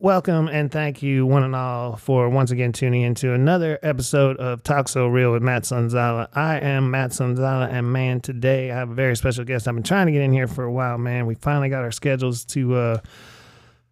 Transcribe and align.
Welcome 0.00 0.46
and 0.46 0.70
thank 0.70 1.02
you, 1.02 1.26
one 1.26 1.42
and 1.42 1.56
all, 1.56 1.96
for 1.96 2.28
once 2.28 2.52
again 2.52 2.70
tuning 2.70 3.02
into 3.02 3.32
another 3.32 3.80
episode 3.82 4.36
of 4.36 4.62
Talk 4.62 4.86
So 4.86 5.08
Real 5.08 5.32
with 5.32 5.42
Matt 5.42 5.64
Sonzala. 5.64 6.28
I 6.36 6.60
am 6.60 6.92
Matt 6.92 7.10
Sonzala, 7.10 7.68
and 7.68 7.92
man, 7.92 8.20
today 8.20 8.70
I 8.70 8.76
have 8.76 8.90
a 8.90 8.94
very 8.94 9.16
special 9.16 9.44
guest. 9.44 9.66
I've 9.66 9.74
been 9.74 9.82
trying 9.82 10.06
to 10.06 10.12
get 10.12 10.22
in 10.22 10.32
here 10.32 10.46
for 10.46 10.62
a 10.62 10.70
while, 10.70 10.98
man. 10.98 11.26
We 11.26 11.34
finally 11.34 11.68
got 11.68 11.82
our 11.82 11.90
schedules 11.90 12.44
to 12.44 12.76
uh, 12.76 13.00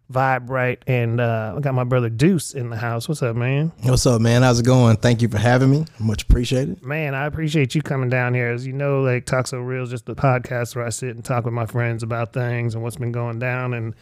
vibe 0.09 0.49
right, 0.49 0.81
and 0.87 1.19
uh, 1.19 1.55
I 1.57 1.59
got 1.59 1.73
my 1.73 1.83
brother 1.83 2.07
Deuce 2.07 2.53
in 2.53 2.69
the 2.69 2.77
house. 2.77 3.09
What's 3.09 3.21
up, 3.21 3.35
man? 3.35 3.73
What's 3.81 4.05
up, 4.05 4.21
man? 4.21 4.43
How's 4.43 4.61
it 4.61 4.65
going? 4.65 4.95
Thank 4.95 5.21
you 5.21 5.27
for 5.27 5.39
having 5.39 5.69
me. 5.71 5.87
Much 5.99 6.23
appreciated. 6.23 6.81
Man, 6.81 7.15
I 7.15 7.25
appreciate 7.25 7.75
you 7.75 7.81
coming 7.81 8.09
down 8.09 8.33
here. 8.33 8.47
As 8.47 8.65
you 8.65 8.71
know, 8.71 9.01
like 9.01 9.25
Talk 9.25 9.47
So 9.47 9.59
Real 9.59 9.83
is 9.83 9.89
just 9.89 10.05
the 10.05 10.15
podcast 10.15 10.73
where 10.73 10.85
I 10.85 10.89
sit 10.89 11.09
and 11.09 11.25
talk 11.25 11.43
with 11.43 11.53
my 11.53 11.65
friends 11.65 12.01
about 12.01 12.31
things 12.31 12.75
and 12.75 12.81
what's 12.81 12.95
been 12.95 13.11
going 13.11 13.39
down, 13.39 13.73
and 13.73 13.93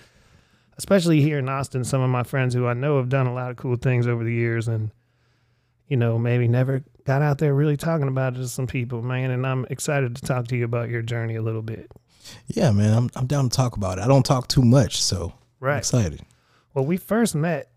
especially 0.77 1.21
here 1.21 1.39
in 1.39 1.49
Austin, 1.49 1.83
some 1.83 2.01
of 2.01 2.09
my 2.09 2.23
friends 2.23 2.53
who 2.53 2.67
I 2.67 2.73
know 2.73 2.97
have 2.97 3.09
done 3.09 3.27
a 3.27 3.33
lot 3.33 3.51
of 3.51 3.57
cool 3.57 3.75
things 3.75 4.07
over 4.07 4.23
the 4.23 4.33
years, 4.33 4.67
and 4.67 4.91
you 5.87 5.97
know, 5.97 6.17
maybe 6.17 6.47
never 6.47 6.83
got 7.05 7.21
out 7.21 7.37
there 7.37 7.53
really 7.53 7.77
talking 7.77 8.07
about 8.07 8.33
it 8.33 8.37
to 8.37 8.47
some 8.47 8.65
people, 8.67 9.01
man. 9.03 9.29
And 9.31 9.45
I'm 9.45 9.65
excited 9.69 10.15
to 10.15 10.21
talk 10.23 10.47
to 10.47 10.55
you 10.57 10.65
about 10.65 10.89
your 10.89 11.01
journey 11.03 11.35
a 11.35 11.41
little 11.43 11.61
bit. 11.61 11.91
Yeah, 12.47 12.71
man. 12.71 12.93
I'm 12.97 13.09
I'm 13.15 13.27
down 13.27 13.49
to 13.49 13.55
talk 13.55 13.77
about 13.77 13.97
it. 13.99 14.01
I 14.03 14.07
don't 14.07 14.25
talk 14.25 14.47
too 14.47 14.63
much, 14.63 15.01
so 15.01 15.33
I'm 15.61 15.67
Right. 15.67 15.77
excited. 15.77 16.21
Well, 16.73 16.85
we 16.85 16.97
first 16.97 17.35
met, 17.35 17.69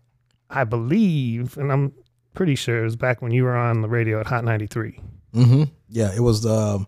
I 0.49 0.63
believe, 0.63 1.55
and 1.57 1.71
I'm 1.71 1.93
pretty 2.33 2.55
sure 2.55 2.81
it 2.81 2.83
was 2.83 2.95
back 2.95 3.21
when 3.21 3.31
you 3.31 3.43
were 3.43 3.55
on 3.55 3.81
the 3.81 3.87
radio 3.87 4.19
at 4.19 4.27
Hot 4.27 4.43
93. 4.43 4.99
Mm-hmm. 5.35 5.63
Yeah, 5.89 6.13
it 6.15 6.19
was. 6.21 6.45
Um, 6.45 6.87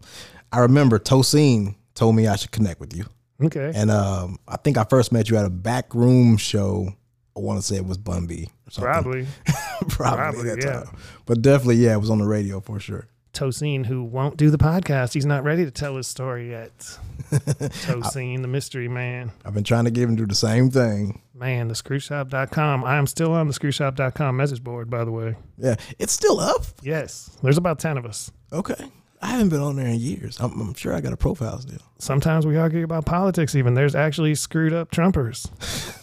I 0.51 0.59
remember 0.59 0.97
Tosin 0.99 1.75
told 1.93 2.15
me 2.15 2.27
I 2.27 2.35
should 2.35 2.51
connect 2.51 2.79
with 2.79 2.95
you, 2.95 3.05
Okay. 3.43 3.71
and 3.75 3.91
um, 3.91 4.37
I 4.47 4.57
think 4.57 4.77
I 4.77 4.83
first 4.83 5.11
met 5.11 5.29
you 5.29 5.37
at 5.37 5.45
a 5.45 5.49
backroom 5.49 6.37
show. 6.37 6.93
I 7.35 7.39
want 7.39 7.59
to 7.59 7.65
say 7.65 7.77
it 7.77 7.85
was 7.85 7.97
Bun 7.97 8.27
B. 8.27 8.49
Probably 8.75 9.25
probably, 9.89 9.95
probably, 10.15 10.43
that 10.49 10.63
yeah. 10.63 10.83
time. 10.83 10.97
But 11.25 11.41
definitely, 11.41 11.77
yeah, 11.77 11.93
it 11.93 11.99
was 11.99 12.09
on 12.09 12.19
the 12.19 12.27
radio 12.27 12.59
for 12.59 12.79
sure. 12.79 13.07
Tosin, 13.33 13.85
who 13.85 14.03
won't 14.03 14.37
do 14.37 14.49
the 14.49 14.57
podcast. 14.57 15.13
He's 15.13 15.25
not 15.25 15.43
ready 15.43 15.63
to 15.63 15.71
tell 15.71 15.95
his 15.95 16.07
story 16.07 16.49
yet. 16.49 16.77
Tosin, 17.31 18.41
the 18.41 18.47
mystery 18.47 18.87
man. 18.87 19.31
I've 19.45 19.53
been 19.53 19.63
trying 19.63 19.85
to 19.85 19.91
get 19.91 20.03
him 20.03 20.17
to 20.17 20.23
do 20.23 20.27
the 20.27 20.35
same 20.35 20.69
thing. 20.69 21.21
Man, 21.33 21.69
the 21.69 21.73
screwshop.com. 21.73 22.83
I 22.83 22.97
am 22.97 23.07
still 23.07 23.31
on 23.31 23.47
the 23.47 23.53
screwshop.com 23.53 24.35
message 24.35 24.63
board, 24.63 24.89
by 24.89 25.05
the 25.05 25.11
way. 25.11 25.35
Yeah, 25.57 25.75
it's 25.97 26.13
still 26.13 26.39
up. 26.39 26.63
Yes, 26.81 27.37
there's 27.41 27.57
about 27.57 27.79
10 27.79 27.97
of 27.97 28.05
us. 28.05 28.31
Okay, 28.51 28.89
I 29.21 29.27
haven't 29.27 29.49
been 29.49 29.61
on 29.61 29.75
there 29.75 29.87
in 29.87 29.99
years. 29.99 30.39
I'm, 30.39 30.59
I'm 30.59 30.73
sure 30.73 30.93
I 30.93 31.01
got 31.01 31.13
a 31.13 31.17
profile 31.17 31.59
still. 31.59 31.79
Sometimes 31.99 32.45
we 32.47 32.57
argue 32.57 32.83
about 32.83 33.05
politics, 33.05 33.55
even. 33.55 33.75
There's 33.75 33.95
actually 33.95 34.33
screwed 34.35 34.73
up 34.73 34.91
Trumpers. 34.91 35.49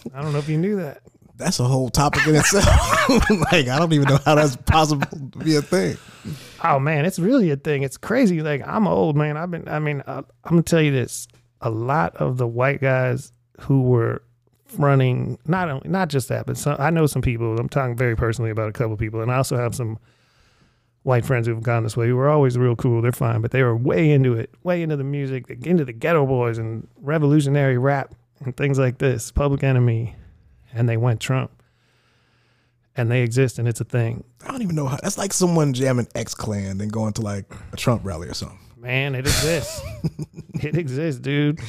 I 0.15 0.21
don't 0.21 0.31
know 0.31 0.39
if 0.39 0.47
you 0.47 0.57
knew 0.57 0.77
that. 0.77 1.01
that's 1.35 1.59
a 1.59 1.65
whole 1.65 1.89
topic 1.89 2.25
in 2.27 2.35
itself. 2.35 2.65
like 3.51 3.67
I 3.67 3.77
don't 3.77 3.91
even 3.91 4.07
know 4.07 4.19
how 4.25 4.35
that's 4.35 4.55
possible 4.55 5.05
to 5.07 5.39
be 5.39 5.55
a 5.55 5.61
thing. 5.61 5.97
Oh 6.63 6.79
man, 6.79 7.05
it's 7.05 7.19
really 7.19 7.51
a 7.51 7.57
thing. 7.57 7.83
It's 7.83 7.97
crazy. 7.97 8.41
Like 8.41 8.65
I'm 8.65 8.87
old, 8.87 9.17
man. 9.17 9.35
I've 9.35 9.51
been. 9.51 9.67
I 9.67 9.79
mean, 9.79 10.01
uh, 10.07 10.21
I'm 10.45 10.51
gonna 10.51 10.63
tell 10.63 10.81
you 10.81 10.91
this. 10.91 11.27
A 11.61 11.69
lot 11.69 12.15
of 12.15 12.37
the 12.37 12.47
white 12.47 12.79
guys 12.79 13.33
who 13.59 13.81
were 13.81 14.21
running, 14.77 15.37
not 15.45 15.69
only 15.69 15.89
not 15.89 16.07
just 16.09 16.29
that, 16.29 16.45
but 16.45 16.57
some, 16.57 16.77
I 16.79 16.89
know 16.89 17.05
some 17.05 17.21
people. 17.21 17.59
I'm 17.59 17.67
talking 17.67 17.97
very 17.97 18.15
personally 18.15 18.51
about 18.51 18.69
a 18.69 18.73
couple 18.73 18.95
people, 18.95 19.21
and 19.21 19.31
I 19.31 19.35
also 19.35 19.57
have 19.57 19.75
some 19.75 19.99
white 21.03 21.25
friends 21.25 21.47
who've 21.47 21.61
gone 21.63 21.83
this 21.83 21.95
way 21.95 22.07
who 22.07 22.15
were 22.15 22.29
always 22.29 22.57
real 22.57 22.75
cool. 22.75 23.01
They're 23.01 23.11
fine, 23.11 23.41
but 23.41 23.51
they 23.51 23.63
were 23.63 23.75
way 23.75 24.11
into 24.11 24.33
it, 24.33 24.53
way 24.63 24.81
into 24.81 24.95
the 24.95 25.03
music, 25.03 25.49
into 25.65 25.85
the 25.85 25.93
Geto 25.93 26.27
Boys 26.27 26.57
and 26.57 26.87
revolutionary 27.01 27.77
rap 27.77 28.13
and 28.43 28.55
things 28.55 28.77
like 28.77 28.97
this. 28.97 29.31
Public 29.31 29.63
Enemy, 29.63 30.15
and 30.73 30.87
they 30.87 30.97
went 30.97 31.19
Trump. 31.19 31.51
And 32.95 33.09
they 33.09 33.21
exist, 33.21 33.59
and 33.59 33.67
it's 33.67 33.79
a 33.79 33.85
thing. 33.85 34.25
I 34.45 34.51
don't 34.51 34.61
even 34.61 34.75
know 34.75 34.87
how. 34.87 34.97
That's 35.01 35.17
like 35.17 35.31
someone 35.31 35.71
jamming 35.71 36.07
X 36.15 36.33
Clan 36.33 36.81
and 36.81 36.91
going 36.91 37.13
to 37.13 37.21
like 37.21 37.45
a 37.71 37.77
Trump 37.77 38.03
rally 38.03 38.27
or 38.27 38.33
something. 38.33 38.59
Man, 38.75 39.15
it 39.15 39.19
exists. 39.19 39.81
it 40.55 40.75
exists, 40.75 41.21
dude. 41.21 41.61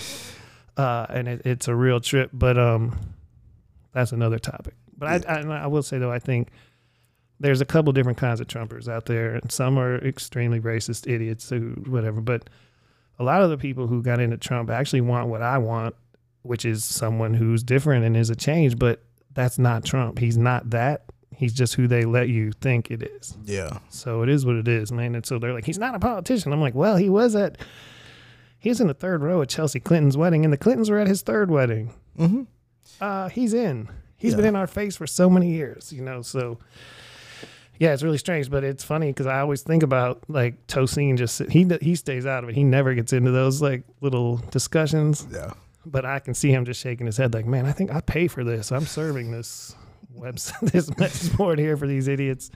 Uh, 0.76 1.06
and 1.08 1.28
it, 1.28 1.42
it's 1.44 1.68
a 1.68 1.74
real 1.74 2.00
trip, 2.00 2.30
but 2.32 2.58
um, 2.58 2.98
that's 3.92 4.10
another 4.10 4.40
topic. 4.40 4.74
But 4.96 5.28
I, 5.28 5.34
I, 5.34 5.40
I 5.42 5.66
will 5.68 5.82
say 5.82 5.98
though, 5.98 6.10
I 6.10 6.18
think 6.18 6.48
there's 7.40 7.60
a 7.60 7.64
couple 7.64 7.92
different 7.92 8.18
kinds 8.18 8.40
of 8.40 8.46
Trumpers 8.46 8.86
out 8.86 9.06
there, 9.06 9.34
and 9.34 9.50
some 9.50 9.78
are 9.78 9.96
extremely 9.98 10.60
racist 10.60 11.10
idiots 11.12 11.48
who 11.50 11.70
whatever. 11.88 12.20
But 12.20 12.48
a 13.18 13.24
lot 13.24 13.42
of 13.42 13.50
the 13.50 13.58
people 13.58 13.86
who 13.86 14.02
got 14.02 14.20
into 14.20 14.36
Trump 14.36 14.70
actually 14.70 15.00
want 15.00 15.28
what 15.28 15.42
I 15.42 15.58
want, 15.58 15.94
which 16.42 16.64
is 16.64 16.84
someone 16.84 17.34
who's 17.34 17.62
different 17.62 18.04
and 18.04 18.16
is 18.16 18.30
a 18.30 18.36
change. 18.36 18.78
But 18.78 19.02
that's 19.32 19.58
not 19.58 19.84
Trump. 19.84 20.18
He's 20.18 20.36
not 20.38 20.70
that. 20.70 21.04
He's 21.34 21.54
just 21.54 21.74
who 21.74 21.86
they 21.86 22.04
let 22.04 22.28
you 22.28 22.52
think 22.60 22.90
it 22.90 23.02
is. 23.02 23.36
Yeah, 23.44 23.78
So 23.88 24.22
it 24.22 24.28
is 24.28 24.44
what 24.44 24.56
it 24.56 24.68
is, 24.68 24.92
man. 24.92 25.14
And 25.14 25.24
so 25.24 25.38
they're 25.38 25.54
like, 25.54 25.64
he's 25.64 25.78
not 25.78 25.94
a 25.94 25.98
politician. 25.98 26.52
I'm 26.52 26.60
like, 26.60 26.74
well, 26.74 26.96
he 26.96 27.08
was 27.08 27.34
at, 27.34 27.56
He's 28.58 28.78
in 28.78 28.88
the 28.88 28.94
third 28.94 29.22
row 29.22 29.40
at 29.40 29.48
Chelsea 29.48 29.80
Clinton's 29.80 30.18
wedding, 30.18 30.44
and 30.44 30.52
the 30.52 30.58
Clintons 30.58 30.90
were 30.90 30.98
at 30.98 31.06
his 31.06 31.22
third 31.22 31.50
wedding. 31.50 31.94
Mhm. 32.18 32.46
Uh, 33.00 33.30
he's 33.30 33.54
in. 33.54 33.88
He's 34.18 34.32
Yeah. 34.32 34.36
been 34.36 34.44
in 34.46 34.56
our 34.56 34.66
face 34.66 34.96
for 34.96 35.06
so 35.06 35.30
many 35.30 35.50
years, 35.50 35.90
you 35.94 36.02
know. 36.02 36.20
So 36.20 36.58
yeah, 37.80 37.94
it's 37.94 38.02
really 38.02 38.18
strange, 38.18 38.50
but 38.50 38.62
it's 38.62 38.84
funny 38.84 39.06
because 39.06 39.26
I 39.26 39.40
always 39.40 39.62
think 39.62 39.82
about 39.82 40.22
like 40.28 40.66
Tosin. 40.66 41.16
Just 41.16 41.42
he 41.50 41.66
he 41.80 41.94
stays 41.94 42.26
out 42.26 42.44
of 42.44 42.50
it. 42.50 42.54
He 42.54 42.62
never 42.62 42.92
gets 42.94 43.14
into 43.14 43.30
those 43.30 43.62
like 43.62 43.84
little 44.02 44.36
discussions. 44.50 45.26
yeah. 45.32 45.54
But 45.86 46.04
I 46.04 46.18
can 46.18 46.34
see 46.34 46.50
him 46.50 46.66
just 46.66 46.78
shaking 46.78 47.06
his 47.06 47.16
head, 47.16 47.32
like, 47.32 47.46
man, 47.46 47.64
I 47.64 47.72
think 47.72 47.90
I 47.90 48.02
pay 48.02 48.28
for 48.28 48.44
this. 48.44 48.70
I'm 48.70 48.84
serving 48.84 49.30
this 49.30 49.74
website, 50.14 50.60
this 50.72 50.94
message 50.98 51.34
board 51.34 51.58
here 51.58 51.74
for 51.78 51.86
these 51.86 52.06
idiots 52.06 52.50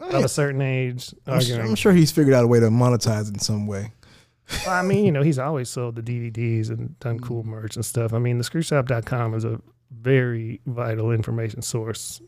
of 0.00 0.24
a 0.24 0.28
certain 0.28 0.62
age 0.62 1.14
I'm, 1.26 1.42
su- 1.42 1.52
arguing. 1.52 1.68
I'm 1.68 1.74
sure 1.74 1.92
he's 1.92 2.10
figured 2.10 2.34
out 2.34 2.44
a 2.44 2.46
way 2.46 2.60
to 2.60 2.68
monetize 2.70 3.28
it 3.28 3.34
in 3.34 3.40
some 3.40 3.66
way. 3.66 3.92
Well, 4.64 4.74
I 4.74 4.80
mean, 4.80 5.04
you 5.04 5.12
know, 5.12 5.22
he's 5.22 5.38
always 5.38 5.68
sold 5.68 5.96
the 5.96 6.02
DVDs 6.02 6.70
and 6.70 6.98
done 6.98 7.20
cool 7.20 7.42
mm. 7.42 7.48
merch 7.48 7.76
and 7.76 7.84
stuff. 7.84 8.14
I 8.14 8.18
mean, 8.18 8.38
the 8.38 8.44
screwshop.com 8.44 9.34
is 9.34 9.44
a 9.44 9.60
very 9.90 10.62
vital 10.64 11.10
information 11.10 11.60
source. 11.60 12.22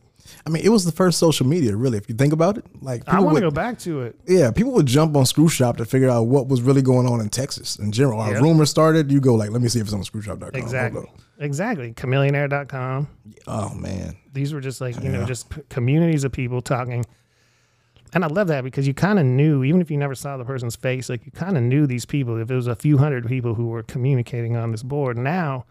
I 0.46 0.50
mean, 0.50 0.64
it 0.64 0.68
was 0.68 0.84
the 0.84 0.92
first 0.92 1.18
social 1.18 1.46
media, 1.46 1.76
really. 1.76 1.98
If 1.98 2.08
you 2.08 2.14
think 2.14 2.32
about 2.32 2.58
it, 2.58 2.64
like 2.82 3.08
I 3.08 3.20
want 3.20 3.36
to 3.36 3.40
go 3.40 3.50
back 3.50 3.78
to 3.80 4.02
it. 4.02 4.18
yeah, 4.26 4.50
people 4.50 4.72
would 4.72 4.86
jump 4.86 5.16
on 5.16 5.26
Screw 5.26 5.48
Shop 5.48 5.76
to 5.78 5.84
figure 5.84 6.08
out 6.10 6.22
what 6.24 6.48
was 6.48 6.62
really 6.62 6.82
going 6.82 7.06
on 7.06 7.20
in 7.20 7.28
Texas 7.28 7.76
in 7.76 7.92
general. 7.92 8.20
A 8.22 8.32
Yep. 8.32 8.42
rumor 8.42 8.66
started, 8.66 9.10
you 9.10 9.20
go 9.20 9.34
like, 9.34 9.50
let 9.50 9.60
me 9.62 9.68
see 9.68 9.80
if 9.80 9.86
it's 9.86 9.94
on 9.94 10.02
ScrewShop.com. 10.02 10.50
Exactly. 10.54 11.10
Exactly. 11.38 11.92
Chamillionaire.com. 11.94 13.08
up. 13.46 13.72
Oh 13.72 13.74
man, 13.74 14.16
These 14.32 14.52
were 14.52 14.60
just 14.60 14.80
like, 14.80 15.02
you 15.02 15.08
know, 15.10 15.24
just 15.24 15.48
p- 15.50 15.62
communities 15.68 16.24
of 16.24 16.32
people 16.32 16.60
talking. 16.60 17.04
And 18.12 18.24
I 18.24 18.26
love 18.26 18.48
that 18.48 18.64
because 18.64 18.86
you 18.88 18.94
kind 18.94 19.18
of 19.20 19.24
knew, 19.24 19.62
even 19.62 19.80
if 19.80 19.90
you 19.90 19.96
never 19.96 20.14
saw 20.16 20.36
the 20.36 20.44
person's 20.44 20.74
face, 20.76 21.08
like 21.08 21.24
you 21.24 21.30
kind 21.32 21.56
of 21.56 21.62
knew 21.62 21.86
these 21.86 22.04
people. 22.04 22.36
If 22.40 22.50
it 22.50 22.54
was 22.54 22.66
a 22.66 22.74
few 22.74 22.98
hundred 22.98 23.26
people 23.26 23.54
who 23.54 23.68
were 23.68 23.84
communicating 23.84 24.56
on 24.56 24.72
this 24.72 24.82
board, 24.82 25.16
now 25.16 25.64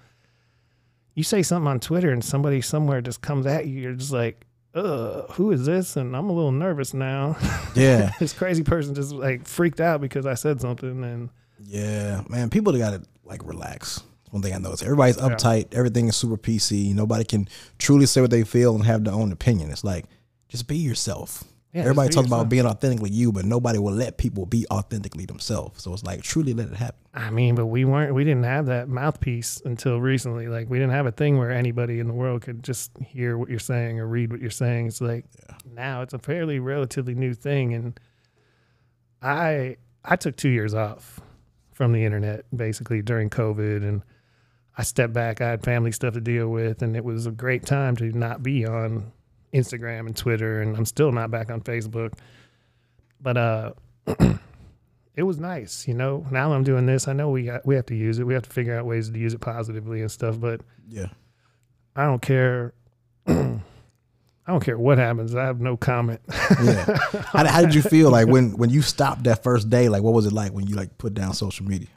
you 1.16 1.24
say 1.24 1.44
something 1.44 1.68
on 1.68 1.80
Twitter 1.82 2.12
and 2.12 2.24
somebody 2.24 2.62
somewhere 2.62 3.02
just 3.02 3.22
comes 3.22 3.46
at 3.46 3.68
you, 3.68 3.80
you're 3.82 3.94
just 3.94 4.14
like, 4.14 4.46
uh, 4.74 5.24
who 5.34 5.52
is 5.52 5.66
this? 5.66 5.96
And 5.96 6.16
I'm 6.16 6.30
a 6.30 6.34
little 6.34 6.52
nervous 6.52 6.94
now. 6.94 7.38
yeah, 7.76 8.12
this 8.20 8.34
crazy 8.34 8.64
person 8.64 8.96
just 8.96 9.12
like 9.12 9.48
freaked 9.48 9.80
out 9.80 10.02
because 10.02 10.26
I 10.26 10.36
said 10.36 10.62
something. 10.62 11.04
And 11.04 11.30
yeah, 11.60 12.24
man. 12.30 12.50
People 12.50 12.78
got 12.78 12.92
to 12.92 13.04
like 13.24 13.46
relax. 13.46 14.04
One 14.32 14.44
thing 14.44 14.54
I 14.54 14.60
noticed, 14.60 14.84
everybody's 14.84 15.18
uptight. 15.18 15.74
Everything 15.74 16.08
is 16.08 16.16
super 16.16 16.38
PC. 16.38 16.94
Nobody 16.94 17.24
can 17.24 17.48
truly 17.80 18.06
say 18.06 18.22
what 18.22 18.30
they 18.30 18.44
feel 18.44 18.76
and 18.76 18.86
have 18.86 19.04
their 19.04 19.14
own 19.14 19.32
opinion. 19.32 19.72
It's 19.72 19.84
like 19.84 20.06
just 20.50 20.68
be 20.68 20.78
yourself. 20.78 21.44
Yeah, 21.74 21.82
Everybody 21.82 22.10
talks 22.10 22.28
about 22.28 22.50
being 22.50 22.66
authentically 22.66 23.12
you, 23.12 23.32
but 23.32 23.46
nobody 23.46 23.78
will 23.78 23.94
let 23.94 24.18
people 24.18 24.48
be 24.48 24.66
authentically 24.72 25.28
themselves. 25.28 25.84
So 25.84 25.94
it's 25.94 26.04
like 26.04 26.24
truly 26.24 26.54
let 26.56 26.70
it 26.70 26.76
happen. 26.76 27.00
I 27.14 27.30
mean, 27.30 27.54
but 27.54 27.68
we 27.68 27.86
weren't, 27.86 28.16
we 28.16 28.24
didn't 28.24 28.46
have 28.46 28.66
that 28.68 28.90
mouthpiece 28.90 29.62
until 29.64 30.00
recently. 30.00 30.48
Like, 30.48 30.68
we 30.68 30.80
didn't 30.80 30.94
have 30.94 31.06
a 31.06 31.12
thing 31.12 31.38
where 31.38 31.52
anybody 31.52 32.00
in 32.00 32.08
the 32.08 32.14
world 32.14 32.42
could 32.42 32.64
just 32.64 32.92
hear 33.06 33.38
what 33.38 33.50
you're 33.50 33.60
saying 33.60 34.00
or 34.00 34.08
read 34.08 34.32
what 34.32 34.42
you're 34.42 34.50
saying. 34.50 34.88
It's 34.88 35.00
like 35.00 35.26
now 35.72 36.02
it's 36.02 36.14
a 36.14 36.20
fairly 36.20 36.58
relatively 36.58 37.14
new 37.14 37.36
thing. 37.36 37.76
And 37.76 38.00
I, 39.22 39.78
I 40.04 40.16
took 40.16 40.38
two 40.38 40.50
years 40.50 40.74
off 40.74 41.20
from 41.72 41.92
the 41.92 42.04
internet 42.04 42.46
basically 42.56 43.04
during 43.04 43.30
COVID 43.30 43.88
and 43.88 44.02
I 44.80 44.84
stepped 44.84 45.12
back. 45.12 45.42
I 45.42 45.50
had 45.50 45.64
family 45.64 45.92
stuff 45.92 46.14
to 46.14 46.22
deal 46.22 46.48
with, 46.48 46.82
and 46.82 46.96
it 46.96 47.04
was 47.04 47.26
a 47.26 47.32
great 47.32 47.66
time 47.66 47.98
to 47.98 48.18
not 48.18 48.42
be 48.42 48.66
on 48.66 49.12
Instagram 49.54 50.08
and 50.08 50.16
Twitter, 50.16 50.62
and 50.62 50.76
I'm 50.76 50.86
still 50.86 51.12
not 51.12 51.32
back 51.32 51.50
on 51.50 51.62
Facebook. 51.62 52.14
But 53.22 53.38
uh, 53.38 53.72
it 55.16 55.24
was 55.24 55.40
nice, 55.40 55.88
you 55.88 55.94
know. 55.94 56.26
Now 56.32 56.54
I'm 56.54 56.64
doing 56.64 56.86
this. 56.86 57.08
I 57.08 57.14
know 57.14 57.30
we 57.30 57.44
got, 57.44 57.66
we 57.66 57.76
have 57.76 57.86
to 57.88 57.96
use 57.96 58.20
it. 58.20 58.26
We 58.26 58.34
have 58.34 58.44
to 58.44 58.50
figure 58.50 58.78
out 58.78 58.86
ways 58.86 59.10
to 59.10 59.18
use 59.20 59.34
it 59.34 59.42
positively 59.42 60.02
and 60.02 60.12
stuff. 60.12 60.40
But 60.40 60.62
Yeah. 60.88 61.08
I 61.96 62.06
don't 62.06 62.22
care. 62.22 62.74
I 63.28 64.52
don't 64.54 64.64
care 64.64 64.80
what 64.80 64.98
happens. 64.98 65.36
I 65.36 65.44
have 65.46 65.60
no 65.60 65.78
comment. 65.78 66.22
Yeah. 66.64 66.86
how, 67.28 67.46
how 67.46 67.62
did 67.62 67.76
you 67.76 67.82
feel 67.84 68.10
like 68.10 68.28
when 68.28 68.58
when 68.58 68.70
you 68.72 68.82
stopped 68.82 69.24
that 69.26 69.44
first 69.44 69.70
day? 69.70 69.90
Like, 69.90 70.02
what 70.02 70.14
was 70.14 70.26
it 70.26 70.34
like 70.34 70.54
when 70.54 70.66
you 70.66 70.76
like 70.76 70.98
put 70.98 71.14
down 71.14 71.34
social 71.34 71.66
media? 71.68 71.90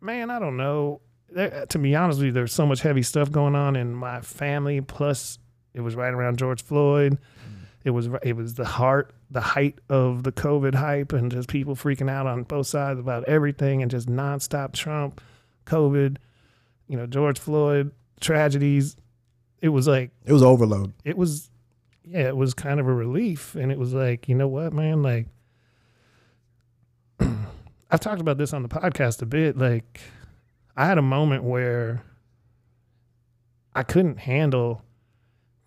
Man, 0.00 0.30
I 0.30 0.38
don't 0.38 0.56
know. 0.58 1.00
there, 1.30 1.64
to 1.66 1.78
be 1.78 1.94
honest 1.96 2.18
with 2.18 2.26
you, 2.26 2.32
there's 2.32 2.52
so 2.52 2.66
much 2.66 2.82
heavy 2.82 3.02
stuff 3.02 3.30
going 3.30 3.54
on 3.54 3.76
in 3.76 3.94
my 3.94 4.20
family. 4.20 4.82
Plus, 4.82 5.38
it 5.74 5.80
was 5.80 5.94
right 5.96 6.12
around 6.14 6.38
George 6.38 6.62
Floyd. 6.62 7.14
Mm. 7.14 7.18
It 7.84 7.90
was 7.90 8.08
it 8.22 8.34
was 8.34 8.54
the 8.54 8.64
heart, 8.64 9.14
the 9.30 9.40
height 9.42 9.78
of 9.90 10.22
the 10.22 10.32
COVID 10.32 10.74
hype, 10.74 11.12
and 11.12 11.30
just 11.30 11.48
people 11.48 11.74
freaking 11.74 12.08
out 12.10 12.26
on 12.26 12.44
both 12.44 12.66
sides 12.66 12.98
about 12.98 13.24
everything, 13.24 13.82
and 13.82 13.90
just 13.90 14.08
nonstop 14.08 14.72
Trump, 14.72 15.20
COVID, 15.66 16.16
you 16.88 16.96
know, 16.96 17.06
George 17.06 17.38
Floyd 17.38 17.90
tragedies. 18.20 18.96
It 19.60 19.68
was 19.68 19.86
like 19.86 20.10
It 20.24 20.32
was 20.32 20.42
overload. 20.42 20.92
it 21.04 21.16
was 21.16 21.50
yeah 22.06 22.28
it 22.28 22.36
was 22.36 22.52
kind 22.52 22.80
of 22.80 22.86
a 22.86 22.92
relief 22.92 23.54
and 23.54 23.72
it 23.72 23.78
was 23.78 23.94
like 23.94 24.28
you 24.28 24.34
know 24.34 24.46
what 24.46 24.74
man 24.74 25.02
like 25.02 25.26
i've 27.90 28.00
talked 28.00 28.20
about 28.20 28.36
this 28.36 28.52
on 28.52 28.62
the 28.62 28.68
podcast 28.68 29.22
a 29.22 29.26
bit 29.26 29.56
like 29.56 30.00
i 30.76 30.84
had 30.84 30.98
a 30.98 31.02
moment 31.02 31.44
where 31.44 32.02
i 33.74 33.82
couldn't 33.82 34.18
handle 34.18 34.82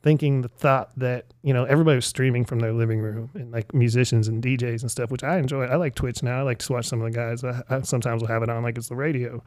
thinking 0.07 0.42
the 0.42 0.48
thought 0.48 0.89
that 0.95 1.25
you 1.44 1.54
know 1.54 1.65
everybody 1.65 1.95
was 1.95 2.06
streaming 2.06 2.45
from 2.45 2.59
their 2.59 2.71
living 2.71 3.01
room 3.01 3.30
and 3.33 3.51
like 3.51 3.74
musicians 3.74 4.30
and 4.30 4.42
djs 4.42 4.81
and 4.81 4.89
stuff 4.89 5.12
which 5.12 5.21
i 5.24 5.38
enjoy 5.38 5.65
i 5.65 5.75
like 5.75 5.95
twitch 5.95 6.24
now 6.24 6.39
i 6.39 6.42
like 6.44 6.59
to 6.59 6.71
watch 6.71 6.86
some 6.86 7.01
of 7.01 7.12
the 7.12 7.18
guys 7.18 7.44
i, 7.44 7.62
I 7.69 7.81
sometimes 7.81 8.21
will 8.21 8.30
have 8.30 8.42
it 8.42 8.48
on 8.50 8.63
like 8.63 8.77
it's 8.77 8.88
the 8.88 8.95
radio 8.95 9.44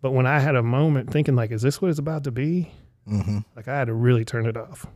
but 0.00 0.12
when 0.12 0.26
i 0.26 0.38
had 0.38 0.54
a 0.54 0.62
moment 0.62 1.10
thinking 1.10 1.34
like 1.34 1.50
is 1.50 1.60
this 1.60 1.82
what 1.82 1.88
it's 1.90 1.98
about 1.98 2.22
to 2.24 2.30
be 2.30 2.70
Mm-hmm. 3.08 3.38
like 3.56 3.66
I 3.66 3.76
had 3.78 3.86
to 3.86 3.94
really 3.94 4.24
turn 4.24 4.46
it 4.46 4.56
off. 4.56 4.86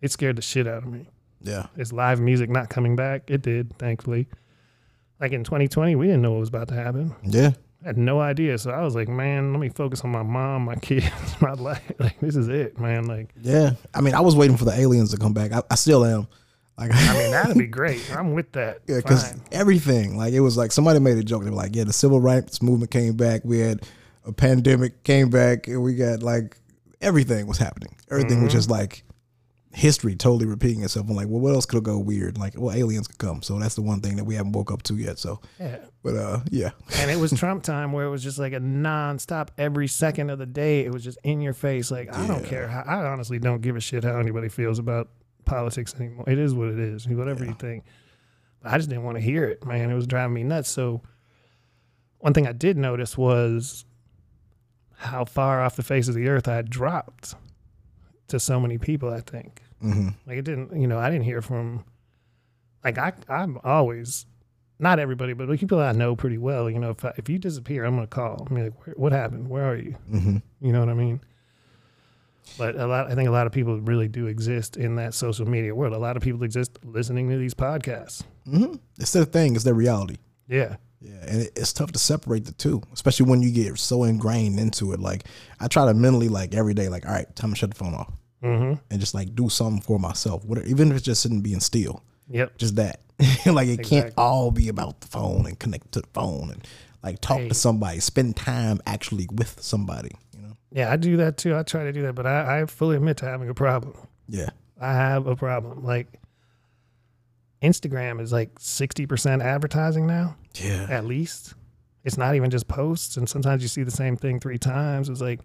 It 0.00 0.10
scared 0.12 0.36
the 0.36 0.42
shit 0.42 0.66
out 0.66 0.84
of 0.84 0.86
me. 0.86 1.08
Yeah. 1.42 1.66
Is 1.76 1.92
live 1.92 2.18
music 2.20 2.48
not 2.48 2.70
coming 2.70 2.96
back? 2.96 3.30
It 3.30 3.42
did, 3.42 3.76
thankfully. 3.78 4.26
Like 5.20 5.32
in 5.32 5.44
2020, 5.44 5.94
we 5.96 6.06
didn't 6.06 6.22
know 6.22 6.30
what 6.30 6.40
was 6.40 6.48
about 6.48 6.68
to 6.68 6.74
happen. 6.74 7.14
Yeah. 7.24 7.50
I 7.82 7.88
had 7.88 7.96
no 7.96 8.20
idea. 8.20 8.58
So 8.58 8.70
I 8.70 8.82
was 8.82 8.94
like, 8.94 9.08
man, 9.08 9.52
let 9.52 9.60
me 9.60 9.68
focus 9.68 10.02
on 10.02 10.10
my 10.10 10.22
mom, 10.22 10.64
my 10.64 10.74
kids, 10.82 11.06
my 11.40 11.52
life. 11.52 11.82
Like 11.98 12.18
this 12.20 12.36
is 12.36 12.48
it, 12.48 12.78
man. 12.78 13.04
Like 13.04 13.30
Yeah. 13.40 13.72
I 13.94 14.00
mean, 14.00 14.14
I 14.14 14.20
was 14.20 14.36
waiting 14.36 14.56
for 14.56 14.64
the 14.64 14.78
aliens 14.78 15.10
to 15.12 15.16
come 15.16 15.32
back. 15.32 15.52
I, 15.52 15.62
I 15.70 15.74
still 15.74 16.04
am. 16.04 16.28
Like, 16.78 16.92
I 16.94 17.18
mean, 17.18 17.30
that'd 17.32 17.58
be 17.58 17.66
great. 17.80 18.08
I'm 18.16 18.34
with 18.34 18.52
that. 18.52 18.82
Yeah, 18.86 18.98
because 18.98 19.34
everything, 19.50 20.16
like 20.16 20.32
it 20.32 20.40
was 20.40 20.56
like 20.56 20.70
somebody 20.70 21.00
made 21.00 21.18
a 21.18 21.24
joke. 21.24 21.42
They 21.42 21.50
were 21.50 21.56
like, 21.56 21.74
"Yeah, 21.74 21.82
the 21.82 21.92
civil 21.92 22.20
rights 22.20 22.62
movement 22.62 22.92
came 22.92 23.16
back. 23.16 23.40
We 23.44 23.58
had 23.58 23.82
a 24.24 24.32
pandemic 24.32 25.02
came 25.02 25.28
back, 25.28 25.66
and 25.66 25.82
we 25.82 25.96
got 25.96 26.22
like 26.22 26.56
everything 27.00 27.48
was 27.48 27.58
happening. 27.58 27.96
Everything 28.12 28.42
was 28.42 28.50
mm-hmm. 28.50 28.58
just 28.58 28.70
like 28.70 29.02
history 29.72 30.16
totally 30.16 30.46
repeating 30.46 30.82
itself. 30.82 31.08
I'm 31.08 31.14
like, 31.14 31.28
well, 31.28 31.40
what 31.40 31.54
else 31.54 31.66
could 31.66 31.82
go 31.84 31.98
weird? 31.98 32.38
Like, 32.38 32.54
well, 32.56 32.74
aliens 32.74 33.06
could 33.06 33.18
come. 33.18 33.42
So 33.42 33.58
that's 33.58 33.74
the 33.74 33.82
one 33.82 34.00
thing 34.00 34.16
that 34.16 34.24
we 34.24 34.34
haven't 34.34 34.52
woke 34.52 34.72
up 34.72 34.82
to 34.84 34.94
yet. 34.94 35.18
So, 35.18 35.40
Yeah. 35.60 35.78
but 36.02 36.16
uh, 36.16 36.40
yeah, 36.50 36.70
And 36.96 37.10
it 37.10 37.18
was 37.18 37.32
Trump 37.38 37.62
time 37.62 37.92
where 37.92 38.06
it 38.06 38.10
was 38.10 38.22
just 38.22 38.38
like 38.38 38.52
a 38.54 38.60
nonstop 38.60 39.48
every 39.58 39.86
second 39.86 40.30
of 40.30 40.38
the 40.38 40.46
day. 40.46 40.80
It 40.86 40.92
was 40.92 41.04
just 41.04 41.18
in 41.22 41.40
your 41.40 41.52
face. 41.52 41.90
Like, 41.90 42.12
I 42.14 42.26
don't 42.26 42.44
care. 42.44 42.66
How, 42.66 42.82
I 42.86 43.06
honestly 43.10 43.38
don't 43.38 43.60
give 43.60 43.76
a 43.76 43.80
shit 43.80 44.04
how 44.04 44.18
anybody 44.18 44.48
feels 44.48 44.78
about 44.78 45.10
politics 45.44 45.94
anymore. 46.00 46.24
It 46.28 46.38
is 46.38 46.54
what 46.54 46.68
it 46.68 46.78
is, 46.78 47.06
whatever 47.06 47.44
you 47.44 47.54
think. 47.54 47.84
But 48.62 48.72
I 48.72 48.78
just 48.78 48.88
didn't 48.88 49.04
want 49.04 49.16
to 49.18 49.22
hear 49.22 49.44
it, 49.44 49.64
man. 49.66 49.90
It 49.90 49.94
was 49.94 50.06
driving 50.06 50.34
me 50.34 50.44
nuts. 50.44 50.70
So, 50.70 51.02
one 52.18 52.32
thing 52.34 52.46
I 52.48 52.52
did 52.52 52.76
notice 52.76 53.16
was 53.16 53.84
how 54.96 55.24
far 55.24 55.62
off 55.62 55.76
the 55.76 55.82
face 55.84 56.08
of 56.08 56.14
the 56.14 56.26
earth 56.26 56.48
I 56.48 56.56
had 56.56 56.68
dropped 56.70 57.34
to 58.28 58.38
so 58.40 58.60
many 58.60 58.78
people, 58.78 59.12
I 59.12 59.20
think. 59.20 59.62
hmm 59.80 60.08
Like 60.26 60.38
it 60.38 60.42
didn't, 60.44 60.80
you 60.80 60.86
know, 60.86 60.98
I 60.98 61.10
didn't 61.10 61.24
hear 61.24 61.42
from, 61.42 61.84
like 62.84 62.98
I, 62.98 63.12
I'm 63.28 63.58
always, 63.64 64.26
not 64.78 64.98
everybody, 64.98 65.32
but 65.32 65.48
the 65.48 65.56
people 65.56 65.80
I 65.80 65.92
know 65.92 66.14
pretty 66.16 66.38
well. 66.38 66.70
You 66.70 66.78
know, 66.78 66.90
if 66.90 67.04
I, 67.04 67.12
if 67.16 67.28
you 67.28 67.38
disappear, 67.38 67.84
I'm 67.84 67.94
gonna 67.96 68.06
call. 68.06 68.46
I'm 68.48 68.56
like, 68.64 68.72
what 68.96 69.12
happened? 69.12 69.48
Where 69.48 69.64
are 69.70 69.76
you? 69.76 69.96
hmm 70.10 70.36
You 70.60 70.72
know 70.72 70.80
what 70.80 70.88
I 70.88 70.94
mean? 70.94 71.20
But 72.56 72.76
a 72.76 72.86
lot, 72.86 73.10
I 73.10 73.14
think 73.14 73.28
a 73.28 73.32
lot 73.32 73.46
of 73.46 73.52
people 73.52 73.78
really 73.80 74.08
do 74.08 74.26
exist 74.26 74.76
in 74.76 74.96
that 74.96 75.14
social 75.14 75.46
media 75.46 75.74
world. 75.74 75.92
A 75.92 75.98
lot 75.98 76.16
of 76.16 76.22
people 76.22 76.42
exist 76.42 76.78
listening 76.82 77.28
to 77.30 77.36
these 77.36 77.54
podcasts. 77.54 78.22
hmm 78.44 78.74
it's 78.98 79.12
their 79.12 79.24
thing. 79.24 79.54
It's 79.54 79.64
their 79.64 79.74
reality. 79.74 80.16
Yeah, 80.48 80.76
Yeah, 81.00 81.12
and 81.26 81.42
it's 81.54 81.72
tough 81.74 81.92
to 81.92 81.98
separate 81.98 82.46
the 82.46 82.52
two, 82.52 82.82
especially 82.92 83.26
when 83.26 83.42
you 83.42 83.50
get 83.52 83.78
so 83.78 84.04
ingrained 84.04 84.58
into 84.58 84.92
it. 84.92 84.98
Like, 85.00 85.24
I 85.60 85.68
try 85.68 85.84
to 85.84 85.92
mentally, 85.94 86.28
like 86.30 86.54
every 86.54 86.72
day, 86.72 86.88
like, 86.88 87.04
all 87.06 87.12
right, 87.12 87.36
time 87.36 87.50
to 87.50 87.56
shut 87.56 87.70
the 87.70 87.76
phone 87.76 87.94
off 87.94 88.10
mm-hmm. 88.42 88.74
and 88.90 89.00
just 89.00 89.14
like 89.14 89.34
do 89.34 89.48
something 89.48 89.80
for 89.80 89.98
myself. 89.98 90.44
Whatever, 90.44 90.66
even 90.66 90.90
if 90.90 90.96
it's 90.96 91.04
just 91.04 91.22
sitting 91.22 91.40
being 91.40 91.60
still. 91.60 92.02
yep, 92.28 92.56
just 92.58 92.76
that. 92.76 93.00
like 93.46 93.68
it 93.68 93.82
can't 93.82 94.12
all 94.16 94.50
be 94.50 94.68
about 94.68 95.00
the 95.00 95.08
phone 95.08 95.44
and 95.46 95.58
connect 95.58 95.90
to 95.92 96.00
the 96.00 96.08
phone 96.12 96.50
and 96.50 96.66
like 97.02 97.20
talk 97.20 97.38
Hey. 97.38 97.48
to 97.48 97.54
somebody, 97.54 98.00
spend 98.00 98.36
time 98.36 98.80
actually 98.86 99.26
with 99.32 99.60
somebody. 99.60 100.10
You 100.36 100.42
know? 100.42 100.56
yeah. 100.72 100.92
I 100.92 100.96
do 100.96 101.16
that 101.18 101.36
too. 101.36 101.56
I 101.56 101.62
try 101.64 101.84
to 101.84 101.92
do 101.92 102.02
that, 102.02 102.14
but 102.14 102.26
I, 102.26 102.60
I 102.60 102.66
fully 102.66 102.96
admit 102.96 103.16
to 103.18 103.26
having 103.26 103.48
a 103.48 103.54
problem. 103.54 103.94
Yeah. 104.28 104.50
I 104.80 104.92
have 104.92 105.26
a 105.26 105.34
problem. 105.34 105.84
Like 105.84 106.06
Instagram 107.62 108.20
is 108.20 108.32
like 108.32 108.50
sixty 108.58 109.06
percent 109.06 109.42
advertising 109.42 110.06
now. 110.06 110.36
Yeah. 110.54 110.86
at 110.88 111.04
least. 111.04 111.54
It's 112.04 112.16
not 112.16 112.36
even 112.36 112.48
just 112.50 112.68
posts, 112.68 113.16
and 113.16 113.28
sometimes 113.28 113.62
you 113.62 113.68
see 113.68 113.82
the 113.82 113.90
same 113.90 114.16
thing 114.16 114.40
three 114.40 114.56
times. 114.58 115.08
It's 115.08 115.20
like 115.20 115.40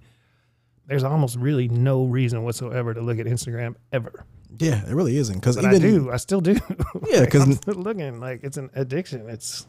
there's 0.87 1.03
almost 1.03 1.37
really 1.37 1.67
no 1.67 2.03
reason 2.05 2.43
whatsoever 2.43 2.93
to 2.93 3.01
look 3.01 3.19
at 3.19 3.25
Instagram 3.25 3.75
ever. 3.91 4.25
Yeah. 4.59 4.83
It 4.87 4.93
really 4.93 5.17
isn't 5.17 5.35
because 5.39 5.57
even 5.57 5.69
I 5.73 5.79
do, 5.79 6.11
I 6.11 6.17
still 6.17 6.41
do. 6.41 6.53
Yeah, 7.09 7.21
Like, 7.21 7.31
'cause- 7.31 7.59
I'm 7.67 7.81
looking 7.81 8.19
like 8.19 8.41
it's 8.43 8.57
an 8.57 8.69
addiction. 8.75 9.29
It's 9.29 9.65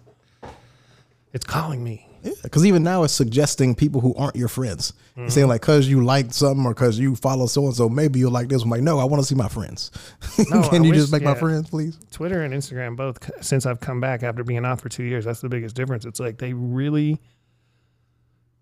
it's 1.32 1.44
calling 1.46 1.82
me. 1.82 2.08
Yeah, 2.22 2.32
because 2.42 2.64
even 2.64 2.82
now 2.82 3.02
it's 3.02 3.12
suggesting 3.12 3.74
people 3.74 4.00
who 4.00 4.14
aren't 4.14 4.36
your 4.36 4.48
friends. 4.48 4.92
Mm-hmm. 5.16 5.28
saying 5.28 5.46
like 5.48 5.60
because 5.60 5.86
you 5.88 6.02
liked 6.04 6.32
something 6.34 6.64
or 6.66 6.74
because 6.74 6.98
you 6.98 7.14
follow 7.14 7.46
so 7.46 7.64
and 7.66 7.74
so, 7.74 7.88
maybe 7.88 8.18
you'll 8.18 8.32
like 8.32 8.48
this. 8.48 8.62
I'm 8.64 8.70
like, 8.70 8.82
no, 8.82 8.98
I 8.98 9.04
want 9.04 9.22
to 9.22 9.26
see 9.26 9.34
my 9.36 9.48
friends. 9.48 9.90
No, 10.50 10.68
Can 10.68 10.82
I 10.82 10.84
you 10.84 10.90
wish- 10.90 10.98
just 11.00 11.12
make 11.12 11.22
my 11.22 11.34
friends, 11.34 11.70
please? 11.70 11.98
Twitter 12.10 12.42
and 12.42 12.52
Instagram 12.52 12.96
both 12.96 13.18
since 13.44 13.64
I've 13.66 13.78
come 13.80 14.00
back 14.00 14.22
after 14.22 14.42
being 14.42 14.64
off 14.64 14.80
for 14.80 14.88
two 14.88 15.04
years. 15.04 15.24
That's 15.24 15.40
the 15.40 15.48
biggest 15.48 15.76
difference. 15.76 16.04
It's 16.04 16.18
like 16.20 16.38
they 16.38 16.52
really 16.52 17.20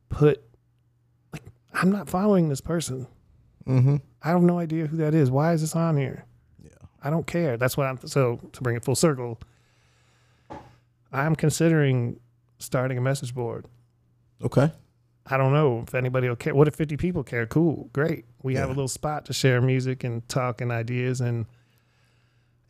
put 0.08 0.43
like 0.43 0.43
I'm 1.82 1.90
not 1.90 2.08
following 2.08 2.49
this 2.49 2.61
person. 2.61 3.06
Mm-hmm. 3.67 3.96
I 4.23 4.29
have 4.29 4.40
no 4.43 4.58
idea 4.58 4.87
who 4.87 4.96
that 4.99 5.14
is. 5.14 5.31
Why 5.31 5.52
is 5.52 5.61
this 5.61 5.75
on 5.76 5.96
here? 5.96 6.25
Yeah. 6.62 6.70
I 7.02 7.11
don't 7.11 7.26
care. 7.26 7.56
That's 7.56 7.76
what 7.76 7.87
I'm. 7.87 7.99
So 8.06 8.40
to 8.52 8.62
bring 8.62 8.76
it 8.76 8.84
full 8.84 8.94
circle, 8.94 9.38
I'm 11.12 11.34
considering 11.37 12.20
starting 12.58 12.99
a 12.99 13.00
message 13.00 13.34
board. 13.34 13.67
Okay. 14.43 14.70
I 15.26 15.37
don't 15.37 15.52
know 15.52 15.84
if 15.87 15.94
anybody 15.94 16.29
will 16.29 16.37
care. 16.37 16.55
What 16.55 16.67
if 16.69 16.75
50 16.75 16.96
people 16.96 17.23
care? 17.23 17.46
Cool, 17.46 17.88
great. 17.93 18.25
We 18.43 18.56
have 18.56 18.67
a 18.70 18.73
little 18.73 18.88
spot 18.88 19.25
to 19.26 19.32
share 19.32 19.61
music 19.61 20.02
and 20.02 20.29
talk 20.29 20.61
and 20.61 20.72
ideas, 20.72 21.20
and 21.20 21.46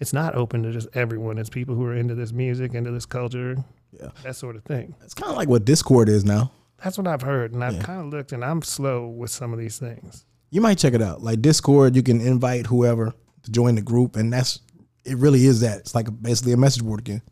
it's 0.00 0.12
not 0.12 0.34
open 0.34 0.62
to 0.64 0.72
just 0.72 0.88
everyone. 0.92 1.38
It's 1.38 1.48
people 1.48 1.74
who 1.74 1.84
are 1.86 1.96
into 1.96 2.14
this 2.14 2.30
music, 2.32 2.74
into 2.74 2.90
this 2.90 3.06
culture, 3.06 3.56
Yeah. 3.90 4.10
that 4.22 4.36
sort 4.36 4.56
of 4.56 4.64
thing. 4.64 4.94
It's 5.02 5.14
kind 5.14 5.30
of 5.30 5.36
like 5.36 5.48
what 5.48 5.64
Discord 5.64 6.10
is 6.10 6.24
now. 6.26 6.52
That's 6.82 6.98
what 6.98 7.06
I've 7.06 7.22
heard, 7.22 7.52
and 7.52 7.62
I've 7.62 7.74
Yeah. 7.74 7.82
kind 7.82 8.00
of 8.00 8.06
looked, 8.08 8.32
and 8.32 8.44
I'm 8.44 8.62
slow 8.62 9.06
with 9.06 9.30
some 9.30 9.52
of 9.52 9.58
these 9.58 9.78
things. 9.78 10.24
You 10.50 10.60
might 10.60 10.78
check 10.78 10.94
it 10.94 11.02
out. 11.02 11.22
Like 11.22 11.40
Discord, 11.40 11.94
you 11.96 12.02
can 12.02 12.20
invite 12.20 12.66
whoever 12.66 13.14
to 13.44 13.50
join 13.50 13.74
the 13.76 13.82
group, 13.82 14.16
and 14.16 14.32
that's 14.32 14.60
it. 15.04 15.16
Really 15.16 15.46
is 15.46 15.60
that. 15.60 15.78
It's 15.80 15.94
like 15.94 16.08
basically 16.22 16.52
a 16.52 16.56
message 16.56 16.82
board 16.84 17.00
again. 17.00 17.22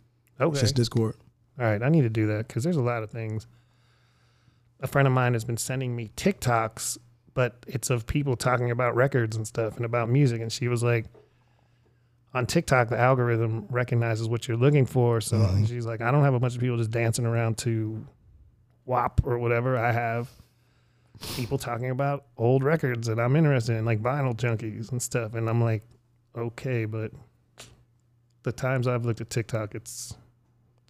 Okay, 0.40 0.50
It's 0.52 0.60
just 0.60 0.74
Discord. 0.76 1.16
All 1.58 1.66
right, 1.66 1.82
I 1.82 1.88
need 1.88 2.02
to 2.02 2.08
do 2.10 2.26
that 2.28 2.48
because 2.48 2.64
there's 2.64 2.76
a 2.76 2.82
lot 2.82 3.02
of 3.02 3.10
things. 3.10 3.46
A 4.80 4.86
friend 4.86 5.06
of 5.06 5.12
mine 5.12 5.34
has 5.34 5.44
been 5.44 5.58
sending 5.58 5.94
me 5.94 6.10
TikToks, 6.16 6.96
but 7.34 7.64
it's 7.66 7.90
of 7.90 8.06
people 8.06 8.36
talking 8.36 8.70
about 8.70 8.96
records 8.96 9.36
and 9.36 9.46
stuff 9.46 9.76
and 9.76 9.84
about 9.84 10.08
music. 10.08 10.40
And 10.40 10.50
she 10.50 10.68
was 10.68 10.82
like, 10.82 11.04
on 12.32 12.46
TikTok, 12.46 12.88
the 12.88 12.98
algorithm 12.98 13.66
recognizes 13.68 14.28
what 14.28 14.48
you're 14.48 14.56
looking 14.56 14.86
for. 14.86 15.20
So 15.20 15.36
Mhm. 15.36 15.68
she's 15.68 15.84
like, 15.84 16.00
I 16.00 16.10
don't 16.10 16.24
have 16.24 16.32
a 16.34 16.40
bunch 16.40 16.54
of 16.54 16.60
people 16.60 16.78
just 16.78 16.90
dancing 16.90 17.26
around 17.26 17.58
to 17.58 18.06
WAP 18.84 19.20
or 19.24 19.38
whatever. 19.38 19.76
I 19.76 19.92
have 19.92 20.28
people 21.36 21.58
talking 21.58 21.90
about 21.90 22.24
old 22.36 22.62
records 22.64 23.06
that 23.06 23.18
I'm 23.18 23.36
interested 23.36 23.76
in, 23.76 23.84
like 23.84 24.02
vinyl 24.02 24.34
junkies 24.34 24.90
and 24.92 25.02
stuff. 25.02 25.34
And 25.34 25.48
I'm 25.48 25.62
like, 25.62 25.82
okay, 26.36 26.84
but 26.84 27.12
the 28.42 28.52
times 28.52 28.86
I've 28.86 29.04
looked 29.04 29.20
at 29.20 29.30
TikTok, 29.30 29.74
it's 29.74 30.14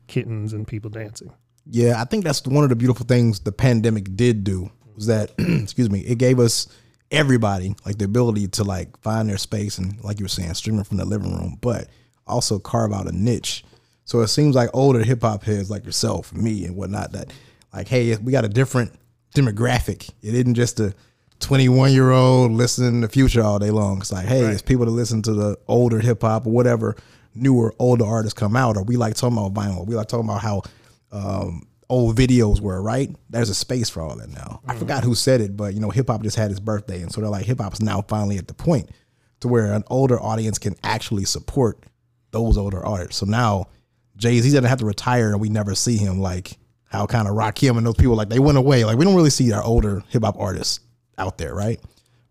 kittens 0.07 0.53
and 0.53 0.67
people 0.67 0.91
dancing. 0.91 1.33
Yeah, 1.67 2.01
I 2.01 2.05
think 2.05 2.25
that's 2.25 2.45
one 2.47 2.65
of 2.65 2.71
the 2.71 2.77
beautiful 2.77 3.07
things 3.07 3.41
the 3.41 3.53
pandemic 3.53 4.17
did 4.17 4.45
do 4.45 4.71
was 4.95 5.07
that, 5.07 5.33
excuse 5.39 5.91
me, 5.91 6.01
it 6.01 6.19
gave 6.19 6.39
us 6.39 6.69
everybody 7.11 7.75
like 7.85 7.99
the 7.99 8.05
ability 8.05 8.47
to 8.47 8.65
like 8.65 8.97
find 9.03 9.29
their 9.29 9.39
space 9.39 9.79
and 9.79 10.03
like 10.05 10.19
you 10.21 10.25
were 10.25 10.29
saying, 10.29 10.55
streaming 10.55 10.85
from 10.85 10.97
the 10.97 11.05
living 11.05 11.37
room, 11.37 11.59
but 11.61 11.89
also 12.27 12.59
carve 12.59 12.93
out 12.93 13.09
a 13.09 13.13
niche. 13.13 13.65
So 14.05 14.21
it 14.21 14.29
seems 14.29 14.57
like 14.57 14.71
older 14.73 15.03
hip 15.05 15.23
hop 15.23 15.45
heads 15.45 15.71
like 15.71 15.85
yourself, 15.85 16.33
me, 16.33 16.65
and 16.65 16.77
whatnot 16.77 17.13
that 17.13 17.33
like, 17.73 17.89
hey, 17.89 18.17
we 18.17 18.33
got 18.33 18.45
a 18.45 18.49
different 18.49 18.93
demographic. 19.35 20.11
It 20.23 20.35
isn't 20.35 20.55
just 20.55 20.81
a 20.81 20.95
21 21.41 21.93
year 21.93 22.11
old 22.11 22.53
listening 22.53 23.01
to 23.03 23.09
Future 23.09 23.43
all 23.43 23.59
day 23.59 23.71
long. 23.71 23.99
It's 23.99 24.13
like, 24.13 24.27
hey, 24.27 24.45
Right. 24.45 24.53
it's 24.53 24.63
people 24.63 24.85
that 24.87 24.91
listen 24.93 25.23
to 25.23 25.33
the 25.33 25.59
older 25.69 26.01
hip 26.01 26.23
hop 26.23 26.47
or 26.47 26.53
whatever 26.53 26.97
newer 27.35 27.73
older 27.79 28.05
artists 28.05 28.39
come 28.39 28.57
out, 28.57 28.77
or 28.77 28.83
we 28.83 28.97
like 28.97 29.15
talking 29.15 29.39
about 29.39 29.55
vinyl. 29.55 29.87
We 29.87 29.95
like 29.95 30.09
talking 30.09 30.27
about 30.29 30.41
how 30.43 30.63
um, 31.13 31.67
old 31.89 32.17
videos 32.17 32.61
were, 32.61 32.83
right? 32.83 33.15
There's 33.31 33.49
a 33.51 33.55
space 33.55 33.89
for 33.89 34.01
all 34.03 34.17
that 34.17 34.29
now. 34.31 34.61
I 34.67 34.75
forgot 34.77 35.05
who 35.05 35.15
said 35.15 35.41
it, 35.41 35.57
but 35.57 35.73
you 35.75 35.81
know, 35.81 35.91
hip 35.91 36.09
hop 36.09 36.23
just 36.23 36.37
had 36.37 36.51
its 36.51 36.61
birthday, 36.61 37.01
and 37.03 37.13
so 37.13 37.21
they're 37.21 37.31
like, 37.31 37.47
hip 37.47 37.61
hop's 37.61 37.81
now 37.81 38.03
finally 38.03 38.37
at 38.37 38.49
the 38.49 38.55
point 38.55 38.91
to 39.41 39.49
where 39.49 39.73
an 39.73 39.85
older 39.87 40.21
audience 40.21 40.59
can 40.59 40.75
actually 40.83 41.25
support 41.25 41.85
those 42.33 42.59
older 42.59 42.85
artists. 42.85 43.17
So 43.17 43.27
now 43.27 43.69
Jay 44.17 44.39
Z 44.41 44.49
doesn't 44.51 44.65
have 44.65 44.79
to 44.81 44.85
retire, 44.87 45.31
and 45.31 45.41
we 45.41 45.49
never 45.49 45.75
see 45.75 45.97
him 45.97 46.21
like 46.21 46.59
how 46.91 47.07
kind 47.07 47.29
of 47.29 47.35
Rakim 47.35 47.79
and 47.79 47.87
those 47.87 47.95
people 47.95 48.17
like 48.17 48.29
they 48.29 48.39
went 48.39 48.59
away. 48.59 48.85
Like 48.85 48.99
we 48.99 49.05
don't 49.05 49.15
really 49.15 49.31
see 49.31 49.53
our 49.53 49.63
older 49.63 50.03
hip 50.09 50.25
hop 50.25 50.37
artists 50.39 50.81
out 51.17 51.39
there, 51.39 51.55
right? 51.55 51.81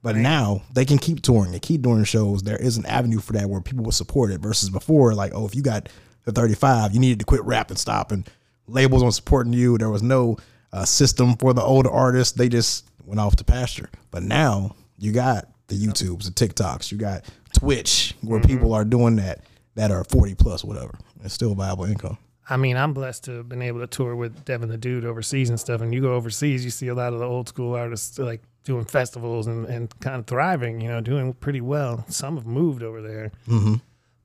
But 0.02 0.16
now 0.16 0.62
they 0.74 0.86
can 0.86 0.98
keep 0.98 1.22
touring 1.22 1.54
and 1.54 1.62
keep 1.62 1.82
doing 1.82 2.04
shows. 2.04 2.44
There 2.44 2.58
is 2.58 2.78
an 2.78 2.86
avenue 2.86 3.20
for 3.20 3.34
that 3.34 3.50
where 3.50 3.62
people 3.62 3.84
will 3.84 3.92
support 3.92 4.32
it 4.32 4.40
versus 4.40 4.70
before, 4.70 5.14
like, 5.14 5.34
oh, 5.34 5.46
if 5.46 5.56
you 5.56 5.62
got 5.62 5.90
the 6.24 6.32
35, 6.32 6.94
you 6.94 7.00
needed 7.00 7.20
to 7.20 7.26
quit 7.26 7.44
rap 7.44 7.70
and 7.70 7.78
stop, 7.78 8.12
and 8.12 8.30
labels 8.68 9.02
weren't 9.02 9.16
supporting 9.16 9.54
you. 9.54 9.78
There 9.78 9.90
was 9.90 10.04
no 10.04 10.38
uh, 10.72 10.86
system 10.86 11.36
for 11.38 11.54
the 11.54 11.62
older 11.62 11.90
artists. 11.90 12.34
They 12.34 12.48
just 12.48 12.90
went 13.06 13.20
off 13.20 13.36
to 13.38 13.44
pasture. 13.44 13.90
But 14.12 14.24
now 14.24 14.76
you 14.98 15.12
got 15.12 15.50
the 15.68 15.76
YouTubes, 15.76 16.24
the 16.26 16.48
TikToks, 16.48 16.92
you 16.92 16.98
got 16.98 17.26
Twitch, 17.54 18.16
where 18.22 18.40
people 18.40 18.74
are 18.74 18.86
doing 18.86 19.18
that 19.18 19.44
that 19.76 19.92
are 19.92 20.04
40 20.06 20.36
plus, 20.36 20.64
whatever. 20.64 20.98
It's 21.24 21.34
still 21.34 21.56
viable 21.56 21.86
income. 21.86 22.18
I 22.50 22.58
mean, 22.58 22.78
I'm 22.78 22.94
blessed 22.94 23.26
to 23.26 23.32
have 23.38 23.50
been 23.50 23.62
able 23.62 23.80
to 23.80 23.88
tour 23.88 24.16
with 24.16 24.44
Devin 24.44 24.70
the 24.70 24.78
Dude 24.78 25.06
overseas 25.06 25.50
and 25.50 25.60
stuff. 25.60 25.82
And 25.82 25.94
you 25.94 26.02
go 26.02 26.16
overseas, 26.16 26.66
you 26.66 26.72
see 26.72 26.88
a 26.88 26.96
lot 26.96 27.14
of 27.14 27.20
the 27.20 27.26
old 27.26 27.48
school 27.48 27.76
artists 27.76 28.18
like 28.18 28.42
doing 28.64 28.86
festivals 28.86 29.46
and, 29.48 29.66
and 29.68 30.00
kind 30.00 30.18
of 30.18 30.26
thriving, 30.26 30.82
you 30.82 30.88
know, 30.88 31.00
doing 31.00 31.34
pretty 31.34 31.62
well. 31.62 32.06
Some 32.10 32.36
have 32.38 32.48
moved 32.48 32.82
over 32.82 33.02
there. 33.02 33.32
Mm-hmm. 33.48 33.76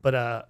But 0.01 0.15
uh, 0.15 0.43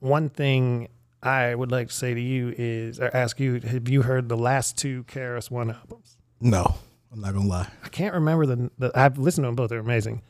one 0.00 0.28
thing 0.28 0.88
I 1.22 1.54
would 1.54 1.70
like 1.70 1.88
to 1.88 1.94
say 1.94 2.12
to 2.12 2.20
you 2.20 2.54
is, 2.56 3.00
or 3.00 3.10
ask 3.16 3.40
you, 3.40 3.60
have 3.60 3.88
you 3.88 4.02
heard 4.02 4.28
the 4.28 4.36
last 4.36 4.76
two 4.76 5.04
KRS 5.04 5.50
One 5.50 5.70
albums? 5.70 6.18
No, 6.40 6.74
I'm 7.10 7.20
not 7.20 7.32
gonna 7.32 7.48
lie. 7.48 7.68
I 7.82 7.88
can't 7.88 8.14
remember 8.14 8.44
the, 8.44 8.70
the 8.78 8.92
I've 8.94 9.16
listened 9.16 9.44
to 9.44 9.48
them 9.48 9.56
both. 9.56 9.70
They're 9.70 9.78
amazing. 9.78 10.22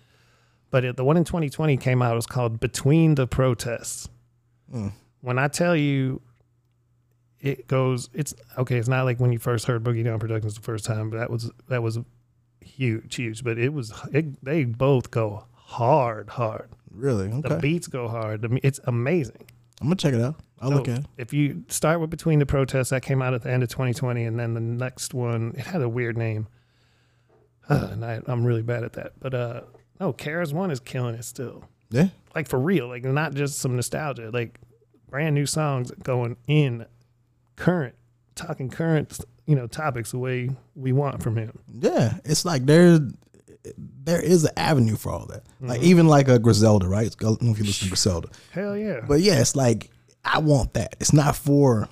But 0.70 0.84
it, 0.84 0.96
the 0.96 1.04
one 1.04 1.16
in 1.16 1.24
2020 1.24 1.76
came 1.76 2.02
out. 2.02 2.12
It 2.12 2.16
was 2.16 2.26
called 2.26 2.60
Between 2.60 3.16
the 3.16 3.26
Protests. 3.26 4.08
Mm. 4.72 4.92
When 5.20 5.38
I 5.38 5.48
tell 5.48 5.74
you, 5.74 6.20
it 7.44 7.68
goes. 7.68 8.08
It's 8.14 8.34
okay. 8.56 8.78
It's 8.78 8.88
not 8.88 9.04
like 9.04 9.20
when 9.20 9.30
you 9.30 9.38
first 9.38 9.66
heard 9.66 9.84
Boogie 9.84 10.02
Down 10.02 10.18
Productions 10.18 10.54
the 10.54 10.62
first 10.62 10.86
time, 10.86 11.10
but 11.10 11.18
that 11.18 11.30
was 11.30 11.50
that 11.68 11.82
was 11.82 11.98
huge, 12.60 13.14
huge. 13.14 13.44
But 13.44 13.58
it 13.58 13.72
was 13.72 13.92
it, 14.12 14.42
they 14.42 14.64
both 14.64 15.10
go 15.10 15.44
hard, 15.52 16.30
hard. 16.30 16.70
Really? 16.90 17.28
The 17.28 17.58
beats 17.60 17.86
go 17.86 18.08
hard. 18.08 18.58
It's 18.62 18.80
amazing. 18.84 19.46
I'm 19.80 19.88
gonna 19.88 19.96
check 19.96 20.14
it 20.14 20.22
out. 20.22 20.36
I'll 20.60 20.70
look 20.70 20.88
at 20.88 21.00
it. 21.00 21.06
If 21.18 21.34
you 21.34 21.64
start 21.68 22.00
with 22.00 22.08
Between 22.08 22.38
the 22.38 22.46
Protests, 22.46 22.88
that 22.88 23.02
came 23.02 23.20
out 23.20 23.34
at 23.34 23.42
the 23.42 23.50
end 23.50 23.62
of 23.62 23.68
2020, 23.68 24.24
and 24.24 24.38
then 24.40 24.54
the 24.54 24.60
next 24.60 25.12
one, 25.12 25.52
it 25.58 25.66
had 25.66 25.82
a 25.82 25.88
weird 25.88 26.16
name. 26.16 26.46
Uh, 27.68 27.88
and 27.92 28.04
I, 28.04 28.22
I'm 28.26 28.44
really 28.44 28.62
bad 28.62 28.84
at 28.84 28.94
that. 28.94 29.12
But 29.20 29.34
uh, 29.34 29.60
no, 30.00 30.14
KRS 30.14 30.54
One 30.54 30.70
is 30.70 30.80
killing 30.80 31.14
it 31.14 31.24
still. 31.24 31.64
Yeah. 31.90 32.08
Like 32.34 32.48
for 32.48 32.58
real, 32.58 32.88
like 32.88 33.04
not 33.04 33.34
just 33.34 33.58
some 33.58 33.76
nostalgia, 33.76 34.30
like 34.30 34.58
brand 35.10 35.34
new 35.34 35.44
songs 35.46 35.90
going 36.02 36.36
in 36.48 36.86
current, 37.56 37.94
talking 38.34 38.70
current, 38.70 39.18
you 39.46 39.56
know, 39.56 39.66
topics 39.66 40.10
the 40.12 40.18
way 40.18 40.50
we 40.74 40.92
want 40.92 41.22
from 41.22 41.36
him. 41.36 41.58
Yeah. 41.72 42.14
It's 42.24 42.44
like 42.44 42.66
there 42.66 43.00
there 43.78 44.20
is 44.20 44.44
an 44.44 44.52
avenue 44.56 44.96
for 44.96 45.10
all 45.10 45.26
that. 45.26 45.44
Like 45.60 45.80
mm-hmm. 45.80 45.88
even 45.88 46.06
like 46.08 46.28
a 46.28 46.38
Griselda, 46.38 46.86
right? 46.86 47.06
I 47.06 47.24
don't 47.24 47.40
know 47.42 47.52
if 47.52 47.58
you 47.58 47.64
listen 47.64 47.86
to 47.86 47.90
Griselda. 47.90 48.28
Hell 48.52 48.76
yeah. 48.76 49.00
But 49.06 49.20
yeah, 49.20 49.40
it's 49.40 49.56
like 49.56 49.90
I 50.24 50.38
want 50.38 50.74
that. 50.74 50.96
It's 51.00 51.12
not 51.12 51.36
for 51.36 51.88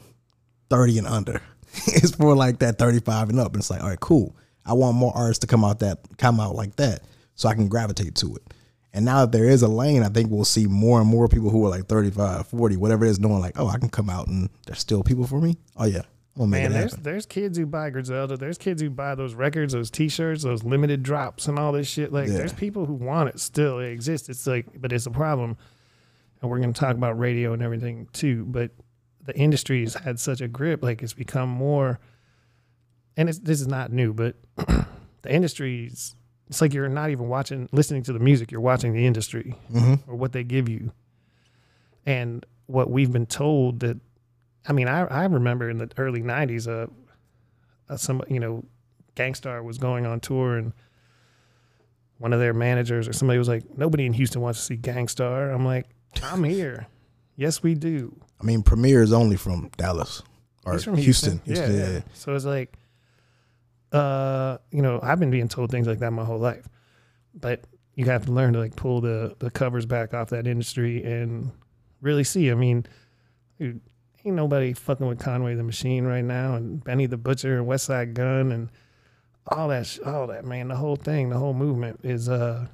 30 0.70 0.98
and 0.98 1.06
under. 1.06 1.40
it's 1.86 2.14
for 2.14 2.34
like 2.34 2.58
that 2.60 2.78
35 2.78 3.30
and 3.30 3.40
up. 3.40 3.52
And 3.52 3.56
it's 3.56 3.70
like, 3.70 3.82
all 3.82 3.88
right, 3.88 4.00
cool. 4.00 4.36
I 4.64 4.74
want 4.74 4.96
more 4.96 5.12
artists 5.14 5.40
to 5.40 5.46
come 5.46 5.64
out 5.64 5.80
that 5.80 5.98
come 6.18 6.38
out 6.38 6.54
like 6.54 6.76
that 6.76 7.02
so 7.34 7.48
I 7.48 7.54
can 7.54 7.68
gravitate 7.68 8.14
to 8.16 8.36
it. 8.36 8.54
And 8.94 9.04
now 9.06 9.20
that 9.20 9.32
there 9.32 9.48
is 9.48 9.62
a 9.62 9.68
lane, 9.68 10.02
I 10.02 10.08
think 10.08 10.30
we'll 10.30 10.44
see 10.44 10.66
more 10.66 11.00
and 11.00 11.08
more 11.08 11.26
people 11.26 11.48
who 11.50 11.64
are 11.64 11.70
like 11.70 11.86
35, 11.86 12.46
40, 12.46 12.76
whatever 12.76 13.06
it 13.06 13.08
is, 13.10 13.18
knowing 13.20 13.40
like, 13.40 13.58
oh, 13.58 13.66
I 13.68 13.78
can 13.78 13.88
come 13.88 14.10
out 14.10 14.26
and 14.28 14.50
there's 14.66 14.80
still 14.80 15.02
people 15.02 15.26
for 15.26 15.40
me. 15.40 15.56
Oh 15.76 15.84
yeah. 15.86 16.02
Gonna 16.36 16.48
make 16.48 16.62
Man, 16.62 16.72
it 16.72 16.74
there's 16.74 16.90
happen. 16.92 17.02
there's 17.02 17.26
kids 17.26 17.58
who 17.58 17.66
buy 17.66 17.90
Griselda. 17.90 18.36
There's 18.36 18.56
kids 18.58 18.80
who 18.80 18.88
buy 18.90 19.14
those 19.14 19.34
records, 19.34 19.72
those 19.74 19.90
T-shirts, 19.90 20.42
those 20.44 20.62
limited 20.64 21.02
drops, 21.02 21.46
and 21.46 21.58
all 21.58 21.72
this 21.72 21.86
shit. 21.86 22.10
Like, 22.12 22.28
Yeah. 22.28 22.38
there's 22.38 22.52
people 22.54 22.86
who 22.86 22.94
want 22.94 23.28
it 23.28 23.38
still. 23.38 23.78
It 23.80 23.90
exists. 23.92 24.28
It's 24.30 24.46
like, 24.46 24.66
but 24.80 24.92
it's 24.92 25.04
a 25.06 25.10
problem. 25.10 25.56
And 26.40 26.50
we're 26.50 26.58
going 26.58 26.72
to 26.72 26.80
talk 26.80 26.94
about 26.96 27.18
radio 27.18 27.52
and 27.52 27.62
everything 27.62 28.08
too. 28.12 28.44
But 28.46 28.70
the 29.24 29.36
industry 29.36 29.82
has 29.82 29.94
had 29.94 30.18
such 30.18 30.40
a 30.40 30.48
grip. 30.48 30.82
Like, 30.82 31.02
it's 31.02 31.12
become 31.12 31.48
more. 31.50 32.00
And 33.16 33.28
it's 33.28 33.38
this 33.38 33.60
is 33.60 33.68
not 33.68 33.92
new, 33.92 34.12
but 34.14 34.36
the 34.56 34.86
industry's. 35.32 36.14
It's 36.52 36.60
like 36.60 36.74
you're 36.74 36.86
not 36.90 37.08
even 37.08 37.28
watching, 37.30 37.66
listening 37.72 38.02
to 38.02 38.12
the 38.12 38.18
music. 38.18 38.52
You're 38.52 38.60
watching 38.60 38.92
the 38.92 39.06
industry 39.06 39.54
hmm 39.70 39.94
or 40.06 40.16
what 40.16 40.32
they 40.32 40.44
give 40.44 40.68
you. 40.68 40.92
And 42.04 42.44
what 42.66 42.90
we've 42.90 43.10
been 43.10 43.24
told 43.24 43.80
that, 43.80 43.98
I 44.68 44.74
mean, 44.74 44.86
I, 44.86 45.04
I 45.06 45.24
remember 45.24 45.70
in 45.70 45.78
the 45.78 45.90
early 45.96 46.20
90s, 46.20 46.68
uh, 46.68 46.88
uh, 47.88 47.96
some, 47.96 48.22
you 48.28 48.38
know, 48.38 48.66
Gang 49.14 49.34
Starr 49.34 49.62
was 49.62 49.78
going 49.78 50.04
on 50.04 50.20
tour 50.20 50.58
and 50.58 50.74
one 52.18 52.34
of 52.34 52.38
their 52.38 52.52
managers 52.52 53.08
or 53.08 53.14
somebody 53.14 53.38
was 53.38 53.48
like, 53.48 53.62
nobody 53.78 54.04
in 54.04 54.12
Houston 54.12 54.42
wants 54.42 54.58
to 54.60 54.64
see 54.66 54.76
Gang 54.76 55.08
Starr. 55.08 55.52
I'm 55.52 55.64
like, 55.64 55.86
I'm 56.22 56.44
here. 56.44 56.86
yes, 57.34 57.62
we 57.62 57.74
do. 57.74 58.14
I 58.38 58.44
mean, 58.44 58.62
Premier 58.62 59.02
is 59.02 59.14
only 59.14 59.36
from 59.36 59.70
Dallas 59.78 60.22
or 60.66 60.72
Houston. 60.72 60.96
Houston. 60.96 61.40
Houston, 61.46 61.74
Yeah, 61.74 61.82
yeah. 61.82 61.92
yeah. 61.92 62.00
So 62.12 62.34
it's 62.34 62.44
like, 62.44 62.76
uh, 63.92 64.58
you 64.70 64.82
know, 64.82 65.00
I've 65.02 65.20
been 65.20 65.30
being 65.30 65.48
told 65.48 65.70
things 65.70 65.86
like 65.86 65.98
that 66.00 66.12
my 66.12 66.24
whole 66.24 66.38
life, 66.38 66.66
but 67.34 67.64
you 67.94 68.06
have 68.06 68.26
to 68.26 68.32
learn 68.32 68.54
to 68.54 68.58
like 68.58 68.74
pull 68.76 69.00
the 69.00 69.36
the 69.38 69.50
covers 69.50 69.86
back 69.86 70.14
off 70.14 70.30
that 70.30 70.46
industry 70.46 71.02
and 71.04 71.50
really 72.00 72.24
see. 72.24 72.50
I 72.50 72.54
mean, 72.54 72.86
dude, 73.58 73.80
ain't 74.24 74.36
nobody 74.36 74.72
fucking 74.72 75.06
with 75.06 75.18
Conway 75.18 75.54
the 75.54 75.62
Machine 75.62 76.04
right 76.04 76.24
now, 76.24 76.54
and 76.54 76.82
Benny 76.82 77.06
the 77.06 77.18
Butcher 77.18 77.58
and 77.58 77.66
Westside 77.66 78.14
Gunn 78.14 78.52
and 78.52 78.70
all 79.48 79.68
that, 79.68 79.86
sh- 79.86 79.98
all 80.04 80.26
that 80.28 80.44
man. 80.44 80.68
The 80.68 80.76
whole 80.76 80.96
thing, 80.96 81.28
the 81.28 81.38
whole 81.38 81.54
movement 81.54 82.00
is 82.02 82.28
uh, 82.28 82.66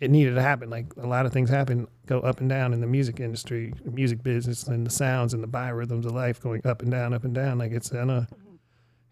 it 0.00 0.10
needed 0.10 0.34
to 0.34 0.42
happen. 0.42 0.70
Like 0.70 0.86
a 0.96 1.06
lot 1.06 1.26
of 1.26 1.32
things 1.32 1.50
happen, 1.50 1.86
go 2.06 2.20
up 2.20 2.40
and 2.40 2.48
down 2.48 2.72
in 2.72 2.80
the 2.80 2.86
music 2.86 3.20
industry, 3.20 3.74
music 3.84 4.22
business, 4.22 4.64
and 4.64 4.84
the 4.86 4.90
sounds 4.90 5.34
and 5.34 5.42
the 5.42 5.48
biorhythms 5.48 6.04
of 6.04 6.12
life 6.12 6.40
going 6.40 6.66
up 6.66 6.82
and 6.82 6.90
down, 6.90 7.14
up 7.14 7.24
and 7.24 7.34
down. 7.34 7.58
Like 7.58 7.72
it's 7.72 7.90
gonna, 7.90 8.26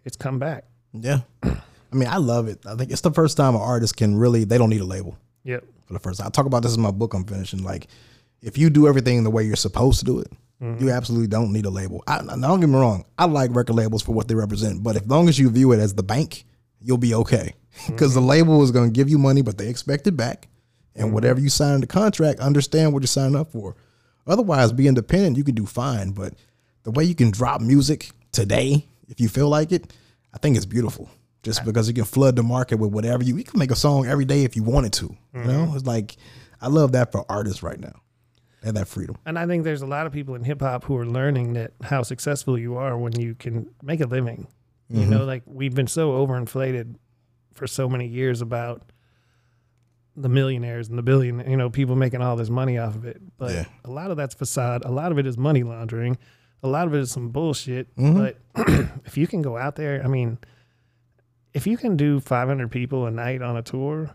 it's 0.05 0.17
come 0.17 0.39
back. 0.39 0.65
Yeah. 0.93 1.21
I 1.43 1.97
mean, 1.97 2.09
I 2.09 2.19
love 2.19 2.49
it. 2.49 2.65
I 2.67 2.75
think 2.77 2.91
it's 2.91 3.01
the 3.01 3.11
first 3.11 3.37
time 3.37 3.55
an 3.55 3.61
artist 3.61 3.97
can 3.97 4.17
really, 4.17 4.45
they 4.45 4.59
don't 4.59 4.71
need 4.71 4.81
a 4.81 4.85
label 4.87 5.19
Yep. 5.45 5.65
for 5.87 5.93
the 5.93 5.99
first 5.99 6.21
time. 6.21 6.29
I 6.29 6.31
talk 6.31 6.47
about 6.47 6.63
this 6.63 6.77
in 6.77 6.83
my 6.83 6.91
book 6.91 7.15
I'm 7.15 7.25
finishing. 7.25 7.63
Like, 7.63 7.89
if 8.43 8.57
you 8.57 8.71
do 8.71 8.87
everything 8.87 9.23
the 9.25 9.31
way 9.31 9.45
you're 9.45 9.57
supposed 9.57 9.99
to 10.01 10.05
do 10.05 10.21
it, 10.21 10.33
you 10.61 10.67
mm-hmm. 10.67 10.89
absolutely 10.91 11.27
don't 11.27 11.53
need 11.53 11.65
a 11.65 11.71
label. 11.71 12.05
I, 12.07 12.21
now, 12.23 12.49
don't 12.49 12.61
get 12.61 12.69
me 12.69 12.77
wrong. 12.77 13.07
I 13.17 13.25
like 13.25 13.55
record 13.55 13.75
labels 13.75 14.03
for 14.03 14.13
what 14.13 14.29
they 14.29 14.35
represent, 14.35 14.83
but 14.83 14.95
if 14.95 15.07
long 15.07 15.29
as 15.29 15.39
you 15.39 15.49
view 15.49 15.73
it 15.73 15.79
as 15.79 15.95
the 15.95 16.03
bank, 16.03 16.45
you'll 16.81 16.99
be 16.99 17.15
okay. 17.15 17.55
Because 17.87 18.15
the 18.15 18.21
mm-hmm. 18.21 18.29
label 18.29 18.63
is 18.63 18.73
going 18.73 18.91
to 18.91 18.93
give 18.93 19.09
you 19.09 19.17
money, 19.17 19.43
but 19.43 19.57
they 19.57 19.69
expect 19.69 20.07
it 20.07 20.17
back. 20.17 20.49
And 20.95 21.07
mm-hmm. 21.07 21.15
whatever 21.15 21.41
you 21.41 21.49
sign 21.49 21.77
in 21.77 21.81
the 21.81 21.87
contract, 21.87 22.41
understand 22.41 22.93
what 22.93 23.03
you're 23.03 23.07
signing 23.07 23.37
up 23.37 23.53
for. 23.53 23.75
Otherwise, 24.27 24.73
be 24.73 24.87
independent. 24.87 25.37
You 25.37 25.45
can 25.45 25.55
do 25.55 25.67
fine, 25.67 26.11
but 26.11 26.35
the 26.83 26.91
way 26.91 27.05
you 27.05 27.15
can 27.15 27.31
drop 27.31 27.61
music 27.61 28.11
today, 28.33 28.87
if 29.09 29.21
you 29.21 29.29
feel 29.29 29.49
like 29.49 29.73
it, 29.73 29.93
I 30.35 30.39
think 30.39 30.57
it's 30.57 30.67
beautiful. 30.67 31.09
Just 31.43 31.65
because 31.65 31.89
you 31.89 31.95
can 31.95 32.05
flood 32.05 32.37
the 32.37 32.43
market 32.43 32.79
with 32.79 32.93
whatever 32.93 33.25
you, 33.25 33.37
you 33.39 33.45
can 33.45 33.59
make 33.59 33.71
a 33.71 33.77
song 33.77 34.07
every 34.07 34.27
day 34.27 34.45
if 34.45 34.57
you 34.57 34.63
wanted 34.63 34.93
to. 34.95 35.07
You 35.07 35.41
mm-hmm. 35.41 35.49
know, 35.49 35.73
it's 35.75 35.87
like 35.87 36.17
I 36.61 36.69
love 36.69 36.93
that 36.93 37.13
for 37.13 37.25
artists 37.31 37.63
right 37.63 37.81
now. 37.81 38.03
and 38.63 38.77
that 38.77 38.89
freedom. 38.89 39.17
And 39.25 39.39
I 39.39 39.47
think 39.47 39.65
there's 39.65 39.81
a 39.81 39.87
lot 39.87 40.07
of 40.07 40.13
people 40.13 40.35
in 40.35 40.45
hip 40.45 40.61
hop 40.61 40.85
who 40.85 40.97
are 40.97 41.07
learning 41.07 41.55
that 41.55 41.73
how 41.83 42.03
successful 42.03 42.59
you 42.59 42.77
are 42.77 42.99
when 42.99 43.19
you 43.19 43.35
can 43.35 43.71
make 43.83 44.01
a 44.01 44.07
living. 44.07 44.47
You 44.89 45.01
mm-hmm. 45.01 45.11
know, 45.11 45.25
like 45.25 45.43
we've 45.47 45.75
been 45.75 45.87
so 45.87 46.13
overinflated 46.13 46.97
for 47.55 47.67
so 47.67 47.89
many 47.89 48.07
years 48.07 48.43
about 48.43 48.93
the 50.17 50.29
millionaires 50.29 50.89
and 50.89 50.99
the 50.99 51.03
billion, 51.03 51.49
you 51.49 51.57
know, 51.57 51.71
people 51.71 51.97
making 51.97 52.21
all 52.21 52.37
this 52.37 52.51
money 52.51 52.77
off 52.77 52.97
of 52.97 53.07
it. 53.07 53.23
But 53.39 53.53
Yeah. 53.53 53.65
a 53.85 53.91
lot 53.91 54.11
of 54.11 54.17
that's 54.17 54.35
facade. 54.35 54.85
A 54.85 54.91
lot 54.91 55.13
of 55.13 55.19
it 55.19 55.27
is 55.27 55.39
money 55.39 55.63
laundering. 55.63 56.19
A 56.63 56.69
lot 56.69 56.87
of 56.87 56.95
it 56.95 57.01
is 57.01 57.11
some 57.11 57.31
bullshit. 57.31 57.89
But 57.97 58.37
if 59.07 59.17
you 59.17 59.27
can 59.27 59.43
go 59.43 59.57
out 59.57 59.77
there, 59.77 60.03
I 60.05 60.09
mean, 60.09 60.39
if 61.55 61.67
you 61.67 61.77
can 61.77 61.97
do 61.97 62.21
500 62.21 62.71
people 62.71 63.07
a 63.07 63.11
night 63.11 63.43
on 63.43 63.57
a 63.57 63.63
tour, 63.63 64.11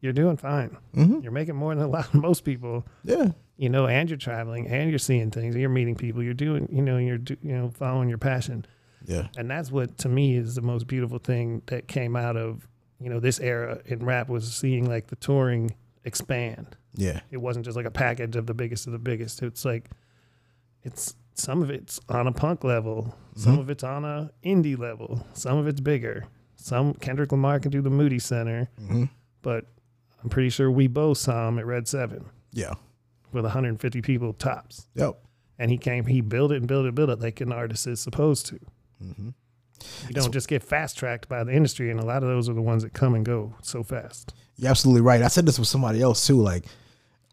you're 0.00 0.12
doing 0.12 0.36
fine. 0.36 0.76
Mhm. 0.94 1.22
You're 1.22 1.32
making 1.32 1.56
more 1.56 1.74
than 1.74 1.84
a 1.84 1.88
lot 1.88 2.06
of 2.08 2.14
most 2.14 2.44
people 2.44 2.86
Yeah. 3.04 3.32
you 3.56 3.68
know, 3.68 3.86
and 3.88 4.08
you're 4.08 4.16
traveling 4.16 4.68
and 4.68 4.88
you're 4.90 4.98
seeing 5.00 5.30
things, 5.32 5.54
and 5.56 5.60
you're 5.60 5.68
meeting 5.70 5.96
people, 5.96 6.22
you're 6.22 6.34
doing, 6.34 6.68
you 6.70 6.80
know, 6.82 6.96
you're, 6.98 7.18
do, 7.18 7.36
you 7.42 7.52
know, 7.52 7.70
following 7.70 8.08
your 8.08 8.18
passion. 8.18 8.64
Yeah. 9.04 9.26
And 9.36 9.50
that's 9.50 9.72
what, 9.72 9.98
to 9.98 10.08
me, 10.08 10.36
is 10.36 10.54
the 10.54 10.62
most 10.62 10.86
beautiful 10.86 11.18
thing 11.18 11.62
that 11.66 11.88
came 11.88 12.14
out 12.14 12.36
of, 12.36 12.68
you 13.00 13.10
know, 13.10 13.18
this 13.20 13.40
era 13.40 13.80
in 13.86 14.04
rap 14.04 14.28
was 14.28 14.52
seeing 14.56 14.88
like 14.88 15.08
the 15.08 15.16
touring 15.16 15.72
expand. 16.04 16.76
Yeah. 16.94 17.20
It 17.32 17.38
wasn't 17.38 17.64
just 17.64 17.76
like 17.76 17.86
a 17.86 17.90
package 17.90 18.36
of 18.36 18.46
the 18.46 18.54
biggest 18.54 18.86
of 18.86 18.92
the 18.92 18.98
biggest. 18.98 19.42
It's 19.42 19.64
like, 19.64 19.90
it's 20.84 21.14
some 21.38 21.62
of 21.62 21.70
it's 21.70 22.00
on 22.08 22.26
a 22.26 22.32
punk 22.32 22.64
level, 22.64 23.14
some 23.36 23.52
mm-hmm. 23.52 23.60
of 23.60 23.70
it's 23.70 23.84
on 23.84 24.04
a 24.04 24.30
indie 24.44 24.78
level, 24.78 25.26
some 25.32 25.58
of 25.58 25.66
it's 25.66 25.80
bigger. 25.80 26.26
Some 26.56 26.94
Kendrick 26.94 27.30
Lamar 27.30 27.60
can 27.60 27.70
do 27.70 27.80
the 27.80 27.90
Moody 27.90 28.18
Center, 28.18 28.68
mm-hmm. 28.80 29.04
but 29.42 29.66
I'm 30.22 30.28
pretty 30.28 30.50
sure 30.50 30.70
we 30.70 30.88
both 30.88 31.18
saw 31.18 31.48
him 31.48 31.58
at 31.58 31.66
Red 31.66 31.86
Seven 31.86 32.24
Yeah. 32.52 32.74
with 33.32 33.44
150 33.44 34.02
people 34.02 34.32
tops. 34.32 34.88
Yep. 34.94 35.18
And 35.60 35.70
he 35.70 35.78
came, 35.78 36.06
he 36.06 36.20
built 36.20 36.50
it 36.50 36.56
and 36.56 36.66
built 36.66 36.86
it, 36.86 36.94
built 36.94 37.10
it 37.10 37.20
like 37.20 37.40
an 37.40 37.52
artist 37.52 37.86
is 37.86 38.00
supposed 38.00 38.46
to. 38.46 38.58
Mm-hmm. 39.02 39.28
You 40.08 40.14
don't 40.14 40.32
just 40.32 40.48
get 40.48 40.62
fast 40.64 40.98
tracked 40.98 41.28
by 41.28 41.44
the 41.44 41.52
industry, 41.52 41.90
and 41.90 42.00
a 42.00 42.04
lot 42.04 42.24
of 42.24 42.28
those 42.28 42.48
are 42.48 42.54
the 42.54 42.62
ones 42.62 42.82
that 42.82 42.92
come 42.92 43.14
and 43.14 43.24
go 43.24 43.54
so 43.62 43.84
fast. 43.84 44.34
You're 44.56 44.70
absolutely 44.70 45.02
right. 45.02 45.22
I 45.22 45.28
said 45.28 45.46
this 45.46 45.58
with 45.58 45.68
somebody 45.68 46.02
else 46.02 46.26
too. 46.26 46.40
Like 46.40 46.64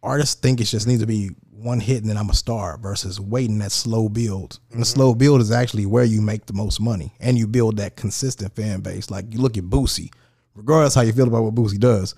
artists 0.06 0.36
think 0.36 0.62
it 0.62 0.66
just 0.66 0.88
needs 0.88 1.02
to 1.02 1.08
be 1.08 1.32
one 1.52 1.80
hit 1.80 2.02
and 2.02 2.10
then 2.10 2.18
I'm 2.18 2.30
a 2.30 2.34
star 2.36 2.78
versus 2.78 3.20
waiting 3.20 3.58
that 3.60 3.72
slow 3.72 4.08
build. 4.08 4.60
And 4.72 4.82
the 4.82 4.86
slow 4.86 5.16
build 5.16 5.42
is 5.42 5.52
actually 5.52 5.86
where 5.88 6.04
you 6.04 6.22
make 6.22 6.46
the 6.46 6.54
most 6.54 6.80
money 6.80 7.14
and 7.20 7.38
you 7.38 7.48
build 7.48 7.78
that 7.78 7.96
consistent 7.96 8.56
fan 8.56 8.82
base. 8.82 9.10
Like 9.10 9.26
you 9.34 9.40
look 9.40 9.58
at 9.58 9.64
Boosie, 9.64 10.12
regardless 10.54 10.94
how 10.96 11.02
you 11.02 11.12
feel 11.14 11.28
about 11.28 11.44
what 11.44 11.56
Boosie 11.56 11.80
does, 11.80 12.14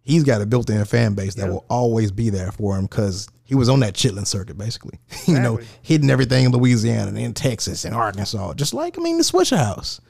he's 0.00 0.24
got 0.24 0.40
a 0.40 0.46
built-in 0.46 0.82
fan 0.86 1.14
base 1.14 1.34
that 1.34 1.46
Yeah. 1.46 1.50
will 1.52 1.66
always 1.68 2.10
be 2.10 2.30
there 2.30 2.52
for 2.52 2.76
him 2.76 2.86
because 2.86 3.28
he 3.44 3.54
was 3.54 3.68
on 3.68 3.80
that 3.80 3.94
chitlin 3.94 4.26
circuit 4.26 4.56
basically. 4.56 4.98
you 5.26 5.38
know, 5.38 5.60
hitting 5.82 6.08
everything 6.10 6.46
in 6.46 6.52
Louisiana 6.52 7.08
and 7.08 7.18
in 7.18 7.34
Texas 7.34 7.84
and 7.84 7.94
Arkansas, 7.94 8.54
just 8.54 8.72
like 8.72 8.98
I 8.98 9.02
mean 9.02 9.18
the 9.18 9.24
Swishahouse. 9.24 10.00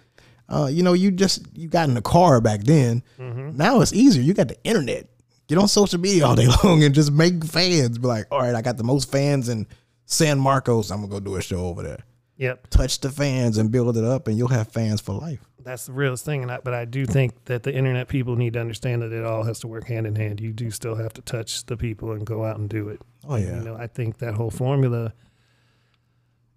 Uh, 0.48 0.68
you 0.70 0.84
know, 0.84 0.92
you 0.92 1.10
just 1.10 1.44
you 1.56 1.66
got 1.66 1.88
in 1.88 1.94
the 1.96 2.02
car 2.02 2.40
back 2.40 2.62
then. 2.62 3.02
Now 3.18 3.80
it's 3.80 3.92
easier. 3.92 4.22
You 4.22 4.32
got 4.32 4.46
the 4.46 4.62
internet. 4.62 5.08
Get 5.48 5.58
on 5.58 5.68
social 5.68 6.00
media 6.00 6.26
all 6.26 6.34
day 6.34 6.48
long 6.64 6.82
and 6.82 6.94
just 6.94 7.12
make 7.12 7.44
fans. 7.44 7.98
Be 7.98 8.08
like, 8.08 8.26
all 8.30 8.40
right, 8.40 8.54
I 8.54 8.62
got 8.62 8.76
the 8.76 8.84
most 8.84 9.10
fans 9.10 9.48
in 9.48 9.66
San 10.04 10.38
Marcos. 10.38 10.90
I'm 10.90 11.00
gonna 11.00 11.10
go 11.12 11.20
do 11.20 11.36
a 11.36 11.42
show 11.42 11.66
over 11.66 11.82
there. 11.82 11.98
Yep. 12.38 12.68
Touch 12.68 13.00
the 13.00 13.10
fans 13.10 13.56
and 13.56 13.70
build 13.70 13.96
it 13.96 14.04
up, 14.04 14.28
and 14.28 14.36
you'll 14.36 14.48
have 14.48 14.68
fans 14.68 15.00
for 15.00 15.12
life. 15.14 15.40
That's 15.62 15.86
the 15.86 15.92
realest 15.92 16.24
thing. 16.24 16.42
And 16.42 16.52
I, 16.52 16.58
but 16.62 16.74
I 16.74 16.84
do 16.84 17.06
think 17.06 17.32
that 17.46 17.62
the 17.64 17.74
internet 17.74 18.08
people 18.08 18.36
need 18.36 18.52
to 18.52 18.60
understand 18.60 19.02
that 19.02 19.12
it 19.12 19.24
all 19.24 19.42
has 19.42 19.58
to 19.60 19.68
work 19.68 19.86
hand 19.88 20.06
in 20.06 20.14
hand. 20.14 20.40
You 20.40 20.52
do 20.52 20.70
still 20.70 20.94
have 20.94 21.12
to 21.14 21.22
touch 21.22 21.64
the 21.66 21.76
people 21.76 22.12
and 22.12 22.24
go 22.24 22.44
out 22.44 22.58
and 22.58 22.68
do 22.68 22.88
it. 22.88 23.00
Oh 23.28 23.36
yeah, 23.36 23.58
You 23.58 23.64
know, 23.64 23.76
I 23.76 23.86
think 23.88 24.18
that 24.18 24.34
whole 24.34 24.50
formula 24.50 25.12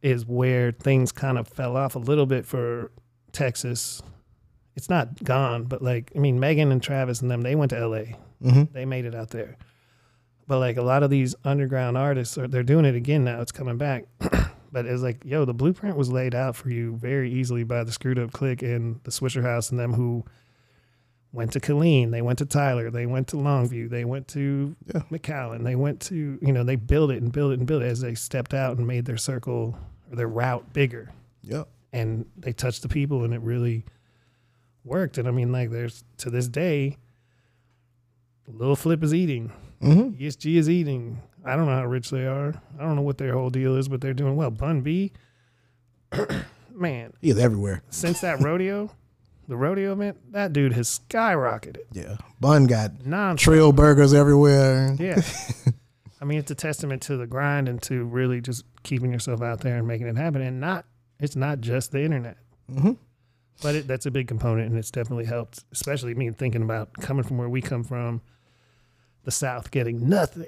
is 0.01 0.25
where 0.25 0.71
things 0.71 1.11
kind 1.11 1.37
of 1.37 1.47
fell 1.47 1.75
off 1.75 1.95
a 1.95 1.99
little 1.99 2.25
bit 2.25 2.45
for 2.45 2.91
Texas. 3.31 4.01
It's 4.75 4.89
not 4.89 5.23
gone, 5.23 5.63
but 5.65 5.81
like 5.81 6.11
I 6.15 6.19
mean, 6.19 6.39
Megan 6.39 6.71
and 6.71 6.81
Travis 6.81 7.21
and 7.21 7.29
them, 7.29 7.41
they 7.41 7.55
went 7.55 7.71
to 7.71 7.77
LA. 7.87 8.15
Mhm. 8.43 8.71
They 8.71 8.85
made 8.85 9.05
it 9.05 9.13
out 9.15 9.29
there. 9.31 9.57
But 10.47 10.59
like 10.59 10.77
a 10.77 10.81
lot 10.81 11.03
of 11.03 11.09
these 11.09 11.35
underground 11.43 11.97
artists, 11.97 12.37
are 12.37 12.47
they're 12.47 12.63
doing 12.63 12.85
it 12.85 12.95
again 12.95 13.23
now. 13.23 13.41
It's 13.41 13.51
coming 13.51 13.77
back. 13.77 14.05
but 14.71 14.85
it's 14.85 15.01
like, 15.01 15.23
yo, 15.25 15.45
the 15.45 15.53
blueprint 15.53 15.97
was 15.97 16.11
laid 16.11 16.33
out 16.33 16.55
for 16.55 16.69
you 16.69 16.95
very 16.95 17.31
easily 17.31 17.63
by 17.63 17.83
the 17.83 17.91
Screwed 17.91 18.17
Up 18.19 18.31
Click 18.31 18.61
and 18.61 18.99
the 19.03 19.11
Swishahouse 19.11 19.69
and 19.71 19.79
them 19.79 19.93
who 19.93 20.23
went 21.31 21.51
to 21.53 21.59
Killeen, 21.59 22.09
they 22.09 22.23
went 22.23 22.39
to 22.39 22.45
Tyler, 22.45 22.89
they 22.89 23.05
went 23.05 23.27
to 23.27 23.35
Longview, 23.35 23.87
they 23.89 24.03
went 24.03 24.27
to 24.29 24.75
Yeah. 24.93 25.01
McAllen, 25.11 25.63
they 25.63 25.75
went 25.75 25.99
to, 26.01 26.39
you 26.41 26.51
know, 26.51 26.63
they 26.63 26.75
built 26.75 27.11
it 27.11 27.21
and 27.21 27.31
built 27.31 27.51
it 27.51 27.59
and 27.59 27.67
built 27.67 27.83
it 27.83 27.85
as 27.85 28.01
they 28.01 28.15
stepped 28.15 28.53
out 28.55 28.77
and 28.77 28.87
made 28.87 29.05
their 29.05 29.17
circle 29.17 29.77
or 30.09 30.15
their 30.15 30.27
route 30.27 30.73
bigger. 30.73 31.11
yep, 31.43 31.67
And 31.93 32.25
they 32.35 32.51
touched 32.53 32.81
the 32.81 32.89
people 32.89 33.23
and 33.23 33.33
it 33.35 33.41
really 33.41 33.85
worked. 34.89 35.17
And 35.17 35.27
I 35.27 35.31
mean, 35.31 35.51
like, 35.51 35.69
there's 35.71 36.03
to 36.17 36.29
this 36.29 36.47
day, 36.47 36.97
Lil 38.47 38.75
Flip 38.75 39.03
is 39.03 39.13
eating, 39.13 39.51
hmm 39.81 40.09
ESG 40.19 40.55
is 40.57 40.69
eating. 40.69 41.21
I 41.45 41.55
don't 41.55 41.65
know 41.67 41.75
how 41.75 41.85
rich 41.85 42.09
they 42.09 42.25
are. 42.25 42.53
I 42.77 42.83
don't 42.83 42.95
know 42.97 43.01
what 43.01 43.17
their 43.17 43.33
whole 43.33 43.49
deal 43.49 43.75
is, 43.77 43.87
but 43.87 44.01
they're 44.01 44.13
doing 44.13 44.35
well. 44.35 44.51
Bun 44.51 44.81
B, 44.81 45.13
man, 46.75 47.13
he's 47.21 47.37
everywhere. 47.37 47.81
since 47.89 48.21
that 48.21 48.41
rodeo, 48.41 48.91
the 49.47 49.55
rodeo 49.55 49.93
event, 49.93 50.17
that 50.33 50.51
dude 50.51 50.73
has 50.73 50.99
skyrocketed. 50.99 51.83
Yeah, 51.93 52.17
Bun 52.41 52.65
got 52.65 53.05
Non 53.05 53.37
Trill 53.37 53.71
Burgers 53.71 54.13
everywhere. 54.13 54.95
Yeah. 54.99 55.21
I 56.21 56.25
mean, 56.25 56.39
it's 56.39 56.51
a 56.51 56.55
testament 56.55 57.01
to 57.03 57.15
the 57.15 57.25
grind 57.27 57.69
and 57.69 57.81
to 57.83 58.03
really 58.03 58.41
just 58.41 58.65
keeping 58.83 59.13
yourself 59.13 59.41
out 59.41 59.61
there 59.61 59.77
and 59.77 59.87
making 59.87 60.07
it 60.07 60.17
happen. 60.17 60.41
And 60.41 60.59
not, 60.59 60.85
it's 61.19 61.37
not 61.37 61.61
just 61.61 61.93
the 61.93 62.03
internet, 62.03 62.35
Mhm. 62.69 62.97
But 63.61 63.75
it, 63.75 63.87
that's 63.87 64.05
a 64.05 64.11
big 64.11 64.27
component, 64.27 64.69
and 64.69 64.77
it's 64.77 64.91
definitely 64.91 65.25
helped. 65.25 65.63
Especially 65.71 66.13
me 66.15 66.29
thinking 66.31 66.61
about 66.63 66.93
coming 66.93 67.23
from 67.23 67.37
where 67.37 67.49
we 67.49 67.61
come 67.61 67.83
from, 67.83 68.21
the 69.23 69.31
South 69.31 69.69
getting 69.71 70.07
nothing 70.07 70.45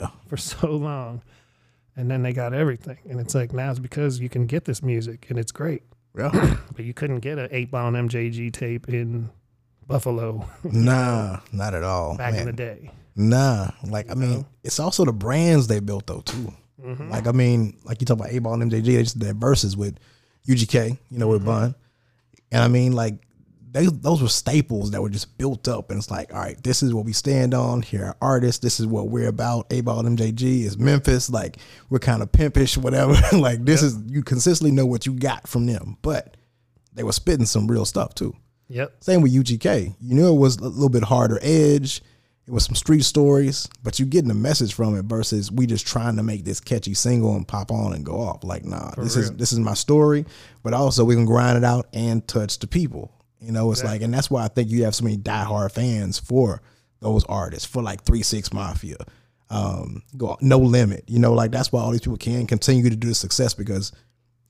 Yeah. 0.00 0.08
for 0.26 0.36
so 0.36 0.70
long, 0.72 1.22
and 1.96 2.10
then 2.10 2.22
they 2.22 2.32
got 2.32 2.52
everything. 2.52 2.98
And 3.08 3.20
it's 3.20 3.34
like 3.34 3.52
now 3.52 3.70
it's 3.70 3.78
because 3.78 4.18
you 4.18 4.28
can 4.28 4.46
get 4.46 4.64
this 4.64 4.82
music 4.82 5.26
and 5.30 5.38
it's 5.38 5.52
great, 5.52 5.82
Yeah, 6.16 6.56
but 6.74 6.84
you 6.84 6.92
couldn't 6.92 7.20
get 7.20 7.38
an 7.38 7.48
eight 7.52 7.70
ball 7.70 7.94
and 7.94 8.10
MJG 8.10 8.52
tape 8.52 8.88
in 8.88 9.30
Buffalo 9.86 10.48
nah, 10.64 11.38
not 11.52 11.74
at 11.74 11.84
all. 11.84 12.16
back 12.16 12.32
man. 12.32 12.40
in 12.42 12.46
the 12.46 12.52
day. 12.52 12.90
Nah, 13.16 13.70
like 13.86 14.10
I 14.10 14.14
mean, 14.14 14.30
know? 14.40 14.46
it's 14.64 14.80
also 14.80 15.04
the 15.04 15.12
brands 15.12 15.66
they 15.68 15.78
built 15.80 16.06
though 16.06 16.20
too. 16.20 16.52
Mm-hmm. 16.82 17.10
Like 17.10 17.26
I 17.26 17.32
mean, 17.32 17.76
like 17.84 18.00
you 18.00 18.06
talk 18.06 18.18
about 18.18 18.30
8Ball 18.30 18.62
and 18.62 18.72
MJG, 18.72 18.84
they 18.86 19.02
just 19.02 19.18
did 19.18 19.26
their 19.26 19.34
verses 19.34 19.76
with 19.76 19.98
UGK, 20.48 20.98
you 21.10 21.18
know, 21.18 21.26
Mm-hmm. 21.26 21.32
with 21.32 21.44
Bun, 21.44 21.74
and 22.50 22.62
I 22.62 22.68
mean, 22.68 22.92
like 22.92 23.14
they 23.72 23.86
those 23.86 24.22
were 24.22 24.28
staples 24.28 24.90
that 24.90 25.02
were 25.02 25.10
just 25.10 25.36
built 25.38 25.68
up, 25.68 25.90
and 25.90 25.98
it's 25.98 26.10
like, 26.10 26.32
all 26.34 26.40
right, 26.40 26.62
this 26.62 26.82
is 26.82 26.92
what 26.92 27.04
we 27.04 27.12
stand 27.12 27.54
on. 27.54 27.82
Here 27.82 28.04
are 28.04 28.16
artists. 28.20 28.60
This 28.60 28.80
is 28.80 28.86
what 28.86 29.08
we're 29.08 29.28
about. 29.28 29.68
8Ball 29.70 30.16
MJG 30.16 30.64
is 30.64 30.78
Memphis. 30.78 31.30
Like 31.30 31.58
we're 31.88 31.98
kind 31.98 32.22
of 32.22 32.32
pimpish, 32.32 32.76
whatever. 32.76 33.14
like 33.36 33.64
this 33.64 33.82
is 33.82 33.96
you 34.06 34.22
consistently 34.22 34.74
know 34.74 34.86
what 34.86 35.06
you 35.06 35.14
got 35.14 35.46
from 35.46 35.66
them, 35.66 35.96
but 36.02 36.36
they 36.92 37.02
were 37.02 37.12
spitting 37.12 37.46
some 37.46 37.66
real 37.68 37.84
stuff 37.84 38.14
too. 38.14 38.34
Yep. 38.68 39.02
Same 39.02 39.20
with 39.20 39.34
UGK. 39.34 39.96
You 40.00 40.14
knew 40.14 40.32
it 40.32 40.38
was 40.38 40.56
a 40.56 40.68
little 40.68 40.88
bit 40.88 41.02
harder 41.02 41.38
edge. 41.42 42.02
It 42.46 42.52
was 42.52 42.64
some 42.64 42.74
street 42.74 43.04
stories, 43.04 43.68
but 43.82 44.00
you 44.00 44.06
getting 44.06 44.30
a 44.30 44.34
message 44.34 44.74
from 44.74 44.96
it 44.96 45.04
versus 45.04 45.52
we 45.52 45.66
just 45.66 45.86
trying 45.86 46.16
to 46.16 46.22
make 46.22 46.44
this 46.44 46.58
catchy 46.58 46.94
single 46.94 47.36
and 47.36 47.46
pop 47.46 47.70
on 47.70 47.92
and 47.92 48.04
go 48.04 48.20
off. 48.20 48.42
Like, 48.42 48.64
nah, 48.64 48.90
this 48.96 49.14
is 49.14 49.30
this 49.32 49.52
is 49.52 49.60
my 49.60 49.74
story, 49.74 50.24
but 50.62 50.74
also 50.74 51.04
we 51.04 51.14
can 51.14 51.26
grind 51.26 51.58
it 51.58 51.64
out 51.64 51.86
and 51.92 52.26
touch 52.26 52.58
the 52.58 52.66
people. 52.66 53.12
You 53.40 53.52
know, 53.52 53.70
it's 53.72 53.84
like, 53.84 54.02
and 54.02 54.12
that's 54.12 54.30
why 54.30 54.44
I 54.44 54.48
think 54.48 54.68
you 54.68 54.84
have 54.84 54.94
so 54.94 55.04
many 55.04 55.16
diehard 55.16 55.72
fans 55.72 56.18
for 56.18 56.60
those 57.00 57.24
artists, 57.24 57.64
for 57.64 57.82
like 57.82 58.02
Three 58.02 58.22
Six 58.22 58.52
Mafia, 58.52 58.96
um, 59.48 60.02
go 60.16 60.36
No 60.40 60.58
Limit. 60.58 61.04
You 61.06 61.20
know, 61.20 61.32
like 61.32 61.50
that's 61.50 61.70
why 61.70 61.80
all 61.80 61.92
these 61.92 62.00
people 62.00 62.18
can 62.18 62.46
continue 62.46 62.90
to 62.90 62.96
do 62.96 63.08
the 63.08 63.14
success 63.14 63.54
because 63.54 63.92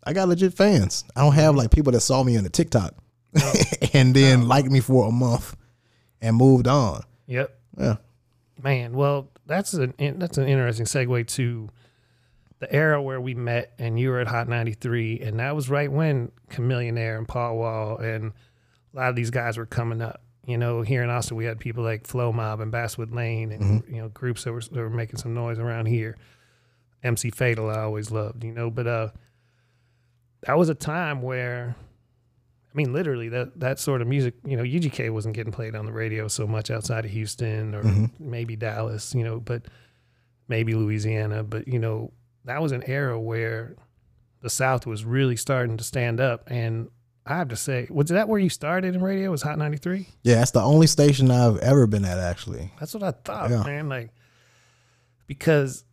I 0.05 0.13
got 0.13 0.29
legit 0.29 0.55
fans. 0.55 1.05
I 1.15 1.21
don't 1.21 1.35
have 1.35 1.55
like 1.55 1.71
people 1.71 1.93
that 1.93 2.01
saw 2.01 2.23
me 2.23 2.37
on 2.37 2.45
the 2.45 2.51
TikTok 2.51 2.95
and 3.95 4.15
then 4.15 4.49
liked 4.49 4.71
me 4.71 4.81
for 4.81 5.07
a 5.09 5.13
month 5.13 5.57
and 6.21 6.37
moved 6.37 6.67
on. 6.67 7.03
Yep. 7.27 7.60
Yeah. 7.81 7.97
Man, 8.63 8.93
well, 8.93 9.29
that's 9.47 9.73
an 9.73 9.95
that's 10.19 10.39
an 10.39 10.47
interesting 10.47 10.87
segue 10.87 11.27
to 11.29 11.71
the 12.59 12.73
era 12.73 13.03
where 13.03 13.21
we 13.21 13.35
met, 13.35 13.73
and 13.79 13.99
you 13.99 14.11
were 14.11 14.21
at 14.21 14.27
Hot 14.29 14.49
93, 14.49 15.21
and 15.21 15.41
that 15.41 15.57
was 15.57 15.71
right 15.71 15.91
when 15.91 16.31
Chamillionaire 16.51 17.17
and 17.17 17.27
Paul 17.27 17.57
Wall 17.57 17.97
and 17.97 18.33
a 18.93 18.97
lot 18.97 19.09
of 19.09 19.17
these 19.17 19.31
guys 19.31 19.57
were 19.57 19.67
coming 19.67 20.03
up. 20.03 20.21
You 20.47 20.59
know, 20.59 20.83
here 20.83 21.03
in 21.03 21.11
Austin, 21.11 21.37
we 21.37 21.45
had 21.47 21.59
people 21.59 21.83
like 21.85 22.07
Flow 22.07 22.33
Mob 22.33 22.61
and 22.61 22.71
Basswood 22.71 23.13
Layne, 23.13 23.53
and 23.53 23.83
you 23.89 24.03
know, 24.03 24.09
groups 24.09 24.45
that 24.45 24.53
were 24.53 24.61
that 24.61 24.77
were 24.77 24.91
making 24.91 25.19
some 25.19 25.33
noise 25.33 25.59
around 25.59 25.87
here. 25.87 26.17
MC 27.03 27.31
Fatal, 27.31 27.71
I 27.71 27.81
always 27.81 28.11
loved, 28.11 28.45
you 28.45 28.53
know, 28.53 28.71
but 28.71 28.87
uh, 28.87 29.09
that 30.43 30.59
was 30.59 30.69
a 30.69 30.75
time 30.75 31.23
where 31.23 31.77
I 32.73 32.77
mean, 32.77 32.93
literally 32.93 33.29
that 33.31 33.59
that 33.59 33.79
sort 33.79 34.01
of 34.01 34.07
music. 34.07 34.35
You 34.45 34.57
know, 34.57 34.63
UGK 34.63 35.13
wasn't 35.13 35.35
getting 35.35 35.53
played 35.53 35.75
on 35.75 35.87
the 35.87 35.93
radio 35.93 36.29
so 36.29 36.47
much 36.47 36.71
outside 36.71 37.05
of 37.05 37.11
Houston 37.11 37.75
or 37.75 37.83
mm-hmm. 37.83 38.07
maybe 38.19 38.55
Dallas. 38.57 39.15
You 39.15 39.25
know, 39.25 39.41
but 39.41 39.65
maybe 40.47 40.75
Louisiana. 40.75 41.43
But 41.43 41.67
you 41.67 41.79
know, 41.79 42.13
that 42.45 42.63
was 42.63 42.73
an 42.73 42.85
era 42.87 43.19
where 43.19 43.75
the 44.41 44.51
South 44.51 44.87
was 44.87 45.05
really 45.05 45.37
starting 45.37 45.77
to 45.79 45.85
stand 45.85 46.21
up. 46.21 46.45
And 46.47 46.91
I 47.27 47.37
have 47.37 47.49
to 47.49 47.57
say, 47.57 47.87
was 47.91 48.09
that 48.09 48.29
where 48.29 48.41
you 48.41 48.49
started 48.49 48.95
in 48.95 49.03
radio? 49.03 49.31
Was 49.31 49.43
Hot 49.43 49.59
ninety 49.59 49.79
three? 49.79 50.09
Yeah, 50.23 50.37
that's 50.37 50.53
the 50.53 50.63
only 50.63 50.87
station 50.87 51.31
I've 51.31 51.59
ever 51.59 51.87
been 51.87 52.05
at 52.05 52.19
actually. 52.19 52.71
That's 52.79 52.95
what 52.95 53.03
I 53.03 53.11
thought, 53.11 53.51
Yeah. 53.51 53.65
man. 53.65 53.89
Like 53.89 54.11
because 55.27 55.85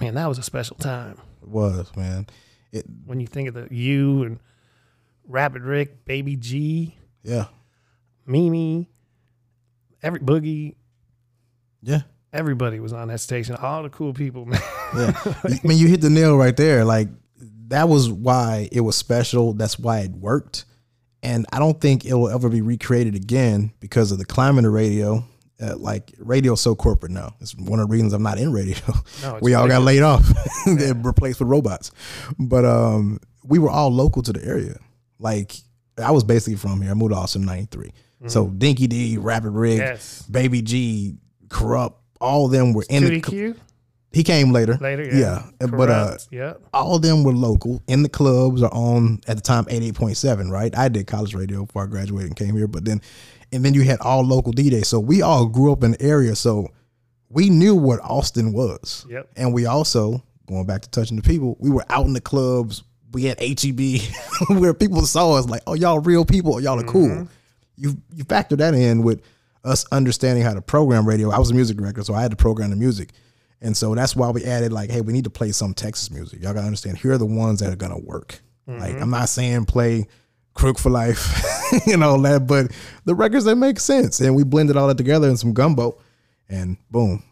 man, 0.00 0.14
that 0.14 0.26
was 0.28 0.38
a 0.38 0.42
special 0.42 0.76
time. 0.76 1.18
It 1.42 1.48
was, 1.48 1.94
man. 1.96 2.26
It 2.72 2.84
When 3.04 3.20
you 3.20 3.26
think 3.26 3.48
of 3.48 3.54
the 3.54 3.68
you 3.70 4.22
and 4.24 4.40
Rapid 5.28 5.62
Rick, 5.62 6.04
Baby 6.04 6.36
G, 6.36 6.96
yeah. 7.22 7.46
Mimi, 8.26 8.88
every 10.02 10.20
boogie, 10.20 10.74
Yeah. 11.82 12.02
everybody 12.32 12.80
was 12.80 12.92
on 12.92 13.08
that 13.08 13.20
station. 13.20 13.56
All 13.56 13.82
the 13.82 13.88
cool 13.90 14.12
people, 14.12 14.46
man. 14.46 14.60
Yeah. 14.96 15.12
I 15.44 15.60
mean, 15.64 15.78
you 15.78 15.88
hit 15.88 16.00
the 16.00 16.10
nail 16.10 16.36
right 16.36 16.56
there. 16.56 16.84
Like 16.84 17.08
that 17.68 17.88
was 17.88 18.10
why 18.10 18.68
it 18.72 18.80
was 18.80 18.96
special. 18.96 19.52
That's 19.52 19.78
why 19.78 20.00
it 20.00 20.10
worked. 20.12 20.64
And 21.22 21.46
I 21.52 21.58
don't 21.58 21.80
think 21.80 22.04
it 22.04 22.14
will 22.14 22.28
ever 22.28 22.48
be 22.48 22.60
recreated 22.60 23.14
again 23.16 23.72
because 23.80 24.12
of 24.12 24.18
the 24.18 24.24
climate 24.24 24.64
of 24.64 24.72
radio 24.72 25.24
uh, 25.60 25.74
like 25.76 26.12
radio's 26.18 26.60
so 26.60 26.74
corporate 26.74 27.12
now. 27.12 27.34
It's 27.40 27.54
one 27.54 27.80
of 27.80 27.88
the 27.88 27.92
reasons 27.92 28.12
I'm 28.12 28.22
not 28.22 28.38
in 28.38 28.52
radio. 28.52 28.76
No, 29.22 29.36
it's 29.36 29.42
we 29.42 29.54
all 29.54 29.66
got 29.66 29.82
ridiculous. 29.82 29.86
laid 29.86 30.02
off. 30.02 30.32
They're 30.78 30.94
replaced 30.94 31.40
with 31.40 31.48
robots. 31.48 31.92
But 32.38 32.64
um, 32.66 33.20
we 33.42 33.58
were 33.58 33.70
all 33.70 33.90
local 33.90 34.20
to 34.22 34.32
the 34.34 34.44
area. 34.44 34.78
Like 35.18 35.54
I 36.02 36.10
was 36.10 36.24
basically 36.24 36.56
from 36.56 36.80
here. 36.82 36.90
I 36.90 36.94
moved 36.94 37.12
to 37.12 37.18
Austin 37.18 37.42
in 37.42 37.46
'93. 37.46 37.92
So 38.28 38.48
Dinky 38.48 38.86
D, 38.86 39.18
Rapid 39.18 39.50
Rick, 39.50 39.78
Mm-hmm. 39.80 39.86
Yes. 39.92 40.22
Baby 40.22 40.62
G, 40.62 41.16
Corrupt, 41.48 42.00
all 42.20 42.46
of 42.46 42.50
them 42.52 42.72
were 42.72 42.84
in 42.88 43.04
the. 43.04 43.20
2EQ 43.20 43.56
He 44.12 44.22
came 44.24 44.50
later. 44.52 44.76
later. 44.80 45.04
Yeah. 45.04 45.44
Yeah, 45.60 45.66
but 45.68 45.90
uh, 45.90 46.16
yep. 46.30 46.62
all 46.72 46.96
of 46.96 47.02
them 47.02 47.22
were 47.24 47.32
local 47.34 47.82
in 47.86 48.02
the 48.02 48.08
clubs 48.08 48.62
or 48.62 48.72
on 48.74 49.20
at 49.28 49.36
the 49.36 49.42
time 49.42 49.64
88.7 49.66 50.50
right 50.50 50.76
i 50.76 50.88
did 50.88 51.06
college 51.06 51.34
radio 51.34 51.66
before 51.66 51.84
i 51.84 51.86
graduated 51.86 52.28
and 52.30 52.36
came 52.36 52.56
here 52.56 52.66
but 52.66 52.84
then 52.84 53.00
and 53.52 53.64
then 53.64 53.74
you 53.74 53.82
had 53.82 54.00
all 54.00 54.22
local 54.24 54.52
djs 54.52 54.86
so 54.86 54.98
we 54.98 55.20
all 55.22 55.46
grew 55.46 55.70
up 55.72 55.84
in 55.84 55.92
the 55.92 56.02
area 56.02 56.34
so 56.34 56.66
we 57.28 57.50
knew 57.50 57.74
what 57.74 58.00
austin 58.00 58.52
was 58.52 59.04
Yep. 59.10 59.28
and 59.36 59.52
we 59.54 59.66
also 59.66 60.22
going 60.48 60.64
back 60.66 60.82
to 60.82 60.90
touching 60.90 61.16
the 61.16 61.22
people 61.22 61.56
we 61.60 61.70
were 61.70 61.84
out 61.90 62.06
in 62.06 62.12
the 62.14 62.20
clubs 62.20 62.82
we 63.16 63.24
had 63.24 63.40
heb 63.40 63.80
where 64.60 64.74
people 64.74 65.02
saw 65.02 65.34
us 65.34 65.46
like 65.46 65.62
oh 65.66 65.74
y'all 65.74 66.00
real 66.00 66.24
people 66.24 66.56
oh, 66.56 66.58
y'all 66.58 66.78
are 66.78 66.84
cool 66.84 67.08
mm-hmm. 67.08 67.24
you 67.76 67.96
you 68.14 68.24
factor 68.24 68.56
that 68.56 68.74
in 68.74 69.02
with 69.02 69.22
us 69.64 69.84
understanding 69.90 70.44
how 70.44 70.54
to 70.54 70.60
program 70.60 71.06
radio 71.06 71.30
i 71.30 71.38
was 71.38 71.50
a 71.50 71.54
music 71.54 71.76
director 71.76 72.02
so 72.02 72.14
i 72.14 72.22
had 72.22 72.30
to 72.30 72.36
program 72.36 72.70
the 72.70 72.76
music 72.76 73.10
and 73.60 73.76
so 73.76 73.94
that's 73.94 74.14
why 74.14 74.30
we 74.30 74.44
added 74.44 74.72
like, 74.72 74.90
hey, 74.90 75.00
we 75.00 75.12
need 75.12 75.24
to 75.24 75.30
play 75.30 75.50
some 75.52 75.74
Texas 75.74 76.10
music. 76.10 76.42
Y'all 76.42 76.52
gotta 76.52 76.66
understand, 76.66 76.98
here 76.98 77.12
are 77.12 77.18
the 77.18 77.26
ones 77.26 77.60
that 77.60 77.72
are 77.72 77.76
gonna 77.76 77.98
work. 77.98 78.40
Like 78.66 78.94
I'm 78.94 79.00
mm-hmm. 79.00 79.10
not 79.10 79.28
saying 79.28 79.66
play 79.66 80.08
Crook 80.54 80.78
for 80.78 80.90
Life 80.90 81.32
and 81.86 82.02
all 82.02 82.20
that, 82.22 82.46
but 82.46 82.72
the 83.04 83.14
records 83.14 83.44
that 83.44 83.56
make 83.56 83.78
sense. 83.78 84.20
And 84.20 84.34
we 84.34 84.42
blended 84.42 84.76
all 84.76 84.88
that 84.88 84.96
together 84.96 85.28
in 85.28 85.36
some 85.36 85.52
gumbo 85.52 85.98
and 86.48 86.76
boom. 86.90 87.22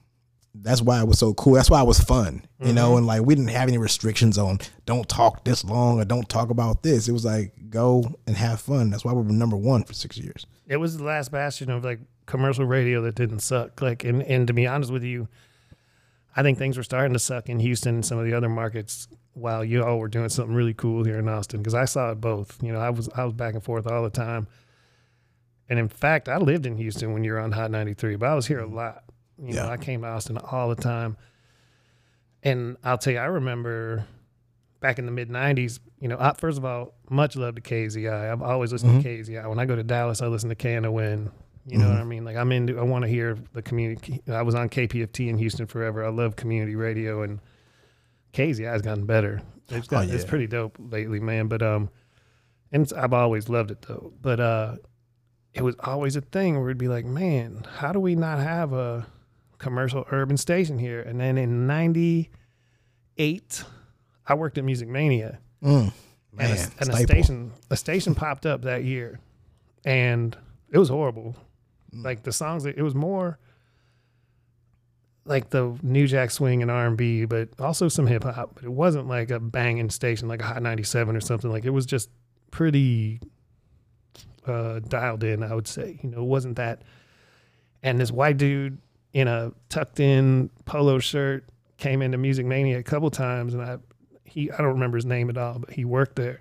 That's 0.55 0.81
why 0.81 1.01
it 1.01 1.09
was 1.09 1.19
so 1.19 1.35
cool. 1.35 1.55
That's 1.55 1.69
why 1.69 1.83
it 1.83 1.87
was 1.87 2.01
fun. 2.01 2.47
You 2.61 2.73
know, 2.73 2.91
mm-hmm. 2.91 2.99
and 2.99 3.07
like 3.07 3.23
we 3.23 3.35
didn't 3.35 3.51
have 3.51 3.69
any 3.69 3.77
restrictions 3.77 4.39
on 4.39 4.61
don't 4.87 5.09
talk 5.09 5.45
this 5.45 5.65
long 5.65 6.01
or 6.01 6.05
don't 6.05 6.29
talk 6.29 6.51
about 6.51 6.83
this. 6.83 7.09
It 7.09 7.13
was 7.13 7.25
like 7.25 7.53
go 7.69 8.15
and 8.27 8.37
have 8.37 8.61
fun. 8.61 8.91
That's 8.91 9.05
why 9.05 9.13
we 9.13 9.23
were 9.23 9.33
number 9.33 9.57
one 9.57 9.83
for 9.83 9.93
six 9.93 10.17
years. 10.17 10.47
it 10.67 10.77
was 10.77 10.97
the 10.97 11.05
last 11.05 11.31
bastion 11.31 11.71
of 11.71 11.85
like 11.85 12.01
commercial 12.27 12.65
radio 12.65 13.03
that 13.03 13.15
didn't 13.15 13.41
suck. 13.41 13.83
Like, 13.83 14.05
and, 14.05 14.23
and 14.23 14.47
to 14.47 14.53
be 14.53 14.67
honest 14.67 14.93
with 14.93 15.03
you, 15.03 15.29
I 16.37 16.43
think 16.43 16.59
things 16.59 16.77
were 16.77 16.83
starting 16.83 17.13
to 17.13 17.19
suck 17.19 17.49
in 17.49 17.61
Houston 17.61 17.97
and 17.97 18.07
some 18.07 18.19
of 18.19 18.25
the 18.25 18.35
other 18.35 18.49
markets 18.49 19.09
while 19.35 19.65
you 19.65 19.85
all 19.85 19.99
were 19.99 20.09
doing 20.09 20.29
something 20.29 20.55
really 20.55 20.75
cool 20.75 21.05
here 21.05 21.19
in 21.19 21.29
Austin. 21.29 21.61
Because 21.61 21.75
I 21.75 21.85
saw 21.85 22.11
it 22.13 22.21
both. 22.21 22.63
You 22.63 22.73
know, 22.73 22.81
I 22.81 22.91
was 22.91 23.09
I 23.15 23.25
was 23.25 23.35
back 23.35 23.55
and 23.55 23.63
forth 23.63 23.87
all 23.87 24.03
the 24.03 24.11
time. 24.11 24.47
And 25.69 25.79
in 25.79 25.89
fact, 25.89 26.29
I 26.29 26.37
lived 26.37 26.67
in 26.67 26.77
Houston 26.77 27.13
when 27.13 27.25
you 27.25 27.33
were 27.33 27.41
on 27.41 27.53
Hot 27.53 27.71
93, 27.71 28.17
but 28.17 28.29
I 28.29 28.35
was 28.35 28.47
here 28.47 28.61
a 28.61 28.67
lot. 28.67 29.04
You 29.43 29.55
know, 29.55 29.65
Yeah. 29.65 29.71
I 29.71 29.77
came 29.77 30.03
to 30.03 30.09
Austin 30.09 30.39
all 30.39 30.69
the 30.69 30.81
time. 30.81 31.17
And 32.43 32.77
I'll 32.85 32.99
tell 32.99 33.13
you, 33.15 33.19
I 33.19 33.25
remember 33.25 34.07
back 34.81 34.99
in 34.99 35.07
the 35.07 35.13
mid 35.13 35.31
90s, 35.31 35.81
you 35.99 36.09
know, 36.09 36.19
I, 36.21 36.35
first 36.35 36.59
of 36.59 36.65
all, 36.65 36.95
much 37.09 37.37
love 37.37 37.55
to 37.55 37.63
KZI. 37.63 38.31
I've 38.31 38.43
always 38.43 38.71
listened 38.73 39.03
to 39.03 39.09
KZI. 39.09 39.49
When 39.49 39.59
I 39.59 39.65
go 39.65 39.75
to 39.77 39.83
Dallas, 39.83 40.21
I 40.21 40.27
listen 40.27 40.51
to 40.51 40.55
KNON. 40.55 41.31
You 41.67 41.79
know 41.79 41.89
what 41.89 41.97
I 41.99 42.05
mean? 42.05 42.27
Like 42.27 42.37
I'm 42.37 42.53
into, 42.53 42.79
I 42.79 42.83
want 42.83 43.05
to 43.05 43.09
hear 43.09 43.39
the 43.55 43.63
community. 43.63 44.21
I 44.31 44.43
was 44.43 44.55
on 44.55 44.69
KPFT 44.69 45.29
in 45.29 45.39
Houston 45.39 45.67
forever. 45.67 46.05
I 46.05 46.11
love 46.11 46.37
community 46.37 46.77
radio 46.77 47.23
and 47.23 47.41
KZI 48.35 48.65
has 48.67 48.83
gotten 48.83 49.07
better. 49.07 49.41
It's 49.71 49.89
got, 49.89 50.07
Oh, 50.11 50.13
it's 50.13 50.27
pretty 50.27 50.47
dope 50.47 50.77
lately, 50.79 51.21
man. 51.21 51.49
But, 51.49 51.63
um, 51.63 51.89
and 52.71 52.93
I've 52.95 53.15
always 53.15 53.49
loved 53.49 53.71
it 53.71 53.81
though. 53.81 54.13
But, 54.21 54.41
uh, 54.41 54.77
it 55.55 55.63
was 55.63 55.75
always 55.81 56.17
a 56.17 56.21
thing 56.21 56.59
where 56.59 56.69
it'd 56.69 56.77
be 56.77 56.89
like, 56.89 57.07
man, 57.07 57.65
how 57.77 57.93
do 57.93 58.01
we 58.01 58.15
not 58.15 58.41
have 58.41 58.75
a 58.75 59.07
commercial 59.59 60.05
urban 60.11 60.37
station 60.37 60.79
here? 60.79 61.01
And 61.01 61.21
then 61.21 61.39
in 61.39 61.67
98, 61.67 63.65
I 64.27 64.35
worked 64.35 64.59
at 64.59 64.65
Music 64.65 64.89
Mania. 64.89 65.39
Mm, 65.63 65.93
and, 66.39 66.53
a, 66.53 66.71
and 66.81 66.91
a 66.91 66.97
station 66.97 67.53
a 67.71 67.77
station 67.77 68.15
popped 68.15 68.45
up 68.47 68.63
that 68.63 68.85
year. 68.85 69.21
And 69.85 70.37
it 70.71 70.79
was 70.79 70.89
horrible. 70.89 71.37
Mm. 71.95 72.05
like 72.05 72.23
the 72.23 72.33
songs 72.33 72.67
it 72.67 72.83
was 72.83 72.95
more 72.95 73.39
like 75.25 75.51
the 75.51 75.79
new 75.83 76.07
jack 76.07 76.31
swing 76.31 76.61
and 76.61 76.71
r&b 76.71 77.25
but 77.27 77.49
also 77.59 77.89
some 77.89 78.07
hip-hop 78.07 78.57
but 78.57 78.65
it 78.65 78.73
wasn't 78.73 79.07
like 79.07 79.31
a 79.31 79.39
banging 79.41 79.89
station 79.91 80.29
like 80.29 80.43
a 80.43 80.45
hot 80.45 80.63
97 80.63 81.17
or 81.17 81.21
something. 81.21 81.51
Like 81.51 81.65
it 81.65 81.71
was 81.71 81.87
just 81.87 82.11
pretty 82.51 83.21
uh 84.47 84.81
dialed 84.81 85.25
in 85.25 85.43
i 85.43 85.55
would 85.55 85.69
say. 85.69 85.99
You 86.03 86.11
know 86.11 86.19
it 86.19 86.27
wasn't 86.27 86.57
that. 86.57 86.83
And 87.83 88.01
this 88.01 88.11
white 88.11 88.39
dude 88.39 88.79
in 89.15 89.27
a 89.27 89.53
tucked 89.71 89.99
in 90.01 90.51
polo 90.67 90.99
shirt 90.99 91.49
came 91.79 92.03
into 92.03 92.19
music 92.19 92.45
mania 92.45 92.79
a 92.79 92.83
couple 92.83 93.11
times 93.11 93.55
and 93.55 93.63
i 93.63 93.79
he 94.35 94.51
I 94.51 94.59
don't 94.59 94.75
remember 94.75 94.97
his 94.97 95.07
name 95.07 95.31
at 95.31 95.39
all, 95.39 95.61
but 95.61 95.71
he 95.71 95.85
worked 95.85 96.17
there. 96.17 96.41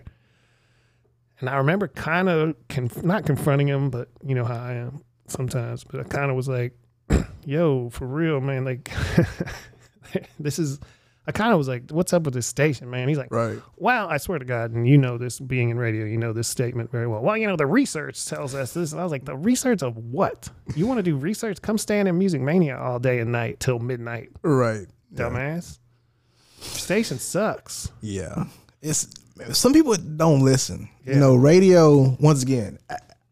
And 1.39 1.49
I 1.49 1.57
remember 1.57 1.87
kind 1.87 2.27
of 2.27 2.55
conf- 2.67 3.03
not 3.03 3.25
confronting 3.25 3.67
him, 3.67 3.89
but 3.89 4.09
you 4.25 4.33
know 4.33 4.45
how 4.45 4.57
I 4.57 4.73
am 4.73 5.03
sometimes. 5.27 5.83
But 5.83 5.99
I 5.99 6.03
kind 6.03 6.31
of 6.31 6.35
was 6.35 6.47
like, 6.47 6.73
"Yo, 7.45 7.89
for 7.89 8.07
real, 8.07 8.41
man! 8.41 8.65
Like, 8.65 8.91
this 10.39 10.59
is." 10.59 10.79
I 11.25 11.31
kind 11.31 11.51
of 11.53 11.57
was 11.57 11.67
like, 11.69 11.89
"What's 11.89 12.11
up 12.11 12.23
with 12.23 12.33
this 12.33 12.45
station, 12.47 12.89
man?" 12.89 13.07
He's 13.07 13.17
like, 13.17 13.31
Right. 13.31 13.57
"Well, 13.77 14.07
I 14.09 14.17
swear 14.17 14.39
to 14.39 14.45
God, 14.45 14.71
and 14.71 14.87
you 14.87 14.97
know 14.97 15.17
this 15.17 15.39
being 15.39 15.69
in 15.69 15.77
radio, 15.77 16.05
you 16.05 16.17
know 16.17 16.33
this 16.33 16.47
statement 16.49 16.91
very 16.91 17.07
well. 17.07 17.21
Well, 17.21 17.37
you 17.37 17.47
know 17.47 17.55
the 17.55 17.65
research 17.65 18.25
tells 18.25 18.53
us 18.53 18.73
this." 18.73 18.91
And 18.91 18.99
I 18.99 19.03
was 19.03 19.11
like, 19.11 19.23
"The 19.25 19.35
research 19.37 19.83
of 19.83 19.95
what? 19.97 20.49
You 20.75 20.85
want 20.85 20.97
to 20.97 21.03
do 21.03 21.15
research? 21.15 21.61
Come 21.61 21.77
stand 21.77 22.07
in 22.07 22.17
Music 22.17 22.41
Mania 22.41 22.77
all 22.77 22.99
day 22.99 23.19
and 23.19 23.31
night 23.31 23.59
till 23.59 23.79
midnight, 23.79 24.31
Right. 24.41 24.87
dumbass." 25.13 25.79
Station 26.59 27.19
sucks. 27.19 27.91
Yeah. 28.01 28.45
It's 28.81 29.07
some 29.53 29.73
people 29.73 29.95
don't 29.95 30.41
listen. 30.41 30.89
Yeah. 31.05 31.13
You 31.15 31.19
know, 31.19 31.35
radio, 31.35 32.17
once 32.19 32.43
again, 32.43 32.79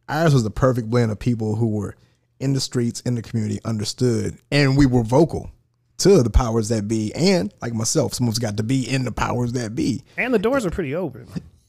ours 0.10 0.34
was 0.34 0.44
the 0.44 0.50
perfect 0.50 0.90
blend 0.90 1.12
of 1.12 1.20
people 1.20 1.56
who 1.56 1.68
were 1.68 1.96
in 2.40 2.54
the 2.54 2.60
streets, 2.60 3.02
in 3.02 3.16
the 3.16 3.22
community, 3.22 3.60
understood, 3.66 4.38
and 4.52 4.76
we 4.78 4.86
were 4.86 5.04
vocal 5.04 5.52
to 6.02 6.24
the 6.24 6.30
powers 6.30 6.70
that 6.70 6.88
be. 6.88 7.14
And 7.14 7.54
like 7.62 7.74
myself, 7.74 8.14
someone's 8.14 8.40
got 8.40 8.58
to 8.58 8.64
be 8.64 8.90
in 8.90 9.06
the 9.06 9.12
powers 9.12 9.54
that 9.54 9.76
be. 9.76 10.04
And 10.18 10.34
the 10.34 10.40
doors 10.40 10.66
are 10.66 10.72
pretty 10.72 10.96
open. 10.96 11.28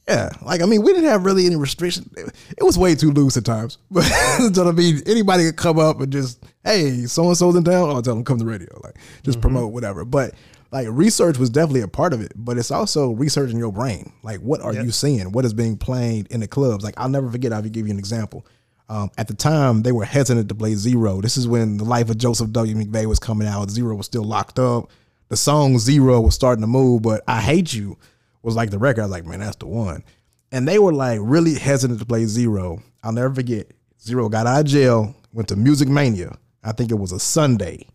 Yeah. 0.08 0.30
Like, 0.42 0.62
I 0.62 0.66
mean, 0.66 0.82
we 0.82 0.92
didn't 0.92 1.08
have 1.10 1.24
really 1.24 1.46
any 1.46 1.56
restriction. 1.56 2.10
It 2.16 2.62
was 2.62 2.76
way 2.76 2.94
too 2.94 3.12
loose 3.12 3.36
at 3.36 3.44
times. 3.44 3.78
But 3.90 4.02
so 4.02 4.68
I 4.68 4.72
mean, 4.72 5.00
anybody 5.06 5.44
could 5.44 5.56
come 5.56 5.78
up 5.78 6.00
and 6.00 6.12
just, 6.12 6.42
hey, 6.64 7.06
so 7.06 7.28
and 7.28 7.36
so's 7.36 7.54
in 7.54 7.64
town. 7.64 7.88
Oh, 7.90 8.00
tell 8.00 8.14
them 8.14 8.24
come 8.24 8.38
to 8.38 8.44
the 8.44 8.50
radio. 8.50 8.68
Like, 8.82 8.96
just 9.22 9.38
mm-hmm. 9.38 9.42
promote 9.42 9.72
whatever. 9.72 10.04
But 10.04 10.34
like, 10.72 10.88
research 10.90 11.38
was 11.38 11.50
definitely 11.50 11.82
a 11.82 11.88
part 11.88 12.12
of 12.12 12.20
it. 12.20 12.32
But 12.34 12.58
it's 12.58 12.70
also 12.70 13.12
researching 13.12 13.58
your 13.58 13.72
brain. 13.72 14.12
Like, 14.22 14.40
what 14.40 14.60
are 14.60 14.74
Yep. 14.74 14.84
you 14.84 14.90
seeing? 14.90 15.30
What 15.32 15.44
is 15.44 15.54
being 15.54 15.76
played 15.76 16.26
in 16.32 16.40
the 16.40 16.48
clubs? 16.48 16.82
Like, 16.82 16.94
I'll 16.96 17.08
never 17.08 17.30
forget. 17.30 17.52
I'll 17.52 17.62
give 17.62 17.86
you 17.86 17.92
an 17.92 17.98
example. 17.98 18.44
Um, 18.88 19.10
at 19.16 19.28
the 19.28 19.34
time, 19.34 19.82
they 19.82 19.92
were 19.92 20.04
hesitant 20.04 20.48
to 20.48 20.54
play 20.54 20.74
Z-Ro. 20.74 21.20
This 21.20 21.36
is 21.36 21.48
when 21.48 21.78
the 21.78 21.84
life 21.84 22.10
of 22.10 22.18
Joseph 22.18 22.50
W. 22.50 22.74
McVey 22.74 23.06
was 23.06 23.18
coming 23.18 23.48
out. 23.48 23.70
Z-Ro 23.70 23.94
was 23.94 24.06
still 24.06 24.24
locked 24.24 24.58
up. 24.58 24.90
The 25.28 25.36
song 25.36 25.78
Z-Ro 25.78 26.20
was 26.20 26.34
starting 26.34 26.60
to 26.62 26.66
move, 26.66 27.02
but 27.02 27.22
I 27.26 27.40
Hate 27.40 27.72
You 27.72 27.96
was 28.42 28.54
like 28.54 28.70
the 28.70 28.78
record. 28.78 29.00
I 29.02 29.04
was 29.04 29.12
like, 29.12 29.24
man, 29.24 29.40
that's 29.40 29.56
the 29.56 29.66
one. 29.66 30.04
And 30.50 30.68
they 30.68 30.78
were 30.78 30.92
like 30.92 31.20
really 31.22 31.54
hesitant 31.54 32.00
to 32.00 32.06
play 32.06 32.26
Z-Ro. 32.26 32.82
I'll 33.02 33.12
never 33.12 33.34
forget. 33.34 33.70
Z-Ro 34.02 34.28
got 34.28 34.46
out 34.46 34.60
of 34.60 34.66
jail, 34.66 35.14
went 35.32 35.48
to 35.48 35.56
Music 35.56 35.88
Mania. 35.88 36.36
I 36.62 36.72
think 36.72 36.90
it 36.90 36.98
was 36.98 37.12
a 37.12 37.20
Sunday. 37.20 37.86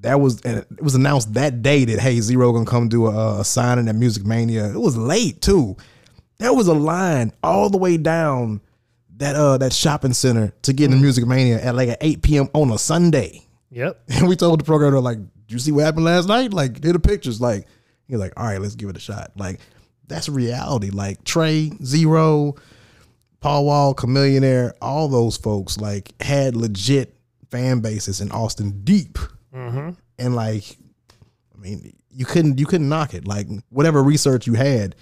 That 0.00 0.18
was 0.20 0.40
and 0.42 0.58
it 0.58 0.82
was 0.82 0.94
announced 0.94 1.34
that 1.34 1.62
day 1.62 1.84
that 1.84 2.00
hey 2.00 2.20
Z-Ro 2.20 2.52
gonna 2.52 2.64
come 2.64 2.88
do 2.88 3.06
a, 3.06 3.40
a 3.40 3.44
signing 3.44 3.86
at 3.86 3.94
Music 3.94 4.24
Mania. 4.24 4.70
It 4.70 4.80
was 4.80 4.96
late 4.96 5.42
too. 5.42 5.76
There 6.38 6.54
was 6.54 6.68
a 6.68 6.74
line 6.74 7.32
all 7.42 7.68
the 7.68 7.76
way 7.76 7.98
down 7.98 8.62
that 9.20 9.36
uh 9.36 9.58
that 9.58 9.72
shopping 9.72 10.12
center 10.12 10.52
to 10.62 10.72
get 10.72 10.86
into 10.86 10.96
Music 10.96 11.26
Mania 11.26 11.62
at 11.62 11.74
like 11.74 11.88
at 11.88 11.98
8 12.00 12.22
p.m. 12.22 12.48
on 12.52 12.70
a 12.70 12.78
Sunday. 12.78 13.46
Yep. 13.70 14.02
And 14.08 14.28
we 14.28 14.34
told 14.34 14.60
the 14.60 14.64
programmer, 14.64 15.00
like, 15.00 15.18
"Did 15.18 15.52
you 15.52 15.58
see 15.58 15.72
what 15.72 15.84
happened 15.84 16.04
last 16.04 16.26
night? 16.26 16.52
Like, 16.52 16.80
did 16.80 16.94
the 16.94 17.00
pictures. 17.00 17.40
Like, 17.40 17.66
he's 18.08 18.18
like, 18.18 18.32
all 18.36 18.46
right, 18.46 18.60
let's 18.60 18.74
give 18.74 18.88
it 18.88 18.96
a 18.96 19.00
shot. 19.00 19.30
Like, 19.36 19.60
that's 20.10 20.28
reality. 20.28 20.90
Like 20.90 21.22
Trae, 21.24 21.80
Z-Ro, 21.82 22.56
Paul 23.40 23.64
Wall, 23.64 23.94
Chamillionaire, 23.94 24.72
all 24.82 25.08
those 25.08 25.36
folks 25.36 25.78
like 25.78 26.20
had 26.20 26.56
legit 26.56 27.14
fan 27.50 27.80
bases 27.80 28.20
in 28.20 28.30
Austin 28.32 28.82
deep. 28.84 29.18
Mm-hmm. 29.54 29.90
And 30.18 30.36
like, 30.36 30.76
I 31.54 31.58
mean, 31.58 31.96
you 32.10 32.26
couldn't 32.26 32.58
you 32.58 32.66
couldn't 32.66 32.88
knock 32.88 33.14
it. 33.14 33.26
Like 33.26 33.46
whatever 33.70 34.02
research 34.02 34.46
you 34.46 34.54
had, 34.54 34.96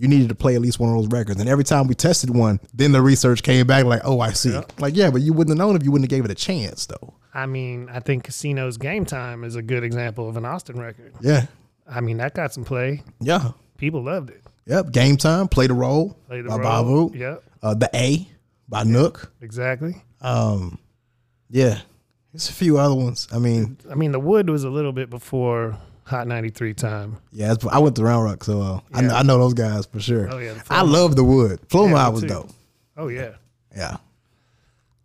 you 0.00 0.08
needed 0.08 0.28
to 0.30 0.34
play 0.34 0.54
at 0.54 0.60
least 0.62 0.80
one 0.80 0.88
of 0.90 0.96
those 0.96 1.08
records. 1.08 1.38
And 1.40 1.48
every 1.48 1.62
time 1.64 1.86
we 1.86 1.94
tested 1.94 2.30
one, 2.34 2.58
then 2.72 2.92
the 2.92 3.02
research 3.02 3.42
came 3.42 3.66
back 3.66 3.84
like, 3.84 4.00
oh, 4.04 4.20
I 4.20 4.32
see. 4.32 4.58
Like, 4.78 4.96
yeah, 4.96 5.10
but 5.10 5.20
you 5.20 5.32
wouldn't 5.34 5.56
have 5.56 5.64
known 5.66 5.76
if 5.76 5.84
you 5.84 5.92
wouldn't 5.92 6.10
have 6.10 6.16
gave 6.16 6.24
it 6.24 6.30
a 6.30 6.34
chance, 6.34 6.86
though. 6.86 7.14
I 7.34 7.46
mean, 7.46 7.88
I 7.92 8.00
think 8.00 8.24
Casino's 8.24 8.78
Game 8.78 9.04
Time 9.04 9.44
is 9.44 9.56
a 9.56 9.62
good 9.62 9.84
example 9.84 10.28
of 10.28 10.36
an 10.36 10.44
Austin 10.46 10.80
record. 10.80 11.12
Yeah, 11.20 11.46
I 11.86 12.00
mean, 12.00 12.16
that 12.16 12.34
got 12.34 12.52
some 12.54 12.64
play. 12.64 13.02
yeah. 13.20 13.52
People 13.76 14.02
loved 14.02 14.30
it. 14.30 14.42
Yep, 14.66 14.92
game 14.92 15.16
time. 15.16 15.48
Play 15.48 15.66
the 15.66 15.74
role 15.74 16.16
Play 16.28 16.42
the 16.42 16.48
by. 16.50 16.58
Bavu. 16.58 17.14
Yep, 17.14 17.42
Uh, 17.62 17.74
the 17.74 17.90
A 17.94 18.28
by 18.68 18.84
Nook. 18.84 19.32
exactly. 19.40 20.02
Um, 20.20 20.78
yeah, 21.48 21.78
There's 22.32 22.48
a 22.48 22.52
few 22.52 22.78
other 22.78 22.94
ones. 22.94 23.26
I 23.32 23.38
mean, 23.38 23.78
I 23.90 23.94
mean, 23.94 24.12
the 24.12 24.20
Wood 24.20 24.48
was 24.50 24.64
a 24.64 24.70
little 24.70 24.92
bit 24.92 25.08
before 25.10 25.78
Hot 26.10 26.26
93 26.26 26.74
time. 26.74 27.16
yeah, 27.32 27.54
I 27.70 27.78
went 27.78 27.96
to 27.96 28.04
Round 28.04 28.24
Rock, 28.24 28.44
so 28.44 28.60
uh, 28.60 28.80
I, 28.92 29.00
know, 29.00 29.14
I 29.14 29.22
know 29.22 29.38
those 29.38 29.54
guys 29.54 29.86
for 29.86 30.00
sure. 30.00 30.28
Oh, 30.32 30.38
yeah, 30.38 30.60
I 30.68 30.82
love 30.82 31.16
the 31.16 31.24
Wood. 31.24 31.60
Flow 31.68 31.86
Yeah, 31.86 32.08
was 32.08 32.20
too. 32.22 32.26
dope. 32.28 32.50
Oh, 32.96 33.08
yeah. 33.08 33.30
Yeah. 33.76 33.96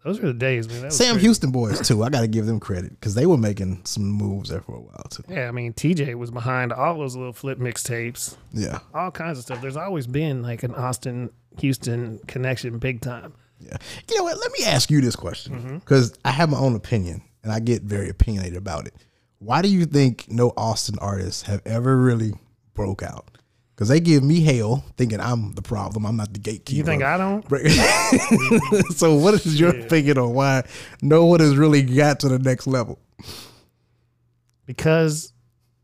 Those 0.03 0.19
were 0.19 0.27
the 0.27 0.33
days, 0.33 0.67
man. 0.67 0.81
That 0.83 0.93
Sam 0.93 1.13
crazy. 1.15 1.25
Houston 1.27 1.51
boys 1.51 1.87
too. 1.87 2.03
I 2.03 2.09
got 2.09 2.21
to 2.21 2.27
give 2.27 2.45
them 2.45 2.59
credit 2.59 2.91
because 2.91 3.15
they 3.15 3.25
were 3.25 3.37
making 3.37 3.81
some 3.85 4.03
moves 4.07 4.49
there 4.49 4.61
for 4.61 4.75
a 4.75 4.79
while 4.79 5.03
too. 5.09 5.23
Yeah, 5.27 5.47
I 5.47 5.51
mean, 5.51 5.73
TJ 5.73 6.13
was 6.15 6.29
behind 6.29 6.71
all 6.71 6.97
those 6.99 7.15
Lil 7.15 7.33
Flip 7.33 7.57
mixtapes, 7.57 8.35
Yeah, 8.53 8.79
all 8.93 9.09
kinds 9.09 9.39
of 9.39 9.45
stuff. 9.45 9.61
There's 9.61 9.77
always 9.77 10.05
been 10.05 10.43
like 10.43 10.61
an 10.61 10.75
Austin 10.75 11.31
Houston 11.59 12.19
connection 12.27 12.77
big 12.77 13.01
time. 13.01 13.33
yeah. 13.59 13.77
You 14.09 14.17
know 14.17 14.23
what? 14.25 14.37
Let 14.39 14.51
me 14.59 14.65
ask 14.65 14.91
you 14.91 15.01
this 15.01 15.15
question 15.15 15.53
Mm-hmm. 15.55 15.77
because 15.79 16.13
I 16.23 16.29
have 16.31 16.49
my 16.51 16.57
own 16.59 16.75
opinion 16.75 17.23
and 17.41 17.51
I 17.51 17.59
get 17.59 17.81
very 17.81 18.09
opinionated 18.09 18.57
about 18.57 18.85
it. 18.85 18.93
Why 19.45 19.61
do 19.61 19.69
you 19.69 19.85
think 19.85 20.25
no 20.27 20.53
Austin 20.57 20.95
artists 20.99 21.43
have 21.43 21.61
ever 21.67 21.95
really 21.95 22.33
broke 22.73 23.03
out? 23.03 23.37
Because 23.75 23.89
they 23.89 23.99
give 23.99 24.23
me 24.23 24.41
hell, 24.41 24.83
thinking 24.97 25.19
I'm 25.19 25.51
the 25.51 25.61
problem. 25.61 26.03
I'm 26.03 26.17
not 26.17 26.33
the 26.33 26.39
gatekeeper. 26.39 26.77
You 26.77 26.83
think 26.83 27.03
I 27.03 27.15
don't? 27.15 27.45
so, 28.95 29.13
what 29.13 29.35
is 29.35 29.59
your 29.59 29.69
opinion 29.79 30.17
on 30.17 30.33
why 30.33 30.63
no 31.03 31.25
one 31.25 31.41
has 31.41 31.57
really 31.57 31.83
got 31.83 32.21
to 32.21 32.29
the 32.29 32.39
next 32.39 32.65
level? 32.65 32.97
Because 34.65 35.31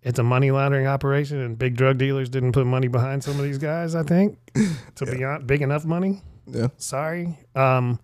it's 0.02 0.17
a 0.17 0.24
money 0.24 0.50
laundering 0.50 0.88
operation 0.88 1.39
and 1.39 1.56
big 1.56 1.76
drug 1.76 2.00
dealers 2.00 2.30
didn't 2.30 2.54
put 2.54 2.65
money 2.65 2.88
behind 2.88 3.24
some 3.24 3.38
of 3.38 3.43
these 3.43 3.60
guys, 3.60 3.93
I 3.93 4.02
think, 4.02 4.39
to 4.95 5.06
be 5.06 5.24
on, 5.24 5.45
big 5.45 5.62
enough 5.62 5.86
money. 5.86 6.24
Yeah, 6.47 6.69
Sorry. 6.78 7.38
Um, 7.54 8.00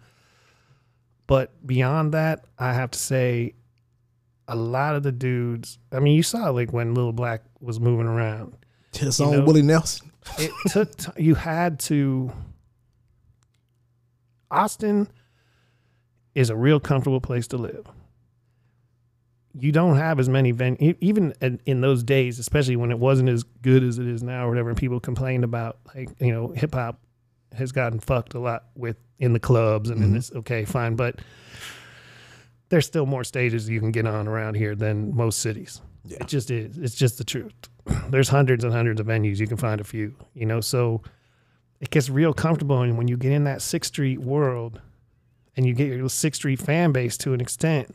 but 1.26 1.66
beyond 1.66 2.14
that, 2.14 2.46
I 2.60 2.74
have 2.74 2.92
to 2.92 3.00
say 3.00 3.56
a 4.48 4.56
lot 4.56 4.96
of 4.96 5.04
the 5.04 5.12
dudes, 5.12 5.80
I 5.92 6.00
mean, 6.00 6.16
you 6.16 6.24
saw 6.24 6.50
like 6.50 6.72
when 6.72 6.94
Little 6.94 7.14
Black 7.14 7.44
was 7.60 7.80
moving 7.80 8.08
around. 8.08 8.56
his 8.94 9.20
own 9.22 9.38
know- 9.40 9.46
Willie 9.46 9.62
Nelson. 9.62 10.12
it 10.38 10.52
took 10.68 10.96
t- 10.98 11.12
you 11.18 11.36
had 11.36 11.80
to 11.80 12.32
austin 14.52 15.08
is 16.36 16.50
a 16.50 16.56
real 16.56 16.80
comfortable 16.80 17.22
place 17.22 17.48
to 17.48 17.58
live 17.58 17.86
you 19.60 19.72
don't 19.72 19.98
have 19.98 20.20
as 20.20 20.30
many 20.30 20.54
venues 20.54 20.96
even 21.00 21.34
in, 21.42 21.60
in 21.66 21.82
those 21.82 22.04
days 22.04 22.40
especially 22.40 22.76
when 22.76 22.92
it 22.92 23.00
wasn't 23.00 23.28
as 23.28 23.44
good 23.62 23.84
as 23.84 24.00
it 24.00 24.08
is 24.08 24.22
now 24.22 24.46
or 24.46 24.50
whatever 24.50 24.70
and 24.70 24.78
people 24.78 25.00
complained 25.00 25.44
about 25.44 25.80
like 25.96 26.10
you 26.20 26.32
know 26.32 26.50
hip-hop 26.50 27.00
has 27.54 27.72
gotten 27.72 28.00
fucked 28.00 28.34
a 28.34 28.40
lot 28.40 28.66
with 28.76 28.98
in 29.20 29.34
the 29.34 29.40
clubs 29.40 29.90
and 29.90 30.00
in 30.00 30.06
mm-hmm. 30.08 30.16
this 30.16 30.32
okay 30.34 30.66
fine 30.66 30.96
but 30.96 31.20
there's 32.70 32.86
still 32.86 33.06
more 33.06 33.24
stages 33.24 33.70
you 33.70 33.80
can 33.80 33.92
get 33.92 34.06
on 34.06 34.28
around 34.28 34.56
here 34.56 34.76
than 34.76 35.16
most 35.16 35.40
cities. 35.40 35.82
Yeah. 36.06 36.18
it 36.22 36.28
just 36.28 36.52
is 36.52 36.78
it's 36.78 36.96
just 36.96 37.18
the 37.18 37.24
truth. 37.24 37.54
There's 38.10 38.30
hundreds 38.30 38.64
and 38.64 38.72
hundreds 38.74 39.02
of 39.02 39.08
venues 39.08 39.40
you 39.40 39.48
can 39.48 39.58
find 39.58 39.82
a 39.82 39.84
few 39.84 40.16
you 40.34 40.46
know 40.46 40.62
so 40.62 41.02
it 41.82 41.90
gets 41.90 42.10
real 42.10 42.34
comfortable 42.34 42.82
and 42.82 42.98
when 42.98 43.08
you 43.08 43.18
get 43.18 43.32
in 43.34 43.44
that 43.44 43.62
sixth 43.62 43.94
street 43.94 44.20
world 44.20 44.82
and 45.56 45.66
you 45.66 45.74
get 45.74 45.88
your 45.88 46.08
sixth 46.10 46.40
street 46.40 46.60
fan 46.60 46.92
base 46.92 47.18
to 47.18 47.34
an 47.34 47.42
extent 47.42 47.94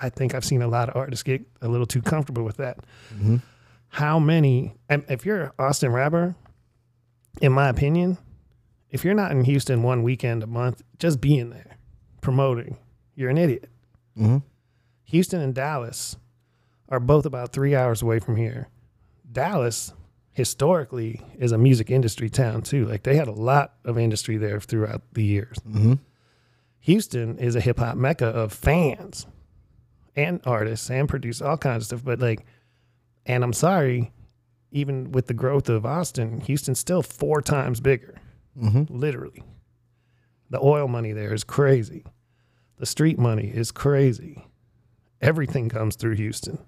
i 0.00 0.08
think 0.08 0.34
i've 0.34 0.44
seen 0.44 0.62
a 0.62 0.68
lot 0.68 0.88
of 0.88 0.96
artists 0.96 1.22
get 1.22 1.42
a 1.62 1.68
little 1.68 1.86
too 1.86 2.02
comfortable 2.02 2.44
with 2.44 2.56
that. 2.58 2.78
Mm-hmm. 3.14 3.36
How 3.88 4.18
many 4.20 4.74
and 4.88 5.04
if 5.08 5.26
you're 5.26 5.42
an 5.42 5.50
austin 5.58 5.90
rapper 5.92 6.36
in 7.40 7.52
my 7.52 7.68
opinion 7.68 8.18
if 8.90 9.04
you're 9.04 9.14
not 9.14 9.32
in 9.32 9.44
houston 9.44 9.82
one 9.82 10.02
weekend 10.04 10.42
a 10.44 10.46
month 10.46 10.82
just 10.98 11.20
being 11.20 11.50
there 11.50 11.76
promoting 12.20 12.76
you're 13.20 13.30
an 13.30 13.38
idiot. 13.38 13.68
Mhm. 14.18 14.42
houston 15.04 15.40
and 15.40 15.54
dallas 15.54 16.16
are 16.88 16.98
both 17.00 17.24
about 17.26 17.52
three 17.52 17.74
hours 17.76 18.00
away 18.02 18.18
from 18.18 18.36
here. 18.36 18.68
Dallas 19.30 19.92
historically 20.32 21.20
is 21.38 21.52
a 21.52 21.58
music 21.58 21.90
industry 21.90 22.28
town 22.30 22.62
too. 22.62 22.86
Like 22.86 23.02
they 23.04 23.14
had 23.16 23.28
a 23.28 23.32
lot 23.32 23.74
of 23.84 23.98
industry 23.98 24.36
there 24.36 24.58
throughout 24.60 25.02
the 25.12 25.22
years. 25.24 25.58
Mhm. 25.68 25.98
houston 26.80 27.38
is 27.38 27.54
a 27.54 27.60
hip-hop 27.60 27.96
mecca 27.96 28.26
of 28.26 28.52
fans 28.52 29.26
and 30.16 30.40
artists 30.44 30.90
and 30.90 31.08
produce 31.08 31.42
all 31.42 31.56
kinds 31.58 31.82
of 31.82 31.86
stuff. 31.86 32.04
But 32.04 32.20
like 32.20 32.44
and 33.26 33.44
i'm 33.44 33.52
sorry 33.52 34.10
even 34.72 35.12
with 35.12 35.26
the 35.26 35.34
growth 35.34 35.68
of 35.68 35.84
austin 35.84 36.40
houston's 36.40 36.78
still 36.78 37.02
four 37.02 37.42
times 37.42 37.80
bigger. 37.80 38.14
Mhm. 38.58 38.86
literally. 38.90 39.42
The 40.50 40.58
oil 40.60 40.88
money 40.88 41.12
there 41.12 41.32
is 41.34 41.44
crazy 41.44 42.04
the 42.80 42.86
street 42.86 43.18
money 43.18 43.46
is 43.46 43.70
crazy. 43.70 44.46
Everything 45.20 45.68
comes 45.68 45.96
through 45.96 46.14
houston. 46.14 46.58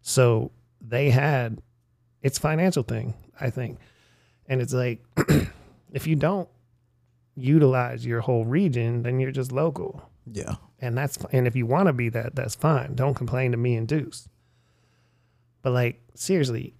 So 0.00 0.52
they 0.80 1.10
had 1.10 1.60
it's 2.22 2.38
financial 2.38 2.84
thing 2.84 3.14
i 3.40 3.50
think. 3.50 3.78
And 4.46 4.62
it's 4.62 4.72
like 4.72 5.02
if 5.92 6.06
you 6.06 6.14
don't 6.14 6.48
utilize 7.34 8.06
your 8.06 8.20
whole 8.20 8.44
region 8.44 9.02
then 9.02 9.18
you're 9.18 9.32
just 9.32 9.50
local. 9.50 10.08
Yeah. 10.24 10.54
and 10.80 10.96
that's 10.96 11.18
and 11.32 11.48
if 11.48 11.56
you 11.56 11.66
want 11.66 11.88
to 11.88 11.92
be 11.92 12.08
that 12.10 12.36
that's 12.36 12.54
fine. 12.54 12.94
Don't 12.94 13.14
complain 13.14 13.50
to 13.50 13.56
me 13.56 13.74
and 13.74 13.88
deuce. 13.88 14.28
But 15.62 15.72
like 15.72 16.00
seriously 16.14 16.74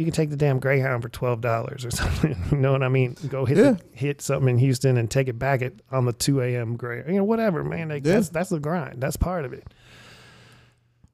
you 0.00 0.06
can 0.06 0.14
take 0.14 0.30
the 0.30 0.36
damn 0.36 0.58
greyhound 0.58 1.02
for 1.02 1.10
$12 1.10 1.84
or 1.84 1.90
something 2.00 2.34
you 2.50 2.56
know 2.56 2.72
what 2.72 2.82
i 2.82 2.88
mean 2.88 3.14
go 3.28 3.44
hit 3.44 3.58
Yeah. 3.58 3.72
the, 3.72 3.80
hit 3.92 4.22
something 4.22 4.48
in 4.48 4.58
houston 4.58 4.96
and 4.96 5.10
take 5.10 5.28
it 5.28 5.38
back 5.38 5.60
at 5.60 5.74
on 5.92 6.06
the 6.06 6.12
2 6.14 6.40
a.m 6.40 6.76
gray 6.76 7.04
you 7.06 7.14
know 7.18 7.24
whatever 7.24 7.62
man 7.62 7.90
like, 7.90 8.06
Yeah. 8.06 8.14
that's 8.14 8.30
that's 8.30 8.48
the 8.50 8.58
grind 8.60 9.00
that's 9.02 9.16
part 9.18 9.44
of 9.44 9.52
it 9.52 9.64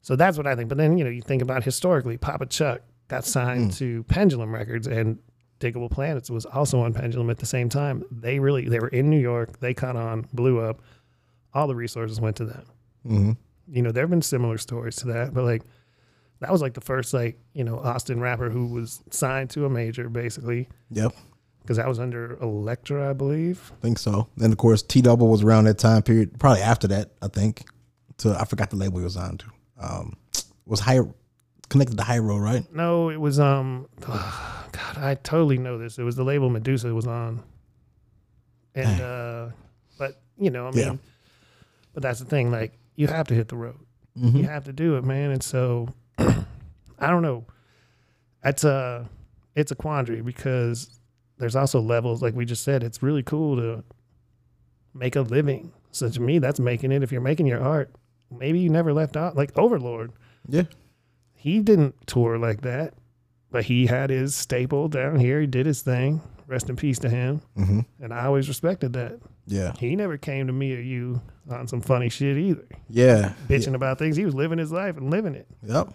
so 0.02 0.14
that's 0.16 0.36
what 0.36 0.46
i 0.46 0.54
think 0.54 0.68
but 0.68 0.78
then 0.78 0.96
you 0.98 1.04
know 1.04 1.10
you 1.10 1.20
think 1.22 1.42
about 1.42 1.64
historically 1.64 2.16
papa 2.16 2.46
chuck 2.46 2.80
got 3.08 3.24
signed 3.24 3.72
to 3.72 4.02
pendulum 4.04 4.54
records 4.54 4.86
and 4.86 5.18
Diggable 5.58 5.90
Planets 5.90 6.28
was 6.28 6.44
also 6.44 6.80
on 6.80 6.92
Pendulum 6.92 7.30
at 7.30 7.38
the 7.38 7.46
same 7.46 7.70
time. 7.70 8.04
They 8.10 8.38
really 8.40 8.68
they 8.68 8.78
were 8.78 8.88
in 8.88 9.08
New 9.08 9.18
York. 9.18 9.58
They 9.58 9.72
caught 9.72 9.96
on, 9.96 10.26
blew 10.34 10.60
up. 10.60 10.82
All 11.54 11.66
the 11.66 11.74
resources 11.74 12.20
went 12.20 12.36
to 12.36 12.44
them. 12.44 12.64
hmm 13.06 13.32
You 13.66 13.80
know, 13.80 13.90
there 13.90 14.02
have 14.02 14.10
been 14.10 14.20
similar 14.20 14.58
stories 14.58 14.96
to 14.96 15.06
that, 15.06 15.32
but 15.32 15.44
like 15.44 15.62
that 16.40 16.50
was 16.52 16.60
like 16.62 16.74
the 16.74 16.80
first 16.80 17.12
like 17.14 17.38
you 17.54 17.64
know 17.64 17.78
Austin 17.78 18.20
rapper 18.20 18.50
who 18.50 18.66
was 18.66 19.02
signed 19.10 19.50
to 19.50 19.64
a 19.64 19.70
major 19.70 20.08
basically 20.08 20.68
Yep. 20.90 21.12
because 21.62 21.76
that 21.78 21.88
was 21.88 21.98
under 21.98 22.36
Elektra, 22.42 23.10
I 23.10 23.12
believe. 23.12 23.72
I 23.78 23.80
think 23.82 23.98
so. 23.98 24.28
And 24.40 24.52
of 24.52 24.58
course 24.58 24.82
T 24.82 25.00
Double 25.02 25.28
was 25.28 25.42
around 25.42 25.64
that 25.64 25.78
time 25.78 26.02
period. 26.02 26.38
Probably 26.38 26.62
after 26.62 26.86
that, 26.88 27.12
I 27.22 27.28
think. 27.28 27.64
To 28.18 28.34
I 28.40 28.44
forgot 28.46 28.70
the 28.70 28.76
label 28.76 28.98
he 28.98 29.04
was 29.04 29.16
on 29.18 29.36
to. 29.38 29.46
Um, 29.78 30.16
was 30.64 30.80
high 30.80 31.00
connected 31.68 31.98
to 31.98 32.02
High 32.04 32.18
Road, 32.18 32.38
right? 32.38 32.64
No, 32.74 33.10
it 33.10 33.20
was 33.20 33.38
um, 33.38 33.88
God, 34.00 34.96
I 34.96 35.16
totally 35.22 35.58
know 35.58 35.76
this. 35.76 35.98
It 35.98 36.02
was 36.02 36.16
the 36.16 36.24
label 36.24 36.48
Medusa 36.48 36.94
was 36.94 37.06
on, 37.06 37.42
and 38.74 39.00
uh, 39.00 39.48
but 39.98 40.20
you 40.38 40.50
know, 40.50 40.66
I 40.68 40.70
mean, 40.70 40.78
Yeah. 40.86 40.96
but 41.94 42.02
that's 42.02 42.18
the 42.20 42.24
thing. 42.26 42.50
Like, 42.50 42.72
you 42.94 43.06
have 43.06 43.26
to 43.28 43.34
hit 43.34 43.48
the 43.48 43.56
road. 43.56 43.76
Mhm. 44.18 44.36
You 44.38 44.44
have 44.44 44.64
to 44.64 44.72
do 44.72 44.96
it, 44.96 45.04
man. 45.04 45.30
And 45.30 45.42
so, 45.42 45.88
I 46.98 47.08
don't 47.10 47.22
know. 47.22 47.44
It's 48.44 48.64
a 48.64 49.08
it's 49.54 49.72
a 49.72 49.74
quandary 49.74 50.20
because 50.22 51.00
there's 51.38 51.56
also 51.56 51.80
levels. 51.80 52.22
Like 52.22 52.34
we 52.34 52.44
just 52.44 52.64
said, 52.64 52.82
it's 52.82 53.02
really 53.02 53.22
cool 53.22 53.56
to 53.56 53.84
make 54.94 55.16
a 55.16 55.20
living. 55.22 55.72
So 55.92 56.08
to 56.08 56.20
me, 56.20 56.38
that's 56.38 56.60
making 56.60 56.92
it. 56.92 57.02
If 57.02 57.12
you're 57.12 57.20
making 57.20 57.46
your 57.46 57.60
art, 57.62 57.90
maybe 58.30 58.58
you 58.60 58.70
never 58.70 58.92
left 58.92 59.16
out. 59.16 59.36
Like 59.36 59.56
Overlord, 59.58 60.12
Yeah. 60.48 60.64
he 61.34 61.60
didn't 61.60 61.94
tour 62.06 62.38
like 62.38 62.62
that, 62.62 62.94
but 63.50 63.64
he 63.64 63.86
had 63.86 64.10
his 64.10 64.34
staple 64.34 64.88
down 64.88 65.18
here. 65.18 65.40
He 65.40 65.46
did 65.46 65.66
his 65.66 65.82
thing. 65.82 66.20
Rest 66.46 66.70
in 66.70 66.76
peace 66.76 66.98
to 67.00 67.08
him. 67.08 67.40
hmm 67.56 67.80
And 68.00 68.12
I 68.14 68.26
always 68.26 68.46
respected 68.48 68.92
that. 68.92 69.18
Yeah. 69.46 69.72
He 69.78 69.96
never 69.96 70.16
came 70.16 70.46
to 70.46 70.52
me 70.52 70.74
or 70.76 70.80
you 70.80 71.20
on 71.50 71.66
some 71.66 71.80
funny 71.80 72.08
shit 72.08 72.36
either, 72.36 72.66
Yeah. 72.88 73.32
bitching 73.48 73.74
about 73.74 73.98
things. 73.98 74.16
He 74.16 74.24
was 74.24 74.34
living 74.34 74.58
his 74.58 74.70
life 74.72 74.96
and 74.96 75.10
living 75.10 75.34
it. 75.34 75.46
Yep. 75.62 75.92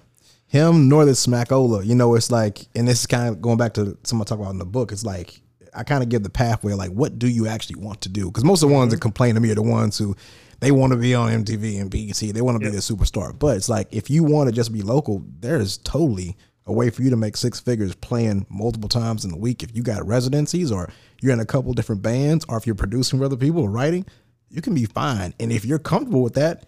Him 0.51 0.89
nor 0.89 1.05
the 1.05 1.13
Smackola. 1.13 1.85
You 1.85 1.95
know, 1.95 2.13
it's 2.15 2.29
like, 2.29 2.67
and 2.75 2.85
this 2.85 2.99
is 2.99 3.07
kind 3.07 3.29
of 3.29 3.41
going 3.41 3.57
back 3.57 3.73
to 3.75 3.97
something 4.03 4.21
I 4.21 4.25
talk 4.25 4.39
about 4.39 4.51
in 4.51 4.57
the 4.57 4.65
book. 4.65 4.91
It's 4.91 5.05
like 5.05 5.41
I 5.73 5.83
kind 5.83 6.03
of 6.03 6.09
give 6.09 6.23
the 6.23 6.29
pathway, 6.29 6.73
like, 6.73 6.91
what 6.91 7.17
do 7.17 7.29
you 7.29 7.47
actually 7.47 7.81
want 7.81 8.01
to 8.01 8.09
do? 8.09 8.25
Because 8.25 8.43
most 8.43 8.61
of 8.61 8.67
the 8.67 8.75
ones 8.75 8.91
that 8.91 8.97
mm-hmm. 8.97 9.03
complain 9.03 9.35
to 9.35 9.39
me 9.39 9.51
are 9.51 9.55
the 9.55 9.61
ones 9.61 9.97
who 9.97 10.13
they 10.59 10.73
want 10.73 10.91
to 10.91 10.97
be 10.97 11.15
on 11.15 11.31
MTV 11.31 11.79
and 11.79 11.89
BET. 11.89 12.17
They 12.17 12.41
want 12.41 12.59
to 12.59 12.65
Yep. 12.65 12.73
be 12.73 12.75
the 12.75 12.81
superstar. 12.81 13.37
But 13.37 13.55
it's 13.55 13.69
like 13.69 13.87
if 13.91 14.09
you 14.09 14.25
want 14.25 14.49
to 14.49 14.53
just 14.53 14.73
be 14.73 14.81
local, 14.81 15.23
there 15.39 15.55
is 15.55 15.77
totally 15.77 16.35
a 16.65 16.73
way 16.73 16.89
for 16.89 17.01
you 17.01 17.09
to 17.11 17.15
make 17.15 17.37
six 17.37 17.61
figures 17.61 17.95
playing 17.95 18.45
multiple 18.49 18.89
times 18.89 19.23
in 19.23 19.31
the 19.31 19.37
week. 19.37 19.63
If 19.63 19.73
you 19.73 19.83
got 19.83 20.05
residencies 20.05 20.69
or 20.69 20.89
you're 21.21 21.31
in 21.31 21.39
a 21.39 21.45
couple 21.45 21.71
different 21.71 22.01
bands, 22.01 22.45
or 22.49 22.57
if 22.57 22.65
you're 22.65 22.75
producing 22.75 23.19
for 23.19 23.25
other 23.25 23.37
people 23.37 23.63
or 23.63 23.69
writing, 23.69 24.05
you 24.49 24.61
can 24.61 24.75
be 24.75 24.83
fine. 24.83 25.33
And 25.39 25.49
if 25.49 25.63
you're 25.63 25.79
comfortable 25.79 26.21
with 26.21 26.33
that, 26.33 26.65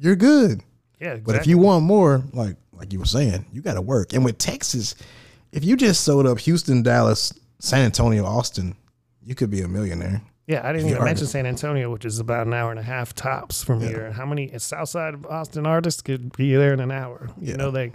you're 0.00 0.16
good. 0.16 0.62
Yeah, 1.00 1.12
exactly. 1.12 1.32
But 1.32 1.36
if 1.36 1.46
you 1.46 1.58
want 1.58 1.84
more, 1.84 2.24
like 2.32 2.56
like 2.80 2.92
you 2.92 2.98
were 2.98 3.04
saying, 3.04 3.46
you 3.52 3.60
got 3.60 3.74
to 3.74 3.82
work. 3.82 4.12
And 4.12 4.24
with 4.24 4.38
Texas, 4.38 4.94
if 5.52 5.64
you 5.64 5.76
just 5.76 6.02
sold 6.02 6.26
up 6.26 6.40
Houston, 6.40 6.82
Dallas, 6.82 7.32
San 7.60 7.84
Antonio, 7.84 8.24
Austin, 8.24 8.74
you 9.22 9.34
could 9.34 9.50
be 9.50 9.60
a 9.60 9.68
millionaire. 9.68 10.22
Yeah, 10.46 10.66
I 10.66 10.72
didn't 10.72 10.88
even 10.88 11.04
mention. 11.04 11.26
San 11.28 11.46
Antonio, 11.46 11.92
which 11.92 12.04
is 12.04 12.18
about 12.18 12.48
an 12.48 12.54
hour 12.54 12.70
and 12.70 12.80
a 12.80 12.82
half 12.82 13.14
tops 13.14 13.62
from 13.62 13.80
here. 13.80 14.06
And 14.06 14.14
how 14.14 14.26
many 14.26 14.50
south 14.58 14.88
side 14.88 15.14
of 15.14 15.24
Austin 15.26 15.64
artists 15.66 16.02
could 16.02 16.32
be 16.36 16.56
there 16.56 16.72
in 16.72 16.80
an 16.80 16.90
hour? 16.90 17.28
Yeah. 17.38 17.52
You 17.52 17.56
know, 17.58 17.68
like 17.68 17.94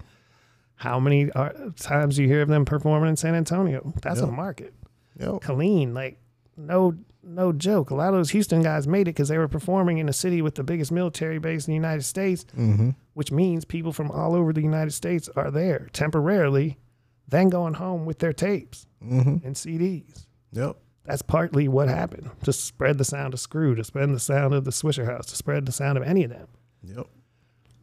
how 0.75 0.99
many 0.99 1.29
times 1.77 2.17
you 2.17 2.27
hear 2.27 2.41
of 2.41 2.47
them 2.47 2.63
performing 2.63 3.09
in 3.09 3.17
San 3.17 3.35
Antonio? 3.35 3.91
That's 4.01 4.21
a 4.21 4.27
market. 4.27 4.73
Yep. 5.19 5.41
Killeen, 5.41 5.93
like 5.93 6.17
no 6.57 6.95
no 7.23 7.51
joke. 7.51 7.89
A 7.89 7.95
lot 7.95 8.09
of 8.09 8.15
those 8.15 8.29
Houston 8.31 8.61
guys 8.61 8.87
made 8.87 9.01
it 9.07 9.15
because 9.15 9.29
they 9.29 9.37
were 9.39 9.47
performing 9.47 9.97
in 9.97 10.07
a 10.07 10.13
city 10.13 10.41
with 10.43 10.55
the 10.55 10.63
biggest 10.63 10.91
military 10.91 11.39
base 11.39 11.67
in 11.67 11.71
the 11.71 11.75
United 11.75 12.03
States, 12.03 12.45
Mm-hmm. 12.55 12.91
which 13.15 13.31
means 13.31 13.65
people 13.65 13.91
from 13.91 14.11
all 14.11 14.35
over 14.35 14.53
the 14.53 14.61
United 14.61 14.91
States 14.91 15.27
are 15.35 15.49
there 15.49 15.87
temporarily, 15.91 16.77
then 17.27 17.49
going 17.49 17.73
home 17.75 18.05
with 18.05 18.19
their 18.19 18.33
tapes 18.33 18.85
Mm-hmm. 19.03 19.45
and 19.45 19.55
CDs. 19.55 20.27
Yep. 20.51 20.77
That's 21.03 21.21
partly 21.21 21.67
what 21.67 21.87
happened 21.89 22.29
to 22.43 22.53
spread 22.53 22.97
the 22.97 23.05
sound 23.05 23.33
of 23.33 23.39
Screw, 23.39 23.75
to 23.75 23.83
spread 23.83 24.09
the 24.09 24.19
sound 24.19 24.53
of 24.55 24.63
the 24.63 24.71
Swishahouse, 24.71 25.25
to 25.27 25.35
spread 25.35 25.65
the 25.65 25.71
sound 25.71 25.97
of 25.97 26.03
any 26.03 26.23
of 26.23 26.29
them. 26.31 26.47
Yep. 26.83 27.07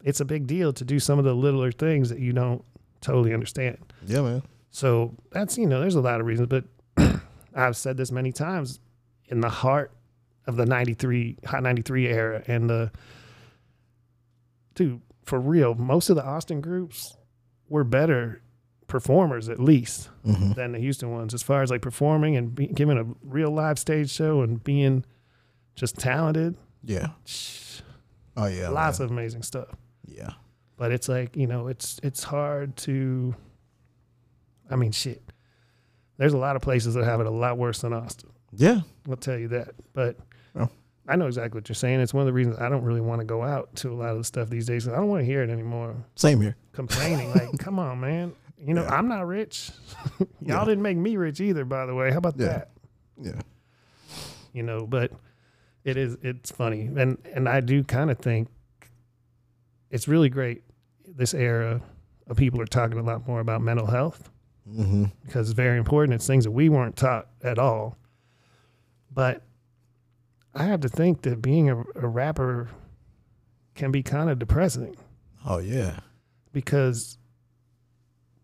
It's 0.03 0.19
a 0.19 0.25
big 0.25 0.47
deal 0.47 0.73
to 0.73 0.83
do 0.83 0.99
some 0.99 1.19
of 1.19 1.25
the 1.25 1.33
littler 1.33 1.71
things 1.71 2.09
that 2.09 2.19
you 2.19 2.33
don't 2.33 2.63
totally 3.01 3.33
understand. 3.33 3.77
Yeah, 4.05 4.21
man. 4.21 4.43
So 4.71 5.13
that's 5.31 5.57
you 5.57 5.67
know, 5.67 5.79
there's 5.79 5.95
a 5.95 6.01
lot 6.01 6.19
of 6.19 6.25
reasons, 6.25 6.47
but 6.49 6.65
I've 7.55 7.77
said 7.77 7.97
this 7.97 8.11
many 8.11 8.31
times. 8.31 8.79
In 9.27 9.39
the 9.41 9.49
heart 9.49 9.91
of 10.47 10.55
the 10.57 10.65
'93 10.65 11.37
Hot 11.45 11.63
'93 11.63 12.07
era, 12.07 12.43
and 12.47 12.69
the 12.69 12.91
dude, 14.75 15.01
for 15.23 15.39
real, 15.39 15.75
most 15.75 16.09
of 16.09 16.15
the 16.15 16.25
Austin 16.25 16.61
groups 16.61 17.17
were 17.69 17.83
better 17.83 18.41
performers, 18.87 19.49
at 19.49 19.59
least, 19.59 20.09
Mm-hmm. 20.25 20.51
than 20.53 20.71
the 20.73 20.79
Houston 20.79 21.11
ones, 21.11 21.33
as 21.33 21.41
far 21.43 21.61
as 21.63 21.71
like 21.71 21.81
performing 21.81 22.35
and 22.35 22.53
be, 22.53 22.67
giving 22.67 22.97
a 22.97 23.05
real 23.23 23.51
live 23.51 23.79
stage 23.79 24.09
show 24.11 24.41
and 24.41 24.63
being 24.63 25.03
just 25.75 25.97
talented. 25.97 26.55
Yeah. 26.83 27.07
Oh 28.37 28.45
yeah. 28.45 28.69
Lots 28.69 28.99
man. 28.99 29.05
of 29.05 29.11
amazing 29.11 29.43
stuff. 29.43 29.69
Yeah. 30.05 30.31
but 30.77 30.91
it's 30.91 31.07
like 31.09 31.35
you 31.35 31.47
know 31.47 31.67
it's 31.67 31.99
it's 32.03 32.23
hard 32.23 32.75
to 32.77 33.33
i 34.69 34.75
mean 34.75 34.91
shit 34.91 35.22
there's 36.17 36.33
a 36.33 36.37
lot 36.37 36.55
of 36.55 36.61
places 36.61 36.93
that 36.93 37.03
have 37.03 37.19
it 37.19 37.27
a 37.27 37.31
lot 37.31 37.57
worse 37.57 37.81
than 37.81 37.93
austin 37.93 38.29
Yeah. 38.51 38.81
i'll 39.09 39.15
tell 39.15 39.37
you 39.37 39.47
that 39.49 39.69
but 39.93 40.17
Well. 40.53 40.71
i 41.07 41.15
know 41.15 41.27
exactly 41.27 41.57
what 41.59 41.67
you're 41.69 41.75
saying 41.75 41.99
it's 41.99 42.13
one 42.13 42.21
of 42.21 42.27
the 42.27 42.33
reasons 42.33 42.57
i 42.59 42.69
don't 42.69 42.83
really 42.83 43.01
want 43.01 43.19
to 43.19 43.25
go 43.25 43.43
out 43.43 43.75
to 43.77 43.91
a 43.91 43.95
lot 43.95 44.09
of 44.11 44.17
the 44.19 44.23
stuff 44.23 44.49
these 44.49 44.65
days. 44.65 44.87
i 44.87 44.95
don't 44.95 45.07
want 45.09 45.21
to 45.21 45.25
hear 45.25 45.41
it 45.43 45.49
anymore 45.49 45.95
Same 46.15 46.39
here. 46.41 46.55
complaining 46.71 47.31
like 47.31 47.57
come 47.59 47.79
on 47.79 47.99
man 47.99 48.33
you 48.57 48.73
know 48.73 48.83
Yeah. 48.83 48.95
i'm 48.95 49.07
not 49.07 49.25
rich 49.27 49.71
y'all 50.19 50.27
Yeah. 50.41 50.65
didn't 50.65 50.83
make 50.83 50.97
me 50.97 51.17
rich 51.17 51.41
either 51.41 51.65
by 51.65 51.85
the 51.85 51.93
way 51.95 52.11
how 52.11 52.17
about 52.19 52.35
Yeah. 52.37 52.45
that 52.47 52.69
Yeah. 53.21 53.41
you 54.53 54.63
know 54.63 54.85
but 54.87 55.11
it 55.83 55.97
is 55.97 56.17
it's 56.21 56.51
funny 56.51 56.89
and 56.95 57.17
and 57.33 57.49
i 57.49 57.59
do 57.59 57.83
kind 57.83 58.09
of 58.11 58.17
think 58.19 58.47
it's 59.89 60.07
really 60.07 60.29
great 60.29 60.63
this 61.05 61.33
era 61.33 61.81
of 62.27 62.37
people 62.37 62.61
are 62.61 62.65
talking 62.65 62.97
a 62.97 63.03
lot 63.03 63.27
more 63.27 63.41
about 63.41 63.61
mental 63.61 63.85
health 63.87 64.29
Mm-hmm. 64.69 65.05
because 65.25 65.49
it's 65.49 65.55
very 65.57 65.77
important 65.77 66.13
it's 66.15 66.25
things 66.25 66.45
that 66.45 66.51
we 66.51 66.69
weren't 66.69 66.95
taught 66.95 67.27
at 67.43 67.59
all 67.59 67.97
but 69.11 69.41
i 70.55 70.63
have 70.63 70.79
to 70.81 70.89
think 70.89 71.23
that 71.23 71.41
being 71.41 71.69
a, 71.69 71.77
a 71.95 72.07
rapper 72.07 72.69
can 73.75 73.91
be 73.91 74.01
kind 74.03 74.29
of 74.29 74.39
depressing 74.39 74.95
Oh 75.45 75.57
yeah. 75.57 75.97
because 76.53 77.17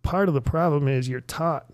part 0.04 0.28
of 0.28 0.34
the 0.34 0.42
problem 0.42 0.90
is 0.90 1.08
you're 1.08 1.22
taught 1.22 1.68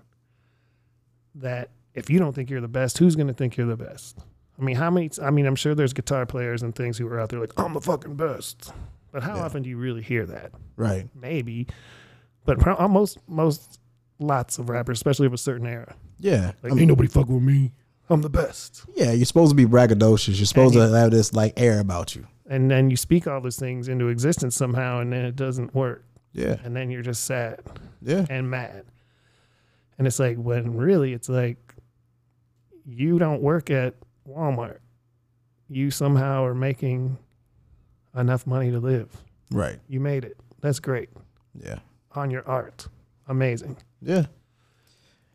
that 1.33 1.69
if 1.95 2.09
you 2.11 2.19
don't 2.19 2.33
think 2.33 2.49
you're 2.49 2.61
the 2.61 2.67
best, 2.67 2.97
who's 2.99 3.15
going 3.15 3.27
to 3.27 3.33
think 3.33 3.57
you're 3.57 3.65
the 3.67 3.75
best? 3.77 4.19
I 4.59 4.63
mean, 4.63 4.75
how 4.75 4.89
many? 4.91 5.09
I 5.21 5.31
mean, 5.31 5.45
I'm 5.45 5.55
sure 5.55 5.73
there's 5.73 5.93
guitar 5.93 6.25
players 6.25 6.61
and 6.61 6.75
things 6.75 6.97
who 6.97 7.07
are 7.07 7.19
out 7.19 7.29
there 7.29 7.39
like, 7.39 7.57
I'm 7.57 7.73
the 7.73 7.81
fucking 7.81 8.15
best. 8.15 8.71
But 9.11 9.23
how 9.23 9.35
Yeah. 9.37 9.43
often 9.45 9.63
do 9.63 9.69
you 9.69 9.77
really 9.77 10.01
hear 10.01 10.25
that? 10.27 10.51
Right. 10.77 11.07
Maybe, 11.15 11.67
but 12.45 12.65
uh, 12.67 12.87
most 12.87 13.17
most 13.27 13.79
lots 14.19 14.57
of 14.59 14.69
rappers, 14.69 14.97
especially 14.97 15.27
of 15.27 15.33
a 15.33 15.37
certain 15.37 15.67
era, 15.67 15.95
Yeah. 16.19 16.53
like 16.63 16.71
I 16.71 16.75
mean, 16.75 16.79
ain't 16.79 16.87
nobody 16.89 17.09
fucking 17.09 17.33
with 17.33 17.43
me. 17.43 17.71
I'm 18.09 18.21
the 18.21 18.29
best. 18.29 18.85
yeah. 18.95 19.11
You're 19.11 19.25
supposed 19.25 19.49
to 19.51 19.55
be 19.55 19.65
braggadocious. 19.65 20.37
You're 20.37 20.45
supposed 20.45 20.75
And 20.75 20.91
to 20.91 20.97
have 20.97 21.11
this 21.11 21.33
like 21.33 21.53
air 21.57 21.79
about 21.79 22.15
you. 22.15 22.27
And 22.47 22.69
then 22.69 22.89
you 22.91 22.95
speak 22.97 23.25
all 23.27 23.41
those 23.41 23.57
things 23.57 23.87
into 23.87 24.07
existence 24.09 24.55
somehow, 24.55 24.99
and 24.99 25.11
then 25.11 25.25
it 25.25 25.35
doesn't 25.35 25.73
work, 25.73 26.03
Yeah. 26.33 26.57
and 26.63 26.75
then 26.75 26.91
you're 26.91 27.01
just 27.01 27.23
sad. 27.23 27.61
Yeah. 28.01 28.25
and 28.29 28.49
mad. 28.51 28.85
And 29.97 30.05
it's 30.05 30.19
like 30.19 30.37
when 30.37 30.75
really 30.77 31.13
it's 31.13 31.29
like 31.29 31.57
you 32.85 33.17
don't 33.17 33.41
work 33.41 33.71
at 33.71 33.95
Walmart. 34.29 34.77
You 35.69 35.89
somehow 35.89 36.43
are 36.45 36.53
making 36.53 37.17
enough 38.15 38.45
money 38.45 38.69
to 38.71 38.79
live. 38.79 39.09
Right. 39.49 39.79
You 39.87 39.99
made 39.99 40.23
it. 40.23 40.37
That's 40.61 40.79
great. 40.79 41.09
Yeah. 41.59 41.79
On 42.11 42.29
your 42.29 42.47
art. 42.47 42.87
Amazing. 43.27 43.77
Yeah. 44.01 44.25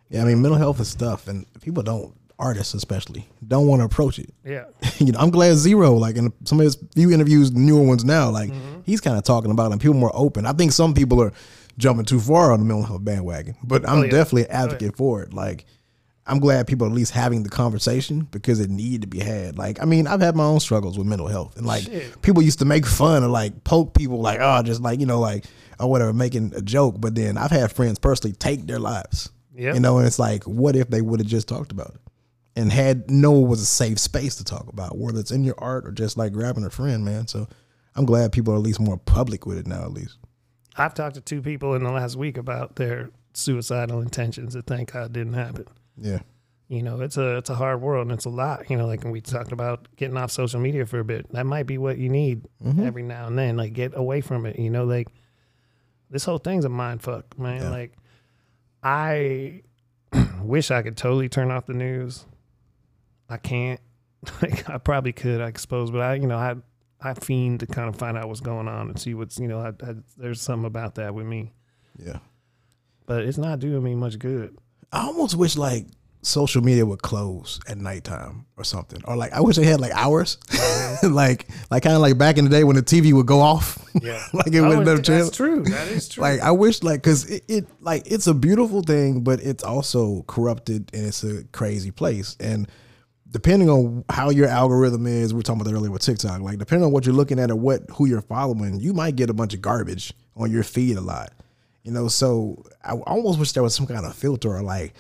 Yeah. 0.09 0.23
I 0.23 0.25
mean, 0.25 0.43
mental 0.43 0.59
health 0.59 0.81
is 0.81 0.89
stuff, 0.89 1.29
and 1.29 1.47
people 1.61 1.83
don't. 1.83 2.15
Artists 2.39 2.73
especially 2.73 3.29
don't 3.47 3.67
want 3.67 3.81
to 3.81 3.85
approach 3.85 4.19
it. 4.19 4.31
Yeah. 4.47 4.65
you 4.99 5.13
know, 5.13 5.19
I'm 5.19 5.29
glad 5.29 5.57
Z-Ro, 5.57 5.95
like 5.97 6.17
in 6.17 6.33
some 6.45 6.59
of 6.59 6.65
his 6.65 6.79
few 6.95 7.11
interviews, 7.13 7.53
newer 7.53 7.83
ones 7.87 8.03
now, 8.03 8.31
like 8.31 8.49
mm-hmm. 8.51 8.81
he's 8.87 9.03
kind 9.03 9.19
of 9.19 9.25
talking 9.25 9.51
about 9.51 9.67
it 9.67 9.73
and 9.73 9.81
people 9.83 9.93
more 9.93 10.11
open. 10.15 10.47
I 10.47 10.53
think 10.55 10.73
some 10.73 10.95
people 10.95 11.23
are 11.23 11.35
jumping 11.77 12.07
too 12.07 12.19
far 12.19 12.53
on 12.53 12.61
the 12.61 12.65
mental 12.65 12.87
health 12.87 13.05
bandwagon, 13.05 13.57
but 13.63 13.87
I'm 13.87 13.99
Oh, 13.99 14.03
yeah. 14.05 14.11
definitely 14.11 14.43
an 14.45 14.53
oh, 14.53 14.65
advocate 14.65 14.97
for 14.97 15.23
it. 15.23 15.35
Like, 15.35 15.67
I'm 16.27 16.39
glad 16.39 16.67
people 16.67 16.87
are 16.87 16.91
at 16.91 16.95
least 16.97 17.13
having 17.13 17.43
the 17.43 17.51
conversation 17.51 18.29
because 18.31 18.61
it 18.61 18.71
needed 18.71 19.03
to 19.03 19.07
be 19.09 19.19
had. 19.19 19.59
Like, 19.59 19.83
I 19.83 19.85
mean, 19.85 20.07
I've 20.07 20.21
had 20.21 20.37
my 20.37 20.45
own 20.45 20.61
struggles 20.61 20.97
with 20.97 21.07
mental 21.07 21.27
health, 21.27 21.57
and 21.57 21.67
like 21.67 21.83
Shit. 21.83 22.23
people 22.23 22.43
used 22.43 22.61
to 22.61 22.65
make 22.65 22.87
fun 22.87 23.23
of 23.23 23.31
like 23.31 23.65
poke 23.65 23.95
people, 23.95 24.21
like 24.21 24.39
oh, 24.41 24.63
just 24.63 24.81
like 24.81 25.01
you 25.01 25.07
know, 25.07 25.21
like 25.21 25.45
or 25.81 25.91
whatever, 25.91 26.13
making 26.13 26.53
a 26.55 26.63
joke. 26.63 26.97
But 27.01 27.15
then 27.15 27.37
I've 27.39 27.51
had 27.51 27.73
friends 27.73 27.99
personally 27.99 28.37
take 28.37 28.67
their 28.67 28.79
lives. 28.79 29.31
Yep. 29.55 29.75
You 29.75 29.81
know, 29.81 29.99
and 29.99 30.07
it's 30.07 30.19
like, 30.19 30.45
what 30.45 30.77
if 30.77 30.89
they 30.91 31.01
would 31.03 31.21
have 31.21 31.27
just 31.29 31.49
talked 31.49 31.73
about 31.73 31.95
it 31.95 32.01
and 32.57 32.73
had 32.73 33.11
no 33.11 33.43
it 33.45 33.49
was 33.49 33.61
a 33.61 33.67
safe 33.67 33.99
space 33.99 34.37
to 34.37 34.45
talk 34.45 34.69
about, 34.69 34.97
whether 34.97 35.19
it's 35.21 35.31
in 35.31 35.45
your 35.45 35.57
art 35.59 35.87
or 35.87 35.93
just 35.93 36.17
like 36.17 36.33
grabbing 36.33 36.65
a 36.65 36.71
friend, 36.71 37.05
man. 37.05 37.27
So 37.27 37.47
I'm 37.95 38.05
glad 38.07 38.33
people 38.33 38.55
are 38.55 38.57
at 38.57 38.63
least 38.63 38.81
more 38.81 38.97
public 38.97 39.47
with 39.47 39.59
it 39.59 39.67
now, 39.67 39.83
at 39.83 39.93
least. 39.93 40.17
I've 40.77 40.95
talked 40.95 41.17
to 41.17 41.21
two 41.21 41.43
people 41.43 41.75
in 41.75 41.83
the 41.83 41.91
last 41.91 42.17
week 42.17 42.39
about 42.39 42.77
their 42.77 43.11
suicidal 43.35 44.01
intentions 44.01 44.55
that 44.55 44.67
thank 44.67 44.93
God 44.93 45.13
didn't 45.13 45.35
happen. 45.35 45.67
Yeah. 45.97 46.21
You 46.69 46.83
know, 46.83 47.01
it's 47.01 47.17
a 47.17 47.37
it's 47.39 47.51
a 47.51 47.57
hard 47.57 47.81
world 47.83 48.07
and 48.07 48.13
it's 48.13 48.25
a 48.27 48.31
lot. 48.31 48.71
You 48.71 48.77
know, 48.77 48.87
like 48.87 49.03
we 49.05 49.21
talked 49.21 49.51
about 49.53 49.89
getting 49.97 50.17
off 50.17 50.31
social 50.31 50.61
media 50.61 50.87
for 50.87 51.01
a 51.01 51.05
bit, 51.05 51.31
that 51.33 51.45
might 51.45 51.67
be 51.67 51.77
what 51.79 51.99
you 51.99 52.09
need 52.09 52.47
Mm-hmm. 52.65 52.87
every 52.87 53.03
now 53.03 53.27
and 53.27 53.37
then. 53.37 53.57
Like 53.57 53.73
get 53.73 53.93
away 53.97 54.21
from 54.21 54.47
it. 54.47 54.59
You 54.59 54.71
know, 54.71 54.85
like 54.85 55.09
this 56.11 56.25
whole 56.25 56.39
thing's 56.39 56.65
a 56.65 56.69
mind 56.69 57.03
fuck, 57.03 57.39
man. 57.39 57.63
Yeah. 57.63 57.71
Like 57.71 57.97
I 58.83 59.63
wish 60.43 60.71
I 60.71 60.83
could 60.83 60.97
totally 60.97 61.29
turn 61.29 61.51
off 61.51 61.67
the 61.67 61.75
news. 61.75 62.25
I 63.29 63.37
can't. 63.37 63.81
Like 64.43 64.69
I 64.69 64.77
probably 64.77 65.13
could, 65.15 65.41
I 65.41 65.51
suppose, 65.57 65.91
but 65.91 66.03
I, 66.03 66.15
you 66.17 66.27
know, 66.27 66.37
I 66.37 66.55
I 67.01 67.15
fiend 67.15 67.61
to 67.61 67.67
kind 67.67 67.89
of 67.89 67.97
find 67.97 68.19
out 68.19 68.29
what's 68.29 68.41
going 68.41 68.69
on 68.69 68.89
and 68.91 69.01
see 69.01 69.15
what's, 69.15 69.39
you 69.39 69.49
know, 69.49 69.61
I, 69.61 69.69
I, 69.69 69.95
there's 70.19 70.43
something 70.43 70.67
about 70.67 70.97
that 70.97 71.15
with 71.15 71.25
me, 71.25 71.55
Yeah. 71.99 72.19
but 73.07 73.25
it's 73.25 73.39
not 73.39 73.59
doing 73.61 73.83
me 73.83 73.95
much 73.95 74.19
good. 74.19 74.59
I 74.93 75.07
almost 75.07 75.37
wish 75.37 75.57
like 75.57 75.87
social 76.23 76.63
media 76.63 76.85
would 76.85 77.03
close 77.03 77.61
at 77.67 77.79
nighttime 77.79 78.47
or 78.57 78.65
something. 78.65 79.01
Or 79.05 79.17
like 79.17 79.33
I 79.33 79.41
wish 79.41 79.57
they 79.57 79.65
had 79.65 79.81
like 79.81 79.93
hours. 79.93 80.39
Mm-hmm. 80.49 81.09
like 81.15 81.49
like 81.71 81.83
kind 81.83 81.95
of 81.95 82.03
like 82.03 82.19
back 82.19 82.39
in 82.39 82.45
the 82.45 82.51
day 82.51 82.65
when 82.65 82.77
the 82.77 82.83
TV 82.83 83.13
would 83.13 83.27
go 83.27 83.41
off. 83.41 83.79
Yeah, 84.01 84.23
like 84.33 84.49
it 84.49 84.61
wouldn't 84.61 84.87
have 84.87 85.05
that's 85.05 85.37
true. 85.37 85.63
That 85.65 85.89
is 85.89 86.09
true. 86.09 86.23
Like 86.23 86.41
I 86.41 86.51
wish 86.51 86.83
like 86.83 87.03
cuz 87.03 87.25
it, 87.25 87.45
it 87.49 87.67
like 87.81 88.03
it's 88.07 88.27
a 88.27 88.35
beautiful 88.35 88.83
thing 88.83 89.23
but 89.23 89.41
it's 89.41 89.65
also 89.65 90.23
corrupted 90.27 90.91
and 90.93 91.07
it's 91.07 91.25
a 91.25 91.45
crazy 91.53 91.91
place 91.91 92.37
and 92.41 92.69
depending 93.31 93.71
on 93.71 94.05
how 94.09 94.31
your 94.31 94.49
algorithm 94.49 95.07
is, 95.07 95.33
we 95.33 95.39
were 95.39 95.43
talking 95.43 95.61
about 95.61 95.71
that 95.71 95.77
earlier 95.77 95.91
with 95.91 96.03
TikTok, 96.03 96.41
like 96.41 96.59
depending 96.59 96.85
on 96.85 96.93
what 96.93 97.07
you're 97.07 97.15
looking 97.15 97.39
at 97.39 97.51
or 97.51 97.57
what 97.57 97.83
who 97.93 98.07
you're 98.07 98.21
following, 98.21 98.81
you 98.81 98.93
might 98.93 99.17
get 99.17 99.31
a 99.31 99.35
bunch 99.35 99.55
of 99.55 99.63
garbage 99.63 100.13
on 100.37 100.51
your 100.51 100.63
feed 100.63 100.97
a 100.97 101.01
lot. 101.01 101.33
You 101.85 101.93
know, 101.93 102.09
so 102.09 102.63
I 102.85 102.93
almost 102.93 103.39
wish 103.39 103.53
there 103.53 103.63
was 103.63 103.75
some 103.75 103.87
kind 103.87 104.05
of 104.05 104.15
filter 104.15 104.51
or 104.51 104.63
like 104.63 104.95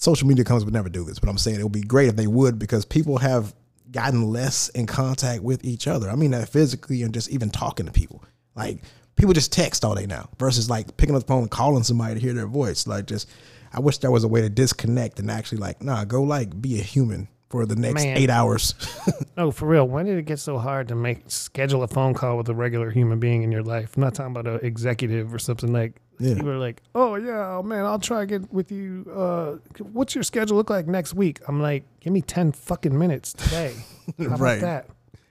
social 0.00 0.26
media 0.26 0.44
companies 0.44 0.64
would 0.64 0.74
never 0.74 0.88
do 0.88 1.04
this, 1.04 1.18
but 1.18 1.28
I'm 1.28 1.38
saying 1.38 1.60
it 1.60 1.62
would 1.62 1.72
be 1.72 1.82
great 1.82 2.08
if 2.08 2.16
they 2.16 2.26
would 2.26 2.58
because 2.58 2.84
people 2.84 3.18
have 3.18 3.54
gotten 3.90 4.30
less 4.30 4.68
in 4.70 4.86
contact 4.86 5.42
with 5.42 5.64
each 5.64 5.86
other. 5.86 6.10
I 6.10 6.16
mean 6.16 6.32
that 6.32 6.48
physically 6.48 7.02
and 7.02 7.14
just 7.14 7.28
even 7.30 7.50
talking 7.50 7.86
to 7.86 7.92
people. 7.92 8.24
Like 8.56 8.78
people 9.14 9.34
just 9.34 9.52
text 9.52 9.84
all 9.84 9.94
day 9.94 10.06
now 10.06 10.28
versus 10.38 10.70
like 10.70 10.96
picking 10.96 11.14
up 11.14 11.22
the 11.22 11.28
phone 11.28 11.42
and 11.42 11.50
calling 11.50 11.82
somebody 11.82 12.14
to 12.14 12.20
hear 12.20 12.32
their 12.32 12.46
voice. 12.46 12.86
Like 12.86 13.06
just 13.06 13.28
I 13.72 13.80
wish 13.80 13.98
there 13.98 14.10
was 14.10 14.24
a 14.24 14.28
way 14.28 14.40
to 14.40 14.48
disconnect 14.48 15.20
and 15.20 15.30
actually 15.30 15.58
like, 15.58 15.82
nah, 15.82 16.04
go 16.04 16.22
like 16.22 16.60
be 16.60 16.80
a 16.80 16.82
human 16.82 17.28
for 17.50 17.66
the 17.66 17.76
next 17.76 18.04
Man. 18.04 18.16
eight 18.16 18.30
hours. 18.30 18.74
No, 19.06 19.12
oh, 19.48 19.50
for 19.50 19.66
real. 19.66 19.86
When 19.86 20.06
did 20.06 20.16
it 20.16 20.24
get 20.24 20.38
so 20.38 20.56
hard 20.56 20.88
to 20.88 20.94
make 20.94 21.30
schedule 21.30 21.82
a 21.82 21.88
phone 21.88 22.14
call 22.14 22.38
with 22.38 22.48
a 22.48 22.54
regular 22.54 22.90
human 22.90 23.18
being 23.18 23.42
in 23.42 23.52
your 23.52 23.62
life? 23.62 23.96
I'm 23.96 24.02
not 24.02 24.14
talking 24.14 24.34
about 24.34 24.46
an 24.46 24.60
executive 24.66 25.34
or 25.34 25.38
something 25.38 25.72
like. 25.72 26.00
Yeah. 26.20 26.34
People 26.34 26.50
are 26.50 26.58
like, 26.58 26.82
"Oh 26.94 27.14
yeah, 27.16 27.56
oh, 27.56 27.62
man, 27.62 27.84
I'll 27.86 27.98
try 27.98 28.22
again 28.22 28.46
with 28.52 28.70
you. 28.70 29.10
Uh, 29.10 29.56
what's 29.92 30.14
your 30.14 30.22
schedule 30.22 30.56
look 30.56 30.68
like 30.70 30.86
next 30.86 31.14
week?" 31.14 31.40
I'm 31.48 31.60
like, 31.62 31.84
"Give 32.00 32.12
me 32.12 32.20
ten 32.22 32.52
fucking 32.52 32.96
minutes 32.96 33.32
today. 33.32 33.74
How 34.18 34.26
about 34.26 34.40
Right. 34.40 34.60
that?" 34.60 34.86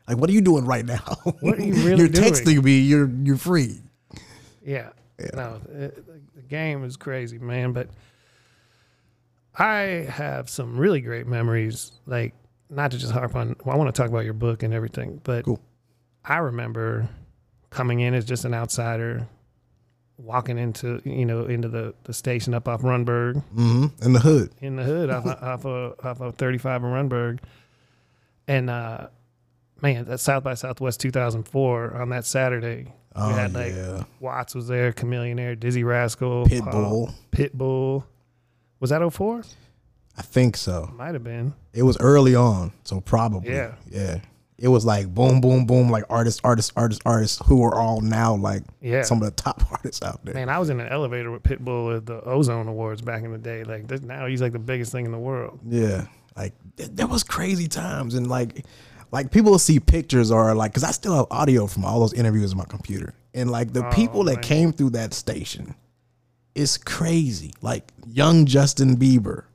like, 0.08 0.18
what 0.18 0.28
are 0.30 0.34
you 0.34 0.42
doing 0.42 0.66
right 0.66 0.86
now? 0.86 1.04
What 1.42 1.60
are 1.60 1.64
you 1.64 1.74
really 1.86 1.86
doing? 1.86 1.98
You're 2.00 2.08
doing? 2.08 2.34
texting 2.34 2.64
me. 2.64 2.80
You're 2.80 3.10
you're 3.24 3.38
free. 3.38 3.82
Yeah. 4.66 4.90
No, 5.36 5.60
it, 5.72 6.04
the 6.36 6.42
game 6.44 6.84
is 6.84 6.98
crazy, 6.98 7.38
man. 7.38 7.72
But 7.74 7.90
I 9.58 10.08
have 10.10 10.50
some 10.50 10.78
really 10.78 11.02
great 11.02 11.28
memories. 11.28 11.92
Like, 12.06 12.34
not 12.70 12.92
to 12.92 12.98
just 12.98 13.12
harp 13.12 13.36
on, 13.36 13.56
well, 13.66 13.76
I 13.76 13.78
want 13.78 13.94
to 13.94 14.02
talk 14.02 14.10
about 14.10 14.24
your 14.26 14.34
book 14.34 14.64
and 14.64 14.74
everything, 14.74 15.20
but 15.24 15.46
Cool. 15.46 15.60
I 16.24 16.38
remember 16.38 17.10
coming 17.70 18.00
in 18.00 18.14
as 18.14 18.26
just 18.26 18.46
an 18.46 18.54
outsider, 18.54 19.28
walking 20.20 20.58
into, 20.58 21.02
you 21.06 21.26
know, 21.26 21.46
into 21.46 21.68
the, 21.68 21.94
the 22.04 22.14
station 22.14 22.54
up 22.54 22.68
off 22.68 22.82
Rundberg 22.82 23.42
hmm 23.44 23.86
In 24.02 24.14
the 24.14 24.20
hood. 24.20 24.52
in 24.62 24.76
the 24.76 24.84
hood 24.84 25.10
off, 25.10 25.26
off, 25.42 25.66
of, 25.66 26.06
off 26.06 26.22
of 26.22 26.36
35 26.36 26.84
in 26.84 26.90
Rundberg. 26.90 27.40
And, 28.48 28.70
uh, 28.70 29.08
man, 29.82 30.06
that 30.06 30.20
South 30.20 30.44
by 30.44 30.56
Southwest 30.56 31.00
2004 31.00 31.96
on 31.96 32.10
that 32.10 32.26
Saturday, 32.26 32.94
Oh 33.16 33.30
we 33.30 33.34
had 33.34 33.54
like 33.54 33.74
yeah. 33.74 34.04
Watts 34.20 34.54
was 34.54 34.68
there, 34.68 34.92
Chameleon 34.92 35.40
Air, 35.40 35.56
Dizzee 35.56 35.86
Rascal, 35.86 36.46
Pitbull. 36.46 37.14
Pitbull. 37.32 38.04
Was 38.80 38.92
that 38.92 39.08
04? 39.12 39.44
I 40.18 40.22
think 40.22 40.58
so. 40.58 40.92
Might 40.96 41.14
have 41.14 41.24
been. 41.24 41.54
It 41.74 41.84
was 41.84 41.98
early 42.00 42.36
on, 42.36 42.72
so 42.84 43.00
probably. 43.02 43.52
Yeah. 43.54 43.76
Yeah. 43.90 44.20
It 44.62 44.68
was 44.68 44.86
like 44.86 45.08
boom, 45.14 45.40
boom, 45.42 45.66
boom, 45.66 45.90
like 45.90 46.04
artists, 46.10 46.42
artists, 46.44 46.72
artists, 46.76 47.02
artists 47.06 47.42
who 47.46 47.64
are 47.64 47.74
all 47.76 48.02
now 48.02 48.36
like 48.36 48.64
Yeah. 48.82 49.04
some 49.04 49.20
of 49.22 49.24
the 49.24 49.32
top 49.32 49.64
artists 49.72 50.02
out 50.04 50.24
there. 50.26 50.34
Man, 50.34 50.50
I 50.50 50.60
was 50.60 50.70
in 50.70 50.80
an 50.82 50.88
elevator 50.90 51.32
with 51.32 51.44
Pitbull 51.44 51.96
at 51.96 52.06
the 52.06 52.22
Ozone 52.24 52.68
Awards 52.68 53.02
back 53.02 53.24
in 53.24 53.32
the 53.32 53.38
day. 53.38 53.64
Like 53.64 53.88
this, 53.88 54.02
now, 54.02 54.26
he's 54.26 54.42
like 54.42 54.52
the 54.52 54.60
biggest 54.60 54.92
thing 54.92 55.06
in 55.06 55.12
the 55.12 55.18
world. 55.20 55.60
Yeah, 55.66 56.08
like 56.36 56.54
th- 56.78 56.90
there 56.94 57.08
was 57.08 57.24
crazy 57.24 57.68
times, 57.70 58.16
and 58.16 58.28
like, 58.28 58.66
like 59.12 59.32
people 59.32 59.52
will 59.52 59.60
see 59.60 59.80
pictures 59.80 60.30
or 60.30 60.54
like, 60.54 60.74
cause 60.74 60.84
I 60.84 60.92
still 60.92 61.16
have 61.16 61.28
audio 61.32 61.66
from 61.66 61.86
all 61.86 62.02
those 62.02 62.14
interviews 62.14 62.52
on 62.52 62.58
my 62.58 62.66
computer, 62.66 63.14
and 63.34 63.50
like 63.50 63.72
the 63.74 63.88
Oh, 63.88 63.92
people 63.92 64.26
that 64.26 64.36
man. 64.36 64.44
came 64.44 64.72
through 64.74 64.90
that 64.92 65.14
station, 65.14 65.74
it's 66.54 66.78
crazy. 66.78 67.54
Like 67.62 67.92
young 68.08 68.46
Justin 68.46 68.98
Bieber, 68.98 69.46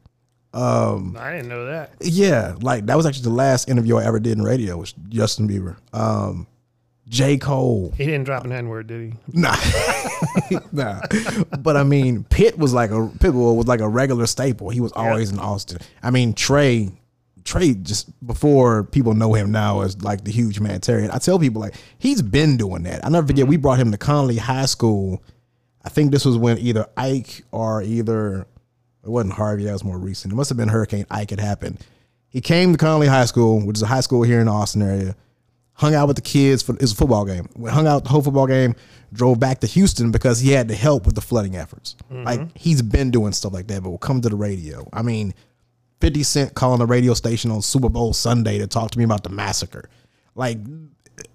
I 0.55 1.33
didn't 1.33 1.49
know 1.49 1.67
that. 1.67 1.93
yeah, 2.01 2.55
like 2.61 2.87
that 2.87 2.97
was 2.97 3.07
actually 3.07 3.25
the 3.25 3.31
last 3.31 3.69
interview 3.69 3.97
I 3.97 4.05
ever 4.05 4.21
did 4.21 4.39
in 4.39 4.45
radio 4.45 4.77
was 4.77 4.93
Justin 5.09 5.49
Bieber. 5.49 5.77
Um, 5.93 6.47
J 7.09 7.37
Cole, 7.37 7.93
He 7.99 8.07
didn't 8.07 8.25
drop 8.25 8.45
an 8.45 8.53
N 8.53 8.69
word, 8.69 8.87
did 8.87 9.13
he? 9.13 9.19
Nah, 9.39 9.57
nah. 10.73 11.01
But 11.61 11.77
I 11.77 11.83
mean, 11.85 12.25
Pitt 12.25 12.57
was 12.57 12.73
like 12.73 12.91
a 12.91 12.95
Pitbull 13.19 13.57
was 13.57 13.67
like 13.67 13.81
a 13.81 13.89
regular 13.89 14.27
staple. 14.27 14.71
He 14.71 14.81
was 14.81 14.93
always 14.93 15.31
in 15.31 15.39
Austin. 15.39 15.79
I 16.03 16.11
mean, 16.11 16.33
Trae, 16.33 16.97
Trae 17.43 17.83
just 17.83 18.09
before 18.27 18.85
people 18.85 19.13
know 19.13 19.35
him 19.35 19.53
now 19.53 19.83
as 19.83 20.01
like 20.03 20.25
the 20.25 20.33
huge 20.33 20.57
humanitarian. 20.57 21.11
I 21.11 21.19
tell 21.19 21.39
people 21.39 21.61
like 21.61 21.75
he's 21.99 22.23
been 22.23 22.57
doing 22.57 22.85
that. 22.85 23.05
I 23.05 23.11
never 23.11 23.27
forget 23.27 23.47
we 23.47 23.59
brought 23.59 23.79
him 23.79 23.93
to 23.93 23.99
Connally 23.99 24.39
High 24.39 24.67
School. 24.67 25.23
I 25.85 25.91
think 25.91 26.11
this 26.11 26.25
was 26.25 26.39
when 26.39 26.57
either 26.59 26.87
Ike 26.97 27.45
or 27.51 27.83
either 27.83 28.47
it 29.05 29.11
wasn't 29.11 29.35
Harvey. 29.35 29.65
That 29.65 29.73
was 29.73 29.85
more 29.85 29.99
recent. 29.99 30.33
It 30.33 30.37
must 30.37 30.51
have 30.51 30.57
been 30.57 30.69
Hurricane 30.69 31.07
Ike 31.11 31.33
It 31.33 31.41
happened. 31.41 31.85
He 32.29 32.41
came 32.41 32.73
to 32.73 32.79
Connally 32.79 33.09
High 33.09 33.27
School, 33.27 33.65
which 33.65 33.77
is 33.77 33.83
a 33.83 33.87
high 33.87 34.01
school 34.01 34.23
here 34.23 34.41
in 34.41 34.47
the 34.47 34.53
Austin 34.53 34.83
area 34.83 35.15
hung 35.75 35.95
out 35.95 36.07
with 36.07 36.17
the 36.17 36.23
kids 36.23 36.63
for 36.63 36.75
it 36.75 36.81
was 36.81 36.93
a 36.93 36.97
football 36.97 37.25
game. 37.25 37.49
We 37.57 37.71
hung 37.71 37.87
out 37.87 38.05
the 38.05 38.11
whole 38.11 38.23
football 38.23 38.47
game, 38.47 38.75
drove 39.13 39.39
back 39.39 39.61
to 39.61 39.67
Houston 39.67 40.11
because 40.11 40.41
he 40.41 40.51
had 40.51 40.69
to 40.69 40.75
help 40.75 41.05
with 41.05 41.15
the 41.15 41.21
flooding 41.21 41.57
efforts. 41.57 41.97
Mm-hmm. 42.11 42.25
Like 42.25 42.57
he's 42.57 42.81
been 42.81 43.11
doing 43.11 43.33
stuff 43.33 43.53
like 43.53 43.67
that, 43.69 43.83
but 43.83 43.91
will 43.91 43.99
come 43.99 44.21
to 44.21 44.29
the 44.29 44.37
radio. 44.37 44.89
I 44.93 45.03
mean, 45.03 45.35
50 46.01 46.23
Cent 46.23 46.55
calling 46.55 46.79
the 46.79 46.87
radio 46.87 47.15
station 47.15 47.51
on 47.51 47.63
Super 47.63 47.89
Bowl 47.89 48.13
Sunday 48.13 48.59
to 48.59 48.67
talk 48.67 48.91
to 48.93 48.99
me 48.99 49.05
about 49.05 49.25
the 49.25 49.31
massacre. 49.31 49.91
Like 50.35 50.59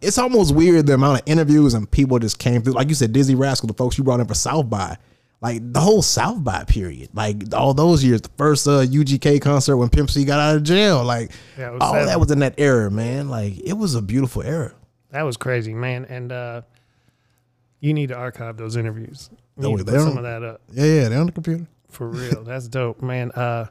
it's 0.02 0.18
almost 0.18 0.56
weird 0.56 0.88
the 0.88 0.94
amount 0.94 1.22
of 1.22 1.28
interviews 1.28 1.74
and 1.74 1.90
people 1.90 2.20
just 2.20 2.40
came 2.40 2.62
through. 2.62 2.74
Like 2.74 2.90
you 2.90 2.96
said, 2.96 3.14
Dizzee 3.14 3.38
Rascal, 3.38 3.68
the 3.68 3.74
folks 3.74 3.98
you 3.98 4.04
brought 4.04 4.20
in 4.20 4.28
for 4.28 4.34
South 4.34 4.70
by. 4.70 4.98
Like 5.42 5.62
the 5.72 5.80
whole 5.80 6.02
South 6.02 6.44
by 6.44 6.66
period, 6.66 7.10
like 7.14 7.54
all 7.54 7.74
those 7.74 8.04
years, 8.04 8.22
the 8.22 8.30
first 8.38 8.68
uh, 8.68 8.82
UGK 8.86 9.42
concert 9.42 9.78
when 9.78 9.88
Pimp 9.88 10.10
C 10.10 10.26
got 10.26 10.38
out 10.40 10.58
of 10.58 10.64
jail, 10.64 11.04
like 11.06 11.32
Yeah, 11.58 11.78
all 11.80 11.94
seven. 11.94 12.08
that 12.08 12.20
was 12.20 12.30
in 12.30 12.40
that 12.40 12.56
era, 12.58 12.92
man. 12.92 13.30
Like 13.30 13.58
it 13.60 13.74
was 13.74 13.96
a 13.96 14.02
beautiful 14.02 14.42
era. 14.44 14.74
That 15.12 15.22
was 15.24 15.38
crazy, 15.38 15.74
man. 15.74 16.04
And 16.06 16.32
uh, 16.34 16.62
you 17.80 17.94
need 17.94 18.08
to 18.10 18.16
archive 18.18 18.58
those 18.58 18.76
interviews. 18.76 19.30
You 19.58 19.68
Oh, 19.68 19.70
need 19.72 19.78
to 19.80 19.86
put 19.86 20.02
some 20.02 20.18
of 20.18 20.24
that 20.24 20.44
up. 20.44 20.62
Yeah, 20.74 20.84
yeah, 20.86 21.10
they're 21.10 21.20
on 21.20 21.28
the 21.28 21.32
computer. 21.32 21.68
For 21.90 22.08
real. 22.10 22.44
That's 22.44 22.68
dope, 22.68 23.02
man. 23.02 23.32
Uh 23.32 23.68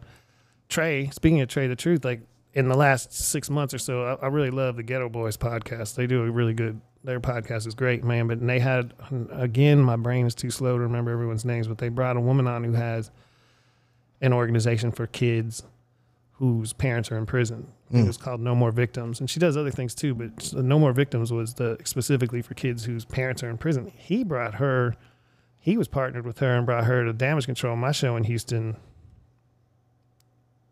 Trae, 0.70 1.12
speaking 1.12 1.40
of 1.42 1.48
Trae 1.48 1.68
tha 1.68 1.76
Truth, 1.76 2.04
like 2.04 2.20
in 2.58 2.68
the 2.68 2.76
last 2.76 3.12
six 3.12 3.48
months 3.48 3.72
or 3.72 3.78
so, 3.78 4.02
I, 4.02 4.26
I 4.26 4.28
really 4.28 4.50
love 4.50 4.74
the 4.74 4.82
Geto 4.82 5.10
Boys 5.10 5.36
podcast. 5.36 5.94
They 5.94 6.08
do 6.08 6.24
a 6.24 6.30
really 6.30 6.54
good 6.54 6.80
their 7.04 7.20
podcast 7.20 7.68
is 7.68 7.74
great, 7.76 8.02
man. 8.02 8.26
But 8.26 8.44
they 8.44 8.58
had 8.58 8.94
again, 9.30 9.80
my 9.80 9.94
brain 9.94 10.26
is 10.26 10.34
too 10.34 10.50
slow 10.50 10.76
to 10.76 10.82
remember 10.82 11.12
everyone's 11.12 11.44
names, 11.44 11.68
but 11.68 11.78
they 11.78 11.88
brought 11.88 12.16
a 12.16 12.20
woman 12.20 12.48
on 12.48 12.64
who 12.64 12.72
has 12.72 13.12
an 14.20 14.32
organization 14.32 14.90
for 14.90 15.06
kids 15.06 15.62
whose 16.32 16.72
parents 16.72 17.12
are 17.12 17.16
in 17.16 17.26
prison. 17.26 17.68
It 17.92 18.00
hmm. 18.00 18.06
was 18.08 18.16
called 18.16 18.40
No 18.40 18.56
More 18.56 18.72
Victims, 18.72 19.20
and 19.20 19.30
she 19.30 19.38
does 19.38 19.56
other 19.56 19.70
things 19.70 19.94
too. 19.94 20.16
But 20.16 20.52
No 20.54 20.80
More 20.80 20.92
Victims 20.92 21.32
was 21.32 21.54
the 21.54 21.78
specifically 21.84 22.42
for 22.42 22.54
kids 22.54 22.84
whose 22.84 23.04
parents 23.04 23.44
are 23.44 23.50
in 23.50 23.58
prison. 23.58 23.92
He 23.94 24.24
brought 24.24 24.56
her 24.56 24.96
he 25.60 25.76
was 25.76 25.86
partnered 25.86 26.26
with 26.26 26.40
her 26.40 26.56
and 26.56 26.66
brought 26.66 26.84
her 26.84 27.04
to 27.04 27.12
damage 27.12 27.46
control 27.46 27.76
my 27.76 27.92
show 27.92 28.16
in 28.16 28.24
Houston 28.24 28.76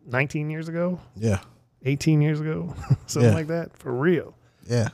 19 0.05 0.49
years 0.49 0.67
ago, 0.67 0.99
Yeah, 1.15 1.39
18 1.85 2.21
years 2.21 2.39
ago, 2.39 2.73
something 3.07 3.29
Yeah. 3.31 3.35
like 3.35 3.47
that 3.47 3.77
for 3.77 3.91
real. 3.93 4.33
yeah. 4.67 4.89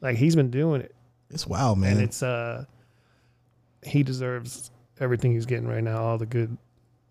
Like 0.00 0.16
he's 0.16 0.36
been 0.36 0.50
doing 0.50 0.80
it 0.82 0.94
It's 1.30 1.46
wild, 1.46 1.78
man. 1.78 1.92
and 1.92 2.00
it's 2.02 2.22
uh 2.22 2.64
he 3.84 4.02
deserves 4.02 4.70
everything 5.00 5.32
he's 5.32 5.46
getting 5.46 5.66
right 5.68 5.82
now, 5.82 6.02
all 6.02 6.18
the 6.18 6.26
good, 6.26 6.56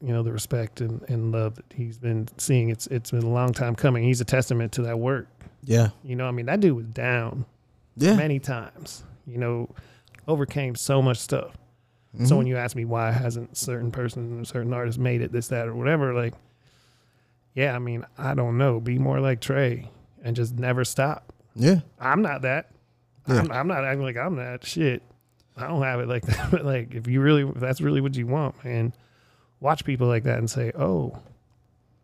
you 0.01 0.09
know, 0.14 0.24
the 0.24 0.32
respect 0.32 0.82
and, 0.82 1.01
and 1.07 1.32
love 1.32 1.55
that 1.55 1.66
he's 1.74 1.97
been 1.97 2.28
seeing. 2.38 2.70
It's 2.70 2.88
it's 2.88 3.11
been 3.11 3.24
a 3.24 3.30
long 3.30 3.53
time 3.53 3.76
coming. 3.76 4.03
He's 4.03 4.22
a 4.22 4.26
testament 4.26 4.72
to 4.74 4.82
that 4.84 4.99
work. 4.99 5.28
yeah, 5.64 5.89
You 6.03 6.16
know, 6.16 6.28
I 6.28 6.32
mean, 6.32 6.45
that 6.47 6.59
dude 6.59 6.76
was 6.76 6.86
down 6.88 7.45
yeah. 7.97 8.16
many 8.16 8.39
times, 8.39 9.03
you 9.28 9.38
know, 9.38 9.70
overcame 10.28 10.76
so 10.76 11.01
much 11.01 11.18
stuff. 11.18 11.55
Mm-hmm. 12.16 12.26
So 12.26 12.38
when 12.38 12.45
you 12.47 12.57
ask 12.57 12.76
me 12.76 12.86
why 12.86 13.11
hasn't 13.11 13.57
certain 13.57 13.91
person 13.91 14.39
or 14.39 14.45
certain 14.45 14.74
artist 14.74 14.99
made 14.99 15.22
it, 15.22 15.32
this, 15.32 15.47
that, 15.49 15.68
or 15.68 15.74
whatever, 15.76 16.14
like, 16.14 16.34
yeah, 17.55 17.75
I 17.75 17.79
mean, 17.79 18.05
I 18.17 18.33
don't 18.33 18.57
know. 18.57 18.79
Be 18.79 18.97
more 18.97 19.19
like 19.19 19.41
Trae 19.41 19.87
and 20.23 20.35
just 20.35 20.55
never 20.55 20.83
stop. 20.85 21.31
yeah, 21.55 21.81
I'm 21.99 22.21
not 22.21 22.41
that. 22.43 22.69
Yeah. 23.27 23.39
I'm, 23.39 23.51
I'm 23.51 23.67
not 23.67 23.85
acting 23.85 24.03
like 24.03 24.17
I'm 24.17 24.35
that 24.37 24.65
shit. 24.65 25.01
I 25.55 25.67
don't 25.67 25.81
have 25.83 25.99
it 25.99 26.07
like 26.07 26.23
that. 26.23 26.47
But 26.51 26.65
like, 26.65 26.93
if 26.93 27.07
you 27.07 27.21
really, 27.21 27.43
if 27.43 27.55
that's 27.55 27.79
really 27.81 28.01
what 28.01 28.15
you 28.15 28.25
want, 28.27 28.63
man, 28.65 28.93
watch 29.59 29.85
people 29.85 30.07
like 30.07 30.23
that 30.23 30.39
and 30.39 30.49
say, 30.49 30.71
oh, 30.77 31.17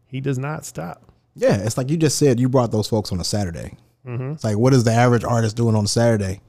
he 0.08 0.22
does 0.22 0.38
not 0.38 0.66
stop. 0.66 1.02
yeah. 1.36 1.56
It's 1.58 1.78
like 1.78 1.90
you 1.90 1.98
just 1.98 2.18
said. 2.18 2.40
You 2.40 2.48
brought 2.50 2.72
those 2.72 2.88
folks 2.88 3.12
on 3.12 3.20
a 3.20 3.24
Saturday. 3.24 3.76
Mm-hmm. 4.08 4.32
It's 4.34 4.44
like, 4.44 4.58
what 4.58 4.74
is 4.74 4.84
the 4.86 4.92
average 4.94 5.24
artist 5.24 5.56
doing 5.58 5.76
on 5.76 5.86
a 5.86 5.88
Saturday? 5.88 6.42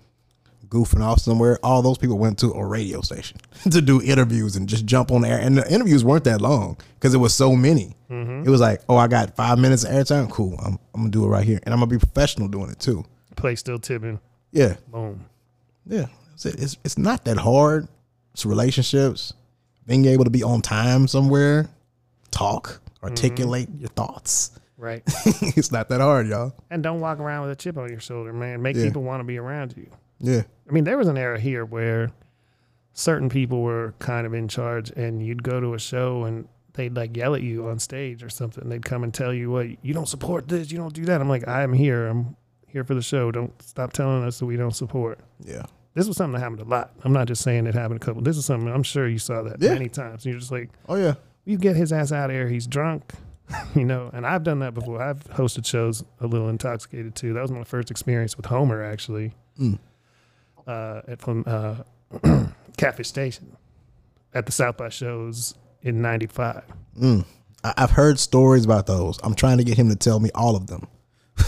Goofing 0.71 1.03
off 1.03 1.19
somewhere. 1.21 1.59
All 1.63 1.83
those 1.83 1.99
people 1.99 2.17
went 2.17 2.39
to 2.39 2.53
a 2.53 2.65
radio 2.65 3.01
station 3.01 3.39
to 3.71 3.81
do 3.83 4.01
interviews 4.01 4.55
and 4.57 4.69
just 4.69 4.87
jump 4.87 5.11
on 5.11 5.23
the 5.23 5.29
air. 5.29 5.39
And 5.41 5.59
the 5.59 5.69
interviews 5.73 6.05
weren't 6.05 6.25
that 6.25 6.41
long 6.41 6.77
because 6.95 7.13
it 7.13 7.19
was 7.19 7.35
so 7.35 7.55
many. 7.57 7.97
Mm-hmm. 8.09 8.47
It 8.47 8.51
was 8.51 8.61
like, 8.61 8.81
oh, 8.89 8.97
I 8.97 9.09
got 9.09 9.35
five 9.37 9.59
minutes 9.59 9.83
of 9.85 9.91
airtime. 9.91 10.31
Cool. 10.31 10.57
I'm, 10.65 10.79
I'm 10.95 11.01
gonna 11.03 11.11
do 11.11 11.25
it 11.25 11.29
right 11.29 11.45
here, 11.45 11.59
and 11.65 11.75
I'm 11.75 11.81
gonna 11.81 11.91
be 11.91 11.99
professional 11.99 12.49
doing 12.49 12.71
it 12.71 12.79
too. 12.81 13.05
Play 13.37 13.57
still 13.57 13.79
tipping. 13.79 14.21
Yeah, 14.53 14.77
Boom. 14.89 15.25
yeah. 15.87 16.07
That's 16.31 16.47
it. 16.47 16.61
It's 16.63 16.77
it's 16.85 16.99
not 16.99 17.25
that 17.27 17.37
hard. 17.37 17.89
It's 18.33 18.47
relationships, 18.47 19.33
being 19.87 20.05
able 20.07 20.25
to 20.25 20.31
be 20.31 20.43
on 20.43 20.63
time 20.63 21.09
somewhere, 21.09 21.69
talk, 22.31 22.81
articulate 23.03 23.69
your 23.79 23.89
thoughts. 23.89 24.53
Right. 24.77 25.03
it's 25.57 25.71
not 25.73 25.89
that 25.91 26.01
hard, 26.01 26.27
y'all. 26.29 26.55
and 26.71 26.83
don't 26.83 27.01
walk 27.01 27.19
around 27.19 27.43
with 27.43 27.51
a 27.51 27.57
chip 27.57 27.77
on 27.77 27.91
your 27.91 28.01
shoulder, 28.01 28.33
man. 28.33 28.63
Make 28.63 28.77
Yeah. 28.77 28.85
people 28.85 29.03
want 29.03 29.21
to 29.21 29.25
be 29.25 29.37
around 29.37 29.75
you. 29.77 29.89
Yeah, 30.21 30.43
I 30.69 30.73
mean, 30.73 30.85
there 30.85 30.99
was 30.99 31.09
an 31.09 31.17
era 31.19 31.41
here 31.41 31.65
where 31.65 32.11
certain 32.93 33.29
people 33.29 33.63
were 33.63 33.95
kind 33.99 34.27
of 34.27 34.35
in 34.35 34.49
charge, 34.49 34.91
and 34.91 35.25
you'd 35.25 35.43
go 35.43 35.61
to 35.61 35.75
a 35.75 35.79
show 35.79 36.25
and 36.25 36.49
they'd 36.75 36.95
like 36.95 37.17
yell 37.17 37.35
at 37.35 37.43
you 37.43 37.69
on 37.69 37.79
stage 37.79 38.23
or 38.23 38.29
something. 38.29 38.69
They'd 38.69 38.85
come 38.85 39.03
and 39.05 39.13
tell 39.15 39.33
you, 39.33 39.51
"What 39.51 39.85
you 39.85 39.95
don't 39.95 40.09
support 40.09 40.49
this, 40.49 40.71
you 40.71 40.79
don't 40.79 40.93
do 40.95 41.05
that." 41.07 41.21
I'm 41.21 41.29
like, 41.29 41.47
I'm 41.49 41.73
here. 41.73 42.07
I'm 42.07 42.37
here 42.67 42.85
for 42.85 42.95
the 42.95 43.03
show. 43.03 43.31
Don't 43.33 43.61
stop 43.63 43.93
telling 43.93 44.23
us 44.25 44.39
that 44.39 44.47
we 44.47 44.57
don't 44.57 44.75
support. 44.75 45.19
yeah, 45.45 45.65
This 45.95 46.07
was 46.07 46.17
something 46.17 46.35
that 46.35 46.41
happened 46.41 46.61
a 46.61 46.65
lot. 46.65 46.93
I'm 47.03 47.13
not 47.13 47.27
just 47.27 47.43
saying 47.43 47.67
it 47.67 47.75
happened 47.75 48.01
a 48.01 48.05
couple. 48.05 48.23
This 48.23 48.37
is 48.37 48.45
something 48.45 48.69
I'm 48.73 48.85
sure 48.85 49.09
you 49.09 49.19
saw 49.19 49.43
that 49.43 49.61
Yeah. 49.61 49.73
many 49.73 49.89
times. 49.89 50.25
You're 50.25 50.39
just 50.39 50.53
like, 50.53 50.71
oh 50.89 50.95
yeah, 50.95 51.15
you 51.45 51.57
get 51.59 51.75
his 51.75 51.93
ass 51.93 52.13
out 52.13 52.31
of 52.31 52.37
here. 52.37 52.47
He's 52.49 52.67
drunk. 52.69 53.13
you 53.75 53.85
know, 53.85 54.09
and 54.13 54.25
I've 54.25 54.45
done 54.45 54.61
that 54.61 54.75
before. 54.75 55.03
I've 55.03 55.25
hosted 55.31 55.67
shows 55.67 56.05
a 56.21 56.27
little 56.29 56.49
intoxicated 56.49 57.17
too. 57.17 57.33
That 57.33 57.43
was 57.43 57.51
my 57.51 57.65
first 57.65 57.91
experience 57.91 58.37
with 58.37 58.47
Homer 58.47 58.85
actually. 58.85 59.33
Mm. 59.59 59.81
Uh, 60.71 61.17
from 61.17 61.43
uh, 61.47 61.75
Catfish 62.77 63.09
Station 63.09 63.57
at 64.35 64.47
the 64.47 64.53
South 64.53 64.77
by 64.77 64.89
shows 64.89 65.55
in 65.83 66.01
'95. 66.01 66.63
Mm. 67.01 67.25
I- 67.65 67.75
I've 67.77 67.91
heard 67.91 68.19
stories 68.21 68.65
about 68.65 68.87
those. 68.87 69.19
I'm 69.25 69.35
trying 69.35 69.59
to 69.59 69.65
get 69.65 69.77
him 69.77 69.89
to 69.89 69.97
tell 69.97 70.21
me 70.21 70.31
all 70.35 70.55
of 70.57 70.67
them. 70.69 70.87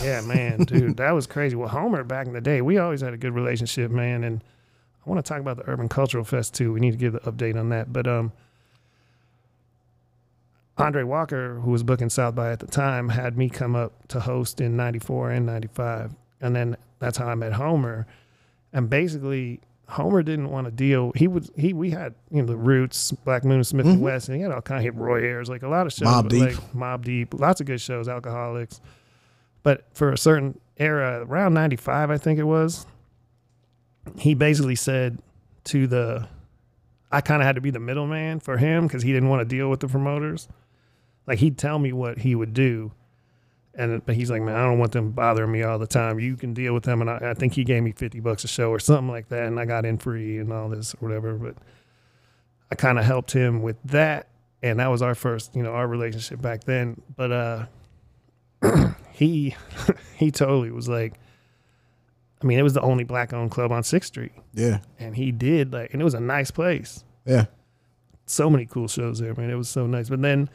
Yeah, 0.03 0.23
man, 0.23 0.65
dude, 0.65 0.97
that 0.97 1.11
was 1.13 1.27
crazy. 1.27 1.55
Well, 1.55 1.69
Homer 1.69 2.03
back 2.03 2.27
in 2.27 2.33
the 2.33 2.41
day, 2.41 2.63
we 2.63 2.79
always 2.79 3.03
had 3.03 3.13
a 3.13 3.17
good 3.19 3.35
relationship, 3.35 3.91
man. 3.91 4.25
And 4.25 4.43
I 5.07 5.11
want 5.11 5.25
to 5.25 5.29
talk 5.29 5.39
about 5.41 5.59
the 5.59 5.69
Urban 5.69 5.89
Cultural 5.89 6.25
Fest 6.25 6.55
too. 6.55 6.73
We 6.73 6.81
need 6.81 6.93
to 6.93 6.97
give 6.97 7.13
the 7.13 7.21
update 7.21 7.57
on 7.61 7.69
that. 7.69 7.93
But 7.93 8.07
um, 8.09 8.33
Andre 10.79 11.03
Walker, 11.03 11.61
who 11.61 11.71
was 11.71 11.83
booking 11.83 12.09
South 12.09 12.35
by 12.35 12.53
at 12.53 12.61
the 12.61 12.67
time, 12.67 13.11
had 13.11 13.37
me 13.37 13.49
come 13.51 13.77
up 13.77 13.93
to 14.09 14.21
host 14.21 14.61
in 14.61 14.77
'94 14.77 15.31
and 15.33 15.47
'95, 15.47 16.15
and 16.41 16.57
then 16.57 16.77
that's 16.99 17.19
how 17.19 17.27
I 17.29 17.35
met 17.35 17.53
Homer. 17.53 18.07
And 18.73 18.89
basically, 18.89 19.61
Homer 19.89 20.23
didn't 20.23 20.51
want 20.51 20.67
to 20.67 20.71
deal. 20.71 21.13
He 21.15 21.29
would 21.29 21.51
he 21.57 21.73
we 21.73 21.91
had 21.91 22.15
you 22.31 22.41
know 22.41 22.47
the 22.47 22.57
Roots, 22.57 23.13
Black 23.13 23.45
Moon, 23.45 23.63
Smith 23.65 23.87
and 23.87 23.99
Mhm. 23.99 24.03
West, 24.03 24.29
and 24.29 24.37
he 24.37 24.43
had 24.43 24.51
all 24.53 24.63
kind 24.63 24.79
of 24.79 24.85
hit 24.85 24.95
Roy 24.95 25.23
Ayers, 25.25 25.49
like 25.51 25.63
a 25.63 25.69
lot 25.69 25.87
of 25.87 25.93
shows, 25.93 26.09
but, 26.23 26.29
Deep. 26.29 26.41
like 26.43 26.73
Mobb 26.73 27.05
Deep, 27.05 27.35
lots 27.35 27.61
of 27.61 27.67
good 27.67 27.81
shows, 27.81 28.09
Alkaholiks. 28.09 28.81
But 29.63 29.85
for 29.93 30.11
a 30.13 30.17
certain 30.19 30.59
era, 30.79 31.25
around 31.29 31.55
'95, 31.55 32.11
I 32.11 32.17
think 32.17 32.39
it 32.39 32.45
was, 32.45 32.87
he 34.17 34.35
basically 34.35 34.75
said 34.77 35.19
to 35.65 35.87
the, 35.87 36.27
I 37.13 37.21
kind 37.21 37.43
of 37.43 37.47
had 37.47 37.57
to 37.57 37.61
be 37.61 37.71
the 37.71 37.79
middleman 37.79 38.41
for 38.41 38.57
him 38.57 38.87
because 38.87 39.03
he 39.03 39.13
didn't 39.13 39.29
want 39.29 39.41
to 39.41 39.45
deal 39.57 39.69
with 39.69 39.81
the 39.81 39.89
promoters. 39.89 40.49
Like 41.27 41.39
he'd 41.39 41.59
tell 41.59 41.79
me 41.79 41.93
what 41.93 42.19
he 42.19 42.35
would 42.35 42.55
do, 42.55 42.93
and 43.75 44.05
but 44.05 44.15
he's 44.15 44.31
like, 44.31 44.43
man, 44.43 44.55
I 44.55 44.65
don't 44.65 44.79
want 44.79 44.93
them 44.93 45.11
bothering 45.13 45.51
me 45.51 45.63
all 45.63 45.79
the 45.79 45.87
time. 45.87 46.19
You 46.21 46.37
can 46.37 46.53
deal 46.55 46.75
with 46.75 46.83
them, 46.85 47.01
and 47.01 47.09
I, 47.11 47.31
I 47.31 47.35
think 47.35 47.55
he 47.55 47.65
gave 47.65 47.83
me 47.83 47.93
fifty 47.93 48.21
bucks 48.21 48.45
a 48.45 48.49
show 48.49 48.71
or 48.71 48.79
something 48.79 49.09
like 49.09 49.29
that, 49.29 49.45
and 49.47 49.59
I 49.59 49.65
got 49.65 49.85
in 49.85 49.99
free 49.99 50.39
and 50.39 50.53
all 50.53 50.69
this 50.69 50.95
or 50.95 50.99
whatever. 51.09 51.35
But 51.35 51.57
I 52.71 52.75
kind 52.75 52.99
of 52.99 53.05
helped 53.05 53.33
him 53.33 53.63
with 53.63 53.77
that, 53.85 54.29
and 54.63 54.79
that 54.81 54.89
was 54.89 55.01
our 55.03 55.15
first, 55.15 55.55
you 55.57 55.63
know, 55.63 55.73
our 55.73 55.87
relationship 55.89 56.41
back 56.43 56.65
then. 56.65 57.01
But 57.17 57.33
uh, 57.33 57.67
he 59.13 59.55
he 60.17 60.31
totally 60.31 60.71
was 60.71 60.89
like, 60.89 61.15
I 62.43 62.47
mean, 62.47 62.59
it 62.59 62.63
was 62.63 62.75
the 62.75 62.83
only 62.83 63.05
black 63.05 63.33
owned 63.33 63.51
club 63.51 63.73
on 63.73 63.83
Sixth 63.83 64.09
Street, 64.09 64.33
Yeah. 64.55 64.79
and 64.99 65.17
he 65.17 65.33
did 65.33 65.73
like, 65.73 65.93
and 65.93 66.01
it 66.01 66.05
was 66.05 66.15
a 66.15 66.21
nice 66.21 66.51
place 66.51 67.05
Yeah. 67.25 67.47
so 68.27 68.51
many 68.51 68.67
cool 68.67 68.89
shows 68.89 69.19
there, 69.19 69.35
man. 69.35 69.51
It 69.51 69.55
was 69.57 69.69
so 69.69 69.87
nice. 69.87 70.09
But 70.09 70.23
then, 70.23 70.49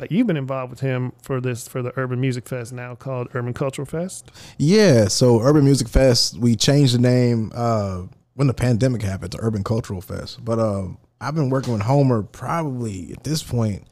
but 0.00 0.10
you've 0.10 0.26
been 0.26 0.38
involved 0.38 0.70
with 0.70 0.80
him 0.80 1.12
for 1.20 1.42
this 1.42 1.68
for 1.68 1.82
the 1.82 1.92
Urban 1.94 2.18
Music 2.18 2.48
Fest 2.48 2.72
now 2.72 2.94
called 2.94 3.28
Urban 3.34 3.52
Cultural 3.52 3.84
Fest. 3.84 4.30
Yeah, 4.56 5.08
so 5.08 5.42
Urban 5.42 5.62
Music 5.62 5.88
Fest, 5.88 6.38
we 6.38 6.56
changed 6.56 6.94
the 6.94 6.98
name 6.98 7.52
uh, 7.54 8.04
when 8.32 8.46
the 8.46 8.54
pandemic 8.54 9.02
happened 9.02 9.32
to 9.32 9.38
Urban 9.42 9.62
Cultural 9.62 10.00
Fest. 10.00 10.42
But 10.42 10.58
um, 10.58 10.96
I've 11.20 11.34
been 11.34 11.50
working 11.50 11.74
with 11.74 11.82
Homer 11.82 12.22
probably 12.22 13.12
at 13.12 13.24
this 13.24 13.42
point 13.42 13.84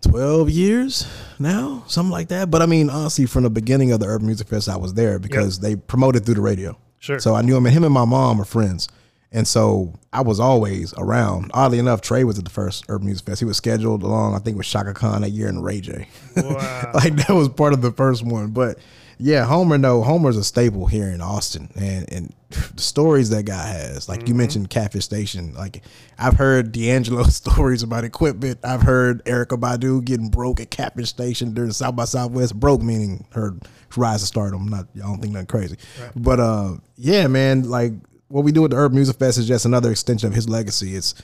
12 0.00 0.48
years 0.48 1.06
now, 1.38 1.84
something 1.86 2.10
like 2.10 2.28
that. 2.28 2.50
But 2.50 2.62
I 2.62 2.66
mean, 2.66 2.88
honestly, 2.88 3.26
from 3.26 3.42
the 3.42 3.50
beginning 3.50 3.92
of 3.92 4.00
the 4.00 4.06
Urban 4.06 4.26
Music 4.26 4.48
Fest, 4.48 4.70
I 4.70 4.76
was 4.76 4.94
there 4.94 5.18
because 5.18 5.60
they 5.60 5.76
promoted 5.76 6.24
through 6.24 6.36
the 6.36 6.40
radio. 6.40 6.78
Sure. 6.98 7.18
So 7.18 7.34
I 7.34 7.42
knew 7.42 7.58
him, 7.58 7.66
and 7.66 7.74
him 7.74 7.84
and 7.84 7.92
my 7.92 8.06
mom 8.06 8.40
are 8.40 8.46
friends. 8.46 8.88
And 9.32 9.48
so 9.48 9.94
I 10.12 10.20
was 10.20 10.38
always 10.38 10.92
around. 10.98 11.50
Oddly 11.54 11.78
enough, 11.78 12.02
Trae 12.02 12.24
was 12.24 12.38
at 12.38 12.44
the 12.44 12.50
first 12.50 12.84
Urban 12.88 13.06
Music 13.06 13.24
Fest. 13.24 13.40
He 13.40 13.46
was 13.46 13.56
scheduled 13.56 14.02
along, 14.02 14.34
I 14.34 14.38
think, 14.38 14.58
with 14.58 14.66
Chaka 14.66 14.92
Khan 14.92 15.22
that 15.22 15.30
year 15.30 15.48
and 15.48 15.64
Ray 15.64 15.80
J. 15.80 16.06
Wow. 16.36 16.90
like 16.94 17.16
that 17.16 17.30
was 17.30 17.48
part 17.48 17.72
of 17.72 17.80
the 17.80 17.92
first 17.92 18.24
one. 18.24 18.50
But 18.50 18.78
yeah, 19.18 19.44
Homer, 19.44 19.78
no, 19.78 20.02
Homer's 20.02 20.36
a 20.36 20.42
staple 20.42 20.86
here 20.86 21.08
in 21.08 21.20
Austin, 21.20 21.70
and 21.76 22.12
and 22.12 22.34
the 22.50 22.82
stories 22.82 23.30
that 23.30 23.44
guy 23.44 23.68
has, 23.68 24.08
like 24.08 24.28
you 24.28 24.34
mentioned, 24.34 24.68
Catfish 24.68 25.04
Station. 25.04 25.54
Like 25.54 25.82
I've 26.18 26.34
heard 26.34 26.72
D'Angelo 26.72 27.22
stories 27.30 27.84
about 27.84 28.02
equipment. 28.02 28.58
I've 28.64 28.82
heard 28.82 29.24
Erykah 29.24 29.60
Badu 29.60 30.04
getting 30.04 30.28
broke 30.28 30.60
at 30.60 30.70
Catfish 30.70 31.08
Station 31.08 31.54
during 31.54 31.70
South 31.70 31.94
by 31.94 32.04
Southwest. 32.04 32.58
Broke 32.58 32.82
meaning 32.82 33.24
her 33.30 33.54
rise 33.96 34.22
to 34.22 34.26
stardom. 34.26 34.66
Not 34.66 34.88
I 34.96 35.06
don't 35.06 35.20
think 35.20 35.32
nothing 35.32 35.46
crazy, 35.46 35.76
but 36.16 36.40
uh, 36.40 36.74
yeah, 36.96 37.28
man, 37.28 37.70
like. 37.70 37.92
What 38.32 38.44
we 38.44 38.52
do 38.52 38.62
with 38.62 38.70
the 38.70 38.78
Urban 38.78 38.96
Music 38.96 39.16
Fest 39.18 39.36
is 39.38 39.46
just 39.46 39.66
another 39.66 39.90
extension 39.90 40.26
of 40.28 40.34
his 40.34 40.48
legacy. 40.48 40.96
It's 40.96 41.14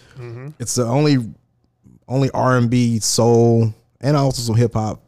it's 0.58 0.74
the 0.74 0.84
only 0.84 1.16
only 2.06 2.30
R 2.32 2.56
and 2.56 2.68
B, 2.70 2.98
soul, 2.98 3.72
and 4.00 4.16
also 4.16 4.42
some 4.42 4.56
hip 4.56 4.74
hop 4.74 5.02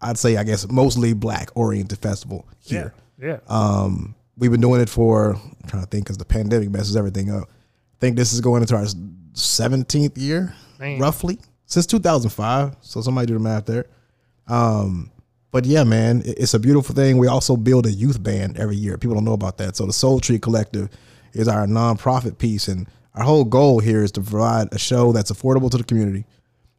I'd 0.00 0.18
say, 0.18 0.36
I 0.36 0.44
guess, 0.44 0.68
mostly 0.70 1.14
black 1.14 1.50
oriented 1.54 1.98
festival 1.98 2.46
yeah. 2.64 2.78
here. 2.78 2.94
Yeah. 3.18 3.38
Um, 3.48 4.14
we've 4.36 4.50
been 4.50 4.60
doing 4.60 4.80
it 4.80 4.88
for, 4.88 5.34
I'm 5.34 5.68
trying 5.68 5.82
to 5.82 5.88
think, 5.88 6.04
because 6.04 6.18
the 6.18 6.24
pandemic 6.24 6.70
messes 6.70 6.96
everything 6.96 7.30
up. 7.30 7.48
I 7.48 7.96
think 8.00 8.16
this 8.16 8.32
is 8.32 8.40
going 8.40 8.62
into 8.62 8.76
our 8.76 8.84
17th 9.32 10.18
year, 10.18 10.54
Man. 10.78 10.98
roughly, 10.98 11.38
since 11.64 11.86
2005. 11.86 12.76
So 12.82 13.00
somebody 13.00 13.26
do 13.26 13.34
the 13.34 13.40
math 13.40 13.66
there. 13.66 13.86
Um, 14.46 15.10
but 15.50 15.64
yeah, 15.64 15.84
man, 15.84 16.20
it- 16.26 16.38
it's 16.38 16.54
a 16.54 16.58
beautiful 16.60 16.94
thing. 16.94 17.16
We 17.18 17.26
also 17.26 17.56
build 17.56 17.86
a 17.86 17.90
youth 17.90 18.22
band 18.22 18.58
every 18.58 18.76
year. 18.76 18.98
People 18.98 19.14
don't 19.14 19.24
know 19.24 19.32
about 19.32 19.56
that. 19.58 19.76
So 19.76 19.86
the 19.86 19.92
Soul 19.92 20.20
Tree 20.20 20.38
Collective 20.38 20.90
is 21.32 21.48
our 21.48 21.66
nonprofit 21.66 22.38
piece. 22.38 22.68
And 22.68 22.86
our 23.14 23.24
whole 23.24 23.44
goal 23.44 23.80
here 23.80 24.02
is 24.02 24.12
to 24.12 24.20
provide 24.20 24.68
a 24.72 24.78
show 24.78 25.12
that's 25.12 25.30
affordable 25.30 25.70
to 25.70 25.78
the 25.78 25.84
community 25.84 26.24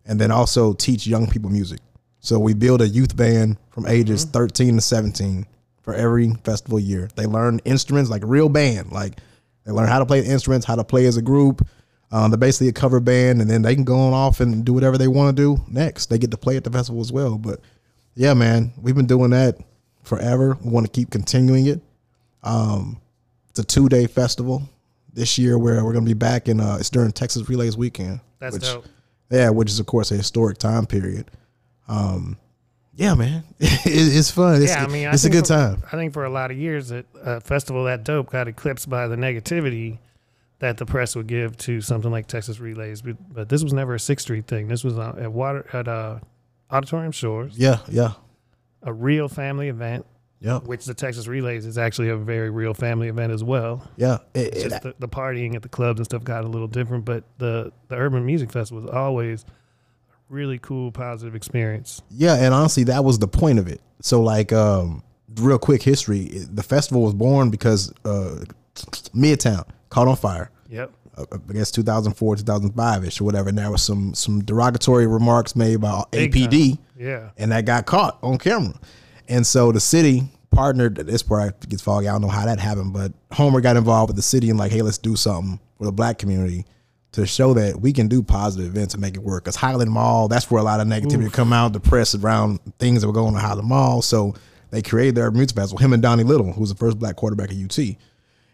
and 0.05 0.19
then 0.19 0.31
also 0.31 0.73
teach 0.73 1.05
young 1.05 1.27
people 1.27 1.49
music. 1.49 1.79
So 2.19 2.39
we 2.39 2.53
build 2.53 2.81
a 2.81 2.87
youth 2.87 3.15
band 3.15 3.57
from 3.69 3.85
ages 3.85 4.25
13 4.25 4.75
to 4.75 4.81
17 4.81 5.45
for 5.81 5.93
every 5.93 6.33
festival 6.43 6.79
year. 6.79 7.09
They 7.15 7.25
learn 7.25 7.59
instruments 7.63 8.09
like 8.09 8.23
a 8.23 8.27
real 8.27 8.49
band. 8.49 8.91
Like 8.91 9.19
they 9.65 9.71
learn 9.71 9.87
how 9.87 9.99
to 9.99 10.05
play 10.05 10.21
the 10.21 10.31
instruments, 10.31 10.65
how 10.65 10.75
to 10.75 10.83
play 10.83 11.05
as 11.05 11.17
a 11.17 11.21
group. 11.21 11.67
Um, 12.11 12.31
they're 12.31 12.37
basically 12.37 12.69
a 12.69 12.73
cover 12.73 13.01
band, 13.01 13.41
and 13.41 13.49
then 13.49 13.61
they 13.61 13.75
can 13.75 13.83
go 13.83 13.99
on 13.99 14.13
off 14.13 14.39
and 14.39 14.63
do 14.63 14.73
whatever 14.73 14.97
they 14.97 15.09
want 15.09 15.35
to 15.35 15.41
do 15.41 15.61
next. 15.67 16.05
They 16.05 16.17
get 16.17 16.31
to 16.31 16.37
play 16.37 16.55
at 16.55 16.63
the 16.63 16.71
festival 16.71 17.01
as 17.01 17.11
well. 17.11 17.37
But 17.37 17.59
yeah, 18.15 18.33
man, 18.33 18.71
we've 18.81 18.95
been 18.95 19.07
doing 19.07 19.31
that 19.31 19.57
forever. 20.03 20.57
We 20.63 20.71
want 20.71 20.85
to 20.85 20.91
keep 20.91 21.09
continuing 21.09 21.67
it. 21.67 21.81
Um, 22.43 23.01
it's 23.57 23.73
a 23.73 23.75
two 23.75 23.89
day 23.89 24.05
festival 24.07 24.61
this 25.13 25.37
year 25.37 25.57
where 25.57 25.83
we're 25.83 25.93
going 25.93 26.05
to 26.05 26.09
be 26.09 26.13
back 26.13 26.47
in. 26.47 26.59
Uh, 26.59 26.77
it's 26.79 26.89
during 26.89 27.11
Texas 27.11 27.49
Relays 27.49 27.75
Weekend. 27.75 28.19
That's 28.39 28.53
which, 28.53 28.63
dope. 28.63 28.85
yeah, 29.31 29.49
which 29.49 29.69
is 29.69 29.79
of 29.79 29.87
course 29.87 30.11
a 30.11 30.15
historic 30.15 30.57
time 30.59 30.85
period. 30.85 31.31
Um, 31.87 32.37
yeah, 32.95 33.13
man, 33.15 33.43
it, 33.59 33.79
it's 33.85 34.29
fun. 34.31 34.61
It's, 34.61 34.71
yeah, 34.71 34.83
I 34.83 34.87
mean, 34.87 35.07
I 35.07 35.13
it's 35.13 35.23
a 35.23 35.29
good 35.29 35.47
for- 35.47 35.53
time. 35.53 35.83
I 35.87 35.95
think 35.95 36.13
for 36.13 36.25
a 36.25 36.29
lot 36.29 36.51
of 36.51 36.57
years, 36.57 36.89
that 36.89 37.05
a 37.23 37.41
festival 37.41 37.85
that 37.85 38.03
dope 38.03 38.29
got 38.31 38.47
eclipsed 38.47 38.89
by 38.89 39.07
the 39.07 39.15
negativity 39.15 39.97
that 40.59 40.77
the 40.77 40.85
press 40.85 41.15
would 41.15 41.27
give 41.27 41.55
to 41.57 41.81
something 41.81 42.11
like 42.11 42.27
Texas 42.27 42.59
Relays. 42.59 43.01
But, 43.01 43.17
but 43.33 43.49
this 43.49 43.63
was 43.63 43.73
never 43.73 43.95
a 43.95 43.99
Sixth 43.99 44.23
Street 44.23 44.47
thing. 44.47 44.67
This 44.67 44.83
was 44.83 44.97
uh, 44.97 45.15
at 45.19 45.31
water 45.31 45.65
at 45.73 45.87
uh, 45.87 46.19
Auditorium 46.71 47.11
Shores, 47.11 47.57
Yeah, 47.57 47.79
yeah, 47.87 48.13
a 48.83 48.91
real 48.93 49.27
family 49.27 49.69
event. 49.69 50.05
Yeah, 50.39 50.59
which 50.59 50.85
the 50.85 50.93
Texas 50.93 51.27
Relays 51.27 51.65
is 51.65 51.77
actually 51.77 52.09
a 52.09 52.17
very 52.17 52.49
real 52.49 52.73
family 52.73 53.07
event 53.07 53.31
as 53.33 53.43
well. 53.43 53.87
yeah. 53.97 54.17
It- 54.33 54.53
It's 54.53 54.63
it- 54.65 54.69
just 54.69 54.83
the, 54.83 54.95
the 54.99 55.07
partying 55.09 55.55
at 55.55 55.61
the 55.63 55.69
clubs 55.69 55.99
and 55.99 56.05
stuff 56.05 56.23
got 56.23 56.43
a 56.43 56.47
little 56.47 56.67
different, 56.67 57.05
but 57.05 57.23
the 57.37 57.71
the 57.87 57.95
Urban 57.95 58.25
Music 58.25 58.51
Festival 58.51 58.83
was 58.83 58.91
always 58.91 59.43
a 60.09 60.13
really 60.29 60.59
cool, 60.59 60.91
positive 60.91 61.35
experience. 61.35 62.01
yeah, 62.11 62.35
and 62.35 62.53
honestly, 62.53 62.83
that 62.85 63.03
was 63.03 63.19
the 63.19 63.27
point 63.27 63.59
of 63.59 63.67
it. 63.67 63.81
So, 64.01 64.21
like, 64.21 64.53
um, 64.53 65.01
real 65.35 65.57
quick 65.57 65.81
history: 65.83 66.25
the 66.53 66.63
festival 66.63 67.01
was 67.03 67.13
born 67.15 67.49
because 67.49 67.91
uh, 68.05 68.43
Midtown 69.15 69.65
caught 69.89 70.07
on 70.07 70.15
fire. 70.15 70.51
Yep. 70.69 70.91
uh, 71.17 71.25
I 71.49 71.53
guess 71.53 71.71
2004, 71.71 72.35
2005 72.35 73.05
ish 73.05 73.21
or 73.21 73.23
whatever. 73.23 73.49
And 73.49 73.57
there 73.57 73.71
was 73.71 73.81
some 73.81 74.13
some 74.13 74.43
derogatory 74.43 75.07
remarks 75.07 75.55
made 75.55 75.77
by 75.81 76.03
Big 76.11 76.31
APD, 76.33 76.77
Yeah. 76.97 77.29
and 77.37 77.51
that 77.51 77.65
got 77.65 77.85
caught 77.85 78.19
on 78.21 78.37
camera. 78.37 78.73
And 79.27 79.45
so 79.45 79.71
the 79.71 79.79
city 79.79 80.23
partnered. 80.51 80.95
This 80.95 81.23
part 81.23 81.67
gets 81.67 81.81
foggy. 81.81 82.07
I 82.07 82.13
don't 82.13 82.21
know 82.21 82.27
how 82.27 82.45
that 82.45 82.59
happened, 82.59 82.93
but 82.93 83.11
Homer 83.31 83.61
got 83.61 83.77
involved 83.77 84.09
with 84.09 84.15
the 84.15 84.21
city 84.21 84.49
and 84.49 84.57
like, 84.57 84.71
hey, 84.71 84.81
let's 84.81 84.97
do 84.97 85.15
something 85.15 85.59
for 85.77 85.85
the 85.85 85.91
black 85.91 86.17
community 86.17 86.65
to 87.13 87.25
show 87.25 87.53
that 87.53 87.79
we 87.79 87.93
can 87.93 88.07
do 88.07 88.21
positive 88.21 88.67
events 88.67 88.93
and 88.93 89.01
make 89.01 89.15
it 89.15 89.21
work. 89.21 89.43
Because 89.43 89.55
Highland 89.55 89.91
Mall, 89.91 90.27
that's 90.27 90.49
where 90.49 90.61
a 90.61 90.63
lot 90.63 90.79
of 90.79 90.87
negativity 90.87 91.31
come 91.31 91.53
out, 91.53 91.73
the 91.73 91.79
press 91.79 92.15
around 92.15 92.59
things 92.79 93.01
that 93.01 93.07
were 93.07 93.13
going 93.13 93.35
on 93.35 93.35
at 93.35 93.41
Highland 93.41 93.67
Mall. 93.67 94.01
So 94.01 94.35
they 94.71 94.81
created 94.81 95.15
their 95.15 95.31
music 95.31 95.55
festival. 95.55 95.79
Him 95.79 95.93
and 95.93 96.01
Donnie 96.01 96.23
Little, 96.23 96.51
who 96.51 96.61
was 96.61 96.69
the 96.69 96.75
first 96.75 96.99
black 96.99 97.15
quarterback 97.15 97.51
at 97.51 97.57
UT. 97.57 97.79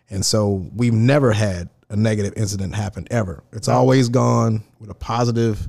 And 0.10 0.26
so 0.26 0.70
we've 0.76 0.94
never 0.94 1.32
had 1.32 1.70
a 1.90 1.96
negative 1.96 2.34
incident 2.36 2.76
happen 2.76 3.08
ever. 3.12 3.44
It's 3.52 3.68
always 3.68 4.10
gone 4.10 4.64
with 4.80 4.90
a 4.90 4.96
positive 4.96 5.68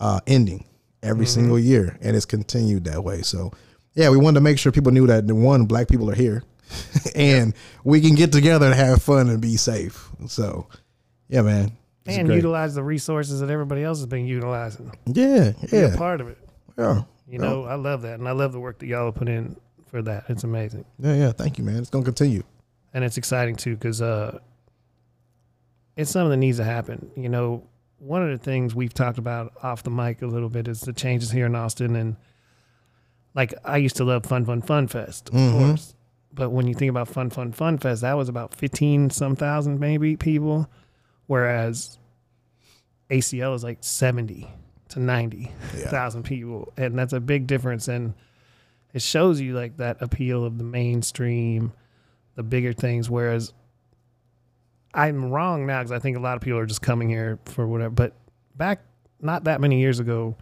uh, 0.00 0.20
ending 0.26 0.64
every 1.02 1.26
single 1.26 1.58
year, 1.58 1.96
and 2.00 2.16
it's 2.16 2.26
continued 2.26 2.84
that 2.84 3.02
way. 3.04 3.22
So, 3.22 3.52
yeah, 3.96 4.10
we 4.10 4.16
wanted 4.18 4.34
to 4.36 4.40
make 4.42 4.58
sure 4.60 4.70
people 4.70 4.92
knew 4.92 5.06
that 5.08 5.24
one, 5.24 5.64
black 5.66 5.88
people 5.88 6.08
are 6.10 6.14
here, 6.14 6.44
and 7.16 7.52
we 7.82 8.00
can 8.00 8.14
get 8.14 8.30
together 8.30 8.66
and 8.66 8.74
have 8.76 9.02
fun 9.02 9.28
and 9.28 9.40
be 9.40 9.56
safe. 9.56 10.08
So, 10.28 10.68
yeah, 11.28 11.42
man, 11.42 11.72
And 12.06 12.28
utilize 12.28 12.74
the 12.76 12.82
resources 12.84 13.40
that 13.40 13.50
everybody 13.50 13.82
else 13.82 13.98
has 13.98 14.06
been 14.06 14.26
utilizing. 14.26 14.92
yeah, 15.06 15.52
Be 15.70 15.78
a 15.78 15.96
part 15.96 16.20
of 16.20 16.28
it. 16.28 16.38
Yeah. 16.78 17.02
You 17.28 17.38
know, 17.40 17.64
I 17.64 17.74
love 17.74 18.02
that, 18.02 18.20
and 18.20 18.28
I 18.28 18.32
love 18.32 18.52
the 18.52 18.60
work 18.60 18.78
that 18.78 18.86
y'all 18.86 19.10
put 19.10 19.28
in 19.28 19.56
for 19.90 20.00
that. 20.02 20.24
It's 20.28 20.44
amazing, 20.44 20.84
Yeah, 21.00 21.14
yeah. 21.14 21.32
Thank 21.32 21.58
you, 21.58 21.64
man. 21.64 21.78
It's 21.78 21.90
gonna 21.90 22.04
continue. 22.04 22.42
and 22.94 23.02
it's 23.02 23.16
exciting 23.18 23.56
too 23.56 23.74
because 23.74 24.00
uh, 24.00 24.38
it's 25.96 26.10
something 26.10 26.30
that 26.30 26.36
needs 26.36 26.58
to 26.58 26.64
happen. 26.64 27.10
You 27.16 27.28
know, 27.28 27.64
one 27.98 28.22
of 28.22 28.28
the 28.36 28.44
things 28.44 28.74
we've 28.74 28.92
talked 28.94 29.18
about 29.18 29.52
off 29.62 29.82
the 29.82 29.90
mic 29.90 30.22
a 30.22 30.26
little 30.26 30.48
bit 30.50 30.68
is 30.68 30.80
the 30.82 30.92
changes 30.92 31.30
here 31.30 31.46
in 31.46 31.54
Austin, 31.54 31.96
and 31.96 32.16
like 33.36 33.54
I 33.64 33.76
used 33.76 33.94
to 33.96 34.04
love 34.04 34.26
Fun 34.26 34.44
Fun 34.44 34.62
Fun 34.62 34.88
Fest, 34.88 35.28
of 35.28 35.34
Mhm. 35.36 35.52
course. 35.52 35.94
But 36.34 36.50
when 36.50 36.66
you 36.66 36.74
think 36.74 36.90
about 36.90 37.06
Fun 37.08 37.30
Fun 37.30 37.52
Fun 37.52 37.78
Fest, 37.78 38.02
that 38.02 38.14
was 38.14 38.28
about 38.28 38.52
fifteen 38.54 39.10
some 39.10 39.36
thousand 39.36 39.78
maybe 39.78 40.16
people, 40.16 40.68
whereas 41.28 41.98
ACL 43.10 43.54
is 43.54 43.62
like 43.62 43.78
seventy 43.82 44.48
to 44.88 44.98
ninety 45.00 45.52
Yeah. 45.78 45.88
thousand 45.90 46.24
people, 46.24 46.72
and 46.76 46.98
that's 46.98 47.12
a 47.12 47.20
big 47.20 47.46
difference. 47.46 47.86
And 47.88 48.14
it 48.92 49.02
shows 49.02 49.40
you 49.40 49.54
like 49.54 49.76
that 49.76 49.98
appeal 50.00 50.44
of 50.44 50.58
the 50.58 50.64
mainstream, 50.64 51.72
the 52.34 52.42
bigger 52.42 52.72
things. 52.72 53.08
Whereas 53.08 53.52
I'm 54.94 55.30
wrong 55.30 55.66
now 55.66 55.80
because 55.80 55.92
I 55.92 55.98
think 55.98 56.16
a 56.16 56.20
lot 56.20 56.36
of 56.36 56.42
people 56.42 56.58
are 56.58 56.66
just 56.66 56.82
coming 56.82 57.08
here 57.08 57.38
for 57.44 57.66
whatever. 57.66 57.90
But 57.94 58.14
back 58.56 58.80
not 59.20 59.44
that 59.44 59.60
many 59.60 59.80
years 59.80 59.98
ago, 60.00 60.36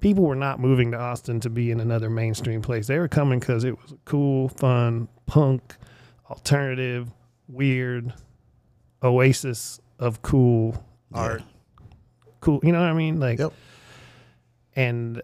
people 0.00 0.24
were 0.24 0.34
not 0.34 0.60
moving 0.60 0.90
to 0.92 0.98
Austin 0.98 1.40
to 1.40 1.50
be 1.50 1.70
in 1.70 1.80
another 1.80 2.10
mainstream 2.10 2.60
place. 2.62 2.86
They 2.86 2.98
were 2.98 3.08
coming 3.08 3.38
because 3.38 3.64
it 3.64 3.80
was 3.80 3.92
a 3.92 3.96
cool, 4.04 4.48
fun, 4.50 5.08
punk, 5.26 5.76
alternative, 6.30 7.10
weird, 7.48 8.12
oasis 9.02 9.80
of 9.98 10.22
cool 10.22 10.72
Yeah. 11.12 11.18
art. 11.20 11.42
Cool, 12.40 12.60
you 12.62 12.72
know 12.72 12.80
what 12.80 12.88
I 12.90 12.94
mean? 12.94 13.20
Like, 13.20 13.38
Yep. 13.38 13.52
and 14.76 15.22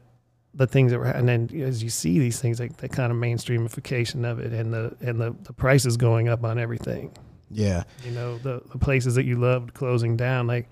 the 0.55 0.67
things 0.67 0.91
that 0.93 0.99
were, 0.99 1.05
and 1.07 1.29
then 1.29 1.49
as 1.63 1.83
you 1.83 1.91
see 1.91 2.19
these 2.19 2.41
things, 2.41 2.59
like 2.59 2.77
the 2.79 2.89
kind 2.89 3.13
of 3.13 3.19
mainstreamification 3.19 4.25
of 4.31 4.39
it, 4.41 4.53
and 4.53 4.73
the 4.73 4.97
and 5.01 5.21
the 5.21 5.35
the 5.45 5.53
prices 5.53 5.97
going 5.97 6.29
up 6.29 6.45
on 6.45 6.59
everything. 6.59 7.13
Yeah. 7.51 7.85
You 8.05 8.13
know, 8.13 8.39
the 8.39 8.63
the 8.73 8.79
places 8.79 9.15
that 9.15 9.25
you 9.25 9.37
loved 9.39 9.75
closing 9.75 10.17
down, 10.17 10.47
like. 10.47 10.69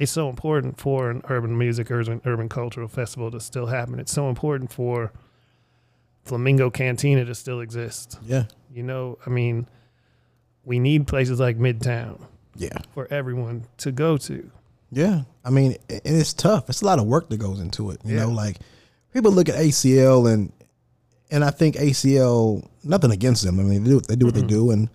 It's 0.00 0.10
so 0.10 0.28
important 0.30 0.78
for 0.80 1.10
an 1.10 1.22
urban 1.28 1.56
music, 1.56 1.90
urban 1.90 2.20
urban 2.24 2.48
cultural 2.48 2.88
festival 2.88 3.30
to 3.30 3.38
still 3.38 3.66
happen. 3.66 4.00
It's 4.00 4.10
so 4.12 4.28
important 4.30 4.72
for 4.72 5.12
Flamingo 6.24 6.70
Cantina 6.70 7.24
to 7.24 7.34
still 7.34 7.60
exist. 7.60 8.18
Yeah. 8.24 8.44
You 8.72 8.82
know, 8.82 9.18
I 9.26 9.30
mean, 9.30 9.66
we 10.64 10.78
need 10.78 11.06
places 11.06 11.38
like 11.38 11.58
Midtown 11.58 12.20
Yeah. 12.56 12.78
for 12.94 13.06
everyone 13.12 13.64
to 13.78 13.92
go 13.92 14.16
to. 14.18 14.50
Yeah. 14.90 15.22
I 15.44 15.50
mean, 15.50 15.76
and 15.88 16.00
it's 16.04 16.32
tough. 16.32 16.68
It's 16.70 16.82
a 16.82 16.86
lot 16.86 16.98
of 16.98 17.06
work 17.06 17.28
that 17.28 17.36
goes 17.38 17.60
into 17.60 17.90
it. 17.90 18.00
You 18.04 18.16
Yeah. 18.16 18.24
know, 18.24 18.30
like 18.30 18.58
people 19.12 19.32
look 19.32 19.48
at 19.48 19.56
ACL 19.56 20.26
and 20.26 20.52
and 21.32 21.44
I 21.44 21.50
think 21.50 21.76
ACL, 21.76 22.66
nothing 22.82 23.12
against 23.12 23.44
them. 23.44 23.60
I 23.60 23.62
mean, 23.62 23.84
they 23.84 23.90
do 23.90 24.00
they 24.00 24.16
do 24.16 24.26
what 24.26 24.34
they 24.34 24.42
do 24.42 24.70
and 24.70 24.88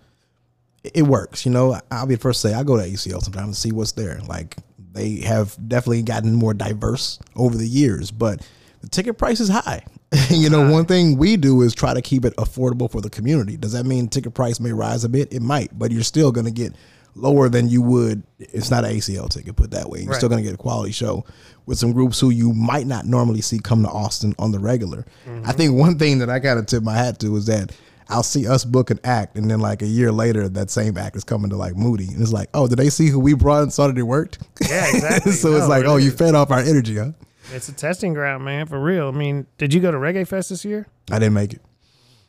it- 0.84 0.92
it 0.96 1.02
works. 1.02 1.46
You 1.46 1.52
know, 1.52 1.80
I'll 1.90 2.06
be 2.06 2.16
the 2.16 2.20
first 2.20 2.42
to 2.42 2.48
say 2.48 2.54
I 2.54 2.62
go 2.62 2.76
to 2.76 2.82
ACL 2.84 3.20
sometimes 3.22 3.54
to 3.56 3.60
see 3.60 3.72
what's 3.72 3.92
there. 3.92 4.20
Like 4.28 4.56
they 4.96 5.20
have 5.20 5.56
definitely 5.68 6.02
gotten 6.02 6.34
more 6.34 6.54
diverse 6.54 7.18
over 7.34 7.56
the 7.56 7.68
years, 7.68 8.10
but 8.10 8.46
the 8.80 8.88
ticket 8.88 9.18
price 9.18 9.40
is 9.40 9.48
high. 9.48 9.84
you 10.30 10.48
know, 10.50 10.70
one 10.70 10.84
thing 10.86 11.16
we 11.18 11.36
do 11.36 11.62
is 11.62 11.74
try 11.74 11.92
to 11.94 12.00
keep 12.02 12.24
it 12.24 12.34
affordable 12.36 12.90
for 12.90 13.00
the 13.00 13.10
community. 13.10 13.56
Does 13.56 13.72
that 13.72 13.84
mean 13.84 14.08
ticket 14.08 14.34
price 14.34 14.60
may 14.60 14.72
rise 14.72 15.04
a 15.04 15.08
bit? 15.08 15.32
It 15.32 15.42
might, 15.42 15.76
but 15.78 15.90
you're 15.90 16.02
still 16.02 16.30
going 16.32 16.46
to 16.46 16.52
get 16.52 16.74
lower 17.14 17.48
than 17.48 17.68
you 17.68 17.82
would. 17.82 18.22
It's 18.38 18.70
not 18.70 18.84
an 18.84 18.92
ACL 18.92 19.28
ticket, 19.28 19.56
put 19.56 19.70
that 19.72 19.88
way. 19.88 20.00
You're 20.00 20.10
Right. 20.10 20.16
still 20.16 20.28
going 20.28 20.42
to 20.42 20.48
get 20.48 20.54
a 20.54 20.58
quality 20.58 20.92
show 20.92 21.24
with 21.64 21.78
some 21.78 21.92
groups 21.92 22.20
who 22.20 22.30
you 22.30 22.52
might 22.52 22.86
not 22.86 23.06
normally 23.06 23.40
see 23.40 23.58
come 23.58 23.82
to 23.82 23.88
Austin 23.88 24.34
on 24.38 24.52
the 24.52 24.58
regular. 24.58 25.04
Mm-hmm. 25.28 25.48
I 25.48 25.52
think 25.52 25.74
one 25.74 25.98
thing 25.98 26.18
that 26.18 26.30
I 26.30 26.38
got 26.38 26.54
to 26.54 26.62
tip 26.62 26.82
my 26.82 26.94
hat 26.94 27.18
to 27.20 27.34
is 27.36 27.46
that 27.46 27.72
I'll 28.08 28.22
see 28.22 28.46
us 28.46 28.64
book 28.64 28.90
an 28.90 29.00
act, 29.02 29.36
and 29.36 29.50
then 29.50 29.58
like 29.58 29.82
a 29.82 29.86
year 29.86 30.12
later, 30.12 30.48
that 30.48 30.70
same 30.70 30.96
act 30.96 31.16
is 31.16 31.24
coming 31.24 31.50
to 31.50 31.56
like 31.56 31.74
Moody, 31.74 32.06
and 32.06 32.20
it's 32.20 32.32
like, 32.32 32.48
oh, 32.54 32.68
did 32.68 32.78
they 32.78 32.88
see 32.88 33.08
who 33.08 33.18
we 33.18 33.34
brought 33.34 33.62
and 33.62 33.72
saw 33.72 33.88
that 33.88 33.98
it 33.98 34.02
worked? 34.02 34.38
Yeah, 34.68 34.88
exactly. 34.94 35.32
so 35.32 35.56
it's 35.56 35.68
like, 35.68 35.84
it 35.84 35.88
oh, 35.88 35.96
you 35.96 36.10
fed 36.10 36.34
off 36.34 36.50
our 36.50 36.60
energy, 36.60 36.96
huh? 36.96 37.12
It's 37.52 37.68
a 37.68 37.72
testing 37.72 38.12
ground, 38.12 38.44
man, 38.44 38.66
for 38.66 38.80
real. 38.80 39.08
I 39.08 39.12
mean, 39.12 39.46
did 39.58 39.72
you 39.72 39.80
go 39.80 39.90
to 39.90 39.98
Reggae 39.98 40.26
Fest 40.26 40.50
this 40.50 40.64
year? 40.64 40.86
I 41.10 41.18
didn't 41.18 41.34
make 41.34 41.52
it. 41.52 41.62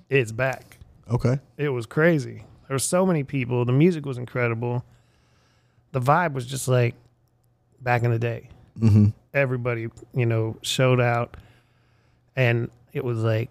It's 0.10 0.32
back. 0.32 0.78
Okay. 1.10 1.40
It 1.58 1.70
was 1.70 1.86
crazy. 1.86 2.44
There 2.68 2.76
were 2.76 2.80
so 2.80 3.06
many 3.06 3.24
people. 3.24 3.66
The 3.66 3.72
music 3.72 4.06
was 4.06 4.18
incredible. 4.18 4.84
The 5.92 6.02
vibe 6.02 6.34
was 6.34 6.46
just 6.46 6.68
like 6.68 6.96
back 7.82 8.04
in 8.04 8.12
the 8.12 8.20
day. 8.20 8.50
Mm-hmm. 8.80 9.08
Everybody, 9.34 9.88
you 10.14 10.26
know, 10.26 10.58
showed 10.62 11.00
out, 11.00 11.38
and 12.36 12.70
it 12.94 13.04
was 13.04 13.20
like. 13.20 13.50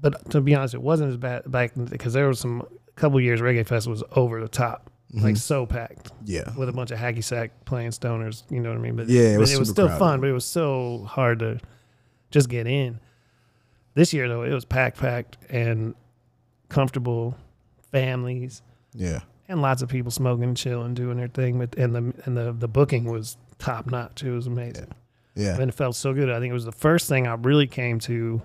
But 0.00 0.30
to 0.30 0.40
be 0.40 0.54
honest, 0.54 0.74
it 0.74 0.82
wasn't 0.82 1.10
as 1.10 1.16
bad 1.16 1.50
back 1.50 1.72
because 1.74 2.12
there 2.12 2.28
was 2.28 2.38
some 2.38 2.62
a 2.88 2.92
couple 3.00 3.20
years 3.20 3.40
Reggae 3.40 3.66
Fest 3.66 3.86
was 3.88 4.02
over 4.12 4.40
the 4.40 4.48
top, 4.48 4.90
Mm-hmm. 5.14 5.24
like 5.24 5.36
so 5.38 5.64
packed 5.64 6.12
Yeah. 6.26 6.54
with 6.56 6.68
a 6.68 6.72
bunch 6.72 6.90
of 6.90 6.98
hacky 6.98 7.24
sack 7.24 7.64
playing 7.64 7.92
stoners. 7.92 8.42
You 8.50 8.60
know 8.60 8.68
what 8.68 8.76
I 8.78 8.82
mean? 8.82 8.94
But 8.94 9.08
Yeah, 9.08 9.22
it 9.22 9.34
but 9.36 9.40
was 9.40 9.52
it 9.54 9.58
was 9.58 9.70
still 9.70 9.86
crowded. 9.86 9.98
fun, 9.98 10.20
but 10.20 10.28
it 10.28 10.34
was 10.34 10.44
so 10.44 11.04
hard 11.08 11.38
to 11.38 11.58
just 12.30 12.50
get 12.50 12.66
in. 12.66 13.00
This 13.94 14.12
year 14.12 14.28
though, 14.28 14.42
it 14.42 14.52
was 14.52 14.66
packed, 14.66 14.98
packed, 14.98 15.38
and 15.48 15.94
comfortable 16.68 17.36
families 17.90 18.62
Yeah. 18.92 19.20
and 19.48 19.62
lots 19.62 19.82
of 19.82 19.88
people 19.88 20.10
smoking, 20.10 20.54
chilling, 20.54 20.94
doing 20.94 21.16
their 21.16 21.28
thing. 21.28 21.58
But 21.58 21.74
and 21.76 21.94
the 21.94 22.12
and 22.26 22.36
the 22.36 22.52
the 22.52 22.68
booking 22.68 23.04
was 23.04 23.36
top 23.58 23.86
notch. 23.90 24.22
It 24.22 24.30
was 24.30 24.46
amazing, 24.46 24.88
Yeah. 25.34 25.54
and 25.58 25.70
it 25.70 25.74
felt 25.74 25.96
so 25.96 26.12
good. 26.12 26.30
I 26.30 26.38
think 26.38 26.50
it 26.50 26.54
was 26.54 26.64
the 26.66 26.72
first 26.72 27.08
thing 27.08 27.26
I 27.26 27.34
really 27.34 27.66
came 27.66 27.98
to 28.00 28.42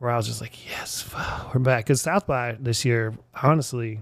where 0.00 0.10
I 0.10 0.16
was 0.16 0.26
just 0.26 0.40
like, 0.40 0.66
yes, 0.68 1.08
we're 1.54 1.60
back. 1.60 1.84
Because 1.84 2.00
South 2.02 2.26
by 2.26 2.56
this 2.58 2.84
year, 2.84 3.14
honestly, 3.40 4.00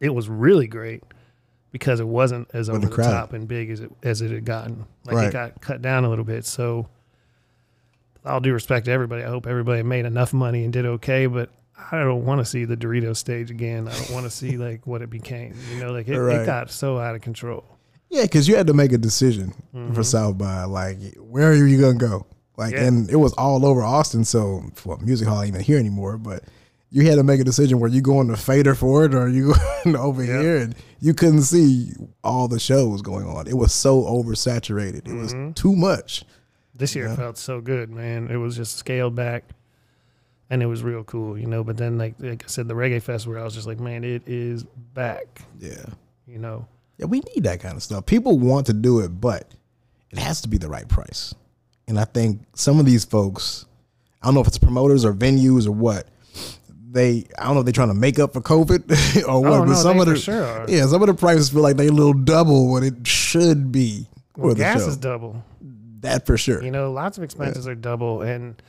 it 0.00 0.10
was 0.10 0.28
really 0.28 0.66
great 0.66 1.02
because 1.72 2.00
it 2.00 2.06
wasn't 2.08 2.48
as 2.52 2.68
Wasn't 2.68 2.76
over 2.78 2.86
the 2.88 2.94
crowded. 2.94 3.10
top 3.12 3.32
and 3.32 3.46
big 3.48 3.70
as 3.70 3.80
it 3.80 3.90
as 4.02 4.20
it 4.20 4.30
had 4.30 4.44
gotten. 4.44 4.84
Like 5.06 5.16
Right. 5.16 5.28
it 5.28 5.32
got 5.32 5.60
cut 5.60 5.80
down 5.80 6.04
a 6.04 6.08
little 6.10 6.24
bit. 6.24 6.44
So, 6.44 6.88
all 8.24 8.40
due 8.40 8.52
respect 8.52 8.86
to 8.86 8.92
everybody, 8.92 9.22
I 9.22 9.28
hope 9.28 9.46
everybody 9.46 9.82
made 9.82 10.04
enough 10.04 10.32
money 10.32 10.64
and 10.64 10.72
did 10.72 10.84
okay. 10.84 11.26
But 11.26 11.50
I 11.92 11.98
don't 11.98 12.24
want 12.24 12.40
to 12.40 12.44
see 12.44 12.64
the 12.64 12.76
Dorito 12.76 13.16
stage 13.16 13.50
again. 13.50 13.88
I 13.88 13.92
don't 13.96 14.10
want 14.10 14.24
to 14.24 14.30
see 14.30 14.56
like 14.58 14.86
what 14.86 15.00
it 15.02 15.08
became. 15.10 15.54
You 15.72 15.80
know, 15.80 15.92
like 15.92 16.08
it, 16.08 16.18
Right. 16.20 16.40
it 16.40 16.46
got 16.46 16.70
so 16.70 16.98
out 16.98 17.14
of 17.14 17.22
control. 17.22 17.64
Yeah, 18.10 18.22
because 18.22 18.48
you 18.48 18.56
had 18.56 18.66
to 18.66 18.74
make 18.74 18.92
a 18.92 18.98
decision 18.98 19.54
Mm-hmm. 19.74 19.94
for 19.94 20.02
South 20.02 20.36
by. 20.36 20.64
Like, 20.64 20.98
where 21.16 21.52
are 21.52 21.54
you 21.66 21.80
gonna 21.80 21.94
go? 21.96 22.26
Like, 22.60 22.74
Yeah. 22.74 22.84
and 22.84 23.10
it 23.10 23.16
was 23.16 23.32
all 23.32 23.66
over 23.66 23.82
Austin. 23.82 24.24
So, 24.24 24.62
well, 24.84 24.98
music 24.98 25.26
hall 25.26 25.40
ain't 25.42 25.48
even 25.48 25.62
here 25.62 25.78
anymore. 25.78 26.16
But 26.18 26.44
you 26.90 27.06
had 27.08 27.16
to 27.16 27.24
make 27.24 27.40
a 27.40 27.44
decision: 27.44 27.80
where 27.80 27.90
you 27.90 28.00
going 28.02 28.28
to 28.28 28.36
Fader 28.36 28.74
for 28.76 29.04
it, 29.04 29.14
or 29.14 29.22
are 29.22 29.28
you 29.28 29.54
going 29.84 29.96
over 29.96 30.22
Yeah. 30.22 30.40
here? 30.40 30.56
And 30.58 30.74
you 31.00 31.14
couldn't 31.14 31.42
see 31.42 31.92
all 32.22 32.46
the 32.46 32.60
shows 32.60 33.02
going 33.02 33.26
on. 33.26 33.46
It 33.48 33.56
was 33.56 33.72
so 33.72 34.02
oversaturated. 34.02 35.08
It 35.08 35.14
was 35.14 35.32
Mm-hmm. 35.34 35.52
too 35.54 35.74
much. 35.74 36.24
This 36.74 36.94
year 36.94 37.14
felt 37.16 37.36
so 37.36 37.60
good, 37.60 37.90
man. 37.90 38.28
It 38.30 38.36
was 38.36 38.56
just 38.56 38.76
scaled 38.78 39.14
back, 39.14 39.44
and 40.48 40.62
it 40.62 40.66
was 40.66 40.82
real 40.82 41.04
cool, 41.04 41.38
you 41.38 41.46
know. 41.46 41.62
But 41.64 41.76
then, 41.76 41.98
like 41.98 42.14
like 42.18 42.44
I 42.44 42.46
said, 42.46 42.68
the 42.68 42.74
reggae 42.74 43.02
fest 43.02 43.26
where 43.26 43.38
I 43.38 43.44
was 43.44 43.54
just 43.54 43.66
like, 43.66 43.78
man, 43.80 44.02
it 44.04 44.22
is 44.26 44.64
back, 44.94 45.42
Yeah, 45.60 45.84
you 46.26 46.38
know. 46.38 46.66
yeah. 46.98 47.06
We 47.06 47.20
need 47.20 47.44
that 47.44 47.60
kind 47.60 47.76
of 47.76 47.82
stuff. 47.82 48.06
People 48.06 48.38
want 48.38 48.66
to 48.66 48.72
do 48.72 49.00
it, 49.00 49.08
but 49.20 49.50
it 50.10 50.18
has 50.18 50.40
to 50.42 50.48
be 50.48 50.56
the 50.58 50.68
right 50.68 50.88
price. 50.88 51.34
And 51.90 51.98
I 51.98 52.04
think 52.04 52.40
some 52.54 52.78
of 52.78 52.86
these 52.86 53.04
folks, 53.04 53.66
I 54.22 54.26
don't 54.26 54.34
know 54.34 54.40
if 54.40 54.46
it's 54.46 54.58
promoters 54.58 55.04
or 55.04 55.12
venues 55.12 55.66
or 55.66 55.72
what. 55.72 56.06
They, 56.92 57.26
I 57.38 57.44
don't 57.44 57.54
know 57.54 57.60
if 57.60 57.66
they're 57.66 57.72
trying 57.72 57.88
to 57.88 57.94
make 57.94 58.18
up 58.18 58.32
for 58.32 58.40
COVID 58.40 59.24
or 59.28 59.40
what, 59.42 59.52
oh 59.52 59.58
but 59.60 59.64
no, 59.68 59.74
some 59.74 60.00
of 60.00 60.06
the 60.06 60.16
sure 60.16 60.64
yeah, 60.68 60.86
some 60.86 61.02
of 61.02 61.08
the 61.08 61.14
prices 61.14 61.50
feel 61.50 61.62
like 61.62 61.76
they 61.76 61.88
a 61.88 61.92
little 61.92 62.14
double 62.14 62.70
what 62.70 62.82
it 62.82 63.06
should 63.06 63.70
be 63.70 64.06
Well, 64.36 64.50
for 64.50 64.54
the 64.54 64.60
gas 64.60 64.82
show. 64.82 64.88
is 64.88 64.96
double. 64.96 65.44
that 66.00 66.26
for 66.26 66.36
sure. 66.38 66.62
You 66.62 66.70
know, 66.70 66.90
lots 66.92 67.16
of 67.18 67.22
expenses 67.24 67.68
are 67.68 67.74
double, 67.76 68.22
and 68.22 68.60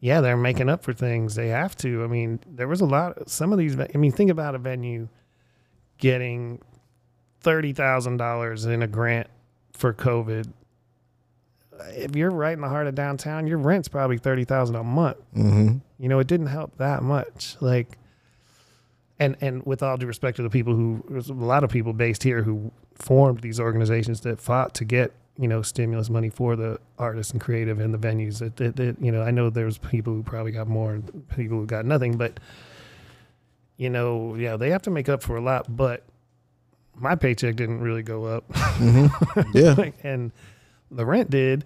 yeah, 0.00 0.20
they're 0.20 0.36
making 0.36 0.68
up 0.68 0.84
for 0.84 0.92
things. 0.92 1.34
They 1.34 1.48
have 1.48 1.74
to. 1.78 2.04
I 2.04 2.06
mean, 2.06 2.38
there 2.46 2.68
was 2.68 2.80
a 2.80 2.86
lot. 2.86 3.28
Some 3.28 3.52
of 3.52 3.58
these. 3.58 3.76
I 3.78 3.96
mean, 3.96 4.12
think 4.12 4.30
about 4.30 4.54
a 4.54 4.58
venue 4.58 5.08
getting 5.98 6.60
thirty 7.40 7.72
thousand 7.72 8.16
dollars 8.18 8.64
in 8.64 8.82
a 8.82 8.86
grant 8.86 9.26
for 9.72 9.92
COVID. 9.92 10.52
If 11.90 12.16
you're 12.16 12.30
right 12.30 12.52
in 12.52 12.60
the 12.60 12.68
heart 12.68 12.86
of 12.86 12.94
downtown, 12.94 13.46
your 13.46 13.58
rent's 13.58 13.88
probably 13.88 14.18
thirty 14.18 14.44
thousand 14.44 14.76
a 14.76 14.84
month. 14.84 15.18
hmm 15.34 15.76
You 15.98 16.08
know, 16.08 16.18
it 16.18 16.26
didn't 16.26 16.46
help 16.48 16.76
that 16.78 17.02
much. 17.02 17.56
Like, 17.60 17.98
and 19.18 19.36
and 19.40 19.64
with 19.64 19.82
all 19.82 19.96
due 19.96 20.06
respect 20.06 20.36
to 20.36 20.42
the 20.42 20.50
people 20.50 20.74
who, 20.74 21.04
there's 21.08 21.28
a 21.30 21.34
lot 21.34 21.64
of 21.64 21.70
people 21.70 21.92
based 21.92 22.22
here 22.22 22.42
who 22.42 22.70
formed 22.94 23.40
these 23.40 23.60
organizations 23.60 24.20
that 24.22 24.40
fought 24.40 24.74
to 24.74 24.84
get 24.84 25.12
you 25.38 25.46
know 25.46 25.62
stimulus 25.62 26.10
money 26.10 26.28
for 26.28 26.56
the 26.56 26.78
artists 26.98 27.32
and 27.32 27.40
creative 27.40 27.78
and 27.80 27.94
the 27.94 27.98
venues. 27.98 28.38
That, 28.40 28.56
that, 28.56 28.76
that 28.76 28.96
you 29.00 29.12
know, 29.12 29.22
I 29.22 29.30
know 29.30 29.50
there's 29.50 29.78
people 29.78 30.12
who 30.12 30.22
probably 30.22 30.52
got 30.52 30.66
more 30.68 30.94
and 30.94 31.28
people 31.36 31.58
who 31.58 31.66
got 31.66 31.84
nothing, 31.84 32.16
but 32.16 32.40
you 33.76 33.88
know, 33.90 34.34
yeah, 34.34 34.56
they 34.56 34.70
have 34.70 34.82
to 34.82 34.90
make 34.90 35.08
up 35.08 35.22
for 35.22 35.36
a 35.36 35.40
lot. 35.40 35.76
But 35.76 36.02
my 36.96 37.14
paycheck 37.14 37.54
didn't 37.54 37.80
really 37.80 38.02
go 38.02 38.24
up. 38.24 38.44
Yeah, 39.54 39.74
Like, 39.78 39.94
and 40.02 40.32
the 40.90 41.04
rent 41.06 41.30
did. 41.30 41.64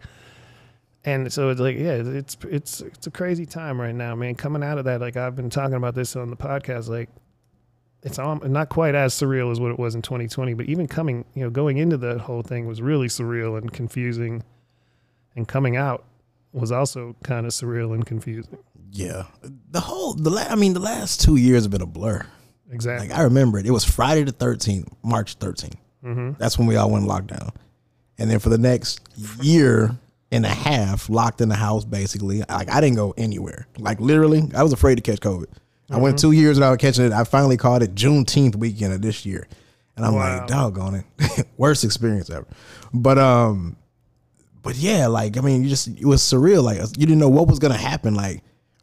and 1.04 1.32
so 1.32 1.48
it's 1.48 1.60
like 1.60 1.76
yeah 1.76 1.92
it's 1.94 2.36
it's 2.48 2.80
it's 2.80 3.06
a 3.06 3.10
crazy 3.10 3.44
time 3.46 3.80
right 3.80 3.94
now 3.94 4.14
man 4.14 4.34
coming 4.34 4.62
out 4.62 4.78
of 4.78 4.84
that 4.84 5.00
like 5.00 5.16
i've 5.16 5.34
been 5.36 5.50
talking 5.50 5.74
about 5.74 5.94
this 5.94 6.14
on 6.16 6.30
the 6.30 6.36
podcast 6.36 6.88
like 6.88 7.08
it's 8.04 8.18
all, 8.18 8.36
not 8.36 8.68
quite 8.68 8.94
as 8.96 9.14
surreal 9.14 9.50
as 9.52 9.60
what 9.60 9.70
it 9.70 9.78
was 9.78 9.94
in 9.94 10.02
2020 10.02 10.54
but 10.54 10.66
even 10.66 10.86
coming 10.86 11.24
you 11.34 11.42
know 11.42 11.50
going 11.50 11.78
into 11.78 11.96
the 11.96 12.18
whole 12.18 12.42
thing 12.42 12.66
was 12.66 12.80
really 12.82 13.06
surreal 13.08 13.56
and 13.58 13.72
confusing 13.72 14.42
and 15.36 15.48
coming 15.48 15.76
out 15.76 16.04
was 16.52 16.70
also 16.70 17.16
kind 17.24 17.46
of 17.46 17.52
surreal 17.52 17.94
and 17.94 18.04
confusing 18.06 18.58
Yeah, 18.90 19.24
the 19.70 19.80
whole 19.80 20.14
the 20.14 20.30
la- 20.30 20.42
I 20.50 20.54
mean 20.54 20.74
the 20.74 20.80
last 20.80 21.20
two 21.20 21.36
years 21.36 21.62
have 21.64 21.70
been 21.72 21.80
a 21.82 21.86
blur. 21.86 22.26
exactly 22.70 23.08
Like 23.08 23.18
I 23.18 23.22
remember 23.22 23.58
it. 23.58 23.66
It 23.66 23.70
was 23.70 23.84
Friday 23.84 24.22
the 24.24 24.32
thirteenth, 24.32 24.88
March 25.02 25.38
13th. 25.38 25.74
mm-hmm. 26.04 26.32
That's 26.38 26.58
when 26.58 26.66
we 26.68 26.76
all 26.76 26.90
went 26.90 27.06
lockdown, 27.06 27.54
and 28.22 28.30
then 28.30 28.38
for 28.38 28.48
the 28.48 28.58
next 28.58 29.00
year 29.42 29.96
and 30.30 30.46
a 30.46 30.48
half, 30.48 31.10
locked 31.10 31.40
in 31.42 31.48
the 31.50 31.54
house 31.56 31.84
basically. 31.84 32.42
Like 32.48 32.70
I 32.70 32.80
didn't 32.80 32.96
go 32.96 33.12
anywhere. 33.18 33.66
Like 33.78 34.00
literally, 34.00 34.48
I 34.54 34.62
was 34.62 34.72
afraid 34.72 34.94
to 34.94 35.02
catch 35.02 35.20
COVID. 35.20 35.46
I 35.90 35.98
went 35.98 36.18
two 36.18 36.32
years 36.32 36.56
without 36.56 36.78
catching 36.78 37.04
it. 37.04 37.12
I 37.12 37.24
finally 37.24 37.58
caught 37.58 37.82
it 37.82 37.94
Juneteenth 37.94 38.56
weekend 38.56 38.94
of 38.94 39.02
this 39.02 39.26
year, 39.26 39.46
and 39.96 40.06
I'm 40.06 40.14
Wow. 40.14 40.38
like, 40.38 40.46
doggone 40.48 41.04
it, 41.18 41.46
worst 41.58 41.84
experience 41.84 42.30
ever. 42.30 42.46
But 42.94 43.18
um, 43.18 43.76
but 44.62 44.74
yeah, 44.76 45.08
like 45.08 45.36
I 45.36 45.42
mean, 45.42 45.62
you 45.62 45.68
just 45.68 45.88
it 45.88 46.06
was 46.06 46.22
surreal. 46.22 46.62
Like 46.62 46.78
you 46.96 47.04
didn't 47.06 47.18
know 47.18 47.28
what 47.28 47.46
was 47.48 47.58
gonna 47.58 47.76
happen. 47.76 48.14
Like, 48.14 48.42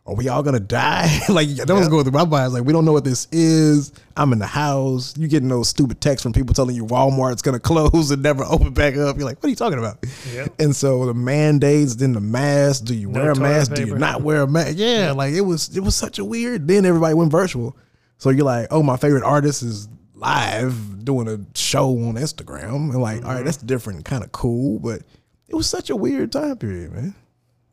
are 0.09 0.15
we 0.15 0.27
all 0.27 0.43
gonna 0.43 0.59
die? 0.59 1.19
like 1.29 1.47
that 1.49 1.69
was 1.69 1.85
Yeah. 1.85 1.89
going 1.89 2.03
through 2.03 2.13
my 2.13 2.25
mind. 2.25 2.53
Like 2.53 2.63
we 2.63 2.73
don't 2.73 2.85
know 2.85 2.91
what 2.91 3.03
this 3.03 3.27
is. 3.31 3.91
I'm 4.17 4.33
in 4.33 4.39
the 4.39 4.47
house. 4.47 5.15
You 5.17 5.27
getting 5.27 5.49
those 5.49 5.69
stupid 5.69 6.01
texts 6.01 6.23
from 6.23 6.33
people 6.33 6.53
telling 6.53 6.75
you 6.75 6.85
Walmart's 6.85 7.41
gonna 7.41 7.59
close 7.71 8.11
and 8.11 8.21
never 8.21 8.43
open 8.43 8.73
back 8.73 8.95
up. 8.97 9.17
You're 9.17 9.25
like, 9.25 9.37
what 9.37 9.47
are 9.47 9.49
you 9.49 9.55
talking 9.55 9.79
about? 9.79 10.05
And 10.59 10.75
so 10.75 11.05
the 11.05 11.13
mandates, 11.13 11.95
then 11.95 12.13
the 12.13 12.21
mask. 12.21 12.85
Do 12.85 12.95
you 12.95 13.09
No 13.09 13.21
wear 13.21 13.31
a 13.31 13.35
mask? 13.35 13.73
Do 13.73 13.85
you 13.85 13.95
not 13.95 14.21
wear 14.21 14.41
a 14.43 14.47
mask? 14.47 14.75
Yeah, 14.77 15.11
like 15.11 15.33
it 15.33 15.41
was. 15.41 15.75
It 15.75 15.81
was 15.81 15.95
such 15.95 16.19
a 16.19 16.25
weird. 16.25 16.67
Then 16.67 16.85
everybody 16.85 17.13
went 17.13 17.31
virtual. 17.31 17.77
So 18.17 18.29
you're 18.29 18.45
like, 18.45 18.67
oh, 18.71 18.83
my 18.83 18.97
favorite 18.97 19.23
artist 19.23 19.63
is 19.63 19.87
live 20.13 21.05
doing 21.05 21.27
a 21.27 21.39
show 21.57 21.89
on 21.91 22.15
Instagram, 22.15 22.91
and 22.91 23.01
like, 23.01 23.23
all 23.23 23.29
right, 23.29 23.37
mm-hmm. 23.37 23.45
that's 23.45 23.57
different, 23.57 24.03
kind 24.05 24.23
of 24.23 24.31
cool, 24.33 24.79
but 24.79 25.01
it 25.47 25.55
was 25.55 25.67
such 25.67 25.89
a 25.89 25.95
weird 25.95 26.31
time 26.31 26.57
period, 26.57 26.91
man. 26.91 27.15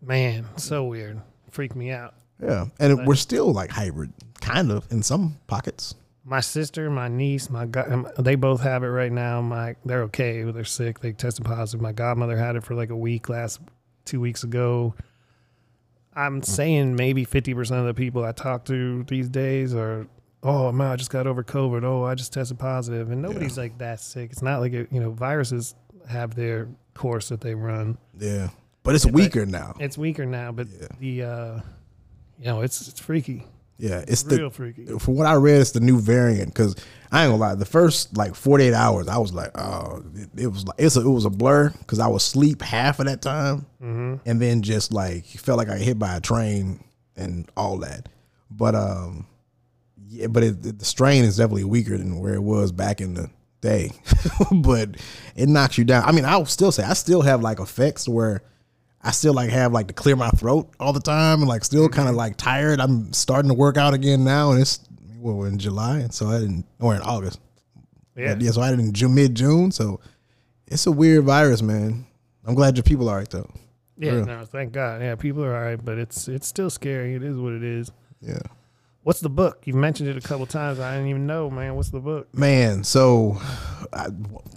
man 0.01 0.47
so 0.57 0.85
weird 0.85 1.21
freaked 1.51 1.75
me 1.77 1.91
out 1.91 2.15
Yeah, 2.43 2.67
and 2.79 2.99
it, 3.01 3.07
we're 3.07 3.15
still 3.15 3.53
like 3.53 3.71
hybrid, 3.71 4.13
kind 4.41 4.71
of 4.71 4.91
in 4.91 5.03
some 5.03 5.39
pockets. 5.47 5.95
my 6.25 6.41
sister, 6.41 6.91
my 6.91 7.09
niece, 7.09 7.49
my 7.49 7.67
god, 7.67 7.91
um, 7.91 8.09
they 8.19 8.35
both 8.35 8.61
have 8.61 8.83
it 8.83 8.89
right 8.89 9.13
now. 9.13 9.41
My 9.41 9.77
they're 9.85 10.03
okay, 10.05 10.43
they're 10.43 10.65
sick. 10.65 11.01
They 11.01 11.13
tested 11.13 11.45
positive. 11.45 11.81
My 11.81 11.93
godmother 11.93 12.37
had 12.37 12.57
it 12.57 12.65
for 12.65 12.75
like 12.75 12.91
a 12.91 12.97
week 12.97 13.29
last 13.29 13.61
two 14.05 14.21
weeks 14.21 14.45
ago. 14.45 14.95
I'm 16.15 16.43
saying 16.43 16.97
maybe 16.97 17.25
fifty 17.25 17.55
percent 17.55 17.81
of 17.81 17.87
the 17.87 17.95
people 17.95 18.25
I 18.25 18.33
talk 18.33 18.65
to 18.67 19.05
these 19.05 19.29
days 19.29 19.75
are, 19.75 20.07
oh 20.43 20.73
man, 20.73 20.93
I 20.93 20.97
just 20.97 21.11
got 21.11 21.27
over 21.27 21.43
COVID. 21.45 21.85
Oh, 21.85 22.05
I 22.05 22.15
just 22.15 22.33
tested 22.33 22.59
positive, 22.59 23.11
and 23.11 23.21
nobody's 23.23 23.57
like 23.59 23.79
that 23.79 24.01
sick. 24.01 24.31
It's 24.33 24.43
not 24.43 24.61
like 24.61 24.73
it, 24.73 24.89
you 24.91 25.01
know, 25.01 25.11
viruses 25.11 25.75
have 26.09 26.35
their 26.35 26.69
course 26.95 27.29
that 27.29 27.41
they 27.41 27.55
run. 27.55 27.99
Yeah, 28.19 28.49
but 28.83 28.95
it's 28.95 29.05
weaker 29.07 29.45
now. 29.45 29.75
It's 29.79 29.99
weaker 29.99 30.25
now, 30.25 30.53
but 30.53 30.69
the, 30.99 31.23
uh, 31.23 31.61
you 32.39 32.47
know, 32.47 32.61
it's 32.61 32.89
it's 32.89 33.01
freaky, 33.01 33.45
Yeah, 33.79 34.05
it's 34.07 34.23
the 34.23 34.37
real 34.37 34.51
freaky. 34.51 34.87
from 34.99 35.17
what 35.17 35.27
I 35.27 35.35
read, 35.35 35.61
it's 35.61 35.73
the 35.73 35.81
new 35.81 35.99
variant. 36.01 36.53
Because 36.53 36.75
I 37.13 37.25
ain't 37.25 37.33
gonna 37.33 37.41
lie, 37.41 37.55
the 37.55 37.65
first 37.65 38.17
like 38.17 38.35
48 38.35 38.75
hours, 38.75 39.09
I 39.09 39.19
was 39.19 39.33
like, 39.33 39.51
oh, 39.59 40.03
it, 40.15 40.29
it 40.37 40.47
was 40.49 40.67
like 40.67 40.77
it's 40.79 40.97
a, 40.97 41.01
it 41.01 41.09
was 41.09 41.25
a 41.25 41.31
blur 41.31 41.71
because 41.71 41.99
I 41.99 42.09
was 42.09 42.23
asleep 42.25 42.63
half 42.63 42.99
of 43.01 43.07
that 43.07 43.23
time, 43.23 43.67
and 43.81 44.41
then 44.41 44.63
just 44.63 44.93
like 44.93 45.25
felt 45.27 45.59
like 45.59 45.69
I 45.69 45.79
hit 45.79 45.99
by 45.99 46.17
a 46.17 46.21
train 46.21 46.83
and 47.17 47.51
all 47.57 47.79
that. 47.79 48.09
But 48.51 48.75
um, 48.75 49.27
yeah, 50.09 50.27
but 50.29 50.43
it, 50.43 50.79
the 50.79 50.85
strain 50.85 51.25
is 51.25 51.37
definitely 51.37 51.65
weaker 51.65 51.97
than 51.97 52.19
where 52.21 52.35
it 52.35 52.43
was 52.43 52.73
back 52.73 53.01
in 53.01 53.15
the 53.15 53.31
day. 53.61 53.91
but 54.53 54.97
it 55.35 55.49
knocks 55.49 55.79
you 55.79 55.85
down. 55.85 56.05
I 56.05 56.13
mean, 56.13 56.25
I'll 56.25 56.47
still 56.47 56.71
say 56.73 56.83
I 56.85 56.93
still 56.95 57.23
have 57.23 57.41
like 57.43 57.61
effects 57.61 58.09
where. 58.09 58.43
I 59.07 59.13
still 59.13 59.35
like 59.35 59.51
have 59.51 59.73
like 59.73 59.87
to 59.87 59.95
clear 59.95 60.17
my 60.17 60.31
throat 60.31 60.69
all 60.81 60.93
the 60.93 60.99
time 60.99 61.39
and 61.39 61.49
like 61.49 61.65
still 61.65 61.89
kind 61.89 62.09
of 62.09 62.13
mm-hmm. 62.13 62.19
like 62.19 62.37
tired. 62.37 62.81
I'm 62.81 63.13
starting 63.13 63.49
to 63.49 63.55
work 63.55 63.77
out 63.77 63.95
again 63.95 64.25
now, 64.25 64.51
and 64.51 64.61
it's 64.61 64.81
well 65.21 65.37
we're 65.37 65.47
in 65.47 65.61
July, 65.61 66.01
and 66.01 66.13
so 66.13 66.27
I 66.27 66.41
didn't 66.41 66.67
or 66.81 66.97
in 66.97 67.03
August. 67.03 67.39
Yeah, 68.17 68.35
Yeah, 68.37 68.51
so 68.51 68.63
I 68.63 68.71
did 68.71 68.81
in 68.81 68.93
June, 68.93 69.15
mid 69.15 69.37
June. 69.37 69.71
So 69.71 70.01
it's 70.67 70.89
a 70.89 70.91
weird 70.91 71.23
virus, 71.23 71.63
man. 71.63 72.05
I'm 72.45 72.57
glad 72.57 72.77
your 72.77 72.83
people 72.83 73.09
are 73.09 73.19
right 73.19 73.31
though. 73.31 73.49
Yeah, 73.97 74.11
Real. 74.11 74.27
no, 74.27 74.45
thank 74.45 74.73
God. 74.73 75.01
Yeah, 75.01 75.15
people 75.15 75.45
are 75.45 75.55
all 75.55 75.63
right, 75.63 75.83
but 75.83 75.99
it's 75.99 76.27
it's 76.27 76.49
still 76.49 76.69
scary. 76.69 77.15
It 77.15 77.23
is 77.23 77.37
what 77.37 77.53
it 77.53 77.63
is. 77.63 77.93
Yeah, 78.21 78.41
What's 79.05 79.21
the 79.21 79.29
book? 79.29 79.63
You've 79.67 79.77
mentioned 79.77 80.09
it 80.09 80.17
a 80.17 80.21
couple 80.21 80.47
times. 80.47 80.81
I 80.81 80.97
didn't 80.97 81.11
even 81.11 81.29
know, 81.29 81.49
man. 81.49 81.77
What's 81.77 81.91
the 81.91 82.01
book? 82.01 82.27
man. 82.35 82.83
So 82.83 83.41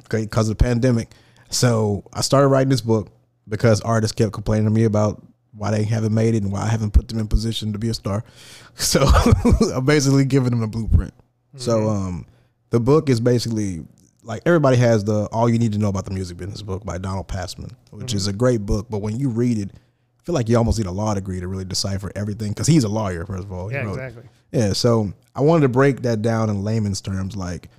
because 0.10 0.50
of 0.50 0.58
the 0.58 0.64
pandemic, 0.64 1.12
so 1.52 2.04
I 2.12 2.22
started 2.22 2.48
writing 2.48 2.70
this 2.70 2.82
book 2.82 3.12
because 3.50 3.82
artists 3.82 4.16
kept 4.16 4.32
complaining 4.32 4.66
to 4.66 4.72
me 4.72 4.84
about 4.86 5.22
why 5.52 5.72
they 5.72 5.84
haven't 5.84 6.14
made 6.14 6.36
it 6.36 6.44
and 6.44 6.52
why 6.52 6.62
I 6.62 6.68
haven't 6.68 6.92
put 6.92 7.08
them 7.08 7.20
in 7.20 7.28
position 7.28 7.74
to 7.74 7.80
be 7.80 7.90
a 7.90 7.94
star. 7.94 8.24
So 8.76 9.02
I'm 9.76 9.84
basically 9.84 10.24
giving 10.24 10.52
them 10.52 10.62
a 10.62 10.68
blueprint. 10.68 11.14
So 11.58 11.90
um, 11.90 12.26
the 12.70 12.80
book 12.80 13.10
is 13.10 13.20
basically 13.20 13.84
like 14.24 14.42
everybody 14.46 14.78
has 14.78 15.04
the 15.04 15.26
All 15.34 15.50
You 15.50 15.60
Need 15.60 15.74
to 15.74 15.80
Know 15.80 15.90
About 15.90 16.06
the 16.06 16.14
Music 16.14 16.38
Business 16.38 16.62
book 16.62 16.86
by 16.86 16.98
Donald 16.98 17.28
Passman, 17.28 17.76
which 17.92 18.14
is 18.14 18.28
a 18.28 18.32
great 18.32 18.66
book. 18.66 18.88
But 18.90 19.00
when 19.00 19.20
you 19.20 19.28
read 19.28 19.58
it, 19.58 19.72
I 19.74 20.24
feel 20.24 20.34
like 20.34 20.48
you 20.48 20.58
almost 20.58 20.78
need 20.78 20.88
a 20.88 20.92
law 20.92 21.14
degree 21.14 21.42
to 21.42 21.48
really 21.50 21.66
decipher 21.66 22.10
everything 22.16 22.52
because 22.52 22.68
he's 22.68 22.86
a 22.86 22.90
lawyer, 22.90 23.26
first 23.26 23.44
of 23.44 23.52
all. 23.52 23.70
Yeah, 23.70 23.86
it. 23.86 23.90
exactly. 23.90 24.24
Yeah, 24.54 24.72
so 24.72 25.12
I 25.36 25.42
wanted 25.42 25.64
to 25.64 25.70
break 25.70 26.04
that 26.04 26.22
down 26.22 26.50
in 26.50 26.64
layman's 26.64 27.02
terms, 27.02 27.36
like 27.36 27.70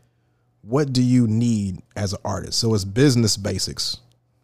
what 0.62 0.92
do 0.92 1.02
you 1.02 1.26
need 1.26 1.80
as 1.96 2.12
an 2.12 2.20
artist? 2.24 2.58
So 2.58 2.74
it's 2.74 2.84
business 2.84 3.36
basics 3.36 3.98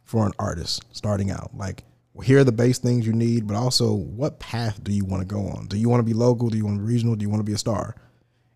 for 0.06 0.24
an 0.24 0.32
artist 0.38 0.84
starting 0.92 1.30
out. 1.30 1.50
Like 1.54 1.84
here 2.22 2.38
are 2.38 2.44
the 2.44 2.52
base 2.52 2.78
things 2.78 3.06
you 3.06 3.12
need, 3.12 3.46
but 3.46 3.56
also 3.56 3.92
what 3.92 4.38
path 4.38 4.82
do 4.82 4.92
you 4.92 5.04
want 5.04 5.20
to 5.20 5.26
go 5.26 5.48
on? 5.48 5.66
Do 5.66 5.76
you 5.76 5.88
want 5.88 6.00
to 6.00 6.04
be 6.04 6.14
local? 6.14 6.48
Do 6.48 6.56
you 6.56 6.64
want 6.64 6.78
to 6.78 6.82
be 6.82 6.92
regional? 6.92 7.14
Do 7.14 7.22
you 7.24 7.28
want 7.28 7.40
to 7.40 7.44
be 7.44 7.52
a 7.52 7.58
star? 7.58 7.94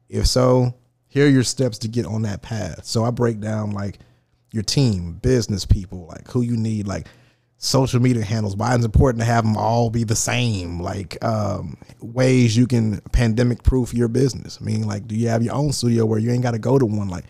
If 0.09 0.27
so, 0.27 0.75
here 1.09 1.27
are 1.27 1.31
your 1.31 1.43
steps 1.43 1.79
to 1.79 1.89
get 1.89 2.07
on 2.07 2.23
that 2.23 2.41
path. 2.41 2.85
So 2.85 3.05
I 3.05 3.11
break 3.11 3.41
down 3.41 3.73
like 3.73 3.99
your 4.53 4.63
team, 4.63 5.15
business 5.15 5.65
people, 5.67 6.07
like 6.07 6.29
who 6.29 6.43
you 6.43 6.57
need, 6.57 6.87
like 6.87 7.07
social 7.59 8.01
media 8.01 8.25
handles, 8.25 8.57
why 8.57 8.75
it's 8.75 8.85
important 8.85 9.21
to 9.21 9.27
have 9.27 9.45
them 9.45 9.57
all 9.57 9.91
be 9.91 10.05
the 10.05 10.17
same, 10.17 10.81
like 10.81 11.23
um, 11.23 11.77
ways 12.01 12.57
you 12.57 12.67
can 12.67 13.01
pandemic 13.13 13.63
proof 13.63 13.93
your 13.93 14.09
business. 14.09 14.59
I 14.61 14.65
mean, 14.65 14.87
like, 14.87 15.07
do 15.07 15.15
you 15.15 15.29
have 15.29 15.43
your 15.43 15.55
own 15.55 15.73
studio 15.73 16.07
where 16.07 16.19
you 16.19 16.31
ain't 16.31 16.43
got 16.43 16.53
to 16.53 16.59
go 16.59 16.79
to 16.79 16.87
one? 16.87 17.09
Like, 17.09 17.25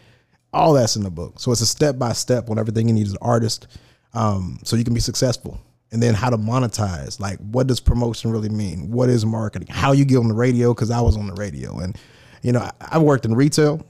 all 0.52 0.72
that's 0.72 0.96
in 0.96 1.02
the 1.02 1.10
book. 1.10 1.40
So 1.40 1.52
it's 1.52 1.60
a 1.60 1.66
step 1.66 1.98
by 1.98 2.12
step 2.12 2.48
on 2.48 2.58
everything 2.58 2.88
you 2.88 2.94
need 2.94 3.06
as 3.06 3.12
an 3.12 3.18
artist, 3.20 3.66
um, 4.14 4.58
so 4.64 4.76
you 4.76 4.84
can 4.84 4.94
be 4.94 5.00
successful. 5.00 5.60
And 5.92 6.00
then 6.00 6.14
how 6.14 6.30
to 6.30 6.38
monetize. 6.38 7.18
Like, 7.18 7.38
what 7.38 7.66
does 7.66 7.80
promotion 7.80 8.30
really 8.30 8.48
mean? 8.48 8.92
What 8.92 9.08
is 9.08 9.26
marketing? 9.26 9.68
How 9.70 9.90
you 9.90 10.04
get 10.04 10.18
on 10.18 10.28
the 10.28 10.34
radio? 10.34 10.72
Because 10.72 10.90
I 10.90 11.00
was 11.00 11.16
on 11.16 11.26
the 11.26 11.34
radio, 11.34 11.78
and 11.80 11.98
you 12.42 12.52
know, 12.52 12.60
I, 12.60 12.70
I 12.80 12.98
worked 12.98 13.24
in 13.24 13.34
retail, 13.34 13.84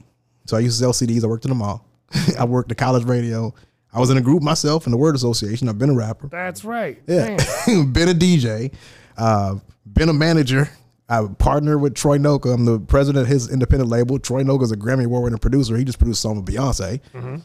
so 0.45 0.57
I 0.57 0.61
used 0.61 0.79
to 0.79 0.83
sell 0.83 0.93
CDs. 0.93 1.23
I 1.23 1.27
worked 1.27 1.45
in 1.45 1.49
the 1.49 1.55
mall. 1.55 1.85
I 2.39 2.45
worked 2.45 2.71
at 2.71 2.79
college 2.79 3.03
radio. 3.03 3.53
I 3.93 3.99
was 3.99 4.09
in 4.09 4.17
a 4.17 4.21
group 4.21 4.41
myself 4.41 4.87
in 4.87 4.91
the 4.91 4.97
Word 4.97 5.15
Association. 5.15 5.69
I've 5.69 5.77
been 5.77 5.91
a 5.91 5.95
rapper. 5.95 6.27
That's 6.27 6.65
right. 6.65 6.99
Yeah, 7.05 7.35
been 7.67 8.09
a 8.09 8.13
DJ, 8.13 8.73
uh, 9.17 9.55
been 9.85 10.09
a 10.09 10.13
manager. 10.13 10.69
I 11.07 11.27
partner 11.37 11.77
with 11.77 11.93
Troy 11.93 12.17
Noka. 12.17 12.53
I'm 12.53 12.63
the 12.63 12.79
president 12.79 13.23
of 13.23 13.27
his 13.27 13.51
independent 13.51 13.89
label. 13.89 14.17
Troy 14.17 14.43
Noka 14.43 14.63
is 14.63 14.71
a 14.71 14.77
Grammy 14.77 15.03
Award-winning 15.03 15.39
producer. 15.39 15.75
He 15.75 15.83
just 15.83 15.99
produced 15.99 16.19
a 16.19 16.21
song 16.21 16.41
with 16.41 16.45
Beyonce. 16.55 17.01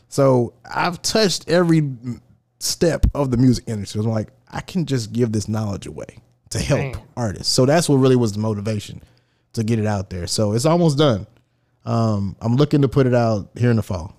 So 0.08 0.54
I've 0.72 1.02
touched 1.02 1.48
every 1.50 1.80
step 2.58 3.06
of 3.14 3.30
the 3.30 3.36
music 3.36 3.64
industry. 3.66 4.00
I'm 4.00 4.06
like, 4.06 4.28
I 4.50 4.60
can 4.60 4.86
just 4.86 5.12
give 5.12 5.32
this 5.32 5.48
knowledge 5.48 5.86
away 5.86 6.18
to 6.50 6.58
help 6.58 6.94
Damn. 6.94 7.02
artists. 7.16 7.52
So 7.52 7.66
that's 7.66 7.88
what 7.88 7.96
really 7.96 8.16
was 8.16 8.32
the 8.32 8.38
motivation 8.38 9.02
to 9.54 9.64
get 9.64 9.78
it 9.78 9.86
out 9.86 10.10
there. 10.10 10.26
So 10.26 10.52
it's 10.52 10.66
almost 10.66 10.98
done. 10.98 11.26
Um, 11.84 12.36
I'm 12.40 12.56
looking 12.56 12.82
to 12.82 12.88
put 12.88 13.06
it 13.06 13.14
out 13.14 13.50
here 13.56 13.70
in 13.70 13.76
the 13.76 13.82
fall. 13.82 14.14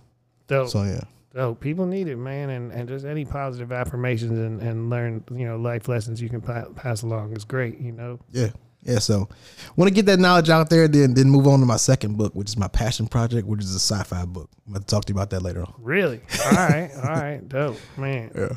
Dope. 0.47 0.69
So 0.69 0.83
yeah. 0.83 1.01
Dope. 1.33 1.59
People 1.59 1.85
need 1.85 2.07
it, 2.07 2.15
man, 2.15 2.49
and, 2.49 2.71
and 2.71 2.87
just 2.87 3.05
any 3.05 3.25
positive 3.25 3.71
affirmations 3.71 4.39
and, 4.39 4.61
and 4.61 4.89
learn, 4.89 5.23
you 5.31 5.45
know, 5.45 5.57
life 5.57 5.87
lessons 5.87 6.21
you 6.21 6.29
can 6.29 6.41
pa- 6.41 6.69
pass 6.75 7.03
along 7.03 7.35
is 7.35 7.43
great. 7.43 7.79
You 7.79 7.91
know. 7.91 8.19
Yeah. 8.31 8.49
Yeah. 8.87 8.99
So 8.99 9.27
want 9.75 9.89
to 9.89 9.93
get 9.93 10.05
that 10.07 10.19
knowledge 10.19 10.49
out 10.49 10.69
there, 10.69 10.87
then 10.87 11.13
then 11.13 11.29
move 11.29 11.45
on 11.47 11.59
to 11.59 11.65
my 11.65 11.77
second 11.77 12.17
book, 12.17 12.33
which 12.33 12.47
is 12.49 12.57
my 12.57 12.67
passion 12.67 13.07
project, 13.07 13.47
which 13.47 13.61
is 13.61 13.75
a 13.75 13.79
sci-fi 13.79 14.25
book. 14.25 14.49
I'm 14.67 14.73
to 14.73 14.79
talk 14.79 15.05
to 15.05 15.13
you 15.13 15.17
about 15.17 15.29
that 15.31 15.41
later 15.41 15.61
on. 15.61 15.73
Really. 15.79 16.21
All 16.45 16.51
right. 16.53 16.89
All 16.95 17.01
right. 17.13 17.47
Dope, 17.47 17.77
man. 17.97 18.31
Yeah. 18.35 18.49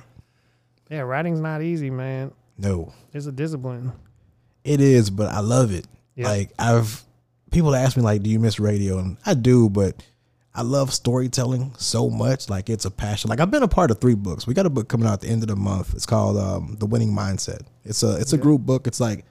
Yeah, 0.89 1.01
writing's 1.03 1.41
not 1.41 1.63
easy, 1.63 1.89
man. 1.89 2.33
No, 2.59 2.93
It's 3.15 3.27
a 3.27 3.33
discipline. 3.33 3.93
it 4.65 4.81
is, 4.81 5.09
but 5.09 5.33
I 5.33 5.39
love 5.41 5.73
it. 5.73 5.87
Yeah. 6.17 6.29
Like 6.29 6.53
I've 6.59 7.05
people 7.53 7.75
ask 7.75 7.97
me 7.97 8.03
like, 8.03 8.23
do 8.23 8.31
you 8.31 8.39
miss 8.41 8.59
radio? 8.61 8.99
And 8.99 9.17
I 9.25 9.35
do, 9.35 9.69
but 9.71 10.03
I 10.53 10.63
love 10.63 10.93
storytelling 10.93 11.73
so 11.79 12.11
much. 12.11 12.51
Like 12.51 12.69
it's 12.69 12.85
a 12.87 12.91
passion. 12.91 13.31
Like 13.31 13.39
I've 13.39 13.51
been 13.53 13.63
a 13.63 13.69
part 13.69 13.93
of 13.93 14.01
three 14.01 14.17
books. 14.17 14.47
We 14.49 14.55
got 14.55 14.67
a 14.67 14.71
book 14.71 14.89
coming 14.89 15.07
out 15.07 15.15
at 15.15 15.21
the 15.21 15.29
end 15.29 15.43
of 15.43 15.49
the 15.49 15.55
month. 15.57 15.95
It's 15.95 16.07
called 16.07 16.37
um, 16.37 16.77
The 16.81 16.87
Winning 16.87 17.13
Mindset. 17.15 17.63
It's 17.85 18.03
a 18.03 18.17
it's 18.21 18.33
a 18.33 18.39
group 18.39 18.63
book. 18.63 18.87
It's 18.89 18.99
like 19.01 19.25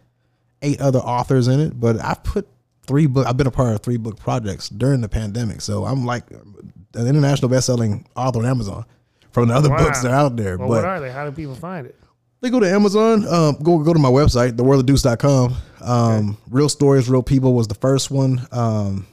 eight 0.61 0.79
other 0.81 0.99
authors 0.99 1.47
in 1.47 1.59
it, 1.59 1.79
but 1.79 1.99
I've 2.03 2.23
put 2.23 2.47
three 2.87 3.05
book. 3.07 3.27
I've 3.27 3.37
been 3.37 3.47
a 3.47 3.51
part 3.51 3.73
of 3.73 3.81
three 3.81 3.97
book 3.97 4.17
projects 4.19 4.69
during 4.69 5.01
the 5.01 5.09
pandemic. 5.09 5.61
So 5.61 5.85
I'm 5.85 6.05
like 6.05 6.29
an 6.31 7.07
international 7.07 7.49
best-selling 7.49 8.05
author 8.15 8.39
on 8.39 8.45
Amazon 8.45 8.85
from 9.31 9.49
the 9.49 9.53
other 9.55 9.69
Wow. 9.69 9.77
books 9.77 10.01
that 10.01 10.11
are 10.11 10.15
out 10.15 10.35
there. 10.35 10.57
Well, 10.57 10.67
but 10.69 10.75
what 10.75 10.85
are 10.85 10.99
they? 10.99 11.11
How 11.11 11.25
do 11.25 11.31
people 11.31 11.55
find 11.55 11.85
it? 11.87 11.95
they 12.41 12.49
go 12.49 12.59
to 12.61 12.69
Amazon. 12.71 13.27
Um, 13.27 13.57
go 13.61 13.79
go 13.79 13.93
to 13.93 13.99
my 13.99 14.09
website, 14.09 14.53
theworldofdeuce.com. 14.53 15.55
Um, 15.81 16.37
Real 16.49 16.69
stories, 16.69 17.09
real 17.09 17.21
people 17.23 17.53
was 17.53 17.67
the 17.67 17.75
first 17.75 18.11
one. 18.11 18.45
Um, 18.51 19.05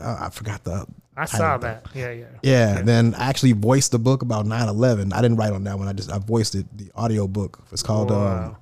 I, 0.00 0.26
I 0.26 0.30
forgot 0.30 0.62
the. 0.64 0.86
I 1.18 1.24
saw 1.24 1.56
that. 1.58 1.86
Yeah, 1.94 2.10
yeah. 2.10 2.26
Yeah, 2.42 2.82
then 2.82 3.14
I 3.14 3.28
actually 3.30 3.52
voiced 3.52 3.90
the 3.92 3.98
book 3.98 4.20
about 4.20 4.44
9-11. 4.44 5.14
I 5.14 5.22
didn't 5.22 5.38
write 5.38 5.54
on 5.54 5.64
that 5.64 5.78
one. 5.78 5.88
I 5.88 5.94
just 5.94 6.12
I 6.12 6.18
voiced 6.18 6.54
it. 6.54 6.66
The 6.76 6.90
audio 6.94 7.26
book. 7.26 7.58
It's 7.72 7.82
called. 7.82 8.10
Um, 8.12 8.18
Wow. 8.18 8.56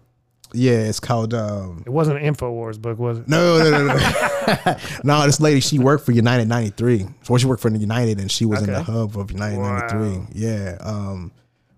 Yeah, 0.55 0.73
it's 0.79 1.01
called. 1.01 1.35
Um, 1.35 1.83
It 1.87 1.91
wasn't 1.91 2.23
an 2.23 2.35
Infowars 2.35 2.81
book, 2.81 2.99
was 2.99 3.19
it? 3.19 3.29
no, 3.29 3.59
no, 3.59 3.71
no, 3.71 3.87
no. 3.87 4.77
no, 5.05 5.23
this 5.27 5.41
lady, 5.41 5.61
she 5.61 5.79
worked 5.79 6.05
for 6.07 6.13
United 6.13 6.49
93. 6.49 7.07
So 7.23 7.37
she 7.37 7.47
worked 7.47 7.63
for 7.63 7.71
United 7.71 8.19
and 8.21 8.31
she 8.31 8.45
was 8.45 8.63
in 8.63 8.73
the 8.73 8.83
hub 8.83 9.17
of 9.19 9.31
United 9.31 9.59
Wow. 9.59 9.79
93. 9.89 10.27
Yeah. 10.33 10.77
Um, 10.81 11.33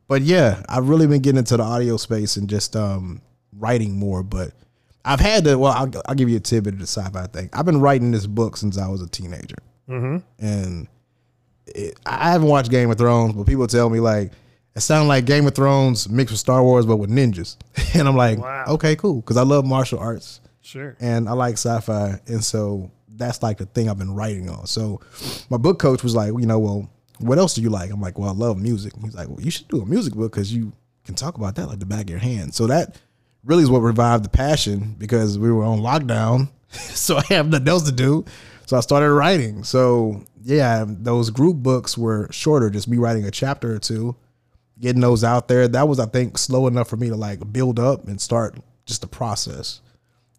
but 0.09 0.22
yeah, 0.22 0.62
I've 0.68 0.89
really 0.89 1.07
been 1.07 1.22
getting 1.22 1.39
into 1.39 1.57
the 1.57 1.62
audio 1.64 1.97
space 1.97 2.37
and 2.37 2.49
just 2.49 2.77
um, 2.77 3.20
writing 3.53 3.99
more. 3.99 4.22
But 4.22 4.53
I've 5.05 5.20
had 5.20 5.45
to, 5.45 5.57
well, 5.57 5.72
I'll, 5.72 5.91
I'll 6.07 6.14
give 6.14 6.29
you 6.29 6.37
a 6.37 6.41
tidbit 6.41 6.74
of 6.74 6.81
the 6.81 6.87
sci 6.87 7.09
fi 7.11 7.27
thing. 7.27 7.51
I've 7.53 7.66
been 7.66 7.81
writing 7.81 8.12
this 8.12 8.27
book 8.27 8.57
since 8.57 8.79
I 8.79 8.89
was 8.89 9.03
a 9.03 9.09
teenager. 9.09 9.57
Mm-hmm. 9.89 10.18
And 10.45 10.89
it, 11.66 11.99
I 12.07 12.31
haven't 12.33 12.49
watched 12.49 12.70
Game 12.70 12.91
of 12.91 12.99
Thrones, 12.99 13.35
but 13.35 13.47
people 13.47 13.66
tell 13.66 13.91
me 13.91 14.01
like, 14.01 14.33
it 14.77 14.81
sounded 14.81 15.09
like 15.09 15.24
Game 15.24 15.47
of 15.47 15.55
Thrones 15.55 16.09
mixed 16.09 16.31
with 16.33 16.39
Star 16.39 16.62
Wars, 16.62 16.87
but 16.87 16.99
with 16.99 17.11
ninjas. 17.11 17.57
And 17.99 18.07
I'm 18.07 18.16
like, 18.16 18.39
Wow. 18.39 18.64
okay, 18.68 18.95
cool. 18.95 19.16
Because 19.22 19.37
I 19.39 19.43
love 19.43 19.64
martial 19.64 19.99
arts 19.99 20.41
Sure. 20.61 20.97
and 21.01 21.29
I 21.29 21.33
like 21.33 21.55
sci-fi, 21.55 22.20
and 22.27 22.45
so 22.45 22.91
that's 23.09 23.43
like 23.43 23.57
the 23.59 23.64
thing 23.66 23.89
I've 23.89 23.99
been 23.99 24.14
writing 24.14 24.51
on. 24.51 24.66
So 24.66 25.01
my 25.49 25.57
book 25.57 25.79
coach 25.79 26.03
was 26.03 26.14
like, 26.14 26.29
you 26.39 26.45
know, 26.47 26.59
well, 26.59 26.91
what 27.20 27.39
else 27.39 27.55
do 27.55 27.62
you 27.62 27.70
like? 27.70 27.91
I'm 27.91 28.01
like, 28.03 28.18
well, 28.18 28.29
I 28.29 28.33
love 28.33 28.59
music. 28.61 28.93
He's 29.03 29.14
like, 29.14 29.29
well, 29.29 29.41
you 29.41 29.51
should 29.51 29.68
do 29.68 29.81
a 29.81 29.87
music 29.87 30.12
book 30.14 30.33
because 30.33 30.53
you 30.53 30.72
can 31.07 31.14
talk 31.14 31.37
about 31.39 31.55
that 31.55 31.68
like 31.68 31.79
the 31.79 31.87
back 31.87 32.03
of 32.03 32.11
your 32.11 32.18
hand. 32.18 32.53
So 32.55 32.66
that 32.66 32.99
really 33.45 33.62
is 33.62 33.70
what 33.70 33.79
revived 33.81 34.24
the 34.24 34.29
passion 34.29 34.95
because 34.99 35.39
we 35.39 35.51
were 35.51 35.64
on 35.64 35.79
lockdown, 35.81 36.51
so 36.70 37.16
I 37.16 37.22
have 37.31 37.49
nothing 37.49 37.68
else 37.68 37.85
to 37.85 37.93
do. 37.93 38.24
So 38.66 38.77
I 38.77 38.81
started 38.81 39.11
writing. 39.12 39.64
So 39.64 40.24
yeah, 40.43 40.85
those 40.87 41.31
group 41.31 41.57
books 41.59 41.97
were 41.97 42.29
shorter, 42.31 42.68
just 42.68 42.89
me 42.89 42.99
writing 42.99 43.24
a 43.24 43.31
chapter 43.31 43.72
or 43.74 43.79
two 43.79 44.14
getting 44.79 45.01
those 45.01 45.24
out 45.24 45.49
there. 45.49 45.68
That 45.68 45.89
was, 45.89 45.99
I 45.99 46.07
think, 46.07 46.39
slow 46.39 46.66
enough 46.66 46.89
for 46.89 46.97
me 46.97 47.09
to 47.09 47.16
like 47.16 47.53
build 47.53 47.79
up 47.79 48.07
and 48.09 48.20
start 48.20 48.57
just 48.85 49.01
the 49.01 49.07
process. 49.07 49.81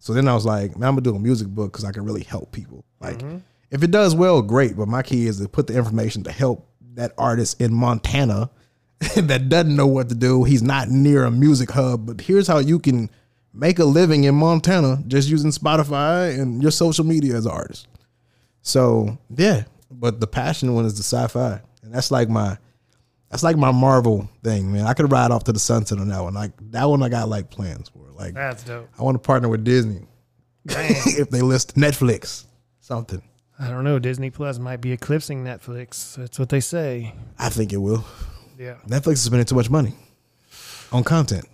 So 0.00 0.12
then 0.12 0.28
I 0.28 0.34
was 0.34 0.46
like, 0.46 0.76
man, 0.76 0.88
I'm 0.88 0.94
gonna 0.94 1.02
do 1.02 1.16
a 1.16 1.18
music 1.18 1.48
book 1.48 1.72
because 1.72 1.84
I 1.84 1.92
can 1.92 2.04
really 2.04 2.22
help 2.22 2.52
people. 2.52 2.84
Like, 3.00 3.18
mm-hmm. 3.18 3.38
if 3.70 3.82
it 3.82 3.90
does 3.90 4.14
well, 4.14 4.42
great. 4.42 4.76
But 4.76 4.88
my 4.88 5.02
key 5.02 5.26
is 5.26 5.40
to 5.40 5.48
put 5.48 5.66
the 5.66 5.76
information 5.76 6.22
to 6.24 6.32
help 6.32 6.68
that 6.94 7.12
artist 7.18 7.60
in 7.60 7.72
Montana 7.72 8.50
that 9.16 9.48
doesn't 9.48 9.76
know 9.76 9.86
what 9.86 10.08
to 10.08 10.14
do. 10.14 10.44
He's 10.44 10.62
not 10.62 10.88
near 10.88 11.24
a 11.24 11.30
music 11.30 11.70
hub, 11.70 12.06
but 12.06 12.20
here's 12.20 12.48
how 12.48 12.58
you 12.58 12.78
can 12.78 13.10
make 13.52 13.78
a 13.78 13.84
living 13.84 14.24
in 14.24 14.34
Montana 14.34 15.02
just 15.06 15.28
using 15.28 15.50
Spotify 15.50 16.38
and 16.38 16.62
your 16.62 16.70
social 16.70 17.04
media 17.04 17.36
as 17.36 17.46
an 17.46 17.52
artist. 17.52 17.86
So 18.62 19.18
yeah, 19.36 19.64
but 19.90 20.20
the 20.20 20.26
passion 20.26 20.74
one 20.74 20.84
is 20.84 20.96
the 20.96 21.02
sci-fi, 21.02 21.60
and 21.82 21.94
that's 21.94 22.10
like 22.10 22.28
my 22.28 22.58
that's 23.30 23.42
like 23.42 23.56
my 23.56 23.70
Marvel 23.72 24.28
thing, 24.42 24.72
man. 24.72 24.86
I 24.86 24.94
could 24.94 25.10
ride 25.12 25.30
off 25.30 25.44
to 25.44 25.52
the 25.52 25.58
sunset 25.58 25.98
on 25.98 26.08
that 26.08 26.20
one. 26.22 26.34
Like 26.34 26.52
that 26.70 26.84
one, 26.84 27.02
I 27.02 27.08
got 27.08 27.28
like 27.28 27.50
plans 27.50 27.88
for. 27.88 27.98
Like 28.12 28.34
That's 28.34 28.64
dope. 28.64 28.88
I 28.98 29.02
want 29.02 29.14
to 29.14 29.24
partner 29.24 29.48
with 29.48 29.62
Disney 29.64 30.00
if 30.64 31.30
they 31.30 31.40
list 31.40 31.76
Netflix 31.76 32.44
something. 32.80 33.22
I 33.60 33.68
don't 33.68 33.84
know. 33.84 33.98
Disney 33.98 34.30
Plus 34.30 34.58
might 34.58 34.80
be 34.80 34.92
eclipsing 34.92 35.44
Netflix. 35.44 36.16
That's 36.16 36.38
what 36.38 36.48
they 36.48 36.60
say. 36.60 37.14
I 37.38 37.48
think 37.48 37.72
it 37.72 37.76
will. 37.76 38.04
Yeah. 38.58 38.74
Netflix 38.88 39.12
is 39.14 39.22
spending 39.22 39.46
too 39.46 39.54
much 39.54 39.70
money 39.70 39.94
on 40.90 41.04
content. 41.04 41.46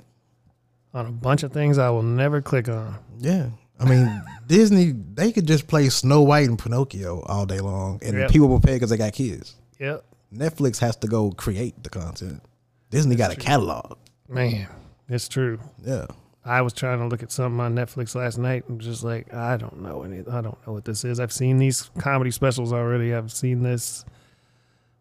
On 0.95 1.07
a 1.07 1.11
bunch 1.11 1.43
of 1.43 1.53
things 1.53 1.77
I 1.77 1.91
will 1.91 2.03
never 2.03 2.41
click 2.41 2.69
on. 2.69 2.97
Yeah. 3.19 3.49
I 3.81 3.85
mean, 3.87 4.23
Disney, 4.47 4.93
they 4.93 5.33
could 5.33 5.47
just 5.47 5.67
play 5.67 5.89
Snow 5.89 6.23
White 6.23 6.49
and 6.49 6.59
Pinocchio 6.59 7.21
all 7.27 7.45
day 7.45 7.59
long, 7.61 7.99
and 8.03 8.17
Yep. 8.17 8.31
people 8.31 8.49
will 8.49 8.61
pay 8.61 8.75
because 8.75 8.91
they 8.91 8.97
got 8.97 9.13
kids. 9.13 9.55
Yep. 9.81 10.05
Netflix 10.35 10.79
has 10.81 10.97
to 10.97 11.07
go 11.07 11.31
create 11.31 11.83
the 11.83 11.91
content. 11.91 12.43
Disney 12.91 13.17
got 13.17 13.33
a 13.33 13.37
catalog. 13.37 13.99
Man, 14.29 14.69
it's 15.09 15.29
true. 15.29 15.59
Yeah. 15.85 16.07
I 16.45 16.61
was 16.61 16.75
trying 16.75 16.99
to 16.99 17.07
look 17.07 17.23
at 17.23 17.33
something 17.33 17.59
on 17.59 17.75
Netflix 17.75 18.15
last 18.15 18.37
night 18.37 18.69
and 18.69 18.81
just 18.81 19.03
like, 19.03 19.33
I 19.33 19.57
don't 19.57 19.81
know 19.81 20.03
any 20.03 20.21
I 20.21 20.43
don't 20.43 20.67
know 20.67 20.75
what 20.75 20.85
this 20.85 21.05
is. 21.05 21.19
I've 21.19 21.33
seen 21.33 21.57
these 21.57 21.91
comedy 21.99 22.31
specials 22.31 22.73
already. 22.73 23.15
I've 23.15 23.33
seen 23.33 23.63
this. 23.63 24.05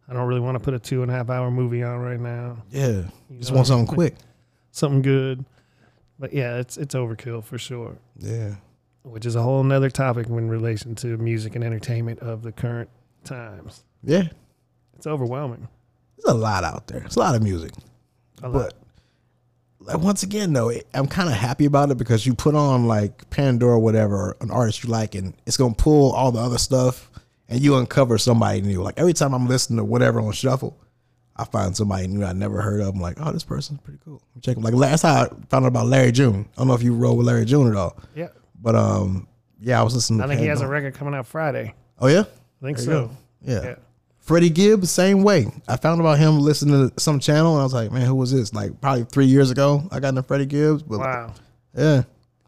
I 0.08 0.14
don't 0.14 0.28
really 0.28 0.40
want 0.42 0.56
to 0.56 0.64
put 0.64 0.74
a 0.74 0.80
two 0.80 1.02
and 1.02 1.12
a 1.12 1.14
half 1.14 1.30
hour 1.30 1.52
movie 1.52 1.84
on 1.84 2.00
right 2.00 2.20
now. 2.20 2.64
Yeah. 2.72 3.04
Just 3.38 3.52
know? 3.52 3.58
want 3.58 3.68
something 3.68 3.94
quick. 3.94 4.16
Something 4.72 5.02
good. 5.02 5.44
But 6.18 6.32
yeah, 6.34 6.60
it's 6.60 6.78
it's 6.78 6.96
overkill 6.96 7.44
for 7.44 7.58
sure. 7.58 7.98
Yeah. 8.18 8.56
Which 9.04 9.26
is 9.26 9.36
a 9.36 9.42
whole 9.42 9.64
nother 9.64 9.90
topic 9.90 10.28
in 10.28 10.50
relation 10.50 10.96
to 10.96 11.18
music 11.18 11.56
and 11.56 11.64
entertainment 11.64 12.20
of 12.20 12.44
the 12.44 12.54
current 12.54 12.90
times. 13.26 13.84
Yeah. 14.02 14.30
It's 15.04 15.08
overwhelming. 15.08 15.68
There's 16.18 16.34
a 16.34 16.38
lot 16.38 16.64
out 16.64 16.88
there. 16.88 17.04
It's 17.04 17.18
a 17.18 17.20
lot 17.20 17.36
of 17.36 17.44
music. 17.44 17.72
A 18.42 18.48
lot. 18.48 18.54
But 18.54 18.74
like, 19.82 19.98
once 19.98 20.24
again, 20.24 20.54
though, 20.54 20.70
it- 20.70 20.88
I'm 20.94 21.08
kind 21.08 21.28
of 21.28 21.36
happy 21.36 21.66
about 21.66 21.92
it 21.92 21.98
because 21.98 22.26
you 22.26 22.34
put 22.34 22.56
on 22.56 22.88
like 22.88 23.30
Pandora, 23.30 23.74
or 23.76 23.80
whatever, 23.80 24.38
an 24.40 24.50
artist 24.50 24.82
you 24.82 24.90
like, 24.90 25.14
and 25.14 25.34
it's 25.46 25.58
gonna 25.58 25.74
pull 25.74 26.14
all 26.14 26.32
the 26.32 26.40
other 26.40 26.58
stuff, 26.58 27.12
and 27.50 27.60
you 27.60 27.76
uncover 27.76 28.18
somebody 28.18 28.62
new. 28.62 28.82
Like 28.82 28.98
every 28.98 29.12
time 29.12 29.34
I'm 29.34 29.46
listening 29.46 29.76
to 29.78 29.84
whatever 29.84 30.22
on 30.22 30.32
shuffle, 30.32 30.78
I 31.36 31.44
find 31.44 31.76
somebody 31.76 32.08
new 32.08 32.24
I 32.24 32.32
never 32.32 32.62
heard 32.62 32.80
of. 32.80 32.88
I'm 32.96 33.02
like, 33.02 33.18
oh, 33.20 33.34
this 33.34 33.44
person's 33.44 33.82
pretty 33.82 34.00
cool. 34.06 34.22
Check 34.40 34.56
'em. 34.56 34.64
Like 34.64 34.74
last 34.74 35.02
time 35.02 35.26
I 35.26 35.46
found 35.50 35.66
out 35.66 35.68
about 35.68 35.88
Larry 35.88 36.14
June. 36.14 36.48
I 36.54 36.60
don't 36.60 36.70
know 36.70 36.76
if 36.76 36.84
you 36.84 36.96
roll 36.96 37.18
with 37.18 37.28
Larry 37.28 37.44
June 37.44 37.68
at 37.70 37.76
all, 37.76 37.98
Yeah. 38.16 38.30
but 38.62 38.76
um, 38.78 39.28
yeah, 39.60 39.82
I 39.82 39.84
was 39.84 39.96
listening. 39.96 40.20
to 40.20 40.24
I 40.24 40.28
think 40.30 40.40
he 40.40 40.48
has 40.48 40.62
a 40.62 40.68
record 40.68 40.94
coming 40.94 41.14
out 41.14 41.28
Friday. 41.28 41.74
Oh 42.00 42.08
yeah, 42.08 42.22
I 42.62 42.66
think 42.66 42.78
There 42.78 42.86
so. 42.86 43.12
yeah. 43.42 43.62
Yeah. 43.64 43.76
Freddie 44.24 44.50
Gibbs, 44.50 44.90
same 44.90 45.22
way. 45.22 45.48
I 45.68 45.76
found 45.76 46.00
about 46.00 46.18
him 46.18 46.40
listening 46.40 46.90
to 46.90 47.00
some 47.00 47.20
channel, 47.20 47.54
and 47.54 47.62
I 47.62 47.64
was 47.66 47.74
like, 47.74 47.92
man, 47.92 48.06
who 48.06 48.16
was 48.16 48.32
this? 48.32 48.54
Like 48.54 48.80
probably 48.80 49.04
three 49.04 49.26
years 49.26 49.52
ago, 49.52 49.84
I 49.92 50.00
got 50.00 50.10
into 50.10 50.24
Freddie 50.24 50.46
Gibbs, 50.46 50.82
but 50.82 51.00
Wow. 51.00 51.34
yeah. 51.76 52.04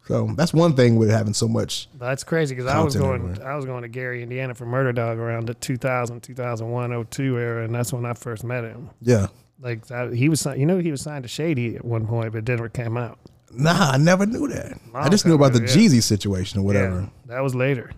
So 0.07 0.29
that's 0.37 0.53
one 0.53 0.73
thing 0.75 0.95
with 0.95 1.09
having 1.09 1.33
so 1.33 1.47
much. 1.49 1.89
That's 1.99 2.23
crazy 2.23 2.55
because 2.55 2.71
I 2.71 2.79
was 2.81 2.95
going 2.95 3.29
everywhere. 3.29 3.51
I 3.51 3.55
was 3.55 3.65
going 3.65 3.81
to 3.81 3.87
Gary, 3.89 4.23
Indiana 4.23 4.53
for 4.53 4.65
Murder 4.65 4.93
Dog 4.93 5.17
around 5.17 5.47
the 5.47 5.53
2000, 5.55 6.21
2001, 6.21 7.05
02 7.09 7.37
era, 7.39 7.65
and 7.65 7.73
that's 7.75 7.91
when 7.91 8.05
I 8.05 8.13
first 8.13 8.43
met 8.45 8.63
him. 8.63 8.89
Yeah. 9.01 9.27
Like 9.59 9.85
he 10.13 10.29
was, 10.29 10.45
you 10.55 10.65
know, 10.65 10.77
he 10.79 10.91
was 10.91 11.01
signed 11.01 11.23
to 11.23 11.27
Shady 11.27 11.75
at 11.75 11.83
one 11.83 12.07
point, 12.07 12.31
but 12.33 12.47
never 12.47 12.69
came 12.69 12.95
out. 12.97 13.19
Nah, 13.51 13.91
I 13.91 13.97
never 13.97 14.25
knew 14.25 14.47
that. 14.47 14.77
I 14.93 15.09
just 15.09 15.25
knew 15.25 15.33
about 15.33 15.53
the 15.53 15.61
yeah. 15.61 15.67
Jeezy 15.67 16.03
situation 16.03 16.59
or 16.59 16.63
whatever. 16.63 17.01
Yeah, 17.01 17.35
that 17.35 17.41
was 17.41 17.55
later. 17.55 17.91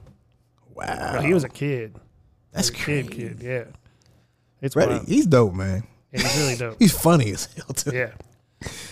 Wow, 0.74 1.14
But 1.16 1.26
he 1.26 1.34
was 1.34 1.44
a 1.44 1.50
kid. 1.50 1.96
That's 2.58 2.70
He 2.70 2.76
kid, 2.76 3.08
crazy. 3.08 3.22
kid. 3.30 3.42
Yeah, 3.42 3.64
it's 4.62 4.74
Freddie, 4.74 4.94
wild. 4.94 5.08
he's 5.08 5.26
dope, 5.26 5.54
man. 5.54 5.84
And 6.14 6.22
he's 6.22 6.38
really 6.38 6.56
dope. 6.56 6.78
He's 6.80 6.98
funny 6.98 7.32
as 7.32 7.48
hell 7.56 7.68
too. 7.68 7.92
Yeah. 7.96 8.12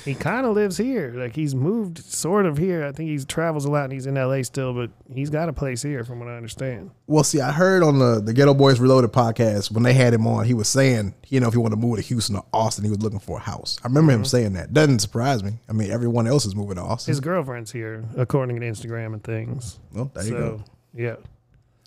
He 0.04 0.14
kind 0.14 0.46
of 0.46 0.54
lives 0.54 0.78
here. 0.78 1.12
Like 1.16 1.34
he's 1.34 1.56
moved 1.56 1.98
sort 1.98 2.46
of 2.46 2.58
here. 2.58 2.86
I 2.86 2.92
think 2.92 3.10
he 3.10 3.26
travels 3.26 3.66
a 3.66 3.72
lot 3.72 3.86
and 3.86 3.94
he's 3.94 4.06
in 4.06 4.14
LA 4.14 4.44
still, 4.44 4.74
but 4.74 4.92
he's 5.12 5.32
got 5.32 5.50
a 5.50 5.54
place 5.54 5.82
here 5.82 6.04
from 6.04 6.20
what 6.20 6.28
I 6.28 6.38
understand. 6.38 6.92
Well, 7.08 7.24
see, 7.24 7.42
I 7.42 7.52
heard 7.52 7.82
on 7.82 7.98
the 7.98 8.22
the 8.22 8.34
Geto 8.34 8.56
Boys 8.56 8.80
Reloaded 8.80 9.12
podcast 9.12 9.72
when 9.72 9.82
they 9.82 9.94
had 9.94 10.14
him 10.14 10.28
on, 10.28 10.46
he 10.46 10.54
was 10.54 10.68
saying, 10.68 11.16
you 11.30 11.40
know, 11.40 11.48
if 11.48 11.54
he 11.54 11.58
wanted 11.58 11.78
to 11.78 11.82
move 11.82 11.96
to 11.96 12.04
Houston 12.04 12.36
or 12.36 12.46
Austin, 12.54 12.84
he 12.84 12.92
was 12.92 13.02
looking 13.02 13.20
for 13.20 13.38
a 13.38 13.42
house. 13.42 13.80
I 13.84 13.88
remember 13.88 14.12
him 14.12 14.20
mm-hmm. 14.20 14.26
saying 14.26 14.54
that. 14.54 14.72
Doesn't 14.72 15.00
surprise 15.00 15.44
me. 15.44 15.54
I 15.68 15.74
mean, 15.74 15.90
everyone 15.90 16.28
else 16.28 16.46
is 16.46 16.56
moving 16.56 16.76
to 16.76 16.84
Austin. 16.84 17.12
His 17.12 17.20
girlfriend's 17.20 17.72
here, 17.72 18.06
according 18.18 18.60
to 18.60 18.66
Instagram 18.68 19.14
and 19.14 19.24
things. 19.24 19.80
well, 19.94 20.12
there 20.14 20.24
you 20.24 20.30
so, 20.30 20.38
go. 20.38 20.64
yeah. 20.94 21.16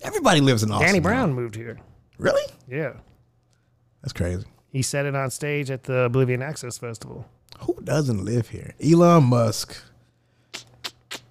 Everybody 0.03 0.41
lives 0.41 0.63
in 0.63 0.71
Austin. 0.71 0.87
Danny 0.87 0.99
now. 0.99 1.03
Brown 1.03 1.33
moved 1.33 1.55
here. 1.55 1.79
Really? 2.17 2.41
Yeah. 2.67 2.93
That's 4.01 4.13
crazy. 4.13 4.45
He 4.71 4.81
said 4.81 5.05
it 5.05 5.15
on 5.15 5.29
stage 5.31 5.69
at 5.71 5.83
the 5.83 6.01
Oblivion 6.01 6.41
Access 6.41 6.77
Festival. 6.77 7.25
Who 7.61 7.75
doesn't 7.83 8.23
live 8.23 8.49
here? 8.49 8.73
Elon 8.81 9.25
Musk, 9.25 9.75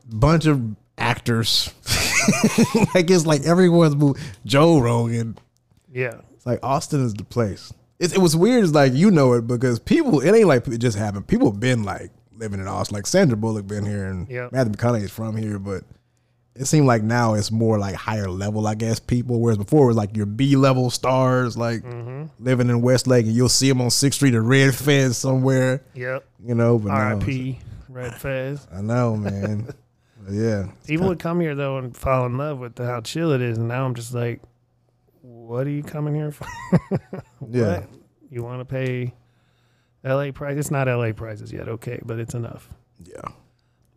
bunch 0.09 0.47
of 0.47 0.77
actors. 0.99 1.73
I 2.95 3.03
guess 3.03 3.25
like 3.25 3.43
everyone's 3.45 3.97
moved. 3.97 4.21
Joe 4.45 4.79
Rogan. 4.81 5.39
Yeah. 5.93 6.16
It's 6.35 6.45
like 6.45 6.59
Austin 6.62 7.05
is 7.05 7.14
the 7.14 7.25
place. 7.25 7.73
It, 7.99 8.12
it 8.14 8.19
was 8.19 8.37
weird. 8.37 8.64
It's 8.64 8.73
like 8.75 8.93
you 8.93 9.11
know 9.11 9.33
it 9.35 9.47
because 9.47 9.79
people. 9.79 10.21
It 10.21 10.33
ain't 10.35 10.47
like 10.49 10.66
it 10.69 10.79
just 10.79 10.99
happened. 10.99 11.27
People 11.27 11.51
been 11.53 11.85
like 11.85 12.11
living 12.37 12.61
in 12.61 12.69
Austin. 12.69 12.97
Like 12.97 13.07
Sandra 13.07 13.37
Bullock 13.37 13.66
been 13.66 13.87
here 13.87 14.07
and 14.07 14.29
Yep. 14.29 14.53
Matthew 14.53 14.73
McConaughey 14.75 15.03
is 15.05 15.11
from 15.11 15.37
here, 15.37 15.59
but 15.59 15.85
it 16.59 16.66
seemed 16.66 16.86
like 16.86 17.02
now 17.02 17.34
it's 17.34 17.50
more 17.50 17.78
like 17.78 17.94
higher 17.94 18.28
level, 18.28 18.66
I 18.66 18.74
guess, 18.74 18.98
people. 19.00 19.40
Whereas 19.40 19.56
before 19.59 19.84
it 19.84 19.88
was 19.88 19.96
like 19.96 20.16
your 20.16 20.26
B 20.26 20.56
level 20.56 20.90
stars, 20.90 21.56
like 21.56 21.82
Mm-hmm. 21.82 22.24
living 22.44 22.68
in 22.68 22.82
Westlake, 22.82 23.26
and 23.26 23.34
you'll 23.34 23.48
see 23.48 23.68
them 23.68 23.80
on 23.80 23.90
Sixth 23.90 24.18
Street 24.18 24.34
or 24.34 24.42
Red 24.42 24.74
Fez 24.74 25.16
somewhere, 25.16 25.82
Yep. 25.94 26.24
you 26.44 26.54
know. 26.54 26.78
But 26.78 26.90
R.I.P. 26.90 27.61
Red 27.88 28.14
Fez. 28.14 28.66
I 28.72 28.80
know, 28.82 29.16
man. 29.16 29.68
Yeah, 30.30 30.66
People 30.86 31.09
would 31.09 31.20
come 31.20 31.40
here 31.40 31.54
though 31.54 31.78
and 31.78 31.96
fall 31.96 32.26
in 32.26 32.36
love 32.36 32.59
with 32.59 32.76
how 32.76 33.00
chill 33.00 33.32
it 33.32 33.40
is, 33.40 33.56
and 33.56 33.66
now 33.68 33.86
I'm 33.86 33.94
just 33.94 34.12
like, 34.12 34.42
what 35.22 35.66
are 35.66 35.70
you 35.70 35.82
coming 35.82 36.14
here 36.14 36.30
for? 36.32 36.46
yeah, 37.50 37.84
You 38.30 38.42
want 38.42 38.61
to 38.61 38.66
pay 38.66 39.14
L.A. 40.04 40.30
price? 40.32 40.59
It's 40.59 40.70
not 40.70 40.86
L.A. 40.86 41.14
prices 41.14 41.50
yet, 41.50 41.66
okay, 41.68 42.00
but 42.04 42.18
it's 42.18 42.34
enough. 42.34 42.68
yeah, 43.04 43.22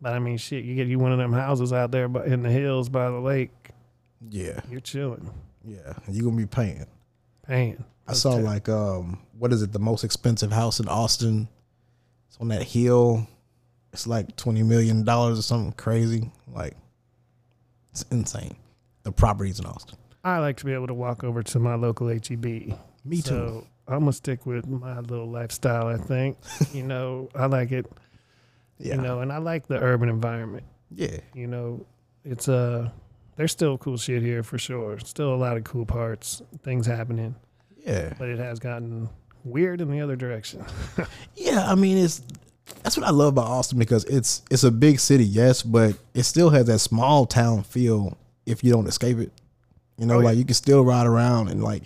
But 0.01 0.13
I 0.13 0.19
mean, 0.19 0.37
shit, 0.37 0.63
you 0.65 0.75
get 0.75 0.87
you 0.87 0.97
one 0.97 1.11
of 1.11 1.19
them 1.19 1.31
houses 1.31 1.71
out 1.71 1.91
there 1.91 2.07
but 2.07 2.25
in 2.25 2.41
the 2.41 2.49
hills 2.49 2.89
by 2.89 3.09
the 3.09 3.19
lake, 3.19 3.51
yeah, 4.29 4.59
you're 4.69 4.79
chilling, 4.79 5.29
yeah. 5.63 5.93
You 6.09 6.23
gonna 6.23 6.35
be 6.35 6.45
paying. 6.45 6.85
paying. 7.47 7.83
I 8.07 8.13
saw 8.13 8.33
like 8.33 8.67
um, 8.67 9.19
what 9.37 9.53
is 9.53 9.61
it? 9.61 9.71
The 9.71 9.79
most 9.79 10.03
expensive 10.03 10.51
house 10.51 10.79
in 10.79 10.87
Austin. 10.87 11.47
It's 12.27 12.37
on 12.39 12.47
that 12.49 12.63
hill. 12.63 13.27
It's 13.93 14.07
like 14.07 14.35
twenty 14.35 14.63
million 14.63 15.03
dollars 15.03 15.37
or 15.37 15.43
something 15.43 15.73
crazy. 15.73 16.31
Like, 16.47 16.75
it's 17.91 18.03
insane. 18.11 18.55
The 19.03 19.11
properties 19.11 19.59
in 19.59 19.65
Austin. 19.65 19.97
I 20.23 20.39
like 20.39 20.57
to 20.57 20.65
be 20.65 20.73
able 20.73 20.87
to 20.87 20.93
walk 20.93 21.23
over 21.23 21.41
to 21.41 21.59
my 21.59 21.75
local 21.75 22.07
HEB. 22.07 22.43
Me 22.43 23.21
too. 23.21 23.21
So 23.23 23.67
I'm 23.87 23.99
gonna 23.99 24.13
stick 24.13 24.45
with 24.45 24.67
my 24.67 24.99
little 24.99 25.29
lifestyle. 25.29 25.87
I 25.87 25.97
think, 25.97 26.37
you 26.73 26.83
know, 26.83 27.29
I 27.35 27.47
like 27.47 27.71
it. 27.71 27.91
Yeah, 28.81 28.95
You 28.95 29.01
know, 29.01 29.19
and 29.21 29.31
I 29.31 29.37
like 29.37 29.67
the 29.67 29.79
urban 29.79 30.09
environment. 30.09 30.63
yeah, 30.89 31.17
You 31.33 31.47
know, 31.47 31.85
it's 32.25 32.47
uh 32.49 32.89
there's 33.37 33.51
still 33.51 33.77
cool 33.77 33.97
shit 33.97 34.21
here 34.21 34.43
for 34.43 34.57
sure. 34.57 34.99
Still 34.99 35.33
a 35.33 35.37
lot 35.37 35.57
of 35.57 35.63
cool 35.63 35.85
parts, 35.85 36.41
things 36.63 36.85
happening, 36.85 37.35
yeah, 37.85 38.13
but 38.19 38.29
it 38.29 38.37
has 38.39 38.59
gotten 38.59 39.09
weird 39.43 39.81
in 39.81 39.89
the 39.89 40.01
other 40.01 40.15
direction. 40.15 40.63
yeah. 41.35 41.65
I 41.71 41.75
mean, 41.75 41.97
it's 41.97 42.21
that's 42.83 42.97
what 42.97 43.05
I 43.07 43.11
love 43.11 43.29
about 43.29 43.45
Austin 43.47 43.79
because 43.79 44.03
it's 44.05 44.43
it's 44.51 44.63
a 44.63 44.71
big 44.71 44.99
city, 44.99 45.23
yes, 45.25 45.63
but 45.63 45.95
it 46.13 46.23
still 46.23 46.49
has 46.51 46.67
that 46.67 46.79
small 46.79 47.25
town 47.25 47.63
feel 47.63 48.17
if 48.45 48.63
you 48.63 48.71
don't 48.71 48.87
escape 48.87 49.17
it. 49.17 49.31
You 49.97 50.05
know, 50.05 50.15
Oh, 50.15 50.19
yeah. 50.19 50.25
like 50.25 50.37
you 50.37 50.45
can 50.45 50.53
still 50.55 50.83
ride 50.83 51.07
around 51.07 51.47
and 51.49 51.63
like 51.63 51.83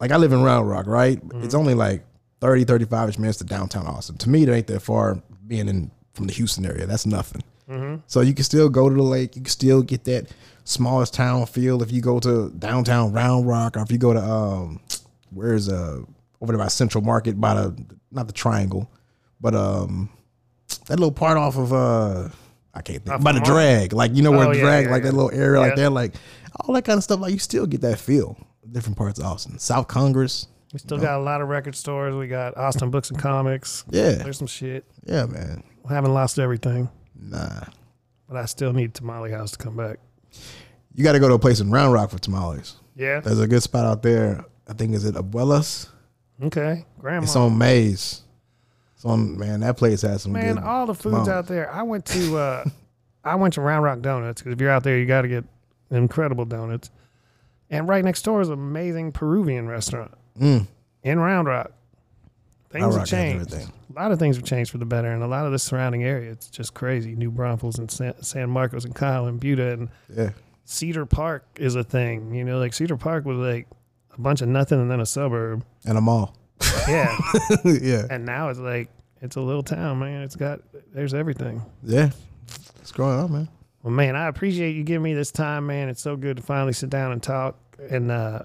like 0.00 0.10
I 0.12 0.16
live 0.16 0.32
in 0.32 0.42
Round 0.42 0.68
Rock, 0.68 0.86
right? 0.86 1.18
Mm-hmm. 1.20 1.44
It's 1.44 1.54
only 1.54 1.74
like 1.74 2.04
30, 2.40 2.64
35 2.64 3.08
ish 3.10 3.18
minutes 3.18 3.38
to 3.38 3.44
downtown 3.44 3.86
Austin. 3.86 4.16
To 4.18 4.28
me, 4.30 4.42
it 4.42 4.48
ain't 4.48 4.66
that 4.68 4.80
far 4.80 5.22
being 5.46 5.68
in 5.68 5.90
from 6.14 6.26
the 6.26 6.32
Houston 6.32 6.64
area. 6.64 6.86
That's 6.86 7.06
nothing. 7.06 7.42
Mm-hmm. 7.68 8.00
So 8.06 8.20
you 8.20 8.34
can 8.34 8.44
still 8.44 8.68
go 8.68 8.88
to 8.88 8.94
the 8.94 9.02
lake. 9.02 9.36
You 9.36 9.42
can 9.42 9.50
still 9.50 9.82
get 9.82 10.04
that 10.04 10.28
smallest 10.64 11.14
town 11.14 11.44
feel 11.46 11.82
if 11.82 11.90
you 11.92 12.00
go 12.00 12.18
to 12.20 12.50
downtown 12.58 13.12
Round 13.12 13.46
Rock 13.46 13.76
or 13.76 13.80
if 13.80 13.90
you 13.92 13.98
go 13.98 14.12
to 14.12 14.20
um 14.22 14.80
where's 15.30 15.68
uh 15.68 16.00
over 16.40 16.52
there 16.52 16.58
by 16.58 16.68
Central 16.68 17.02
Market 17.02 17.40
by 17.40 17.54
the 17.54 17.84
not 18.10 18.26
the 18.26 18.32
triangle, 18.32 18.90
but 19.40 19.54
um 19.54 20.08
that 20.86 20.98
little 20.98 21.12
part 21.12 21.36
off 21.36 21.56
of 21.56 21.72
uh 21.72 22.28
I 22.74 22.82
can't 22.82 23.04
think 23.04 23.22
by 23.22 23.32
the 23.32 23.40
drag. 23.40 23.92
Like 23.92 24.14
you 24.14 24.22
know 24.22 24.30
where 24.30 24.48
Oh, 24.48 24.52
yeah, 24.52 24.60
drag, 24.62 24.84
yeah, 24.86 24.90
like 24.92 25.02
that 25.04 25.14
little 25.14 25.30
area 25.32 25.60
like 25.60 25.76
Yeah. 25.76 25.84
that, 25.84 25.90
like 25.90 26.14
all 26.60 26.74
that 26.74 26.84
kind 26.84 26.96
of 26.98 27.04
stuff, 27.04 27.20
like 27.20 27.32
you 27.32 27.38
still 27.38 27.66
get 27.66 27.80
that 27.82 27.98
feel. 27.98 28.36
Different 28.70 28.96
parts 28.98 29.18
of 29.18 29.26
Austin. 29.26 29.58
South 29.58 29.88
Congress. 29.88 30.48
We 30.74 30.80
still 30.80 30.98
got 30.98 31.18
a 31.20 31.22
lot 31.22 31.40
of 31.40 31.48
record 31.48 31.76
stores. 31.76 32.14
We 32.16 32.26
got 32.26 32.56
Austin 32.56 32.90
Books 32.90 33.08
and 33.08 33.18
Comics. 33.18 33.84
Yeah. 33.90 34.10
There's 34.14 34.36
some 34.38 34.48
shit. 34.48 34.84
Yeah, 35.06 35.24
man. 35.26 35.62
Haven't 35.88 36.12
lost 36.12 36.38
everything, 36.38 36.90
Nah. 37.14 37.62
but 38.28 38.36
I 38.36 38.44
still 38.46 38.72
need 38.72 38.92
Tamale 38.92 39.30
House 39.30 39.52
to 39.52 39.58
come 39.58 39.76
back. 39.76 40.00
You 40.94 41.04
gotta 41.04 41.20
go 41.20 41.28
to 41.28 41.34
a 41.34 41.38
place 41.38 41.60
in 41.60 41.70
Round 41.70 41.92
Rock 41.92 42.10
for 42.10 42.18
tamales. 42.18 42.74
Yeah. 42.96 43.20
There's 43.20 43.38
a 43.40 43.46
good 43.46 43.62
spot 43.62 43.84
out 43.86 44.02
there. 44.02 44.44
I 44.68 44.72
think 44.72 44.94
is 44.94 45.04
it 45.04 45.14
Abuelas? 45.14 45.88
Okay. 46.42 46.84
Grandma. 46.98 47.22
It's 47.24 47.36
on 47.36 47.56
Mays. 47.56 48.22
It's 48.96 49.04
on 49.04 49.38
man. 49.38 49.60
That 49.60 49.76
place 49.76 50.02
has 50.02 50.22
some 50.22 50.32
Man, 50.32 50.56
good. 50.56 50.64
all 50.64 50.86
the 50.86 50.94
foods 50.94 51.14
tamales. 51.14 51.28
out 51.28 51.46
there. 51.46 51.70
I 51.72 51.82
went 51.84 52.04
to 52.06 52.36
uh 52.36 52.64
I 53.24 53.36
went 53.36 53.54
to 53.54 53.60
Round 53.60 53.84
Rock 53.84 54.00
Donuts 54.00 54.42
because 54.42 54.54
if 54.54 54.60
you're 54.60 54.70
out 54.70 54.82
there, 54.82 54.98
you 54.98 55.06
got 55.06 55.22
to 55.22 55.28
get 55.28 55.44
incredible 55.90 56.44
donuts. 56.44 56.90
And 57.70 57.88
right 57.88 58.04
next 58.04 58.22
door 58.22 58.40
is 58.40 58.48
an 58.48 58.54
amazing 58.54 59.12
Peruvian 59.12 59.68
restaurant 59.68 60.12
Mm, 60.38 60.66
in 61.02 61.18
Round 61.18 61.46
Rock. 61.48 61.72
Things 62.70 62.82
Round 62.82 62.92
have 62.92 63.00
Rock 63.00 63.08
changed. 63.08 63.54
A 63.54 63.92
lot 63.94 64.10
of 64.10 64.18
things 64.18 64.36
have 64.36 64.44
changed 64.44 64.70
for 64.72 64.78
the 64.78 64.84
better, 64.84 65.08
and 65.08 65.22
a 65.22 65.26
lot 65.28 65.46
of 65.46 65.52
the 65.52 65.58
surrounding 65.58 66.02
area, 66.02 66.30
it's 66.32 66.48
just 66.48 66.74
crazy. 66.74 67.14
New 67.14 67.30
Braunfels 67.30 67.78
and 67.78 67.88
San, 67.90 68.20
San 68.22 68.50
Marcos 68.50 68.84
and 68.84 68.94
Kyle 68.94 69.26
and 69.26 69.38
Buda 69.38 69.72
and 69.72 69.88
yeah, 70.14 70.30
Cedar 70.64 71.06
Park 71.06 71.46
is 71.56 71.76
a 71.76 71.84
thing. 71.84 72.34
You 72.34 72.44
know, 72.44 72.58
like 72.58 72.74
Cedar 72.74 72.96
Park 72.96 73.24
was 73.24 73.38
like 73.38 73.68
a 74.16 74.20
bunch 74.20 74.42
of 74.42 74.48
nothing 74.48 74.80
and 74.80 74.90
then 74.90 75.00
a 75.00 75.06
suburb. 75.06 75.64
and 75.84 75.96
a 75.96 76.00
mall. 76.00 76.36
Yeah. 76.88 77.16
yeah, 77.64 78.06
and 78.10 78.26
now 78.26 78.48
it's 78.48 78.58
like 78.58 78.88
it's 79.22 79.36
a 79.36 79.40
little 79.40 79.62
town, 79.62 80.00
man. 80.00 80.22
It's 80.22 80.36
got 80.36 80.60
there's 80.92 81.14
everything. 81.14 81.62
yeah. 81.84 82.10
It's 82.80 82.92
growing 82.92 83.18
up, 83.18 83.30
man. 83.30 83.48
Well, 83.82 83.92
man, 83.92 84.16
I 84.16 84.26
appreciate 84.28 84.76
you 84.76 84.82
giving 84.82 85.02
me 85.02 85.14
this 85.14 85.30
time, 85.30 85.66
man. 85.66 85.88
It's 85.88 86.02
so 86.02 86.16
good 86.16 86.36
to 86.38 86.42
finally 86.42 86.72
sit 86.74 86.90
down 86.90 87.12
and 87.12 87.22
talk. 87.22 87.56
And 87.90 88.10
uh, 88.10 88.42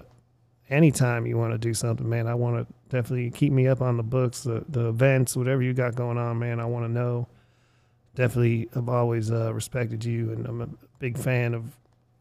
anytime 0.70 1.26
you 1.26 1.36
want 1.36 1.52
to 1.52 1.58
do 1.58 1.74
something, 1.74 2.08
man, 2.08 2.26
I 2.26 2.34
want 2.34 2.56
to 2.56 2.74
definitely 2.88 3.30
keep 3.30 3.52
me 3.52 3.66
up 3.66 3.82
on 3.82 3.96
the 3.96 4.02
books, 4.02 4.44
the, 4.44 4.64
the 4.68 4.88
events, 4.88 5.36
whatever 5.36 5.62
you 5.62 5.74
got 5.74 5.96
going 5.96 6.16
on, 6.16 6.38
man. 6.38 6.60
I 6.60 6.64
want 6.64 6.86
to 6.86 6.92
know. 6.92 7.28
Definitely, 8.14 8.68
I've 8.74 8.88
always 8.88 9.30
uh, 9.30 9.52
respected 9.52 10.04
you, 10.04 10.32
and 10.32 10.46
I'm 10.46 10.60
a 10.62 10.68
big 10.98 11.18
fan 11.18 11.54
of 11.54 11.64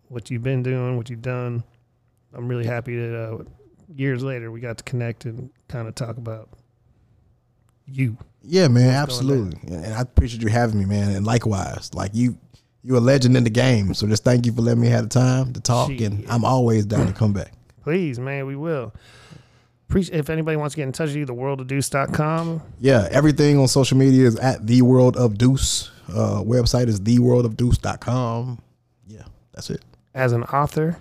what 0.08 0.30
you've 0.30 0.44
been 0.44 0.64
doing, 0.64 0.98
what 0.98 1.10
you've 1.10 1.22
done. 1.22 1.64
I'm 2.34 2.48
really 2.48 2.66
happy 2.66 2.96
that 2.96 3.16
uh, 3.16 3.44
years 3.96 4.24
later 4.24 4.52
we 4.52 4.60
got 4.60 4.78
to 4.78 4.84
connect 4.84 5.26
and 5.26 5.50
kind 5.68 5.88
of 5.88 5.96
talk 5.96 6.18
about 6.18 6.50
you. 7.88 8.18
Yeah, 8.44 8.68
man, 8.68 8.90
absolutely. 8.90 9.60
And 9.68 9.94
I 9.94 10.02
appreciate 10.02 10.42
you 10.42 10.50
having 10.50 10.80
me, 10.80 10.86
man. 10.86 11.12
And 11.12 11.26
likewise, 11.26 11.92
like 11.94 12.12
you, 12.14 12.38
you're 12.84 12.98
a 12.98 13.02
legend 13.02 13.36
in 13.36 13.44
the 13.44 13.50
game. 13.50 13.94
So 13.94 14.08
just 14.08 14.24
thank 14.24 14.46
you 14.46 14.54
for 14.54 14.62
letting 14.62 14.82
me 14.82 14.88
have 14.88 15.04
the 15.04 15.10
time 15.10 15.54
to 15.54 15.60
talk. 15.60 15.90
And 15.90 16.22
Shit. 16.22 16.32
I'm 16.32 16.46
always 16.46 16.86
down 16.86 17.08
to 17.08 17.14
come 17.14 17.34
back. 17.34 17.52
Please, 17.84 18.20
man, 18.20 18.46
we 18.46 18.56
will. 18.56 18.94
Appreciate 19.90 20.20
if 20.20 20.30
anybody 20.30 20.56
wants 20.58 20.76
to 20.76 20.78
get 20.78 20.84
in 20.84 20.92
touch 20.92 21.08
with 21.08 21.16
you, 21.16 21.26
theworldofdeuce.com. 21.26 22.62
Yeah, 22.80 23.08
everything 23.12 23.58
on 23.58 23.68
social 23.68 23.98
media 23.98 24.28
is 24.28 24.36
at 24.38 24.68
the 24.68 24.82
world 24.84 25.18
of 25.18 25.38
Deuce. 25.38 25.90
Uh, 26.10 26.42
website 26.44 26.88
is 26.88 27.00
theworldofdeuce.com. 27.02 28.62
Yeah, 29.08 29.24
that's 29.54 29.70
it. 29.70 29.82
As 30.14 30.32
an 30.32 30.44
author, 30.44 30.98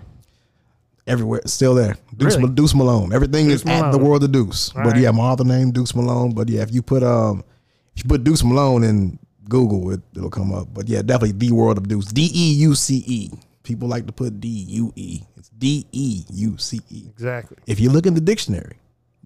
Everywhere, 1.07 1.41
still 1.45 1.73
there. 1.73 1.95
Deuce, 2.15 2.35
Really? 2.35 2.49
Ma- 2.49 2.53
Deuce 2.53 2.75
Malone. 2.75 3.11
Everything 3.13 3.47
Deuce 3.47 3.61
is 3.61 3.67
at 3.67 3.89
the 3.91 3.97
world 3.97 4.23
of 4.23 4.31
Deuce. 4.31 4.75
All 4.75 4.83
but 4.83 4.93
right. 4.93 5.01
yeah, 5.01 5.09
my 5.09 5.23
author 5.23 5.43
name 5.43 5.71
Deuce 5.71 5.95
Malone. 5.95 6.33
But 6.35 6.49
yeah, 6.49 6.61
if 6.61 6.71
you 6.71 6.83
put 6.83 7.01
um, 7.01 7.43
if 7.95 8.03
you 8.03 8.07
put 8.07 8.23
Deuce 8.23 8.43
Malone 8.43 8.83
in 8.83 9.17
Google, 9.49 9.89
it, 9.91 10.01
it'll 10.15 10.29
come 10.29 10.53
up. 10.53 10.67
But 10.71 10.87
yeah, 10.87 11.01
definitely 11.01 11.31
the 11.31 11.51
world 11.51 11.79
of 11.79 11.87
Deuce. 11.87 12.05
D 12.05 12.29
E 12.31 12.53
U 12.61 12.75
C 12.75 13.03
E. 13.07 13.31
People 13.69 13.87
like 13.87 14.07
to 14.07 14.11
put 14.11 14.39
D 14.39 14.47
U 14.47 14.91
E. 14.95 15.21
It's 15.37 15.49
D 15.49 15.85
E 15.91 16.23
U 16.33 16.57
C 16.57 16.81
E. 16.89 17.03
exactly. 17.07 17.55
If 17.67 17.79
you 17.79 17.91
look 17.91 18.07
in 18.07 18.15
the 18.15 18.19
dictionary, 18.19 18.77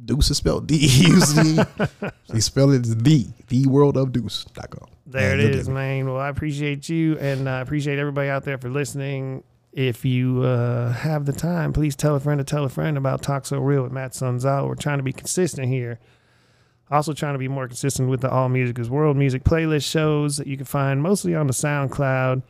Deuce 0.03 0.31
is 0.31 0.35
spelled 0.35 0.67
D 0.67 0.75
E 0.75 1.07
U 1.07 1.21
C. 1.21 1.61
E. 1.61 1.63
They 2.27 2.41
spell 2.41 2.71
it 2.71 2.81
as 2.85 2.93
the 2.97 3.27
the 3.47 3.65
world 3.67 3.95
of 3.95 4.11
Deuce.com. 4.11 4.89
There 5.05 5.37
Man, 5.37 5.39
it 5.39 5.55
is, 5.55 5.69
man. 5.69 6.07
Well, 6.07 6.19
I 6.19 6.27
appreciate 6.27 6.89
you 6.89 7.17
and 7.19 7.47
I 7.49 7.61
appreciate 7.61 7.99
everybody 7.99 8.27
out 8.27 8.43
there 8.43 8.57
for 8.57 8.69
listening. 8.69 9.45
If 9.71 10.03
you 10.03 10.41
uh, 10.43 10.91
have 10.91 11.25
the 11.25 11.31
time, 11.31 11.71
please 11.71 11.95
tell 11.95 12.15
a 12.17 12.19
friend 12.19 12.39
to 12.39 12.43
tell 12.43 12.65
a 12.65 12.69
friend 12.69 12.97
about 12.97 13.21
Talk 13.21 13.45
So 13.45 13.59
Real 13.59 13.83
with 13.83 13.93
Matt 13.93 14.11
Sonzala. 14.11 14.67
We're 14.67 14.75
trying 14.75 14.97
to 14.97 15.03
be 15.03 15.13
consistent 15.13 15.69
here. 15.69 15.99
Also, 16.91 17.13
trying 17.13 17.35
to 17.35 17.39
be 17.39 17.47
more 17.47 17.69
consistent 17.69 18.09
with 18.09 18.19
the 18.19 18.29
All 18.29 18.49
Music 18.49 18.77
is 18.77 18.89
World 18.89 19.15
Music 19.15 19.45
playlist 19.45 19.89
shows 19.89 20.35
that 20.35 20.47
you 20.47 20.57
can 20.57 20.65
find 20.65 21.01
mostly 21.01 21.33
on 21.33 21.47
the 21.47 21.53
SoundCloud, 21.53 22.43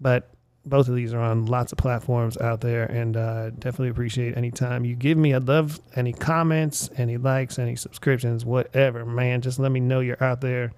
but 0.00 0.30
both 0.64 0.88
of 0.88 0.94
these 0.94 1.14
are 1.14 1.20
on 1.20 1.46
lots 1.46 1.72
of 1.72 1.78
platforms 1.78 2.36
out 2.38 2.60
there. 2.60 2.84
And 2.84 3.16
uh, 3.16 3.50
definitely 3.50 3.88
appreciate 3.88 4.36
any 4.36 4.50
time 4.50 4.84
you 4.84 4.94
give 4.94 5.16
me. 5.16 5.34
I'd 5.34 5.48
love 5.48 5.80
any 5.96 6.12
comments, 6.12 6.90
any 6.96 7.16
likes, 7.16 7.58
any 7.58 7.76
subscriptions, 7.76 8.44
whatever, 8.44 9.04
man. 9.04 9.40
Just 9.40 9.58
let 9.58 9.72
me 9.72 9.80
know 9.80 10.00
you're 10.00 10.22
out 10.22 10.40
there. 10.40 10.72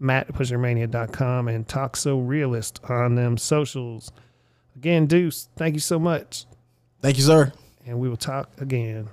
Matt 0.00 0.28
at 0.28 0.34
pushermania.com 0.34 1.48
and 1.48 1.66
Talk 1.66 1.96
So 1.96 2.18
Realist 2.18 2.80
on 2.88 3.14
them 3.14 3.38
socials. 3.38 4.12
Again, 4.76 5.06
Deuce, 5.06 5.48
thank 5.56 5.74
you 5.74 5.80
so 5.80 5.98
much. 5.98 6.46
Thank 7.00 7.16
you, 7.16 7.22
sir. 7.22 7.52
And 7.86 8.00
we 8.00 8.08
will 8.08 8.16
talk 8.16 8.50
again. 8.60 9.08